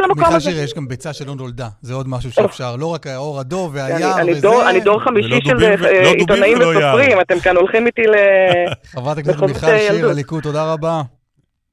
לא 0.00 0.08
מיכל 0.14 0.40
שיר, 0.40 0.58
יש 0.58 0.74
גם 0.74 0.88
ביצה 0.88 1.12
שלא 1.12 1.34
נולדה. 1.34 1.68
זה 1.82 1.94
עוד 1.94 2.08
משהו 2.08 2.32
שאפשר. 2.32 2.76
לא 2.76 2.86
רק 2.86 3.06
האור 3.06 3.40
הדוב 3.40 3.70
והיער 3.74 4.16
וזה. 4.28 4.70
אני 4.70 4.80
דור 4.80 5.00
חמישי 5.00 5.40
של 5.44 5.64
אה, 5.64 6.10
עיתונאים 6.10 6.58
וסופרים. 6.58 7.20
אתם 7.20 7.40
כאן 7.40 7.56
הולכים 7.56 7.86
איתי 7.86 8.02
ל... 8.02 8.14
חברת 8.94 9.18
הכנסת 9.18 9.42
מיכל 9.42 9.66
שיר, 9.78 10.10
הליכוד, 10.10 10.42
תודה 10.42 10.72
רבה. 10.72 11.02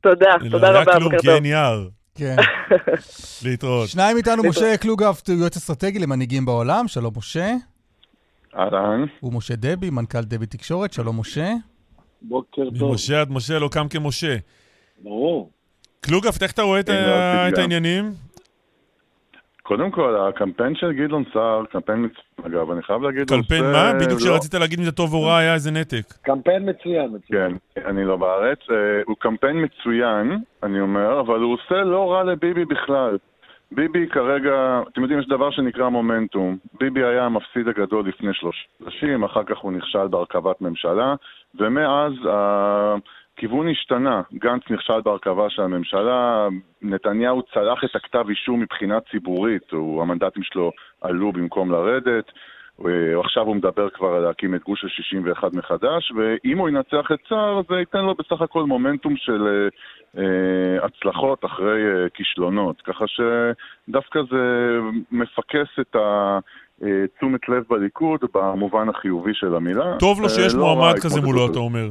תודה, 0.02 0.32
תודה 0.52 0.70
רבה, 0.70 1.00
בוקר 1.00 1.10
טוב. 1.10 1.22
כי 1.22 1.32
אין 1.32 1.46
יער. 1.46 1.88
כן. 2.16 2.36
להתראות. 3.44 3.90
שניים 3.94 4.18
איתנו, 4.18 4.44
משה 4.44 4.78
קלוגהפט, 4.78 5.30
יועץ 5.30 5.58
אסטרטגי 5.58 6.00
למנהיגים 6.00 6.46
בעולם. 6.46 6.88
שלום, 6.88 7.14
משה. 7.18 7.54
אהלן. 8.56 9.06
הוא 9.20 9.34
משה 9.34 9.56
דבי, 9.56 9.90
מנכ"ל 9.90 10.22
דבי 10.22 10.46
תקשורת, 10.46 10.94
שלום 10.94 11.20
משה. 11.20 11.54
בוקר 12.22 12.70
טוב. 12.80 12.90
ממשה 12.92 13.22
עד 13.22 13.32
משה 13.32 13.60
לא 13.60 13.70
קם 13.72 13.88
כמשה. 13.88 14.36
ברור. 15.04 15.52
קלוגף, 16.02 16.44
איך 16.44 16.52
אתה 16.52 16.62
רואה 16.62 16.80
את, 16.80 16.90
לא, 16.90 17.62
העניינים? 17.62 18.12
קודם 19.64 19.92
כל, 19.92 20.16
הקמפיין 20.30 20.76
של 20.76 20.94
גדעון 20.94 21.24
סער, 21.34 21.66
קמפיין 21.72 22.06
מצוין, 22.06 22.54
אגב, 22.54 22.72
אני 22.72 22.82
חייב 22.84 23.02
להגיד... 23.02 23.30
קמפיין 23.30 23.64
מה? 23.64 23.94
בדיוק 23.94 24.20
כשרצית 24.20 24.54
להגיד 24.54 24.80
אם 24.80 24.86
זה 24.86 24.92
טוב 24.92 25.14
או 25.14 25.22
רע, 25.22 25.38
היה 25.38 25.54
איזה 25.54 25.72
נתק. 25.72 26.14
קמפיין 26.22 26.70
מצוין, 26.70 27.10
מצוין. 27.16 27.58
כן, 27.76 27.82
אני 27.86 28.06
לא 28.06 28.18
בארץ. 28.18 28.60
אה, 28.72 28.76
הוא 29.06 29.16
קמפיין 29.20 29.66
מצוין, 29.66 30.38
אני 30.64 30.80
אומר, 30.80 31.20
אבל 31.20 31.40
הוא 31.40 31.54
עושה 31.54 31.76
לא 31.76 32.12
רע 32.12 32.24
לביבי 32.24 32.66
בכלל. 32.66 33.18
ביבי 33.72 34.08
כרגע, 34.08 34.82
אתם 34.94 35.02
יודעים, 35.02 35.20
יש 35.20 35.28
דבר 35.28 35.52
שנקרא 35.52 35.90
מומנטום. 35.90 36.58
ביבי 36.80 37.04
היה 37.04 37.26
המפסיד 37.26 37.68
הגדול 37.68 38.08
לפני 38.08 38.34
שלוש 38.34 38.68
חודשים, 38.78 39.24
אחר 39.24 39.44
כך 39.44 39.58
הוא 39.58 39.72
נכשל 39.72 40.08
בהרכבת 40.08 40.62
ממשלה, 40.62 41.16
ומאז 41.56 42.14
הכיוון 42.30 43.70
השתנה. 43.70 44.22
גנץ 44.34 44.62
נכשל 44.70 45.02
בהרכבה 45.02 45.50
של 45.50 45.62
הממשלה, 45.62 46.48
נתניהו 46.82 47.42
צלח 47.54 47.84
את 47.84 47.96
הכתב 47.96 48.26
אישום 48.30 48.60
מבחינה 48.60 49.00
ציבורית, 49.12 49.72
הוא, 49.72 50.02
המנדטים 50.02 50.44
שלו 50.44 50.72
עלו 51.02 51.32
במקום 51.32 51.72
לרדת. 51.72 52.32
אה, 52.86 53.20
עכשיו 53.20 53.44
הוא 53.44 53.56
מדבר 53.56 53.90
כבר 53.90 54.08
על 54.08 54.22
להקים 54.22 54.56
את 54.56 54.64
גוש 54.64 54.84
ה-61 54.84 55.44
מחדש, 55.54 56.12
ואם 56.16 56.58
הוא 56.58 56.70
ינצח 56.70 57.12
את 57.14 57.20
צה"ל, 57.30 57.62
זה 57.70 57.76
ייתן 57.76 58.06
לו 58.06 58.16
בסך 58.16 58.42
הכל 58.42 58.64
מומנטום 58.64 59.14
של 59.18 59.48
אה, 59.48 60.22
אה, 60.22 60.86
הצלחות 60.86 61.46
אחרי 61.46 61.82
אה, 61.86 62.10
כישלונות. 62.10 62.82
ככה 62.82 63.06
שדווקא 63.08 64.20
זה 64.32 64.78
מפקס 65.12 65.80
את 65.80 65.96
ה... 65.96 66.40
אה, 66.84 67.08
תשומת 67.18 67.50
לב 67.50 67.64
בליכוד 67.70 68.20
במובן 68.34 68.90
החיובי 68.90 69.34
של 69.34 69.56
המילה. 69.56 69.98
טוב 70.00 70.22
לו 70.22 70.30
שיש 70.30 70.54
לא 70.54 70.60
מועמד 70.60 70.82
רע 70.82 71.02
כזה 71.02 71.22
מולו. 71.22 71.52
אתה 71.52 71.60
אומר. 71.60 71.90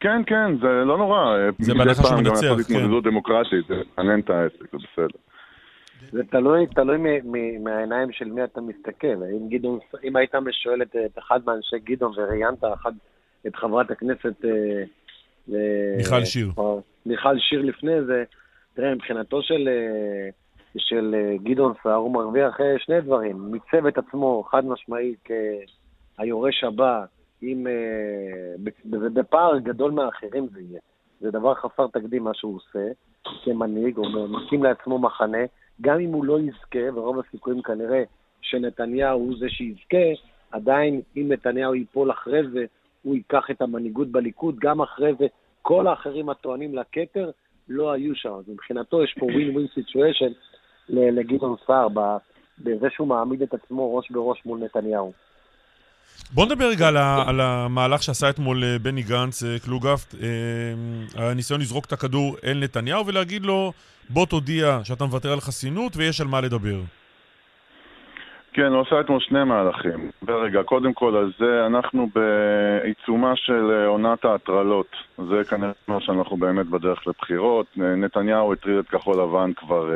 כן, 0.00 0.22
כן, 0.26 0.58
זה 0.60 0.84
לא 0.84 0.98
נורא. 0.98 1.36
זה 1.58 1.74
בהנחה 1.74 1.94
שהוא 1.94 2.04
פעם 2.08 2.18
גם 2.18 2.24
מנצח, 2.24 2.42
לעשות 2.42 2.66
כן. 2.66 2.74
התמודדות 2.74 3.04
דמוקרטית, 3.04 3.66
זה 3.68 3.74
מעניין 3.98 4.20
את 4.20 4.30
העסק, 4.30 4.72
זה 4.72 4.78
בסדר. 4.78 5.18
זה 6.12 6.22
תלוי, 6.30 6.66
תלוי 6.66 6.96
מ- 6.96 7.32
מ- 7.32 7.64
מהעיניים 7.64 8.12
של 8.12 8.24
מי 8.24 8.44
אתה 8.44 8.60
מסתכל. 8.60 9.06
אם 9.06 9.48
גדעון, 9.48 9.78
אם 10.04 10.16
היית 10.16 10.34
שואל 10.50 10.82
את, 10.82 10.96
את 10.96 11.18
אחד 11.18 11.40
מאנשי 11.46 11.78
גדעון 11.78 12.12
וראיינת 12.16 12.64
אחד, 12.74 12.92
את 13.46 13.56
חברת 13.56 13.90
הכנסת... 13.90 14.44
אה, 14.44 14.82
אה, 15.54 15.94
מיכל 15.96 16.24
שיר. 16.24 16.50
או- 16.56 16.80
מיכל 17.06 17.38
שיר 17.38 17.62
לפני 17.62 18.04
זה, 18.04 18.24
תראה, 18.74 18.94
מבחינתו 18.94 19.42
של, 19.42 19.68
אה, 19.68 20.28
של 20.78 21.14
אה, 21.18 21.36
גדעון 21.42 21.72
סער, 21.82 21.94
הוא 21.94 22.12
מרוויח 22.14 22.60
אה, 22.60 22.74
שני 22.78 23.00
דברים. 23.00 23.50
מיצב 23.50 23.86
את 23.86 23.98
עצמו 23.98 24.42
חד 24.50 24.64
משמעית 24.66 25.28
כהיורש 26.16 26.64
הבא, 26.64 27.04
עם, 27.42 27.66
אה, 27.66 27.72
ב- 28.64 28.94
ובפער 28.94 29.58
גדול 29.58 29.90
מהאחרים 29.90 30.46
זה 30.52 30.60
יהיה. 30.60 30.80
זה 31.20 31.30
דבר 31.30 31.54
חסר 31.54 31.86
תקדים 31.86 32.24
מה 32.24 32.34
שהוא 32.34 32.56
עושה 32.56 32.88
כמנהיג, 33.44 33.96
הוא 33.96 34.06
מקים 34.28 34.64
לעצמו 34.64 34.98
מחנה, 34.98 35.38
גם 35.80 36.00
אם 36.00 36.12
הוא 36.12 36.24
לא 36.24 36.40
יזכה, 36.40 36.94
ורוב 36.94 37.18
הסיכויים 37.18 37.62
כנראה 37.62 38.02
שנתניהו 38.40 39.20
הוא 39.20 39.34
זה 39.38 39.48
שיזכה, 39.48 40.22
עדיין 40.50 41.00
אם 41.16 41.32
נתניהו 41.32 41.74
ייפול 41.74 42.10
אחרי 42.10 42.48
זה, 42.52 42.64
הוא 43.02 43.14
ייקח 43.14 43.50
את 43.50 43.62
המנהיגות 43.62 44.08
בליכוד, 44.08 44.58
גם 44.58 44.82
אחרי 44.82 45.12
זה 45.18 45.26
כל 45.62 45.86
האחרים 45.86 46.28
הטוענים 46.28 46.74
לכתר 46.74 47.30
לא 47.68 47.92
היו 47.92 48.14
שם. 48.14 48.32
אז 48.32 48.48
מבחינתו 48.48 49.02
יש 49.02 49.14
פה 49.18 49.26
win 49.26 49.50
win 49.50 49.66
situation 49.74 50.32
לגדעון 50.88 51.56
סער, 51.66 51.88
בזה 52.58 52.86
שהוא 52.90 53.08
מעמיד 53.08 53.42
את 53.42 53.54
עצמו 53.54 53.96
ראש 53.96 54.10
בראש 54.10 54.42
מול 54.46 54.58
נתניהו. 54.64 55.12
בוא 56.34 56.46
נדבר 56.46 56.64
רגע 56.64 56.88
על, 56.88 56.96
על 57.26 57.40
המהלך 57.40 58.02
שעשה 58.02 58.30
אתמול 58.30 58.64
אה, 58.64 58.78
בני 58.82 59.02
גנץ, 59.02 59.42
אה, 59.42 59.58
קלוגפט, 59.64 60.14
אה, 60.14 61.30
הניסיון 61.30 61.60
לזרוק 61.60 61.84
את 61.84 61.92
הכדור 61.92 62.36
אל 62.44 62.58
נתניהו 62.62 63.06
ולהגיד 63.06 63.42
לו, 63.42 63.72
בוא 64.10 64.26
תודיע 64.26 64.80
שאתה 64.84 65.04
מוותר 65.04 65.32
על 65.32 65.40
חסינות 65.40 65.96
ויש 65.96 66.20
על 66.20 66.26
מה 66.26 66.40
לדבר. 66.40 66.80
כן, 68.52 68.72
הוא 68.72 68.82
עשה 68.86 69.00
אתמול 69.00 69.20
שני 69.20 69.44
מהלכים. 69.44 70.10
ורגע, 70.26 70.62
קודם 70.62 70.92
כל 70.92 71.16
על 71.16 71.32
זה, 71.38 71.66
אנחנו 71.66 72.08
בעיצומה 72.14 73.32
של 73.36 73.84
עונת 73.86 74.24
ההטרלות. 74.24 74.96
זה 75.18 75.44
כנראה 75.50 75.72
אומר 75.88 76.00
שאנחנו 76.00 76.36
באמת 76.36 76.66
בדרך 76.66 77.06
לבחירות. 77.06 77.66
נתניהו 77.76 78.52
הטריד 78.52 78.78
את 78.78 78.88
כחול 78.88 79.22
לבן 79.22 79.52
כבר 79.56 79.90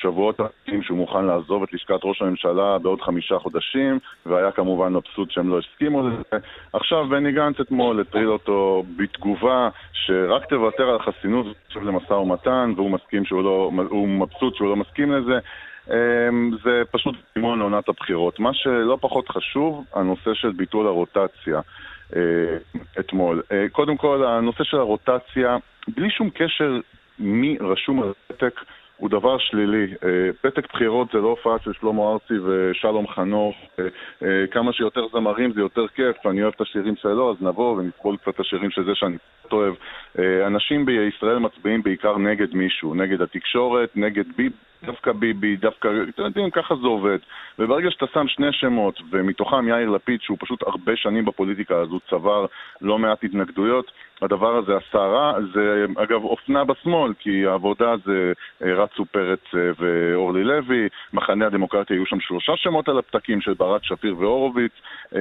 שבועות 0.00 0.40
ארוכים 0.40 0.82
שהוא 0.82 0.98
מוכן 0.98 1.24
לעזוב 1.24 1.62
את 1.62 1.72
לשכת 1.72 2.00
ראש 2.04 2.22
הממשלה 2.22 2.78
בעוד 2.78 3.00
חמישה 3.00 3.38
חודשים, 3.38 3.98
והיה 4.26 4.52
כמובן 4.52 4.92
מבסוט 4.92 5.30
שהם 5.30 5.48
לא 5.48 5.58
הסכימו 5.58 6.08
לזה. 6.08 6.22
עכשיו 6.72 7.06
בני 7.08 7.32
גנץ 7.32 7.60
אתמול 7.60 8.00
הטריד 8.00 8.26
אותו 8.26 8.84
בתגובה 8.96 9.68
שרק 9.92 10.44
תוותר 10.44 10.90
על 10.90 10.98
חסינות 10.98 11.46
למשא 11.76 12.12
ומתן, 12.12 12.72
והוא 12.76 12.90
מסכים 12.90 13.24
שהוא 13.24 13.42
לא, 13.42 13.70
הוא 13.88 14.08
מבסוט 14.08 14.56
שהוא 14.56 14.68
לא 14.68 14.76
מסכים 14.76 15.12
לזה. 15.12 15.38
אמ, 15.90 16.50
זה 16.64 16.82
פשוט 16.90 17.14
סימון 17.34 17.58
לעונת 17.58 17.88
הבחירות. 17.88 18.40
מה 18.40 18.54
שלא 18.54 18.98
פחות 19.00 19.28
חשוב, 19.28 19.84
הנושא 19.94 20.34
של 20.34 20.52
ביטול 20.52 20.86
הרוטציה 20.86 21.60
אה, 22.16 22.56
אתמול. 23.00 23.42
אה, 23.52 23.66
קודם 23.72 23.96
כל, 23.96 24.24
הנושא 24.26 24.64
של 24.64 24.76
הרוטציה, 24.76 25.56
בלי 25.88 26.10
שום 26.10 26.30
קשר 26.30 26.80
מי 27.18 27.58
רשום 27.60 28.02
על 28.02 28.12
פתק, 28.26 28.60
הוא 28.96 29.10
דבר 29.10 29.38
שלילי. 29.38 29.86
אה, 30.04 30.30
פתק 30.40 30.72
בחירות 30.72 31.08
זה 31.12 31.18
לא 31.18 31.28
הופעה 31.28 31.58
של 31.64 31.72
שלמה 31.72 32.02
ארצי 32.12 32.34
ושלום 32.44 33.08
חנוך. 33.08 33.56
אה, 33.78 33.84
אה, 34.22 34.46
כמה 34.50 34.72
שיותר 34.72 35.06
זמרים 35.12 35.52
זה 35.52 35.60
יותר 35.60 35.88
כיף, 35.88 36.26
אני 36.26 36.42
אוהב 36.42 36.52
את 36.56 36.60
השירים 36.60 36.96
שלו, 36.96 37.30
אז 37.30 37.36
נבוא 37.40 37.76
ונסבול 37.76 38.16
קצת 38.16 38.28
את 38.28 38.40
השירים 38.40 38.70
של 38.70 38.84
זה 38.84 38.94
שאני 38.94 39.16
אוהב. 39.52 39.74
אנשים 40.46 40.86
בישראל 40.86 41.38
מצביעים 41.38 41.82
בעיקר 41.82 42.18
נגד 42.18 42.54
מישהו, 42.54 42.94
נגד 42.94 43.22
התקשורת, 43.22 43.90
נגד 43.96 44.24
ביבי. 44.36 44.56
דווקא 44.82 45.12
ביבי, 45.12 45.56
דווקא, 45.56 45.88
אתם 46.08 46.22
יודעים, 46.22 46.50
ככה 46.50 46.74
זה 46.76 46.86
עובד. 46.86 47.18
וברגע 47.58 47.90
שאתה 47.90 48.06
שם 48.14 48.28
שני 48.28 48.52
שמות, 48.52 49.00
ומתוכם 49.10 49.68
יאיר 49.68 49.90
לפיד, 49.90 50.20
שהוא 50.22 50.38
פשוט 50.40 50.62
הרבה 50.62 50.96
שנים 50.96 51.24
בפוליטיקה, 51.24 51.74
הוא 51.74 52.00
צבר 52.10 52.46
לא 52.80 52.98
מעט 52.98 53.24
התנגדויות, 53.24 53.92
הדבר 54.22 54.56
הזה 54.56 54.72
רע. 54.94 55.32
זה, 55.54 55.84
אגב, 55.96 56.24
אופנה 56.24 56.64
בשמאל, 56.64 57.12
כי 57.18 57.46
העבודה 57.46 57.94
זה 58.06 58.32
אה, 58.64 58.74
רצו 58.74 59.04
פרץ 59.04 59.40
אה, 59.54 59.60
ואורלי 59.78 60.44
לוי, 60.44 60.88
מחנה 61.12 61.46
הדמוקרטיה 61.46 61.96
היו 61.96 62.06
שם 62.06 62.20
שלושה 62.20 62.52
שמות 62.56 62.88
על 62.88 62.98
הפתקים 62.98 63.40
של 63.40 63.54
ברק 63.54 63.84
שפיר 63.84 64.18
והורוביץ. 64.18 64.72
אה, 65.14 65.20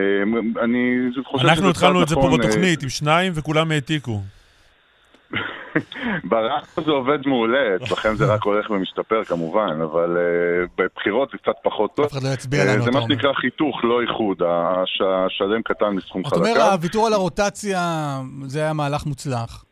אני 0.64 1.10
חושב 1.24 1.46
אנחנו 1.46 1.62
שזה 1.62 1.70
התחלנו 1.70 1.93
צעד 1.93 2.02
את 2.02 2.08
זה 2.08 2.16
פה 2.16 2.22
נכון, 2.22 2.39
בתוכנית 2.39 2.84
עם 2.84 2.89
שניים 2.89 3.32
וכולם 3.36 3.72
העתיקו. 3.72 4.22
ברק 6.23 6.63
זה 6.86 6.91
עובד 6.91 7.28
מעולה, 7.28 7.76
אצלכם 7.76 8.15
זה 8.15 8.34
רק 8.34 8.43
הולך 8.43 8.69
ומשתפר 8.69 9.23
כמובן, 9.23 9.82
אבל 9.84 10.17
uh, 10.17 10.69
בבחירות 10.78 11.30
זה 11.32 11.38
קצת 11.38 11.55
פחות 11.63 11.95
טוב. 11.95 12.05
אף 12.05 12.11
אחד 12.11 12.23
לא 12.23 12.30
יצביע 12.34 12.59
אה, 12.61 12.73
לנו, 12.73 12.84
זה 12.84 12.91
מה. 12.91 13.01
שנקרא 13.01 13.34
חיתוך, 13.34 13.84
לא 13.84 14.01
איחוד. 14.01 14.41
הש- 14.45 15.01
השלם 15.01 15.61
קטן 15.61 15.89
מסכום 15.89 16.21
אתה 16.21 16.36
אומר, 16.36 16.47
חלקה. 16.53 16.71
הוויתור 16.73 17.07
על 17.07 17.13
הרוטציה, 17.13 17.80
זה 18.45 18.59
היה 18.59 18.73
מהלך 18.73 19.05
מוצלח. 19.05 19.65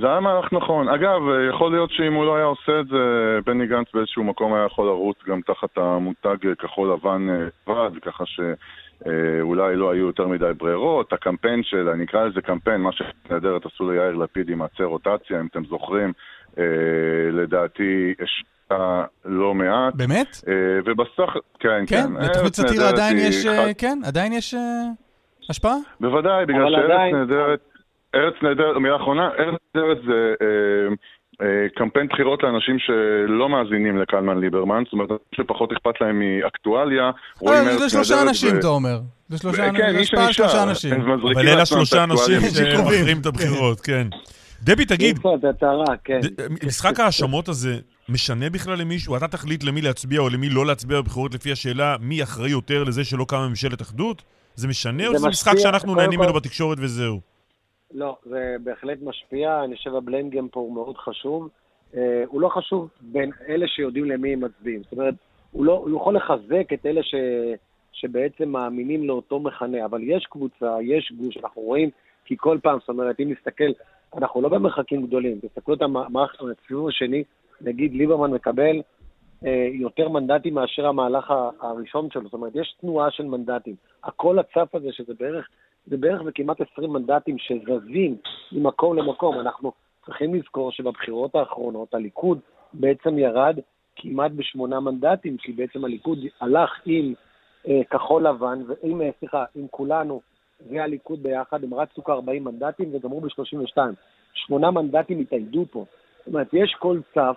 זה 0.00 0.06
היה 0.06 0.20
מהלך 0.20 0.52
נכון. 0.52 0.88
אגב, 0.88 1.20
אה, 1.28 1.48
יכול 1.54 1.72
להיות 1.72 1.90
שאם 1.92 2.14
הוא 2.14 2.24
לא 2.24 2.36
היה 2.36 2.44
עושה 2.44 2.80
את 2.80 2.86
זה, 2.86 2.98
בני 3.46 3.66
גנץ 3.66 3.86
באיזשהו 3.94 4.24
מקום 4.24 4.54
היה 4.54 4.64
יכול 4.66 4.86
לרוץ 4.86 5.16
גם 5.28 5.40
תחת 5.40 5.78
המותג 5.78 6.46
אה, 6.46 6.54
כחול 6.54 6.92
לבן 6.92 7.26
אה, 7.30 7.34
לבד, 7.68 7.90
ככה 8.02 8.24
שאולי 9.04 9.76
לא 9.76 9.90
היו 9.92 10.06
יותר 10.06 10.26
מדי 10.28 10.50
ברירות. 10.58 11.12
הקמפיין 11.12 11.62
של, 11.62 11.88
אני 11.88 12.04
אקרא 12.04 12.24
לזה 12.24 12.40
קמפיין, 12.40 12.80
מה 12.80 12.90
שנהדרת 12.92 13.66
עשו 13.66 13.90
ליאיר 13.90 14.16
לפיד 14.16 14.48
עם 14.50 14.62
עצי 14.62 14.82
רוטציה, 14.82 15.40
אם 15.40 15.46
אתם 15.46 15.64
זוכרים, 15.64 16.12
אה, 16.58 16.64
לדעתי 17.32 18.14
השקעה 18.22 19.04
לא 19.24 19.54
מעט. 19.54 19.94
באמת? 19.94 20.40
אה, 20.48 20.52
ובסך, 20.84 21.34
כן, 21.58 21.68
כן? 21.86 22.02
כן. 22.06 22.12
לתוכנית 22.12 22.36
ארץ 22.44 22.56
סאטירה 22.60 22.88
עדיין 22.88 23.16
יש, 23.18 23.46
אחד- 23.46 23.54
אה, 23.66 23.74
כן? 23.78 23.98
עדיין 24.06 24.32
יש 24.32 24.54
אה, 24.54 24.60
השפעה? 25.50 25.76
בוודאי, 26.00 26.46
בגלל 26.46 26.70
שארץ 26.70 26.84
עדיין- 26.84 27.16
נהדרת, 27.16 27.60
ארץ 28.14 28.34
נהדרת, 28.42 28.76
מילה 28.76 28.96
אחרונה, 28.96 29.28
ארץ 29.38 29.58
נהדרת 29.74 29.98
זה 30.06 30.34
אה, 30.40 30.46
אה, 30.46 30.94
קמפיין 31.76 32.06
בחירות 32.08 32.42
לאנשים 32.42 32.76
שלא 32.78 33.48
מאזינים 33.48 33.98
לקלמן 33.98 34.40
ליברמן, 34.40 34.82
זאת 34.84 34.92
אומרת, 34.92 35.08
אנשים 35.10 35.18
שפחות 35.34 35.72
אכפת 35.72 36.00
להם 36.00 36.20
מאקטואליה, 36.20 37.10
אה, 37.48 37.78
זה 37.78 37.88
שלושה 37.88 38.22
אנשים, 38.22 38.58
אתה 38.58 38.66
אומר. 38.66 39.00
זה 39.28 39.38
שלושה 39.38 39.56
כן, 39.62 39.68
אנשים, 39.68 39.92
זה 39.92 39.98
מי 39.98 40.04
שנשאר. 40.04 40.32
שלושה 40.32 40.62
אבל 41.34 41.48
אלה 41.48 41.62
השלושה 41.62 42.04
אנשים. 42.04 42.40
שמחרים 42.40 43.20
את 43.20 43.26
הבחירות, 43.26 43.80
כן. 43.80 44.06
דבי, 44.62 44.84
תגיד, 44.84 45.18
כן. 46.04 46.20
ד- 46.20 46.64
משחק 46.66 47.00
ההאשמות 47.00 47.48
הזה 47.48 47.76
משנה 48.08 48.50
בכלל 48.50 48.78
למישהו? 48.78 49.16
אתה 49.16 49.28
תחליט 49.28 49.64
למי 49.64 49.82
להצביע 49.82 50.20
או 50.20 50.28
למי 50.28 50.48
לא 50.48 50.66
להצביע 50.66 51.00
בבחירות 51.00 51.34
לפי 51.34 51.52
השאלה 51.52 51.96
מי 52.00 52.22
אחראי 52.22 52.50
יותר 52.50 52.84
לזה 52.84 53.04
שלא 53.04 53.24
קמה 53.28 53.48
ממשלת 53.48 53.82
אחדות? 53.82 54.22
זה 54.54 54.68
משנה 54.68 55.06
או 55.06 55.12
זה 55.12 55.18
שזה 55.18 55.28
משחק 55.28 55.58
שאנחנו 55.58 55.94
נהנים 55.94 56.20
ממנו 56.20 56.32
בתקשורת 56.32 56.78
וזהו? 56.80 57.33
לא, 57.94 58.16
זה 58.24 58.56
בהחלט 58.64 58.98
משפיע, 59.02 59.64
אני 59.64 59.76
חושב 59.76 59.94
הבלנד 59.94 60.30
גיים 60.30 60.48
פה 60.48 60.60
הוא 60.60 60.74
מאוד 60.74 60.96
חשוב. 60.96 61.48
אה, 61.96 62.24
הוא 62.26 62.40
לא 62.40 62.48
חשוב 62.48 62.88
בין 63.00 63.30
אלה 63.48 63.68
שיודעים 63.68 64.04
למי 64.04 64.32
הם 64.32 64.40
מצביעים. 64.40 64.82
זאת 64.82 64.92
אומרת, 64.92 65.14
הוא, 65.50 65.64
לא, 65.64 65.72
הוא 65.72 65.96
יכול 65.96 66.16
לחזק 66.16 66.72
את 66.74 66.86
אלה 66.86 67.02
ש, 67.02 67.14
שבעצם 67.92 68.48
מאמינים 68.48 69.04
לאותו 69.04 69.40
מכנה, 69.40 69.84
אבל 69.84 70.00
יש 70.02 70.26
קבוצה, 70.26 70.76
יש 70.82 71.12
גוש, 71.16 71.36
אנחנו 71.36 71.62
רואים, 71.62 71.90
כי 72.24 72.34
כל 72.38 72.58
פעם, 72.62 72.78
זאת 72.80 72.88
אומרת, 72.88 73.20
אם 73.20 73.32
נסתכל, 73.32 73.72
אנחנו 74.16 74.42
לא 74.42 74.48
במרחקים 74.48 75.06
גדולים, 75.06 75.38
תסתכלו 75.40 75.74
את 75.74 75.82
המערכת, 75.82 76.38
הסיבוב 76.40 76.88
השני, 76.88 77.24
נגיד 77.60 77.94
ליברמן 77.94 78.30
מקבל 78.30 78.82
אה, 79.46 79.68
יותר 79.72 80.08
מנדטים 80.08 80.54
מאשר 80.54 80.86
המהלך 80.86 81.34
הראשון 81.60 82.08
שלו. 82.10 82.22
זאת 82.22 82.32
אומרת, 82.32 82.52
יש 82.54 82.76
תנועה 82.80 83.10
של 83.10 83.24
מנדטים. 83.24 83.74
הכל 84.04 84.38
הצף 84.38 84.74
הזה, 84.74 84.92
שזה 84.92 85.12
בערך, 85.18 85.48
זה 85.86 85.96
בערך 85.96 86.22
וכמעט 86.26 86.60
20 86.72 86.92
מנדטים 86.92 87.38
שזזים 87.38 88.16
ממקום 88.52 88.96
למקום. 88.96 89.40
אנחנו 89.40 89.72
צריכים 90.06 90.34
לזכור 90.34 90.72
שבבחירות 90.72 91.34
האחרונות 91.34 91.94
הליכוד 91.94 92.38
בעצם 92.72 93.18
ירד 93.18 93.58
כמעט 93.96 94.32
בשמונה 94.32 94.80
מנדטים, 94.80 95.36
כי 95.36 95.52
בעצם 95.52 95.84
הליכוד 95.84 96.18
הלך 96.40 96.70
עם 96.86 97.14
אה, 97.68 97.80
כחול 97.90 98.26
לבן, 98.26 98.62
ועם, 98.66 99.02
אה, 99.02 99.10
סליחה, 99.18 99.44
עם 99.54 99.66
כולנו 99.70 100.20
והליכוד 100.70 101.22
ביחד, 101.22 101.64
הם 101.64 101.74
רצו 101.74 102.04
כ-40 102.04 102.40
מנדטים 102.40 102.94
וגמרו 102.94 103.20
ב-32. 103.20 103.78
שמונה 104.34 104.70
מנדטים 104.70 105.20
התאיידו 105.20 105.64
פה. 105.70 105.84
זאת 106.18 106.26
אומרת, 106.26 106.48
יש 106.52 106.74
קולות 106.78 107.00
צפים 107.14 107.36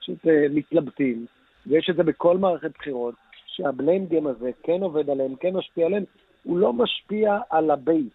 שמתלבטים, 0.00 1.26
ויש 1.66 1.90
את 1.90 1.96
זה 1.96 2.02
בכל 2.02 2.38
מערכת 2.38 2.70
בחירות, 2.78 3.14
שה 3.46 3.69
blame 3.69 4.06
game 4.06 4.26
הזה 4.26 4.50
כן 4.62 4.82
עובד 4.82 5.10
עליהם, 5.10 5.34
כן 5.34 5.56
משפיע 5.56 5.86
עליהם, 5.86 6.04
הוא 6.42 6.58
לא 6.58 6.72
משפיע 6.72 7.38
על 7.50 7.70
הבייס. 7.70 8.12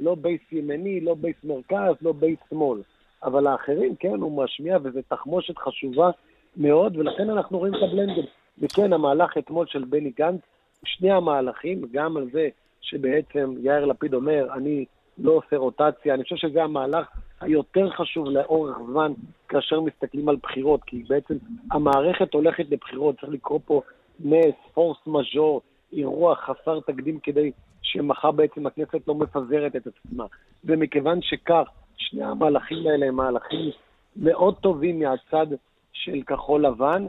לא 0.00 0.14
בייס 0.14 0.40
ימני, 0.52 1.00
לא 1.00 1.14
בייס 1.14 1.36
מרכז, 1.44 1.94
לא 2.02 2.12
בייס 2.12 2.38
שמאל. 2.50 2.82
אבל 3.22 3.46
האחרים, 3.46 3.96
כן, 3.96 4.14
הוא 4.20 4.44
משמיע, 4.44 4.78
וזו 4.82 5.00
תחמושת 5.08 5.58
חשובה 5.58 6.10
מאוד, 6.56 6.96
ולכן 6.96 7.30
אנחנו 7.30 7.58
רואים 7.58 7.74
את 7.74 7.82
הבלנדד. 7.82 8.22
וכן, 8.58 8.92
המהלך 8.92 9.38
אתמול 9.38 9.66
של 9.66 9.84
בני 9.84 10.10
גנץ, 10.18 10.40
שני 10.84 11.10
המהלכים, 11.10 11.82
גם 11.92 12.16
על 12.16 12.30
זה 12.32 12.48
שבעצם 12.80 13.54
יאיר 13.62 13.84
לפיד 13.84 14.14
אומר, 14.14 14.46
אני 14.54 14.84
לא 15.18 15.32
עושה 15.32 15.56
רוטציה, 15.56 16.14
אני 16.14 16.22
חושב 16.22 16.36
שזה 16.36 16.62
המהלך 16.62 17.06
היותר 17.40 17.90
חשוב 17.90 18.28
לאורך 18.28 18.76
זמן 18.90 19.12
כאשר 19.48 19.80
מסתכלים 19.80 20.28
על 20.28 20.36
בחירות, 20.42 20.80
כי 20.86 21.02
בעצם 21.08 21.34
המערכת 21.72 22.34
הולכת 22.34 22.64
לבחירות, 22.70 23.20
צריך 23.20 23.32
לקרוא 23.32 23.60
פה 23.64 23.82
נס, 24.20 24.54
פורס 24.74 24.98
מז'ור, 25.06 25.60
אירוע 25.94 26.34
חסר 26.36 26.80
תקדים 26.80 27.18
כדי 27.22 27.50
שמחר 27.82 28.30
בעצם 28.30 28.66
הכנסת 28.66 29.08
לא 29.08 29.14
מפזרת 29.14 29.76
את 29.76 29.86
עצמה. 29.86 30.24
ומכיוון 30.64 31.18
שכך, 31.22 31.68
שני 31.96 32.24
המהלכים 32.24 32.86
האלה 32.86 33.06
הם 33.06 33.14
מהלכים 33.14 33.70
מאוד 34.16 34.54
טובים 34.54 34.98
מהצד 34.98 35.46
של 35.92 36.22
כחול 36.26 36.66
לבן. 36.66 37.06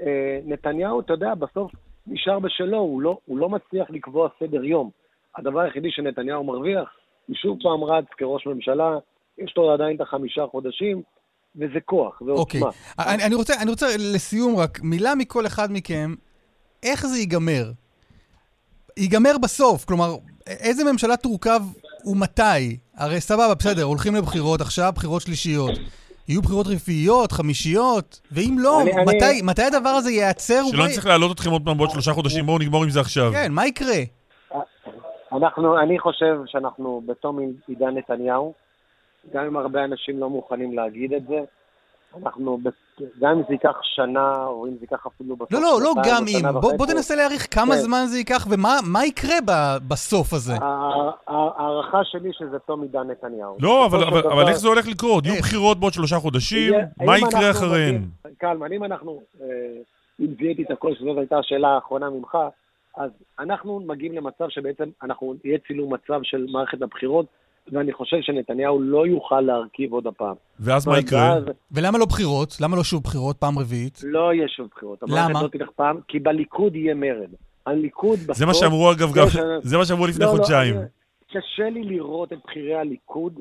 אה, 0.00 0.40
נתניהו, 0.44 1.00
אתה 1.00 1.12
יודע, 1.12 1.34
בסוף 1.34 1.72
נשאר 2.06 2.38
בשלו, 2.38 2.78
הוא 2.78 3.02
לא, 3.02 3.18
הוא 3.24 3.38
לא 3.38 3.48
מצליח 3.48 3.90
לקבוע 3.90 4.28
סדר 4.40 4.64
יום. 4.64 4.90
הדבר 5.36 5.60
היחידי 5.60 5.90
שנתניהו 5.90 6.44
מרוויח, 6.44 6.88
הוא 7.26 7.36
שוב 7.36 7.58
פעם 7.62 7.84
רץ 7.84 8.04
כראש 8.16 8.46
ממשלה, 8.46 8.98
יש 9.38 9.54
לו 9.56 9.72
עדיין 9.72 9.96
את 9.96 10.00
החמישה 10.00 10.46
חודשים, 10.50 11.02
וזה 11.56 11.80
כוח, 11.84 12.22
ועוצמה. 12.22 12.40
אוקיי. 12.40 12.60
אני, 12.98 13.24
אני, 13.24 13.34
רוצה, 13.34 13.54
אני 13.62 13.70
רוצה 13.70 13.86
לסיום 14.14 14.56
רק, 14.56 14.78
מילה 14.82 15.14
מכל 15.14 15.46
אחד 15.46 15.68
מכם, 15.72 16.14
איך 16.82 17.06
זה 17.06 17.18
ייגמר? 17.18 17.64
ייגמר 18.98 19.38
בסוף, 19.42 19.84
כלומר, 19.84 20.14
איזה 20.46 20.92
ממשלה 20.92 21.16
תורכב 21.16 21.60
ומתי? 22.04 22.76
הרי 22.96 23.20
סבבה, 23.20 23.54
בסדר, 23.54 23.82
הולכים 23.82 24.14
לבחירות 24.14 24.60
עכשיו, 24.60 24.92
בחירות 24.94 25.22
שלישיות. 25.22 25.78
יהיו 26.28 26.42
בחירות 26.42 26.66
רביעיות, 26.66 27.32
חמישיות, 27.32 28.20
ואם 28.32 28.56
לא, 28.58 28.82
אני, 28.82 28.90
מתי, 29.06 29.30
אני... 29.30 29.42
מתי 29.42 29.62
הדבר 29.62 29.88
הזה 29.88 30.10
ייעצר? 30.10 30.60
שלא 30.70 30.86
נצטרך 30.86 31.06
להעלות 31.06 31.36
אתכם 31.36 31.50
עוד 31.50 31.62
פעם 31.64 31.76
בעוד 31.76 31.90
שלושה 31.90 32.12
חודשים, 32.12 32.46
בואו 32.46 32.58
נגמור 32.58 32.84
עם 32.84 32.90
זה 32.90 33.00
עכשיו. 33.00 33.32
כן, 33.32 33.52
מה 33.52 33.66
יקרה? 33.66 33.96
אנחנו, 35.32 35.80
אני 35.80 35.98
חושב 35.98 36.38
שאנחנו 36.46 37.02
בתום 37.06 37.38
עידן 37.68 37.98
נתניהו, 37.98 38.54
גם 39.32 39.44
אם 39.44 39.56
הרבה 39.56 39.84
אנשים 39.84 40.20
לא 40.20 40.30
מוכנים 40.30 40.72
להגיד 40.72 41.12
את 41.12 41.22
זה, 41.28 41.38
אנחנו, 42.16 42.58
גם 43.20 43.30
אם 43.30 43.42
זה 43.48 43.54
ייקח 43.54 43.76
שנה, 43.82 44.44
או 44.46 44.66
אם 44.66 44.70
זה 44.70 44.78
ייקח 44.80 45.06
אפילו 45.06 45.36
בסוף 45.36 45.52
לא, 45.52 45.60
לא, 45.60 45.80
לא 45.82 45.94
גם 46.06 46.24
אם. 46.28 46.60
בוא, 46.60 46.76
בוא 46.76 46.86
תנסה 46.86 47.16
להעריך 47.16 47.46
כמה 47.54 47.74
כן. 47.74 47.80
זמן 47.80 48.04
זה 48.06 48.18
ייקח 48.18 48.46
ומה 48.50 49.06
יקרה 49.06 49.36
בסוף 49.88 50.32
הזה. 50.32 50.52
ההערכה 51.26 52.04
שלי 52.04 52.30
שזה 52.32 52.58
תום 52.58 52.82
עידן 52.82 53.10
נתניהו. 53.10 53.56
לא, 53.60 53.86
אבל, 53.86 54.02
אבל, 54.04 54.20
דבר... 54.20 54.32
אבל 54.32 54.48
איך 54.48 54.56
זה 54.56 54.68
הולך 54.68 54.88
לקרות? 54.88 55.26
יהיו 55.26 55.36
בחירות 55.38 55.80
בעוד 55.80 55.92
שלושה 55.92 56.16
חודשים, 56.16 56.74
מה 57.04 57.18
יקרה 57.18 57.50
אחריהן? 57.50 58.02
קלמן, 58.38 58.72
אם 58.72 58.84
אנחנו, 58.84 59.20
אה, 59.40 59.46
אם 60.20 60.26
זיהיתי 60.40 60.62
את 60.62 60.70
הכל, 60.70 60.94
שזאת 60.94 61.18
הייתה 61.18 61.38
השאלה 61.38 61.68
האחרונה 61.68 62.10
ממך, 62.10 62.38
אז 62.96 63.10
אנחנו 63.38 63.80
מגיעים 63.80 64.12
למצב 64.12 64.48
שבעצם 64.48 64.84
אנחנו, 65.02 65.34
יהיה 65.44 65.58
צילום 65.66 65.94
מצב 65.94 66.20
של 66.22 66.46
מערכת 66.52 66.82
הבחירות, 66.82 67.26
ואני 67.72 67.92
חושב 67.92 68.16
שנתניהו 68.20 68.80
לא 68.80 69.06
יוכל 69.06 69.40
להרכיב 69.40 69.92
עוד 69.92 70.06
הפעם. 70.06 70.34
ואז 70.60 70.86
מה 70.86 70.98
יקרה? 70.98 71.34
ואז... 71.34 71.44
ולמה 71.72 71.98
לא 71.98 72.04
בחירות? 72.04 72.56
למה 72.60 72.76
לא 72.76 72.84
שוב 72.84 73.02
בחירות 73.02 73.36
פעם 73.36 73.58
רביעית? 73.58 74.00
לא 74.04 74.34
יהיה 74.34 74.48
שוב 74.48 74.68
בחירות. 74.74 74.98
למה? 75.02 75.42
לא 75.42 75.48
תיקח 75.48 75.68
פעם, 75.76 76.00
כי 76.08 76.18
בליכוד 76.18 76.76
יהיה 76.76 76.94
מרד. 76.94 77.30
הליכוד 77.66 78.18
בסוף... 78.18 78.36
זה 78.36 78.46
מה 78.46 78.54
שאמרו 78.54 78.92
אגב, 78.92 79.12
גם, 79.14 79.26
זה 79.62 79.76
מה 79.76 79.84
שאמרו 79.84 80.06
לפני 80.06 80.24
לא, 80.24 80.32
לא 80.32 80.36
חודשיים. 80.36 80.74
לא, 80.74 80.80
קשה 81.28 81.70
לי 81.70 81.82
לראות 81.82 82.32
את 82.32 82.38
בכירי 82.46 82.74
הליכוד 82.74 83.32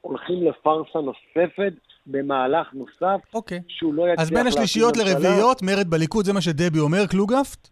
הולכים 0.00 0.48
לפארסה 0.48 0.98
נוספת 0.98 1.72
במהלך 2.06 2.66
נוסף, 2.72 3.20
אוקיי. 3.34 3.60
שהוא 3.68 3.94
לא 3.94 4.02
יצליח... 4.02 4.20
אז 4.20 4.30
בין 4.30 4.46
השלישיות 4.46 4.96
לרביעיות, 4.96 5.62
מרד 5.62 5.90
בליכוד, 5.90 6.24
זה 6.24 6.32
מה 6.32 6.40
שדבי 6.40 6.78
אומר, 6.78 7.06
קלוגפט? 7.06 7.68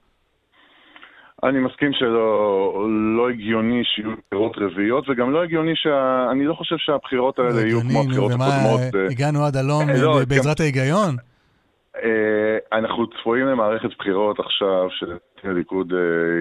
אני 1.44 1.58
מסכים 1.58 1.92
שלא 1.92 2.86
לא 3.16 3.30
הגיוני 3.30 3.82
שיהיו 3.84 4.10
בחירות 4.26 4.56
רביעיות, 4.58 5.08
וגם 5.08 5.32
לא 5.32 5.42
הגיוני 5.42 5.76
שה... 5.76 6.26
אני 6.32 6.44
לא 6.44 6.54
חושב 6.54 6.76
שהבחירות 6.78 7.38
האלה 7.38 7.60
יהיו 7.60 7.80
כמו 7.80 8.00
הבחירות 8.00 8.32
הקודמות. 8.32 8.80
ומה, 8.94 9.06
הגענו 9.10 9.44
עד 9.44 9.56
הלום 9.56 9.90
אה, 9.90 10.02
לא, 10.02 10.18
בעזרת 10.28 10.60
ההיגיון? 10.60 11.16
אה, 12.04 12.78
אנחנו 12.78 13.06
צפויים 13.06 13.46
למערכת 13.46 13.88
בחירות 13.98 14.40
עכשיו, 14.40 14.88
שהליכוד 15.40 15.92
אה, 15.92 15.98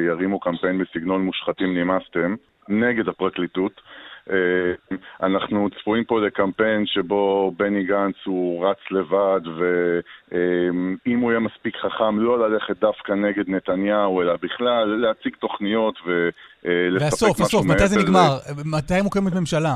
ירימו 0.07 0.39
קמפיין 0.39 0.83
בסגנון 0.83 1.21
מושחתים 1.21 1.77
נמאסתם, 1.77 2.35
נגד 2.69 3.07
הפרקליטות. 3.07 3.81
אה, 4.29 4.95
אנחנו 5.23 5.69
צפויים 5.79 6.03
פה 6.03 6.21
לקמפיין 6.21 6.85
שבו 6.85 7.51
בני 7.57 7.83
גנץ 7.83 8.15
הוא 8.25 8.65
רץ 8.67 8.77
לבד, 8.91 9.41
ואם 9.57 11.19
הוא 11.19 11.31
יהיה 11.31 11.39
מספיק 11.39 11.75
חכם 11.75 12.19
לא 12.19 12.49
ללכת 12.49 12.79
דווקא 12.79 13.11
נגד 13.11 13.49
נתניהו, 13.49 14.21
אלא 14.21 14.33
בכלל 14.41 14.85
להציג 14.85 15.35
תוכניות 15.39 15.95
ולספק 16.05 17.13
משהו 17.13 17.27
והסוף, 17.27 17.41
הסוף, 17.41 17.65
מתי 17.65 17.87
זה 17.87 17.99
נגמר? 17.99 18.37
מתי 18.65 19.01
מוקמת 19.01 19.33
ממשלה? 19.33 19.75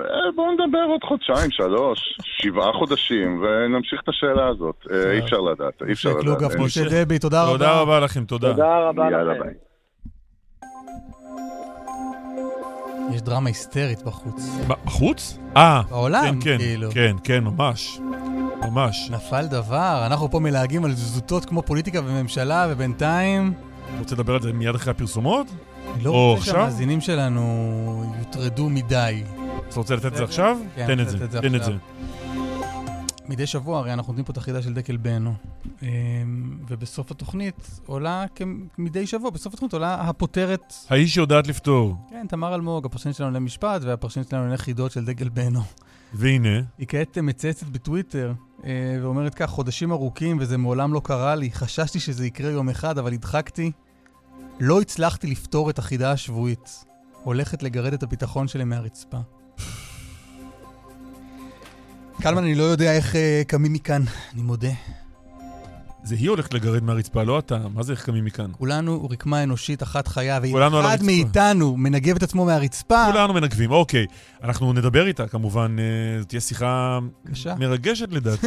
אה, 0.00 0.04
בואו 0.34 0.52
נדבר 0.52 0.84
עוד 0.88 1.04
חודשיים, 1.04 1.50
שלוש, 1.50 2.18
שבעה 2.22 2.72
חודשים, 2.72 3.42
ונמשיך 3.42 4.00
את 4.02 4.08
השאלה 4.08 4.48
הזאת. 4.48 4.86
אה, 4.90 5.12
אי 5.12 5.18
אפשר 5.18 5.40
לדעת, 5.40 5.82
אי 5.86 5.92
אפשר 5.92 6.10
לדעת. 6.10 6.56
משה 6.58 6.80
דבי, 6.90 7.18
תודה 7.18 7.42
רבה. 7.42 7.52
תודה 7.52 7.80
רבה 7.80 8.00
לכם, 8.00 8.24
תודה. 8.24 8.50
תודה 8.50 8.78
רבה 8.78 9.10
לכם. 9.10 9.73
יש 13.14 13.22
דרמה 13.22 13.48
היסטרית 13.48 14.02
בחוץ. 14.02 14.42
בחוץ? 14.66 15.38
אה. 15.56 15.82
בעולם, 15.90 16.40
כן, 16.40 16.58
כאילו. 16.58 16.90
כן, 16.90 17.16
כן, 17.24 17.44
ממש. 17.44 18.00
ממש. 18.62 19.10
נפל 19.10 19.46
דבר, 19.46 20.02
אנחנו 20.06 20.30
פה 20.30 20.40
מלהגים 20.40 20.84
על 20.84 20.94
זוטות 20.94 21.44
כמו 21.44 21.62
פוליטיקה 21.62 22.00
וממשלה, 22.04 22.66
ובינתיים... 22.70 23.52
רוצה 23.98 24.14
לדבר 24.14 24.34
על 24.34 24.42
זה 24.42 24.52
מיד 24.52 24.74
אחרי 24.74 24.90
הפרסומות? 24.90 25.46
אני 25.94 26.04
לא 26.04 26.10
רוצה 26.10 26.44
שהמאזינים 26.44 27.00
שלנו 27.00 28.14
יוטרדו 28.18 28.68
מדי. 28.68 29.22
אתה 29.68 29.76
רוצה 29.76 29.94
לתת 29.94 30.06
את 30.06 30.16
זה 30.16 30.24
עכשיו? 30.24 30.58
כן, 30.76 30.86
תן 30.86 31.00
את 31.00 31.08
זה, 31.08 31.40
תן 31.40 31.54
את 31.54 31.64
זה. 31.64 31.72
מדי 33.28 33.46
שבוע 33.46 33.78
הרי 33.78 33.92
אנחנו 33.92 34.12
נותנים 34.12 34.24
פה 34.24 34.32
את 34.32 34.36
החידה 34.36 34.62
של 34.62 34.74
דקל 34.74 34.96
בנו, 34.96 35.34
אמ, 35.82 35.88
ובסוף 36.68 37.10
התוכנית 37.10 37.80
עולה, 37.86 38.24
מדי 38.78 39.06
שבוע, 39.06 39.30
בסוף 39.30 39.52
התוכנית 39.52 39.72
עולה 39.72 39.94
הפותרת... 39.94 40.74
האיש 40.90 41.14
שיודעת 41.14 41.46
לפתור. 41.46 41.96
כן, 42.10 42.26
תמר 42.28 42.54
אלמוג, 42.54 42.86
הפרשנית 42.86 43.16
שלנו 43.16 43.30
למשפט, 43.30 43.82
והפרשנית 43.84 44.28
שלנו 44.28 44.52
לחידות 44.54 44.92
של 44.92 45.04
דקל 45.04 45.28
בנו. 45.28 45.60
והנה. 46.14 46.60
היא 46.78 46.86
כעת 46.86 47.18
מצייצת 47.18 47.66
בטוויטר, 47.66 48.32
אה, 48.64 48.98
ואומרת 49.02 49.34
כך, 49.34 49.50
חודשים 49.50 49.92
ארוכים 49.92 50.36
וזה 50.40 50.58
מעולם 50.58 50.92
לא 50.92 51.00
קרה 51.04 51.34
לי, 51.34 51.50
חששתי 51.50 52.00
שזה 52.00 52.26
יקרה 52.26 52.50
יום 52.50 52.68
אחד, 52.68 52.98
אבל 52.98 53.12
הדחקתי. 53.12 53.72
לא 54.60 54.80
הצלחתי 54.80 55.26
לפתור 55.26 55.70
את 55.70 55.78
החידה 55.78 56.12
השבועית. 56.12 56.84
הולכת 57.22 57.62
לגרד 57.62 57.92
את 57.92 58.02
הביטחון 58.02 58.48
שלי 58.48 58.64
מהרצפה. 58.64 59.18
קלמן, 62.22 62.42
אני 62.42 62.54
לא 62.54 62.62
יודע 62.62 62.92
איך 62.92 63.12
uh, 63.12 63.16
קמים 63.46 63.72
מכאן, 63.72 64.02
אני 64.34 64.42
מודה. 64.42 64.68
זה 66.04 66.14
היא 66.14 66.30
הולכת 66.30 66.54
לגרד 66.54 66.82
מהרצפה, 66.82 67.22
לא 67.22 67.38
אתה. 67.38 67.58
מה 67.74 67.82
זה 67.82 67.92
איך 67.92 68.04
קמים 68.04 68.24
מכאן? 68.24 68.50
כולנו 68.58 69.08
רקמה 69.10 69.42
אנושית 69.42 69.82
אחת 69.82 70.08
חיה, 70.08 70.38
ואם 70.42 70.56
אחד 70.56 70.98
מאיתנו 71.02 71.76
מנגב 71.76 72.16
את 72.16 72.22
עצמו 72.22 72.44
מהרצפה... 72.44 73.06
כולנו 73.12 73.34
מנגבים, 73.34 73.70
אוקיי. 73.70 74.06
אנחנו 74.42 74.72
נדבר 74.72 75.06
איתה, 75.06 75.28
כמובן. 75.28 75.76
אה, 75.78 76.20
זאת 76.20 76.28
תהיה 76.28 76.40
שיחה 76.40 76.98
קשה. 77.30 77.54
מרגשת 77.54 78.08
לדעתי. 78.10 78.46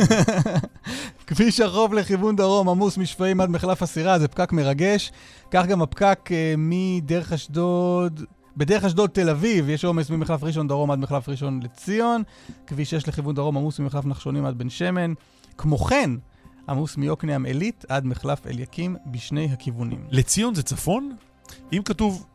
כביש 1.28 1.60
החוף 1.60 1.94
לכיוון 1.94 2.36
דרום, 2.36 2.70
עמוס 2.70 2.98
משפעים 2.98 3.42
עד 3.42 3.50
מחלף 3.50 3.84
הסירה, 3.84 4.20
זה 4.20 4.28
פקק 4.28 4.54
מרגש. 4.54 5.12
כך 5.52 5.66
גם 5.66 5.82
הפקק 5.82 6.20
uh, 6.28 6.32
מדרך 6.58 7.34
אשדוד... 7.34 8.24
בדרך 8.58 8.84
אשדוד 8.84 9.10
תל 9.10 9.30
אביב 9.30 9.70
יש 9.70 9.86
עומס 9.86 10.10
ממחלף 10.10 10.44
ראשון 10.44 10.68
דרום 10.68 10.92
עד 10.92 11.00
מחלף 11.00 11.30
ראשון 11.30 11.60
לציון, 11.64 12.24
כביש 12.68 12.90
6 12.90 13.08
לכיוון 13.08 13.36
דרום 13.36 13.58
עמוס 13.58 13.80
ממחלף 13.80 14.06
נחשונים 14.06 14.46
עד 14.46 14.58
בן 14.58 14.70
שמן. 14.70 15.14
כמו 15.58 15.78
כן, 15.78 16.12
עמוס 16.70 16.98
מיוקנעם 16.98 17.46
עילית 17.46 17.86
עד 17.90 18.06
מחלף 18.06 18.48
אליקים 18.48 18.96
בשני 19.06 19.50
הכיוונים. 19.54 20.06
לציון 20.10 20.56
זה 20.56 20.64
צפון? 20.64 21.16
אם 21.74 21.82
כתוב 21.86 22.26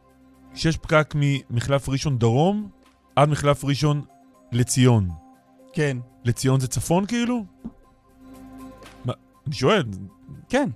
שיש 0.54 0.76
פקק 0.76 1.14
ממחלף 1.14 1.88
ראשון 1.88 2.18
דרום 2.18 2.68
עד 3.16 3.28
מחלף 3.28 3.64
ראשון 3.64 4.02
לציון. 4.52 5.08
כן. 5.72 5.96
לציון 6.24 6.60
זה 6.60 6.68
צפון 6.68 7.06
כאילו? 7.06 7.44
מה, 9.04 9.12
אני 9.46 9.54
שואל. 9.54 9.84
כן. 10.48 10.68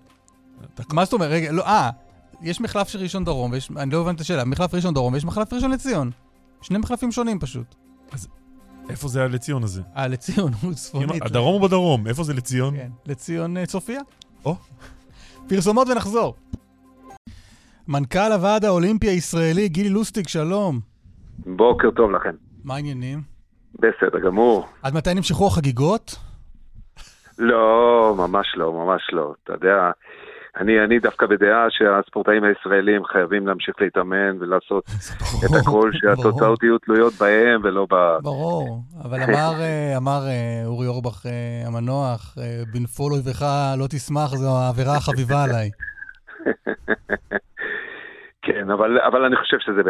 אתה... 0.75 0.83
מה 0.93 1.05
זאת 1.05 1.13
אומרת? 1.13 1.31
רגע, 1.31 1.53
לא, 1.53 1.67
אה, 1.67 1.91
יש 2.43 2.61
מחלף 2.61 2.89
של 2.89 2.99
ראשון 2.99 3.25
דרום, 3.25 3.53
ויש, 3.53 3.71
אני 3.77 3.91
לא 3.91 4.01
הבנתי 4.01 4.17
את 4.17 4.21
השאלה, 4.21 4.45
מחלף 4.45 4.75
ראשון 4.75 4.95
דרום 4.95 5.13
ויש 5.13 5.25
מחלף 5.25 5.53
ראשון 5.53 5.71
לציון. 5.71 6.11
שני 6.61 6.79
מחלפים 6.79 7.13
שונים 7.13 7.39
פשוט. 7.39 7.75
אז 8.13 8.29
איפה 8.91 9.09
זה 9.09 9.25
הלציון 9.25 9.63
הזה? 9.63 9.83
אה, 9.97 10.09
לציון, 10.09 10.53
הוא 10.63 10.73
צפונית. 10.75 11.23
הדרום 11.23 11.61
הוא 11.61 11.69
בדרום, 11.69 12.07
איפה 12.07 12.23
זה 12.23 12.35
לציון? 12.35 12.77
כן, 12.77 12.91
לציון 13.07 13.57
uh, 13.57 13.67
צופיה. 13.67 14.01
או. 14.45 14.57
פרסומות 15.49 15.89
ונחזור. 15.89 16.35
מנכ"ל 17.89 18.33
הוועד 18.33 18.65
האולימפי 18.65 19.07
הישראלי, 19.07 19.69
גילי 19.69 19.89
לוסטיג, 19.89 20.29
שלום. 20.29 20.81
בוקר 21.39 21.91
טוב 21.91 22.11
לכם. 22.11 22.35
מה 22.65 22.75
העניינים? 22.75 23.21
בסדר 23.75 24.19
גמור. 24.27 24.67
עד 24.83 24.95
מתי 24.95 25.15
נמשכו 25.15 25.47
החגיגות? 25.47 26.17
לא, 27.39 28.15
ממש 28.19 28.47
לא, 28.57 28.73
ממש 28.73 29.03
לא. 29.13 29.35
אתה 29.45 29.53
יודע, 29.53 29.91
אני, 30.61 30.85
אני 30.85 30.99
דווקא 30.99 31.27
בדעה 31.27 31.67
שהספורטאים 31.71 32.45
הישראלים 32.45 33.05
חייבים 33.05 33.47
להמשיך 33.47 33.75
להתאמן 33.81 34.37
ולעשות 34.41 34.85
ברור, 35.21 35.45
את 35.45 35.63
הכל, 35.63 35.91
שהתוצאות 35.93 36.63
יהיו 36.63 36.79
תלויות 36.79 37.13
בהם 37.21 37.61
ולא 37.65 37.87
ב... 37.91 37.95
ברור, 38.23 38.83
אבל 39.05 39.19
אמר, 39.29 39.61
אה, 39.61 39.97
אמר 39.97 40.21
אה, 40.29 40.63
אורי 40.67 40.87
אורבך 40.87 41.27
אה, 41.27 41.67
המנוח, 41.67 42.35
בנפול 42.73 43.13
אויבך 43.13 43.43
לא 43.79 43.87
תשמח, 43.87 44.31
זו 44.35 44.49
העבירה 44.59 44.97
החביבה 44.97 45.45
עליי. 45.45 45.71
כן, 48.47 48.71
אבל, 48.71 49.01
אבל 49.01 49.25
אני 49.25 49.37
חושב 49.37 49.57
שזה 49.61 49.83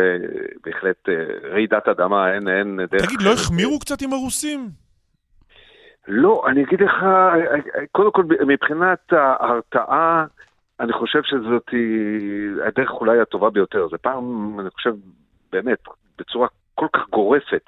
בהחלט 0.64 1.08
רעידת 1.52 1.88
אדמה, 1.88 2.32
אין, 2.32 2.48
אין 2.48 2.80
דרך... 2.90 3.06
תגיד, 3.06 3.22
לא 3.22 3.32
החמירו 3.32 3.78
קצת 3.78 4.02
עם 4.02 4.12
הרוסים? 4.12 4.68
לא, 6.08 6.42
אני 6.48 6.64
אגיד 6.64 6.80
לך, 6.80 7.06
קודם 7.92 8.12
כל, 8.12 8.24
מבחינת 8.46 9.12
ההרתעה, 9.12 10.24
אני 10.80 10.92
חושב 10.92 11.20
שזאת 11.24 11.68
הדרך 12.66 12.90
אולי 12.90 13.20
הטובה 13.20 13.50
ביותר. 13.50 13.88
זה 13.90 13.98
פעם, 13.98 14.56
אני 14.60 14.70
חושב, 14.70 14.94
באמת, 15.52 15.78
בצורה 16.18 16.48
כל 16.74 16.86
כך 16.92 17.00
גורפת. 17.10 17.64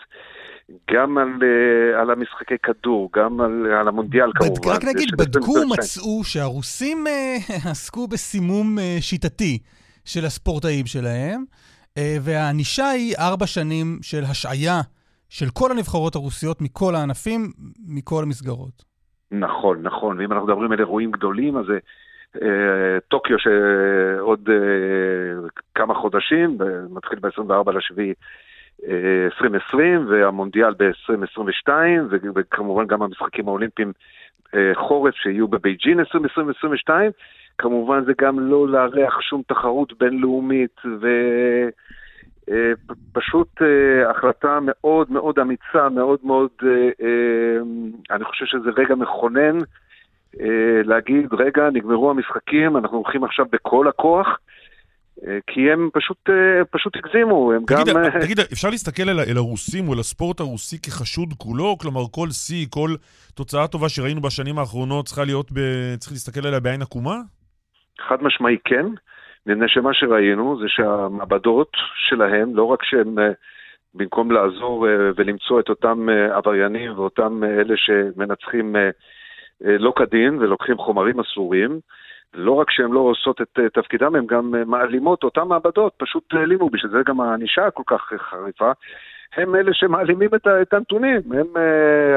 גם 0.90 1.18
על, 1.18 1.28
uh, 1.28 2.00
על 2.00 2.10
המשחקי 2.10 2.54
כדור, 2.62 3.10
גם 3.16 3.40
על, 3.40 3.66
על 3.80 3.88
המונדיאל 3.88 4.30
בד... 4.30 4.38
כמובן. 4.38 4.76
רק 4.76 4.84
נגיד, 4.84 5.08
בדקו 5.18 5.50
ומצאו 5.50 6.24
שהרוסים 6.24 7.06
uh, 7.06 7.52
עסקו 7.70 8.08
בסימום 8.08 8.78
uh, 8.78 9.02
שיטתי 9.02 9.58
של 10.04 10.24
הספורטאים 10.24 10.86
שלהם, 10.86 11.44
uh, 11.84 12.02
והענישה 12.20 12.88
היא 12.88 13.14
ארבע 13.18 13.46
שנים 13.46 13.98
של 14.02 14.22
השעיה 14.30 14.80
של 15.28 15.46
כל 15.52 15.70
הנבחרות 15.72 16.14
הרוסיות 16.14 16.60
מכל 16.60 16.94
הענפים, 16.94 17.52
מכל 17.88 18.22
המסגרות. 18.22 18.84
נכון, 19.30 19.82
נכון, 19.82 20.18
ואם 20.18 20.32
אנחנו 20.32 20.46
מדברים 20.46 20.72
על 20.72 20.78
אירועים 20.78 21.10
גדולים, 21.10 21.56
אז 21.56 21.64
זה 21.66 21.72
אה, 21.72 21.78
טוקיו 23.08 23.36
שעוד 23.38 24.48
אה, 24.48 25.48
כמה 25.74 25.94
חודשים, 25.94 26.58
מתחיל 26.90 27.18
ב-24 27.18 27.72
לשביעי 27.72 28.14
2020, 29.24 30.06
והמונדיאל 30.08 30.74
ב-2022, 30.78 31.70
וכמובן 32.34 32.86
גם 32.86 33.02
המשחקים 33.02 33.48
האולימפיים 33.48 33.92
אה, 34.54 34.72
חורף 34.74 35.14
שיהיו 35.14 35.48
בבייג'ין 35.48 36.00
2022. 36.00 37.10
כמובן 37.58 38.04
זה 38.04 38.12
גם 38.20 38.40
לא 38.40 38.68
לארח 38.68 39.20
שום 39.20 39.42
תחרות 39.48 39.98
בינלאומית, 39.98 40.80
ופשוט 42.48 43.62
החלטה 44.10 44.58
מאוד 44.62 45.12
מאוד 45.12 45.38
אמיצה, 45.38 45.88
מאוד 45.88 46.18
מאוד, 46.24 46.50
אני 48.10 48.24
חושב 48.24 48.44
שזה 48.46 48.70
רגע 48.76 48.94
מכונן. 48.94 49.58
אה, 50.40 50.82
להגיד, 50.84 51.34
רגע, 51.34 51.70
נגמרו 51.72 52.10
המשחקים, 52.10 52.76
אנחנו 52.76 52.96
הולכים 52.96 53.24
עכשיו 53.24 53.46
בכל 53.52 53.88
הכוח. 53.88 54.38
אה, 55.26 55.38
כי 55.46 55.72
הם 55.72 55.88
פשוט, 55.92 56.30
אה, 56.30 56.64
פשוט 56.64 56.96
הגזימו, 56.96 57.52
הם 57.52 57.62
תגיד, 57.66 57.94
גם... 57.94 58.20
תגיד, 58.20 58.40
אפשר 58.40 58.70
להסתכל 58.70 59.08
אל, 59.08 59.20
אל 59.20 59.36
הרוסים 59.36 59.88
או 59.88 59.94
אל 59.94 59.98
הספורט 59.98 60.40
הרוסי 60.40 60.76
כחשוד 60.82 61.28
כולו? 61.38 61.76
כלומר, 61.80 62.00
כל 62.10 62.28
שיא, 62.30 62.66
כל 62.70 62.90
תוצאה 63.34 63.66
טובה 63.66 63.88
שראינו 63.88 64.20
בשנים 64.20 64.58
האחרונות 64.58 65.06
צריכה 65.06 65.24
להיות, 65.24 65.52
ב... 65.52 65.58
צריך 65.96 66.12
להסתכל 66.12 66.46
עליה 66.46 66.60
בעין 66.60 66.82
עקומה? 66.82 67.16
חד 68.08 68.22
משמעי 68.22 68.56
כן, 68.64 68.86
מפני 69.46 69.68
שמה 69.68 69.94
שראינו 69.94 70.58
זה 70.60 70.66
שהמעבדות 70.68 71.70
שלהם, 72.08 72.56
לא 72.56 72.64
רק 72.64 72.84
שהם 72.84 73.16
במקום 73.94 74.30
לעזור 74.30 74.86
ולמצוא 75.16 75.60
את 75.60 75.68
אותם 75.68 76.08
עבריינים 76.32 76.98
ואותם 76.98 77.44
אלה 77.44 77.74
שמנצחים 77.76 78.76
לא 79.60 79.92
כדין 79.96 80.38
ולוקחים 80.38 80.78
חומרים 80.78 81.20
אסורים. 81.20 81.80
לא 82.34 82.52
רק 82.52 82.70
שהן 82.70 82.90
לא 82.90 83.00
עושות 83.00 83.40
את 83.40 83.58
אה, 83.58 83.68
תפקידם, 83.68 84.14
הן 84.14 84.26
גם 84.26 84.54
אה, 84.54 84.64
מעלימות, 84.64 85.24
אותן 85.24 85.42
מעבדות 85.42 85.92
פשוט 85.96 86.34
העלימו, 86.34 86.70
בשביל 86.70 86.92
זה 86.92 86.98
גם 87.06 87.20
הענישה 87.20 87.70
כל 87.70 87.82
כך 87.86 88.12
חריפה. 88.18 88.72
הם 89.36 89.54
אלה 89.54 89.74
שמעלימים 89.74 90.30
את, 90.34 90.72
הנתונים, 90.72 91.20
הם 91.32 91.46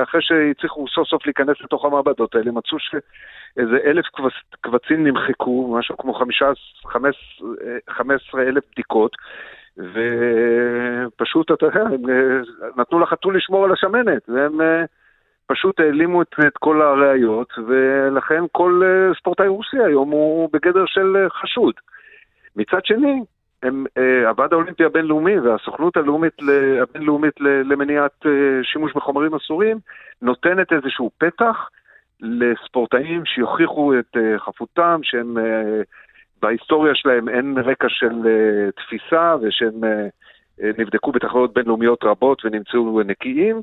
אחרי 0.04 0.22
שהצליחו 0.22 0.88
סוף 0.88 1.08
סוף 1.08 1.26
להיכנס 1.26 1.62
לתוך 1.62 1.86
המעבדות 1.86 2.36
האלה, 2.36 2.52
מצאו 2.52 2.78
שאיזה 2.80 3.78
אלף 3.86 4.06
קבצ, 4.06 4.32
קבצים 4.62 5.08
נמחקו, 5.08 5.76
משהו 5.80 5.98
כמו 5.98 6.14
חמש 6.14 6.44
עשרה 8.28 8.44
אלף 8.44 8.64
בדיקות, 8.72 9.18
ופשוט, 9.78 11.52
אתה 11.52 11.66
יודע, 11.66 11.82
הם 11.82 12.04
נתנו 12.78 13.00
לחתול 13.00 13.38
לשמור 13.38 13.66
על 13.66 13.72
השמנת, 13.72 14.30
והם... 14.30 14.62
פשוט 15.52 15.80
העלימו 15.80 16.22
את, 16.22 16.36
את 16.48 16.58
כל 16.58 16.82
הראיות, 16.82 17.54
ולכן 17.68 18.44
כל 18.52 18.82
uh, 18.84 19.18
ספורטאי 19.18 19.48
רוסי 19.48 19.78
היום 19.80 20.12
הוא 20.12 20.50
בגדר 20.54 20.86
של 20.86 21.26
uh, 21.26 21.34
חשוד. 21.42 21.74
מצד 22.56 22.86
שני, 22.86 23.22
הם, 23.64 23.86
uh, 24.00 24.28
הוועד 24.28 24.54
האולימפי 24.54 24.84
הבינלאומי 24.84 25.40
והסוכנות 25.40 25.98
הלאומית, 25.98 26.34
הבינלאומית 26.82 27.34
למניעת 27.42 28.26
שימוש 28.64 28.94
בחומרים 28.96 29.36
אסורים 29.36 29.78
נותנת 30.22 30.74
איזשהו 30.74 31.12
פתח 31.18 31.70
לספורטאים 32.22 33.26
שיוכיחו 33.26 33.94
את 34.00 34.18
חפותם, 34.38 35.00
שהם 35.04 35.38
בהיסטוריה 36.42 36.96
שלהם 36.96 37.30
אין 37.30 37.58
רקע 37.58 37.88
של 37.90 38.16
תפיסה 38.76 39.36
ושהם 39.42 39.82
נבדקו 40.78 41.12
בתחרויות 41.12 41.54
בינלאומיות 41.54 42.04
רבות 42.04 42.46
ונמצאו 42.46 43.02
נקיים. 43.06 43.62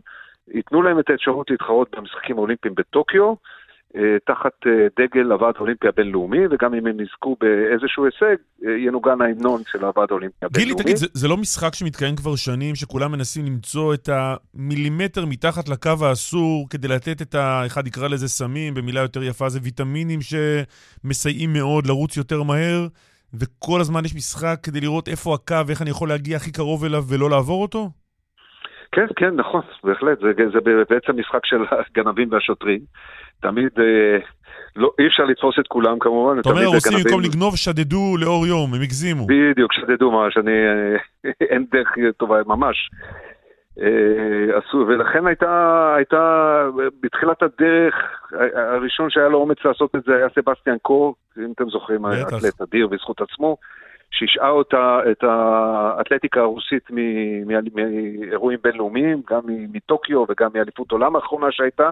ייתנו 0.55 0.83
להם 0.83 0.99
את 0.99 1.11
האפשרות 1.11 1.51
להתחרות 1.51 1.97
במשחקים 1.97 2.39
האולימפיים 2.39 2.75
בטוקיו, 2.75 3.35
אה, 3.97 4.17
תחת 4.27 4.53
אה, 4.67 4.87
דגל 4.99 5.33
הוועד 5.33 5.55
האולימפי 5.57 5.89
הבינלאומי, 5.89 6.47
וגם 6.51 6.75
אם 6.75 6.87
הם 6.87 7.01
יזכו 7.01 7.37
באיזשהו 7.41 8.05
הישג, 8.05 8.37
אה, 8.67 8.73
ינוגן 8.87 9.21
ההמנון 9.21 9.63
של 9.67 9.85
הוועד 9.85 10.11
האולימפי 10.11 10.37
הבינלאומי. 10.43 10.75
גילי, 10.75 10.83
תגיד, 10.83 10.97
זה, 10.97 11.07
זה 11.13 11.29
לא 11.29 11.37
משחק 11.37 11.75
שמתקיים 11.75 12.17
כבר 12.17 12.37
שנים, 12.37 12.75
שכולם 12.75 13.13
מנסים 13.13 13.47
למצוא 13.47 13.95
את 13.95 14.09
המילימטר 14.09 15.27
מתחת 15.27 15.69
לקו 15.69 15.91
האסור, 16.01 16.67
כדי 16.71 16.89
לתת 16.89 17.23
את 17.23 17.35
ה... 17.35 17.67
אחד 17.67 17.87
יקרא 17.87 18.09
לזה 18.09 18.29
סמים, 18.29 18.75
במילה 18.75 19.01
יותר 19.01 19.23
יפה 19.23 19.49
זה 19.49 19.59
ויטמינים 19.63 20.19
שמסייעים 20.21 21.53
מאוד 21.53 21.87
לרוץ 21.87 22.17
יותר 22.17 22.43
מהר, 22.43 22.87
וכל 23.35 23.81
הזמן 23.81 24.05
יש 24.05 24.15
משחק 24.15 24.59
כדי 24.63 24.81
לראות 24.81 25.09
איפה 25.09 25.35
הקו, 25.35 25.71
איך 25.71 25.83
אני 25.83 25.91
יכול 25.91 26.09
להגיע 26.09 26.37
הכי 26.37 26.53
קרוב 26.53 26.85
אליו 26.85 27.05
ולא 27.09 27.31
לעבור 27.31 27.63
אותו? 27.63 27.91
כן, 28.93 29.07
כן, 29.17 29.35
נכון, 29.35 29.61
בהחלט, 29.85 30.19
זה, 30.21 30.33
זה 30.53 30.59
בעצם 30.91 31.19
משחק 31.21 31.47
של 31.47 31.57
הגנבים 31.71 32.29
והשוטרים. 32.33 32.81
תמיד, 33.41 33.71
אה, 33.79 34.19
לא, 34.77 34.91
אי 34.99 35.07
אפשר 35.07 35.25
לתפוס 35.25 35.55
את 35.61 35.67
כולם 35.69 35.99
כמובן. 35.99 36.41
אתה 36.41 36.51
אומר, 36.51 36.63
הרוסים 36.63 36.99
במקום 37.05 37.21
לגנוב 37.21 37.57
שדדו 37.57 38.17
לאור 38.21 38.47
יום, 38.47 38.75
הם 38.75 38.83
הגזימו. 38.83 39.27
בדיוק, 39.27 39.73
שדדו 39.73 40.11
ממש, 40.11 40.37
אני, 40.37 40.51
אה, 40.51 41.31
אין 41.51 41.67
דרך 41.73 41.89
טובה, 42.17 42.37
ממש. 42.47 42.91
אה, 43.81 44.59
עשו, 44.59 44.85
ולכן 44.89 45.27
הייתה, 45.27 45.95
הייתה, 45.97 46.65
בתחילת 47.03 47.43
הדרך, 47.43 47.95
הראשון 48.55 49.11
שהיה 49.11 49.29
לו 49.29 49.39
אומץ 49.39 49.57
לעשות 49.65 49.97
את 49.97 50.03
זה 50.07 50.17
היה 50.17 50.27
סבסטיאן 50.35 50.77
קור, 50.83 51.15
אם 51.39 51.53
אתם 51.55 51.71
זוכרים, 51.71 52.07
אתלט 52.07 52.61
אדיר 52.61 52.87
בזכות 52.87 53.21
עצמו. 53.21 53.57
שהשעה 54.11 54.51
אותה, 54.51 55.01
את 55.11 55.25
האתלטיקה 55.25 56.41
הרוסית 56.41 56.91
מאירועים 57.47 58.59
בינלאומיים, 58.63 59.23
גם 59.31 59.41
מטוקיו 59.47 60.25
וגם 60.29 60.51
מאליפות 60.55 60.93
עולם 60.93 61.17
האחרונה 61.17 61.47
שהייתה. 61.51 61.91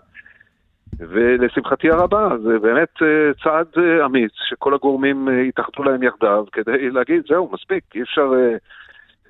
ולשמחתי 0.99 1.91
הרבה, 1.91 2.29
זה 2.43 2.59
באמת 2.59 3.03
אה, 3.03 3.35
צעד 3.45 3.67
אה, 3.79 4.05
אמיץ, 4.05 4.33
שכל 4.49 4.75
הגורמים 4.75 5.29
אה, 5.29 5.41
התאחדו 5.43 5.83
להם 5.83 6.03
יחדיו 6.03 6.45
כדי 6.53 6.91
להגיד, 6.91 7.23
זהו, 7.29 7.51
מספיק, 7.53 7.85
אי 7.95 8.03
אפשר, 8.03 8.33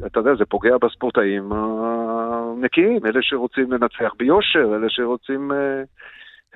אתה 0.06 0.20
יודע, 0.20 0.34
זה 0.34 0.44
פוגע 0.44 0.78
בספורטאים 0.78 1.52
הנקיים, 1.52 3.06
אלה 3.06 3.22
שרוצים 3.22 3.72
לנצח 3.72 4.14
ביושר, 4.18 4.74
אלה 4.76 4.86
שרוצים 4.88 5.50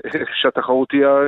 שהתחרות 0.40 0.88
תהיה 0.88 1.18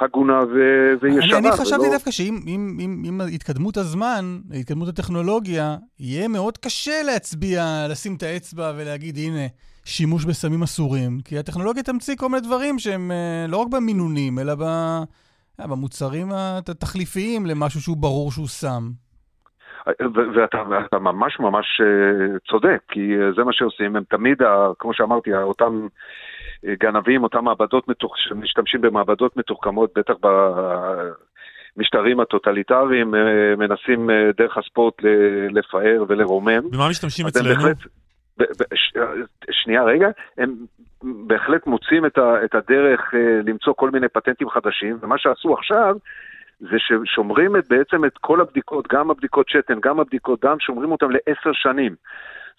הגונה 0.00 0.40
ו- 0.42 0.92
וישרה. 1.00 1.38
אני, 1.38 1.48
אני 1.48 1.56
חשבתי 1.56 1.82
ולא... 1.82 1.92
דווקא 1.92 2.10
שאם 2.10 2.40
עם, 2.46 2.76
עם, 2.80 3.02
עם 3.06 3.20
התקדמות 3.34 3.76
הזמן, 3.76 4.24
התקדמות 4.60 4.88
הטכנולוגיה, 4.88 5.76
יהיה 6.00 6.28
מאוד 6.28 6.58
קשה 6.58 7.02
להצביע, 7.06 7.86
לשים 7.90 8.14
את 8.16 8.22
האצבע 8.22 8.72
ולהגיד, 8.76 9.16
הנה, 9.16 9.46
שימוש 9.84 10.24
בסמים 10.24 10.62
אסורים, 10.62 11.18
כי 11.24 11.38
הטכנולוגיה 11.38 11.82
תמציא 11.82 12.16
כל 12.16 12.28
מיני 12.28 12.40
דברים 12.40 12.78
שהם 12.78 13.10
אה, 13.10 13.46
לא 13.48 13.56
רק 13.56 13.68
במינונים, 13.68 14.38
אלא 14.38 14.54
ב, 14.54 14.62
אה, 15.60 15.66
במוצרים 15.70 16.28
התחליפיים 16.32 17.46
למשהו 17.46 17.80
שהוא 17.80 17.96
ברור 17.96 18.32
שהוא 18.32 18.48
סם. 18.48 18.82
ואתה, 20.34 20.62
ואתה 20.70 20.98
ממש 20.98 21.40
ממש 21.40 21.80
אה, 21.80 22.38
צודק, 22.50 22.82
כי 22.88 23.00
זה 23.36 23.44
מה 23.44 23.52
שעושים, 23.52 23.96
הם 23.96 24.02
תמיד, 24.10 24.38
כמו 24.78 24.94
שאמרתי, 24.94 25.34
אותם 25.34 25.86
גנבים, 26.80 27.22
אותם 27.22 27.44
מעבדות, 27.44 27.88
מתוח, 27.88 28.16
שמשתמשים 28.16 28.80
במעבדות 28.80 29.36
מתוחכמות, 29.36 29.90
בטח 29.96 30.14
במשטרים 31.76 32.20
הטוטליטריים, 32.20 33.14
מנסים 33.58 34.10
דרך 34.36 34.58
הספורט 34.58 34.94
לפאר 35.50 36.04
ולרומם. 36.08 36.70
במה 36.70 36.88
משתמשים 36.88 37.26
אצלנו? 37.26 37.54
בהחלט, 37.54 37.76
שנייה, 39.50 39.84
רגע, 39.84 40.08
הם 40.38 40.54
בהחלט 41.26 41.66
מוצאים 41.66 42.06
את, 42.06 42.18
ה, 42.18 42.44
את 42.44 42.54
הדרך 42.54 43.14
אה, 43.14 43.40
למצוא 43.44 43.72
כל 43.76 43.90
מיני 43.90 44.08
פטנטים 44.08 44.48
חדשים, 44.50 44.98
ומה 45.00 45.18
שעשו 45.18 45.54
עכשיו 45.54 45.96
זה 46.60 46.76
ששומרים 46.78 47.56
את, 47.56 47.68
בעצם 47.68 48.04
את 48.04 48.18
כל 48.20 48.40
הבדיקות, 48.40 48.88
גם 48.92 49.10
הבדיקות 49.10 49.48
שתן, 49.48 49.80
גם 49.80 50.00
הבדיקות 50.00 50.44
דם, 50.44 50.56
שומרים 50.60 50.92
אותם 50.92 51.06
לעשר 51.10 51.50
שנים. 51.52 51.94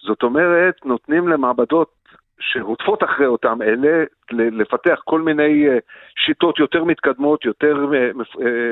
זאת 0.06 0.22
אומרת, 0.22 0.74
נותנים 0.84 1.28
למעבדות 1.28 2.05
שרודפות 2.40 3.04
אחרי 3.04 3.26
אותם 3.26 3.62
אלה, 3.62 4.04
לפתח 4.30 5.00
כל 5.04 5.20
מיני 5.20 5.68
אה, 5.68 5.78
שיטות 6.26 6.58
יותר 6.58 6.84
מתקדמות, 6.84 7.44
יותר 7.44 7.76
אה, 7.94 8.10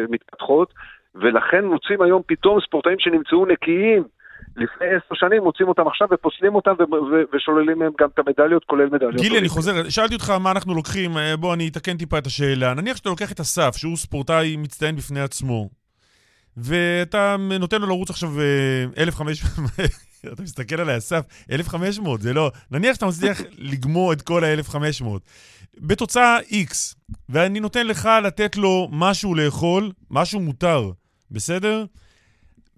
מתפתחות, 0.09 0.75
ולכן 1.15 1.65
מוצאים 1.65 2.03
היום 2.03 2.23
פתאום 2.27 2.61
ספורטאים 2.61 2.97
שנמצאו 2.99 3.47
נקיים 3.47 4.03
לפני 4.57 4.87
עשר 4.87 5.15
שנים 5.15 5.43
מוצאים 5.43 5.69
אותם 5.69 5.87
עכשיו 5.87 6.09
ופוסלים 6.11 6.55
אותם 6.55 6.73
ושוללים 7.33 7.79
מהם 7.79 7.93
גם 8.01 8.09
את 8.15 8.19
המדליות, 8.19 8.65
כולל 8.65 8.87
מדליות. 8.87 9.15
גילי, 9.15 9.39
אני 9.39 9.49
חוזר, 9.49 9.89
שאלתי 9.89 10.15
אותך 10.15 10.31
מה 10.31 10.51
אנחנו 10.51 10.75
לוקחים, 10.75 11.19
אה, 11.19 11.37
בוא 11.37 11.55
אני 11.55 11.69
אתקן 11.69 11.97
טיפה 11.97 12.19
את 12.19 12.27
השאלה. 12.27 12.75
נניח 12.75 12.97
שאתה 12.97 13.09
לוקח 13.09 13.33
את 13.33 13.41
אסף, 13.41 13.77
שהוא 13.77 13.97
ספורטאי 13.97 14.57
מצטיין 14.57 14.97
בפני 14.97 15.21
עצמו, 15.21 15.69
ואתה 16.57 17.37
נותן 17.61 17.81
לו 17.81 17.87
לרוץ 17.87 18.11
עכשיו 18.11 18.29
1,500, 18.99 19.71
אה, 19.81 19.85
אתה 20.33 20.43
מסתכל 20.43 20.81
עליי, 20.81 20.99
אסף, 20.99 21.25
1,500, 21.53 22.23
זה 22.23 22.33
לא... 22.33 22.51
נניח 22.71 22.95
שאתה 22.95 23.07
מצליח 23.07 23.41
לגמור 23.59 24.13
את 24.13 24.23
כל 24.23 24.45
ה-1,500. 24.45 25.05
בתוצאה 25.79 26.39
X, 26.51 26.95
ואני 27.29 27.61
נותן 27.61 27.87
לך 27.87 28.09
לתת 28.25 28.57
לו 28.57 28.89
משהו 28.93 29.35
לאכול, 29.35 29.93
משהו 30.11 30.41
מותר, 30.41 30.91
בסדר? 31.31 31.85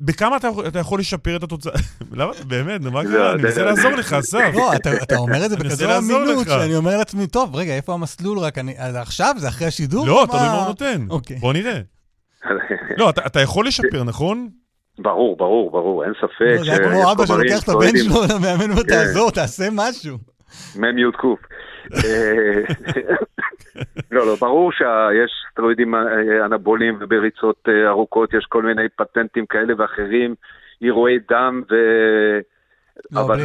בכמה 0.01 0.37
אתה, 0.37 0.49
אתה 0.69 0.79
יכול 0.79 1.01
לשפר 1.01 1.37
את 1.37 1.43
התוצאה? 1.43 1.73
למה? 2.13 2.33
באמת, 2.47 2.81
מה 2.81 3.03
לא, 3.03 3.09
קרה? 3.09 3.33
אני 3.33 3.43
מנסה 3.43 3.63
לעזור 3.63 3.91
לך, 3.91 4.13
אסף. 4.13 4.51
לא, 4.55 4.73
אתה 5.03 5.17
אומר 5.17 5.45
את 5.45 5.51
זה 5.51 5.57
בכזה 5.61 5.99
אמינות, 5.99 6.47
שאני 6.47 6.75
אומר 6.75 6.97
לעצמי, 6.97 7.27
טוב, 7.27 7.57
רגע, 7.57 7.77
איפה 7.77 7.95
המסלול 7.95 8.39
רק? 8.39 8.55
עכשיו? 8.95 9.35
זה 9.39 9.49
אחרי 9.49 9.67
השידור? 9.67 10.07
לא, 10.07 10.27
תלוי 10.31 10.41
מה 10.41 10.59
הוא 10.59 10.67
נותן. 10.67 11.07
אוקיי. 11.11 11.37
בוא 11.37 11.53
נראה. 11.53 11.81
לא, 12.99 13.11
אתה 13.11 13.41
יכול 13.41 13.67
לשפר, 13.67 14.05
נכון? 14.05 14.49
ברור, 14.99 15.37
ברור, 15.37 15.71
ברור, 15.71 16.05
אין 16.05 16.13
ספק. 16.21 16.65
זה 16.65 16.73
היה 16.73 16.91
כמו 16.91 17.13
אבא 17.13 17.27
שלוקח 17.27 17.63
את 17.65 17.69
הבן 17.69 17.97
שלו 17.97 18.21
למאמן 18.35 18.79
ותעזור, 18.79 19.31
תעשה 19.31 19.65
משהו. 19.73 20.17
מ"י 20.77 21.13
ק'. 21.13 21.25
לא, 24.15 24.27
לא, 24.27 24.35
ברור 24.41 24.73
שיש 24.73 25.31
סטרואידים 25.53 25.95
אה, 25.95 26.01
אנבוליים 26.45 26.99
ובריצות 27.01 27.69
אה, 27.69 27.89
ארוכות 27.89 28.35
יש 28.35 28.47
כל 28.49 28.63
מיני 28.63 28.89
פטנטים 28.97 29.47
כאלה 29.47 29.75
ואחרים, 29.79 30.35
אירועי 30.83 31.19
דם 31.31 31.63
ו... 31.71 31.75
לא, 33.11 33.21
אבל, 33.21 33.41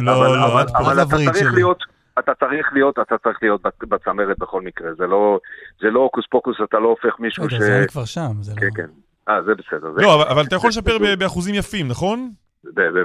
לא, 0.00 0.96
לא, 0.96 1.02
אתה 1.02 1.16
צריך 1.32 1.54
להיות... 1.54 1.78
אתה 2.18 2.32
צריך 2.34 2.66
להיות, 2.72 2.98
אתה 2.98 3.18
צריך 3.18 3.38
להיות 3.42 3.60
בצמרת 3.82 4.38
בכל 4.38 4.62
מקרה, 4.62 4.94
זה 4.98 5.06
לא, 5.06 5.38
זה 5.80 5.90
לא 5.90 6.00
הוקוס 6.00 6.24
פוקוס, 6.30 6.56
אתה 6.64 6.78
לא 6.78 6.88
הופך 6.88 7.20
מישהו 7.20 7.50
ש... 7.50 7.54
זה 7.54 7.84
כבר 7.88 8.04
שם, 8.04 8.32
זה 8.40 8.52
לא... 8.56 8.60
כן, 8.60 8.68
כן. 8.74 9.05
אה, 9.28 9.42
זה 9.42 9.52
בסדר. 9.54 9.88
לא, 9.96 10.22
אבל 10.30 10.42
אתה 10.42 10.56
יכול 10.56 10.68
לשפר 10.68 10.98
באחוזים 11.18 11.54
יפים, 11.54 11.88
נכון? 11.88 12.30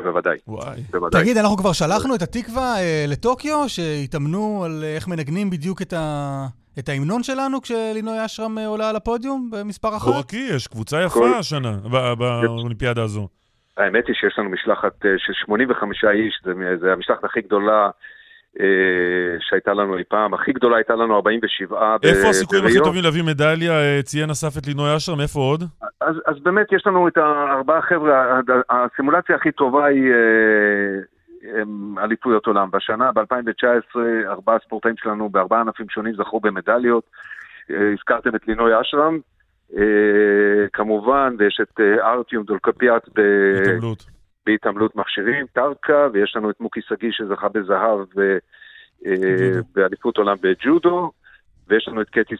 בוודאי. 0.03 0.37
וואי. 0.47 0.83
תגיד, 1.11 1.37
אנחנו 1.37 1.57
כבר 1.57 1.73
שלחנו 1.73 2.15
את 2.15 2.21
התקווה 2.21 2.75
אה, 2.79 3.05
לטוקיו, 3.07 3.69
שהתאמנו 3.69 4.63
על 4.65 4.83
איך 4.83 5.07
מנגנים 5.07 5.49
בדיוק 5.49 5.81
את 5.81 5.93
ה... 5.93 6.45
את 6.79 6.89
ההמנון 6.89 7.23
שלנו 7.23 7.61
כשלינוי 7.61 8.25
אשרם 8.25 8.57
אה, 8.57 8.67
עולה 8.67 8.89
על 8.89 8.95
הפודיום 8.95 9.51
במספר 9.51 9.97
אחת? 9.97 10.11
רק 10.19 10.29
היא, 10.29 10.53
יש 10.53 10.67
קבוצה 10.67 11.01
יפה 11.01 11.37
השנה 11.39 11.71
באולימפיאדה 12.17 13.03
הזו. 13.03 13.27
האמת 13.77 14.07
היא 14.07 14.15
שיש 14.15 14.39
לנו 14.39 14.49
משלחת 14.49 15.05
אה, 15.05 15.11
של 15.17 15.33
85 15.33 16.03
איש, 16.03 16.41
זו 16.81 16.87
המשלחת 16.87 17.23
הכי 17.23 17.41
גדולה 17.41 17.85
אה, 17.85 17.89
שהייתה 19.39 19.73
לנו 19.73 19.97
אי 19.97 20.03
פעם. 20.03 20.33
הכי 20.33 20.53
גדולה 20.53 20.75
הייתה 20.77 20.95
לנו 20.95 21.15
47 21.15 21.97
איפה 22.03 22.29
הסיכויים 22.29 22.65
הכי 22.65 22.77
טובים 22.83 23.03
להביא 23.03 23.23
מדליה? 23.23 24.01
ציין 24.03 24.29
אסף 24.29 24.57
את 24.57 24.67
לינוי 24.67 24.95
אשרם, 24.97 25.21
איפה 25.21 25.39
עוד? 25.39 25.63
אז, 26.01 26.15
אז 26.25 26.35
באמת 26.43 26.71
יש 26.71 26.87
לנו 26.87 27.07
את 27.07 27.17
הארבעה 27.17 27.81
חבר'ה, 27.81 28.39
הסימולציה 28.69 29.35
הכי 29.35 29.51
טובה 29.51 29.85
היא 29.85 30.13
אליפויות 32.03 32.45
עולם. 32.45 32.69
בשנה, 32.71 33.11
ב-2019, 33.11 33.99
ארבעה 34.27 34.57
ספורטאים 34.65 34.95
שלנו 34.97 35.29
בארבעה 35.29 35.61
ענפים 35.61 35.89
שונים 35.89 36.13
זכו 36.13 36.39
במדליות. 36.39 37.03
אה, 37.71 37.93
הזכרתם 37.93 38.35
את 38.35 38.47
לינוי 38.47 38.81
אשרם, 38.81 39.19
אה, 39.77 40.67
כמובן, 40.73 41.35
ויש 41.37 41.59
את 41.61 41.79
אה, 41.79 42.11
ארטיום 42.11 42.43
דולקפיאט 42.43 43.09
בהתעמלות. 44.45 44.95
מכשירים, 44.95 45.45
טרקה, 45.53 46.07
ויש 46.13 46.35
לנו 46.35 46.49
את 46.49 46.59
מוקי 46.59 46.81
שגיא 46.81 47.11
שזכה 47.11 47.49
בזהב 47.49 47.99
באליפות 49.75 50.17
עולם 50.17 50.37
בג'ודו, 50.41 51.11
ויש 51.67 51.87
לנו 51.87 52.01
את 52.01 52.09
קטי 52.09 52.35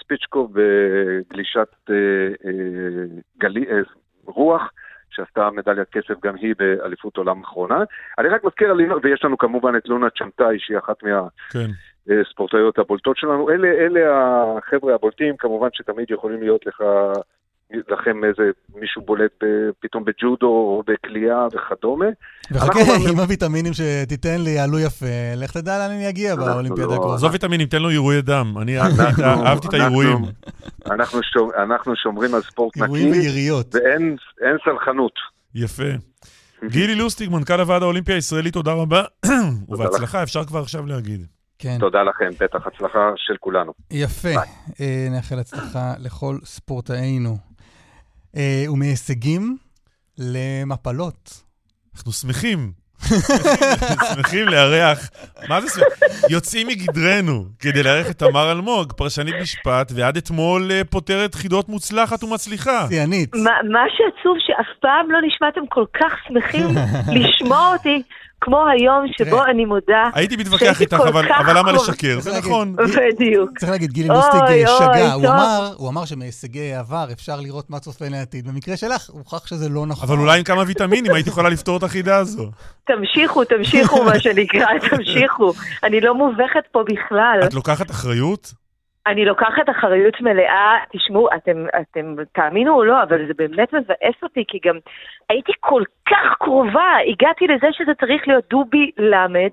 ספיצ'קו 0.00 0.48
בגלישת 0.52 1.90
גלי, 3.38 3.66
רוח. 4.24 4.70
שעשתה 5.10 5.50
מדליית 5.50 5.88
כסף 5.88 6.20
גם 6.22 6.34
היא 6.34 6.54
באליפות 6.58 7.16
עולם 7.16 7.42
אחרונה. 7.42 7.84
אני 8.18 8.28
רק 8.28 8.44
מזכיר 8.44 8.74
ויש 9.02 9.24
לנו 9.24 9.38
כמובן 9.38 9.76
את 9.76 9.88
לונה 9.88 10.10
צ'מטאי, 10.10 10.58
שהיא 10.58 10.78
אחת 10.78 10.96
מהספורטאיות 11.02 12.74
כן. 12.74 12.80
הבולטות 12.80 13.16
שלנו. 13.16 13.50
אלה, 13.50 13.68
אלה 13.68 14.00
החבר'ה 14.58 14.94
הבולטים, 14.94 15.36
כמובן 15.36 15.68
שתמיד 15.72 16.10
יכולים 16.10 16.42
להיות 16.42 16.66
לך 16.66 16.82
לכם 17.88 18.24
איזה 18.24 18.42
מישהו 18.74 19.02
בולט 19.02 19.30
פתאום 19.80 20.04
בג'ודו 20.04 20.46
או 20.46 20.82
בקליעה 20.86 21.46
וכדומה. 21.46 22.06
וחכה, 22.52 22.80
עם 23.10 23.20
הוויטמינים 23.20 23.72
שתיתן 23.72 24.40
לי 24.40 24.50
יעלו 24.50 24.78
יפה, 24.78 25.06
לך 25.36 25.52
תדע 25.52 25.78
לאן 25.78 25.90
אני 25.90 26.08
אגיע 26.08 26.36
באולימפיאדה 26.36 26.90
לא- 26.90 26.94
הקרובה. 26.94 27.14
עזוב 27.14 27.32
ויטמינים, 27.32 27.66
תן 27.66 27.82
לו 27.82 27.90
אירועי 27.90 28.22
דם. 28.22 28.54
אני 28.62 28.80
אהבתי 29.20 29.68
את 29.68 29.74
האירועים. 29.74 30.18
אנחנו 31.62 31.96
שומרים 31.96 32.34
על 32.34 32.42
ספורט 32.42 32.76
נקי. 32.76 32.84
אירועים 32.84 33.10
ויריות. 33.12 33.74
ואין 33.74 34.16
סלחנות. 34.64 35.12
יפה. 35.54 35.82
גילי 36.68 36.94
לוסטיג, 36.94 37.30
מנכ"ל 37.30 37.60
הוועד 37.60 37.82
האולימפי 37.82 38.12
הישראלי, 38.12 38.50
תודה 38.50 38.72
רבה. 38.72 39.02
ובהצלחה, 39.68 40.22
אפשר 40.22 40.44
כבר 40.44 40.60
עכשיו 40.60 40.86
להגיד. 40.86 41.26
כן. 41.58 41.76
תודה 41.80 42.02
לכם, 42.02 42.28
בטח 42.40 42.66
הצלחה 42.66 43.10
של 43.16 43.34
כולנו. 43.40 43.72
יפה. 43.90 44.28
אה, 44.80 45.08
נאחל 45.10 45.38
הצלחה 45.38 45.92
לכל 45.98 46.38
ספורטאינו. 46.44 47.49
אה, 48.36 48.64
ומהישגים 48.68 49.56
למפלות. 50.18 51.42
אנחנו 51.94 52.12
שמחים. 52.12 52.72
שמחים 54.14 54.48
לארח, 54.48 55.10
מה 55.48 55.60
זה 55.60 55.68
שמחים? 55.68 56.10
יוצאים 56.30 56.66
מגדרנו 56.66 57.44
כדי 57.58 57.82
לארח 57.82 58.10
את 58.10 58.18
תמר 58.18 58.52
אלמוג, 58.52 58.92
פרשנית 58.92 59.34
משפט, 59.42 59.92
ועד 59.94 60.16
אתמול 60.16 60.70
אה, 60.72 60.84
פותרת 60.84 61.34
חידות 61.34 61.68
מוצלחת 61.68 62.24
ומצליחה. 62.24 62.86
שיאנית. 62.88 63.34
מה 63.72 63.84
שעצוב 63.96 64.36
שאף 64.38 64.66
פעם 64.80 65.10
לא 65.10 65.18
נשמעתם 65.26 65.60
כל 65.68 65.84
כך 65.94 66.12
שמחים 66.28 66.66
לשמוע 67.20 67.72
אותי 67.72 68.02
כמו 68.40 68.66
היום 68.68 69.04
שבו 69.18 69.44
אני 69.44 69.64
מודה 69.64 70.10
הייתי 70.14 70.36
מתווכח 70.36 70.80
איתך, 70.80 70.96
אבל 71.38 71.58
למה 71.58 71.72
לשקר? 71.72 72.20
זה 72.20 72.38
נכון. 72.38 72.76
בדיוק. 72.76 73.58
צריך 73.58 73.72
להגיד, 73.72 73.92
גילי 73.92 74.08
לוסטיג 74.08 74.66
שגה. 74.78 75.12
הוא 75.76 75.88
אמר 75.88 76.04
שמהישגי 76.04 76.74
העבר 76.74 77.06
אפשר 77.12 77.40
לראות 77.40 77.70
מה 77.70 77.78
צופה 77.78 78.04
לעתיד. 78.08 78.48
במקרה 78.48 78.76
שלך, 78.76 79.10
הוכח 79.10 79.46
שזה 79.46 79.68
לא 79.68 79.86
נכון. 79.86 80.08
אבל 80.08 80.18
אולי 80.18 80.38
עם 80.38 80.44
כמה 80.44 80.62
ויטמינים 80.66 81.14
היית 81.14 81.26
יכולה 81.26 81.48
לפתור 81.48 81.76
את 81.76 81.82
החידה 81.82 82.16
הזו. 82.16 82.50
תמשיכו, 82.86 83.44
תמשיכו 83.44 84.04
מה 84.04 84.20
שנקרא, 84.20 84.66
תמשיכו. 84.90 85.52
אני 85.84 86.00
לא 86.00 86.14
מובכת 86.14 86.64
פה 86.72 86.82
בכלל. 86.88 87.40
את 87.44 87.54
לוקחת 87.54 87.90
אחריות? 87.90 88.52
אני 89.06 89.24
לוקחת 89.24 89.66
אחריות 89.70 90.20
מלאה, 90.20 90.76
תשמעו, 90.92 91.28
אתם, 91.36 91.66
אתם 91.80 92.14
תאמינו 92.32 92.74
או 92.74 92.84
לא, 92.84 93.02
אבל 93.02 93.26
זה 93.26 93.32
באמת 93.36 93.72
מבאס 93.72 94.16
אותי, 94.22 94.44
כי 94.48 94.58
גם 94.64 94.78
הייתי 95.30 95.52
כל 95.60 95.82
כך 96.08 96.36
קרובה, 96.38 96.90
הגעתי 97.12 97.46
לזה 97.46 97.66
שזה 97.72 97.92
צריך 98.00 98.28
להיות 98.28 98.44
דובי 98.50 98.90
למד, 98.98 99.50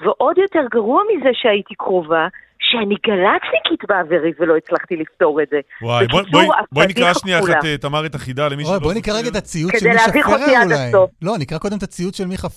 ועוד 0.00 0.38
יותר 0.38 0.64
גרוע 0.70 1.02
מזה 1.10 1.30
שהייתי 1.32 1.74
קרובה, 1.74 2.26
שאני 2.58 2.94
גלקסיקית 3.06 3.88
בעברי 3.88 4.32
ולא 4.38 4.56
הצלחתי 4.56 4.96
לפתור 4.96 5.42
את 5.42 5.48
זה. 5.50 5.60
וואי, 5.82 6.06
בואי 6.06 6.24
בוא, 6.30 6.42
בוא 6.72 6.82
הפדיחה 6.82 7.00
נקרא 7.00 7.14
שנייה. 7.14 7.38
אחת 7.38 7.64
אה, 7.64 7.78
תמר 7.78 8.06
את 8.06 8.14
החידה 8.14 8.48
למי 8.48 8.64
שלא... 8.64 8.72
אוי, 8.72 8.80
בואי 8.80 8.94
נקרא 8.98 9.14
רגע 9.18 9.28
את 9.28 9.36
הציוץ 9.36 9.72
של 9.80 9.88
מישה 9.88 10.12
פרר 10.12 10.64
אולי. 10.64 10.74
הסוף. 10.74 11.10
לא, 11.22 11.32
נקרא 11.38 11.58
קודם 11.58 11.76
את 11.78 11.82
הציוץ 11.82 12.16
של 12.16 12.26
מישה 12.26 12.48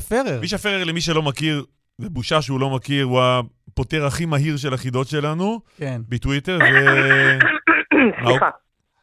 פרר. 0.00 0.40
מישה 0.40 0.58
פרר, 0.58 0.84
למי 0.84 1.00
שלא 1.00 1.22
מכיר, 1.22 1.64
זה 1.98 2.10
בושה 2.10 2.42
שהוא 2.42 2.60
לא 2.60 2.70
מכיר, 2.70 3.04
הוא 3.04 3.20
הפותר 3.76 4.06
הכי 4.06 4.24
מהיר 4.26 4.56
של 4.56 4.74
החידות 4.74 5.08
שלנו 5.08 5.60
כן. 5.76 6.00
בטוויטר, 6.08 6.58
ו... 6.62 6.64
סליחה. 8.26 8.50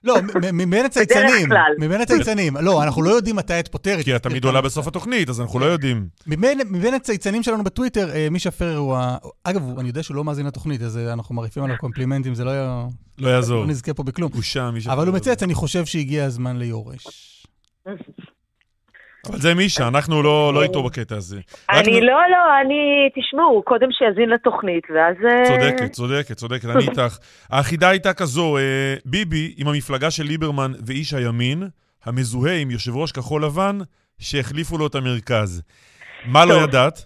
לא, 0.04 0.16
מבין 0.54 0.86
הצייצנים, 0.86 1.50
כלל. 1.50 1.74
מבין 1.80 2.02
הצייצנים. 2.02 2.58
לא, 2.58 2.84
אנחנו 2.84 3.02
לא 3.02 3.10
יודעים 3.10 3.36
מתי 3.36 3.60
את 3.60 3.68
פותרת. 3.68 4.04
כי 4.04 4.16
את 4.16 4.24
תמיד 4.24 4.46
עולה 4.46 4.62
בסוף 4.62 4.88
התוכנית, 4.88 5.30
אז 5.30 5.42
אנחנו 5.42 5.60
לא 5.60 5.66
יודעים. 5.66 6.08
מבין, 6.28 6.94
הצייצנים 6.94 7.44
שלנו 7.44 7.64
בטוויטר, 7.64 8.12
אה, 8.16 8.28
מישה 8.32 8.52
פרר 8.52 8.78
הוא 8.78 8.96
ה... 8.96 9.18
אגב, 9.44 9.80
אני 9.80 9.88
יודע 9.88 10.04
שהוא 10.04 10.16
לא 10.16 10.24
מאזין 10.24 10.46
לתוכנית, 10.46 10.82
אז 10.82 10.98
אה, 10.98 11.14
אנחנו 11.14 11.36
מרעיפים 11.36 11.64
עליו 11.64 11.78
קומפלימנטים, 11.78 12.36
זה 12.36 12.44
לא. 12.44 12.88
לא 13.18 13.30
יעזור. 13.30 13.62
לא 13.62 13.68
נזכה 13.68 13.94
פה 13.94 14.04
בכלום. 14.04 14.32
בושה, 14.32 14.72
מישה 14.72 14.94
אבל 14.94 15.06
הוא 15.06 15.12
פרר. 15.12 15.16
מצייץ, 15.16 15.44
אני 15.44 15.54
חושב 15.54 15.86
שהגיע 15.86 16.26
הזמן 16.26 16.58
ליורש. 16.58 17.08
אבל 19.30 19.38
זה 19.38 19.56
מישה, 19.56 19.88
אנחנו 19.88 20.24
לא 20.24 20.54
לא 20.54 20.64
איתו 20.64 20.84
בקטע 20.84 21.16
הזה. 21.16 21.40
אני 21.70 22.02
לא, 22.02 22.20
לא, 22.32 22.62
אני, 22.62 23.10
תשמעו, 23.16 23.64
קודם 23.64 23.88
שיאזין 23.92 24.30
לתוכנית, 24.30 24.84
ואז... 24.90 25.16
אה, 25.26 25.44
צודקת, 25.46 25.92
צודקת, 25.92 26.38
צודקת, 26.38 26.66
אני 26.66 26.84
איתך. 26.84 27.18
החידה 27.52 27.90
הייתה 27.90 28.14
כזו, 28.14 28.58
אה, 28.58 28.96
ביבי 29.06 29.54
עם 29.58 29.68
המפלגה 29.68 30.12
של 30.12 30.24
ליברמן 30.24 30.72
ואיש 30.88 31.14
הימין, 31.14 31.64
המזוהה 32.06 32.58
עם 32.58 32.72
יושב 32.72 32.96
ראש 32.96 33.12
כחול 33.12 33.46
לבן, 33.46 33.78
שהחליפו 34.20 34.78
לו 34.78 34.88
את 34.88 34.96
המרכז. 34.96 35.64
מה 36.26 36.46
לא. 36.46 36.54
ידעת? 36.54 37.06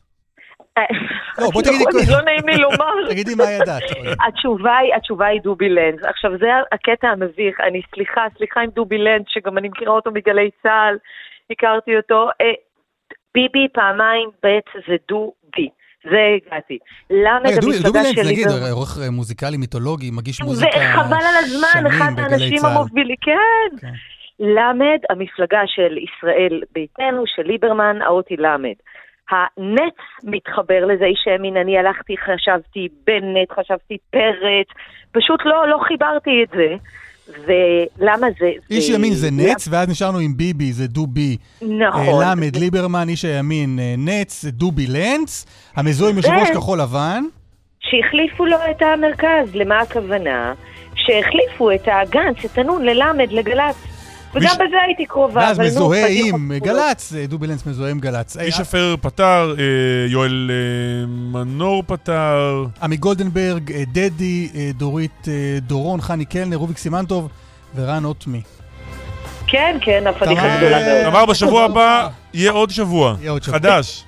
לא, 1.40 1.50
בוא 1.54 1.62
תגידי... 1.68 1.84
נכון, 1.90 2.02
לא 2.16 2.22
נעים 2.22 2.48
לי 2.48 2.58
לומר. 2.58 2.94
תגידי 3.12 3.36
מה 3.36 3.52
ידעת. 3.52 3.84
התשובה 4.28 4.78
היא, 4.78 4.96
התשובה 4.96 5.26
היא 5.26 5.42
דובי 5.42 5.70
לנד. 5.70 6.06
עכשיו, 6.06 6.32
זה 6.38 6.48
הקטע 6.72 7.08
המביך. 7.08 7.60
אני, 7.68 7.82
סליחה, 7.96 8.22
סליחה 8.38 8.60
עם 8.62 8.70
דובי 8.70 8.98
לנד, 8.98 9.26
שגם 9.28 9.58
אני 9.58 9.68
מכירה 9.70 9.92
אותו 9.92 10.12
מגלי 10.12 10.50
צה"ל, 10.64 10.98
הכרתי 11.52 11.98
אותו. 11.98 12.30
אה, 12.42 12.54
ביבי 13.36 13.68
פעמיים 13.74 14.30
ב' 14.44 14.60
זה 14.88 14.96
דובי. 15.08 15.70
זה 16.04 16.22
הגעתי. 16.36 16.78
למה 17.10 17.40
דובי 17.62 17.76
המפלגה 17.76 18.00
לנץ, 18.00 18.16
של 18.16 18.28
נגיד. 18.28 18.48
עורך 18.72 18.98
אה, 19.04 19.12
מוזיקלי 19.12 19.58
מיתולוגי, 19.58 20.12
מגיש 20.12 20.42
מוזיקה 20.42 20.78
וחבל 20.78 21.18
על 21.30 21.36
הזמן, 21.38 21.68
שנים 21.74 21.86
אחד 21.88 22.12
בגלי 22.14 22.34
האנשים 22.34 22.58
צה"ל. 22.58 22.72
המובילים, 22.72 23.16
כן. 23.22 23.88
למד, 24.40 25.00
המפלגה 25.10 25.62
של 25.66 25.98
ישראל 25.98 26.62
ביתנו, 26.74 27.24
של 27.26 27.42
ליברמן, 27.42 28.02
האותי 28.02 28.36
למד. 28.38 28.78
הנץ 29.30 29.98
מתחבר 30.24 30.86
לזה, 30.86 31.06
איש 31.06 31.24
הימין, 31.26 31.58
אני 31.58 31.78
הלכתי, 31.78 32.16
חשבתי 32.18 32.88
בנט, 33.08 33.52
חשבתי 33.52 33.98
פרץ, 34.10 34.68
פשוט 35.12 35.40
לא, 35.46 35.68
לא 35.68 35.78
חיברתי 35.88 36.44
את 36.44 36.50
זה. 36.50 36.76
ולמה 37.30 38.28
זה... 38.40 38.50
איש 38.72 38.88
זה- 38.88 38.94
ימין 38.94 39.14
זה 39.14 39.32
נץ, 39.32 39.68
ואז 39.72 39.90
נשארנו 39.90 40.18
עם 40.20 40.38
ביבי, 40.38 40.74
זה 40.74 40.88
דובי. 40.88 41.38
נכון. 41.62 42.24
אה, 42.24 42.32
למד 42.32 42.56
ליברמן, 42.56 43.10
איש 43.10 43.26
הימין 43.26 43.80
אה, 43.80 43.96
נץ, 43.98 44.42
זה 44.42 44.52
דובי 44.52 44.88
לנץ. 44.88 45.46
המזוהה 45.76 46.12
עם 46.12 46.18
יושב 46.18 46.30
ראש 46.30 46.50
ו- 46.50 46.54
כחול 46.54 46.82
לבן. 46.82 47.24
שהחליפו 47.80 48.46
לו 48.46 48.58
את 48.72 48.82
המרכז, 48.82 49.56
למה 49.56 49.80
הכוונה? 49.80 50.54
שהחליפו 50.96 51.72
את 51.72 51.88
הגנץ, 51.92 52.46
את 52.46 52.58
הנון, 52.58 52.86
ללמד, 52.86 53.32
לגל"צ. 53.32 53.76
וגם 54.34 54.56
בזה 54.56 54.76
הייתי 54.86 55.06
קרובה, 55.06 55.42
ואז 55.42 55.60
נו, 55.60 55.66
מזוהה 55.66 56.08
עם. 56.10 56.52
גל"צ, 56.58 57.14
אה, 57.18 57.26
דובי 57.28 57.48
לנץ 57.48 57.66
מזוהה 57.66 57.92
עם 57.92 58.00
גל"צ. 58.00 58.38
אה, 58.38 58.44
איש 58.44 58.60
הפר 58.60 58.96
פתר, 59.02 59.56
אה, 59.60 59.64
יואל 60.10 60.52
אה, 60.52 61.06
מנור 61.08 61.84
פתר. 61.88 62.66
עמי 62.82 62.98
גולדנברג, 62.98 63.72
אה, 63.72 63.84
דדי, 63.92 64.50
אה, 64.56 64.70
דורית 64.78 65.28
אה, 65.28 65.34
דורון, 65.62 66.02
חני 66.02 66.26
קלנר, 66.26 66.56
רוביק 66.58 66.78
סימנטוב 66.78 67.30
ורן 67.76 68.06
אוטמי. 68.06 68.42
כן, 69.48 69.78
כן, 69.82 70.04
הפדיחה 70.08 70.42
תמר- 70.42 70.58
גדולה 70.58 70.80
מאוד. 71.04 71.06
אמר 71.14 71.26
בשבוע 71.26 71.64
הבא, 71.64 72.08
יהיה 72.34 72.52
עוד 72.52 72.70
שבוע. 72.70 73.16
יהיה 73.22 73.32
עוד 73.32 73.44
שבוע. 73.44 73.60
חדש. 73.60 74.04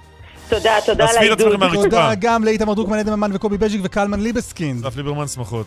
תודה, 0.50 0.74
תודה 0.86 1.06
על 1.10 1.18
העידוד. 1.18 1.74
תודה 1.74 2.12
גם 2.20 2.44
לאיתמר 2.44 2.74
דרוקמן, 2.74 2.98
אדם 3.00 3.14
ממן 3.14 3.36
וקובי 3.36 3.58
בז'יק 3.58 3.82
וקלמן 3.84 4.20
ליבסקינד. 4.20 4.86
אסף 4.86 4.98
ליברמן, 4.98 5.28
שמחות. 5.28 5.66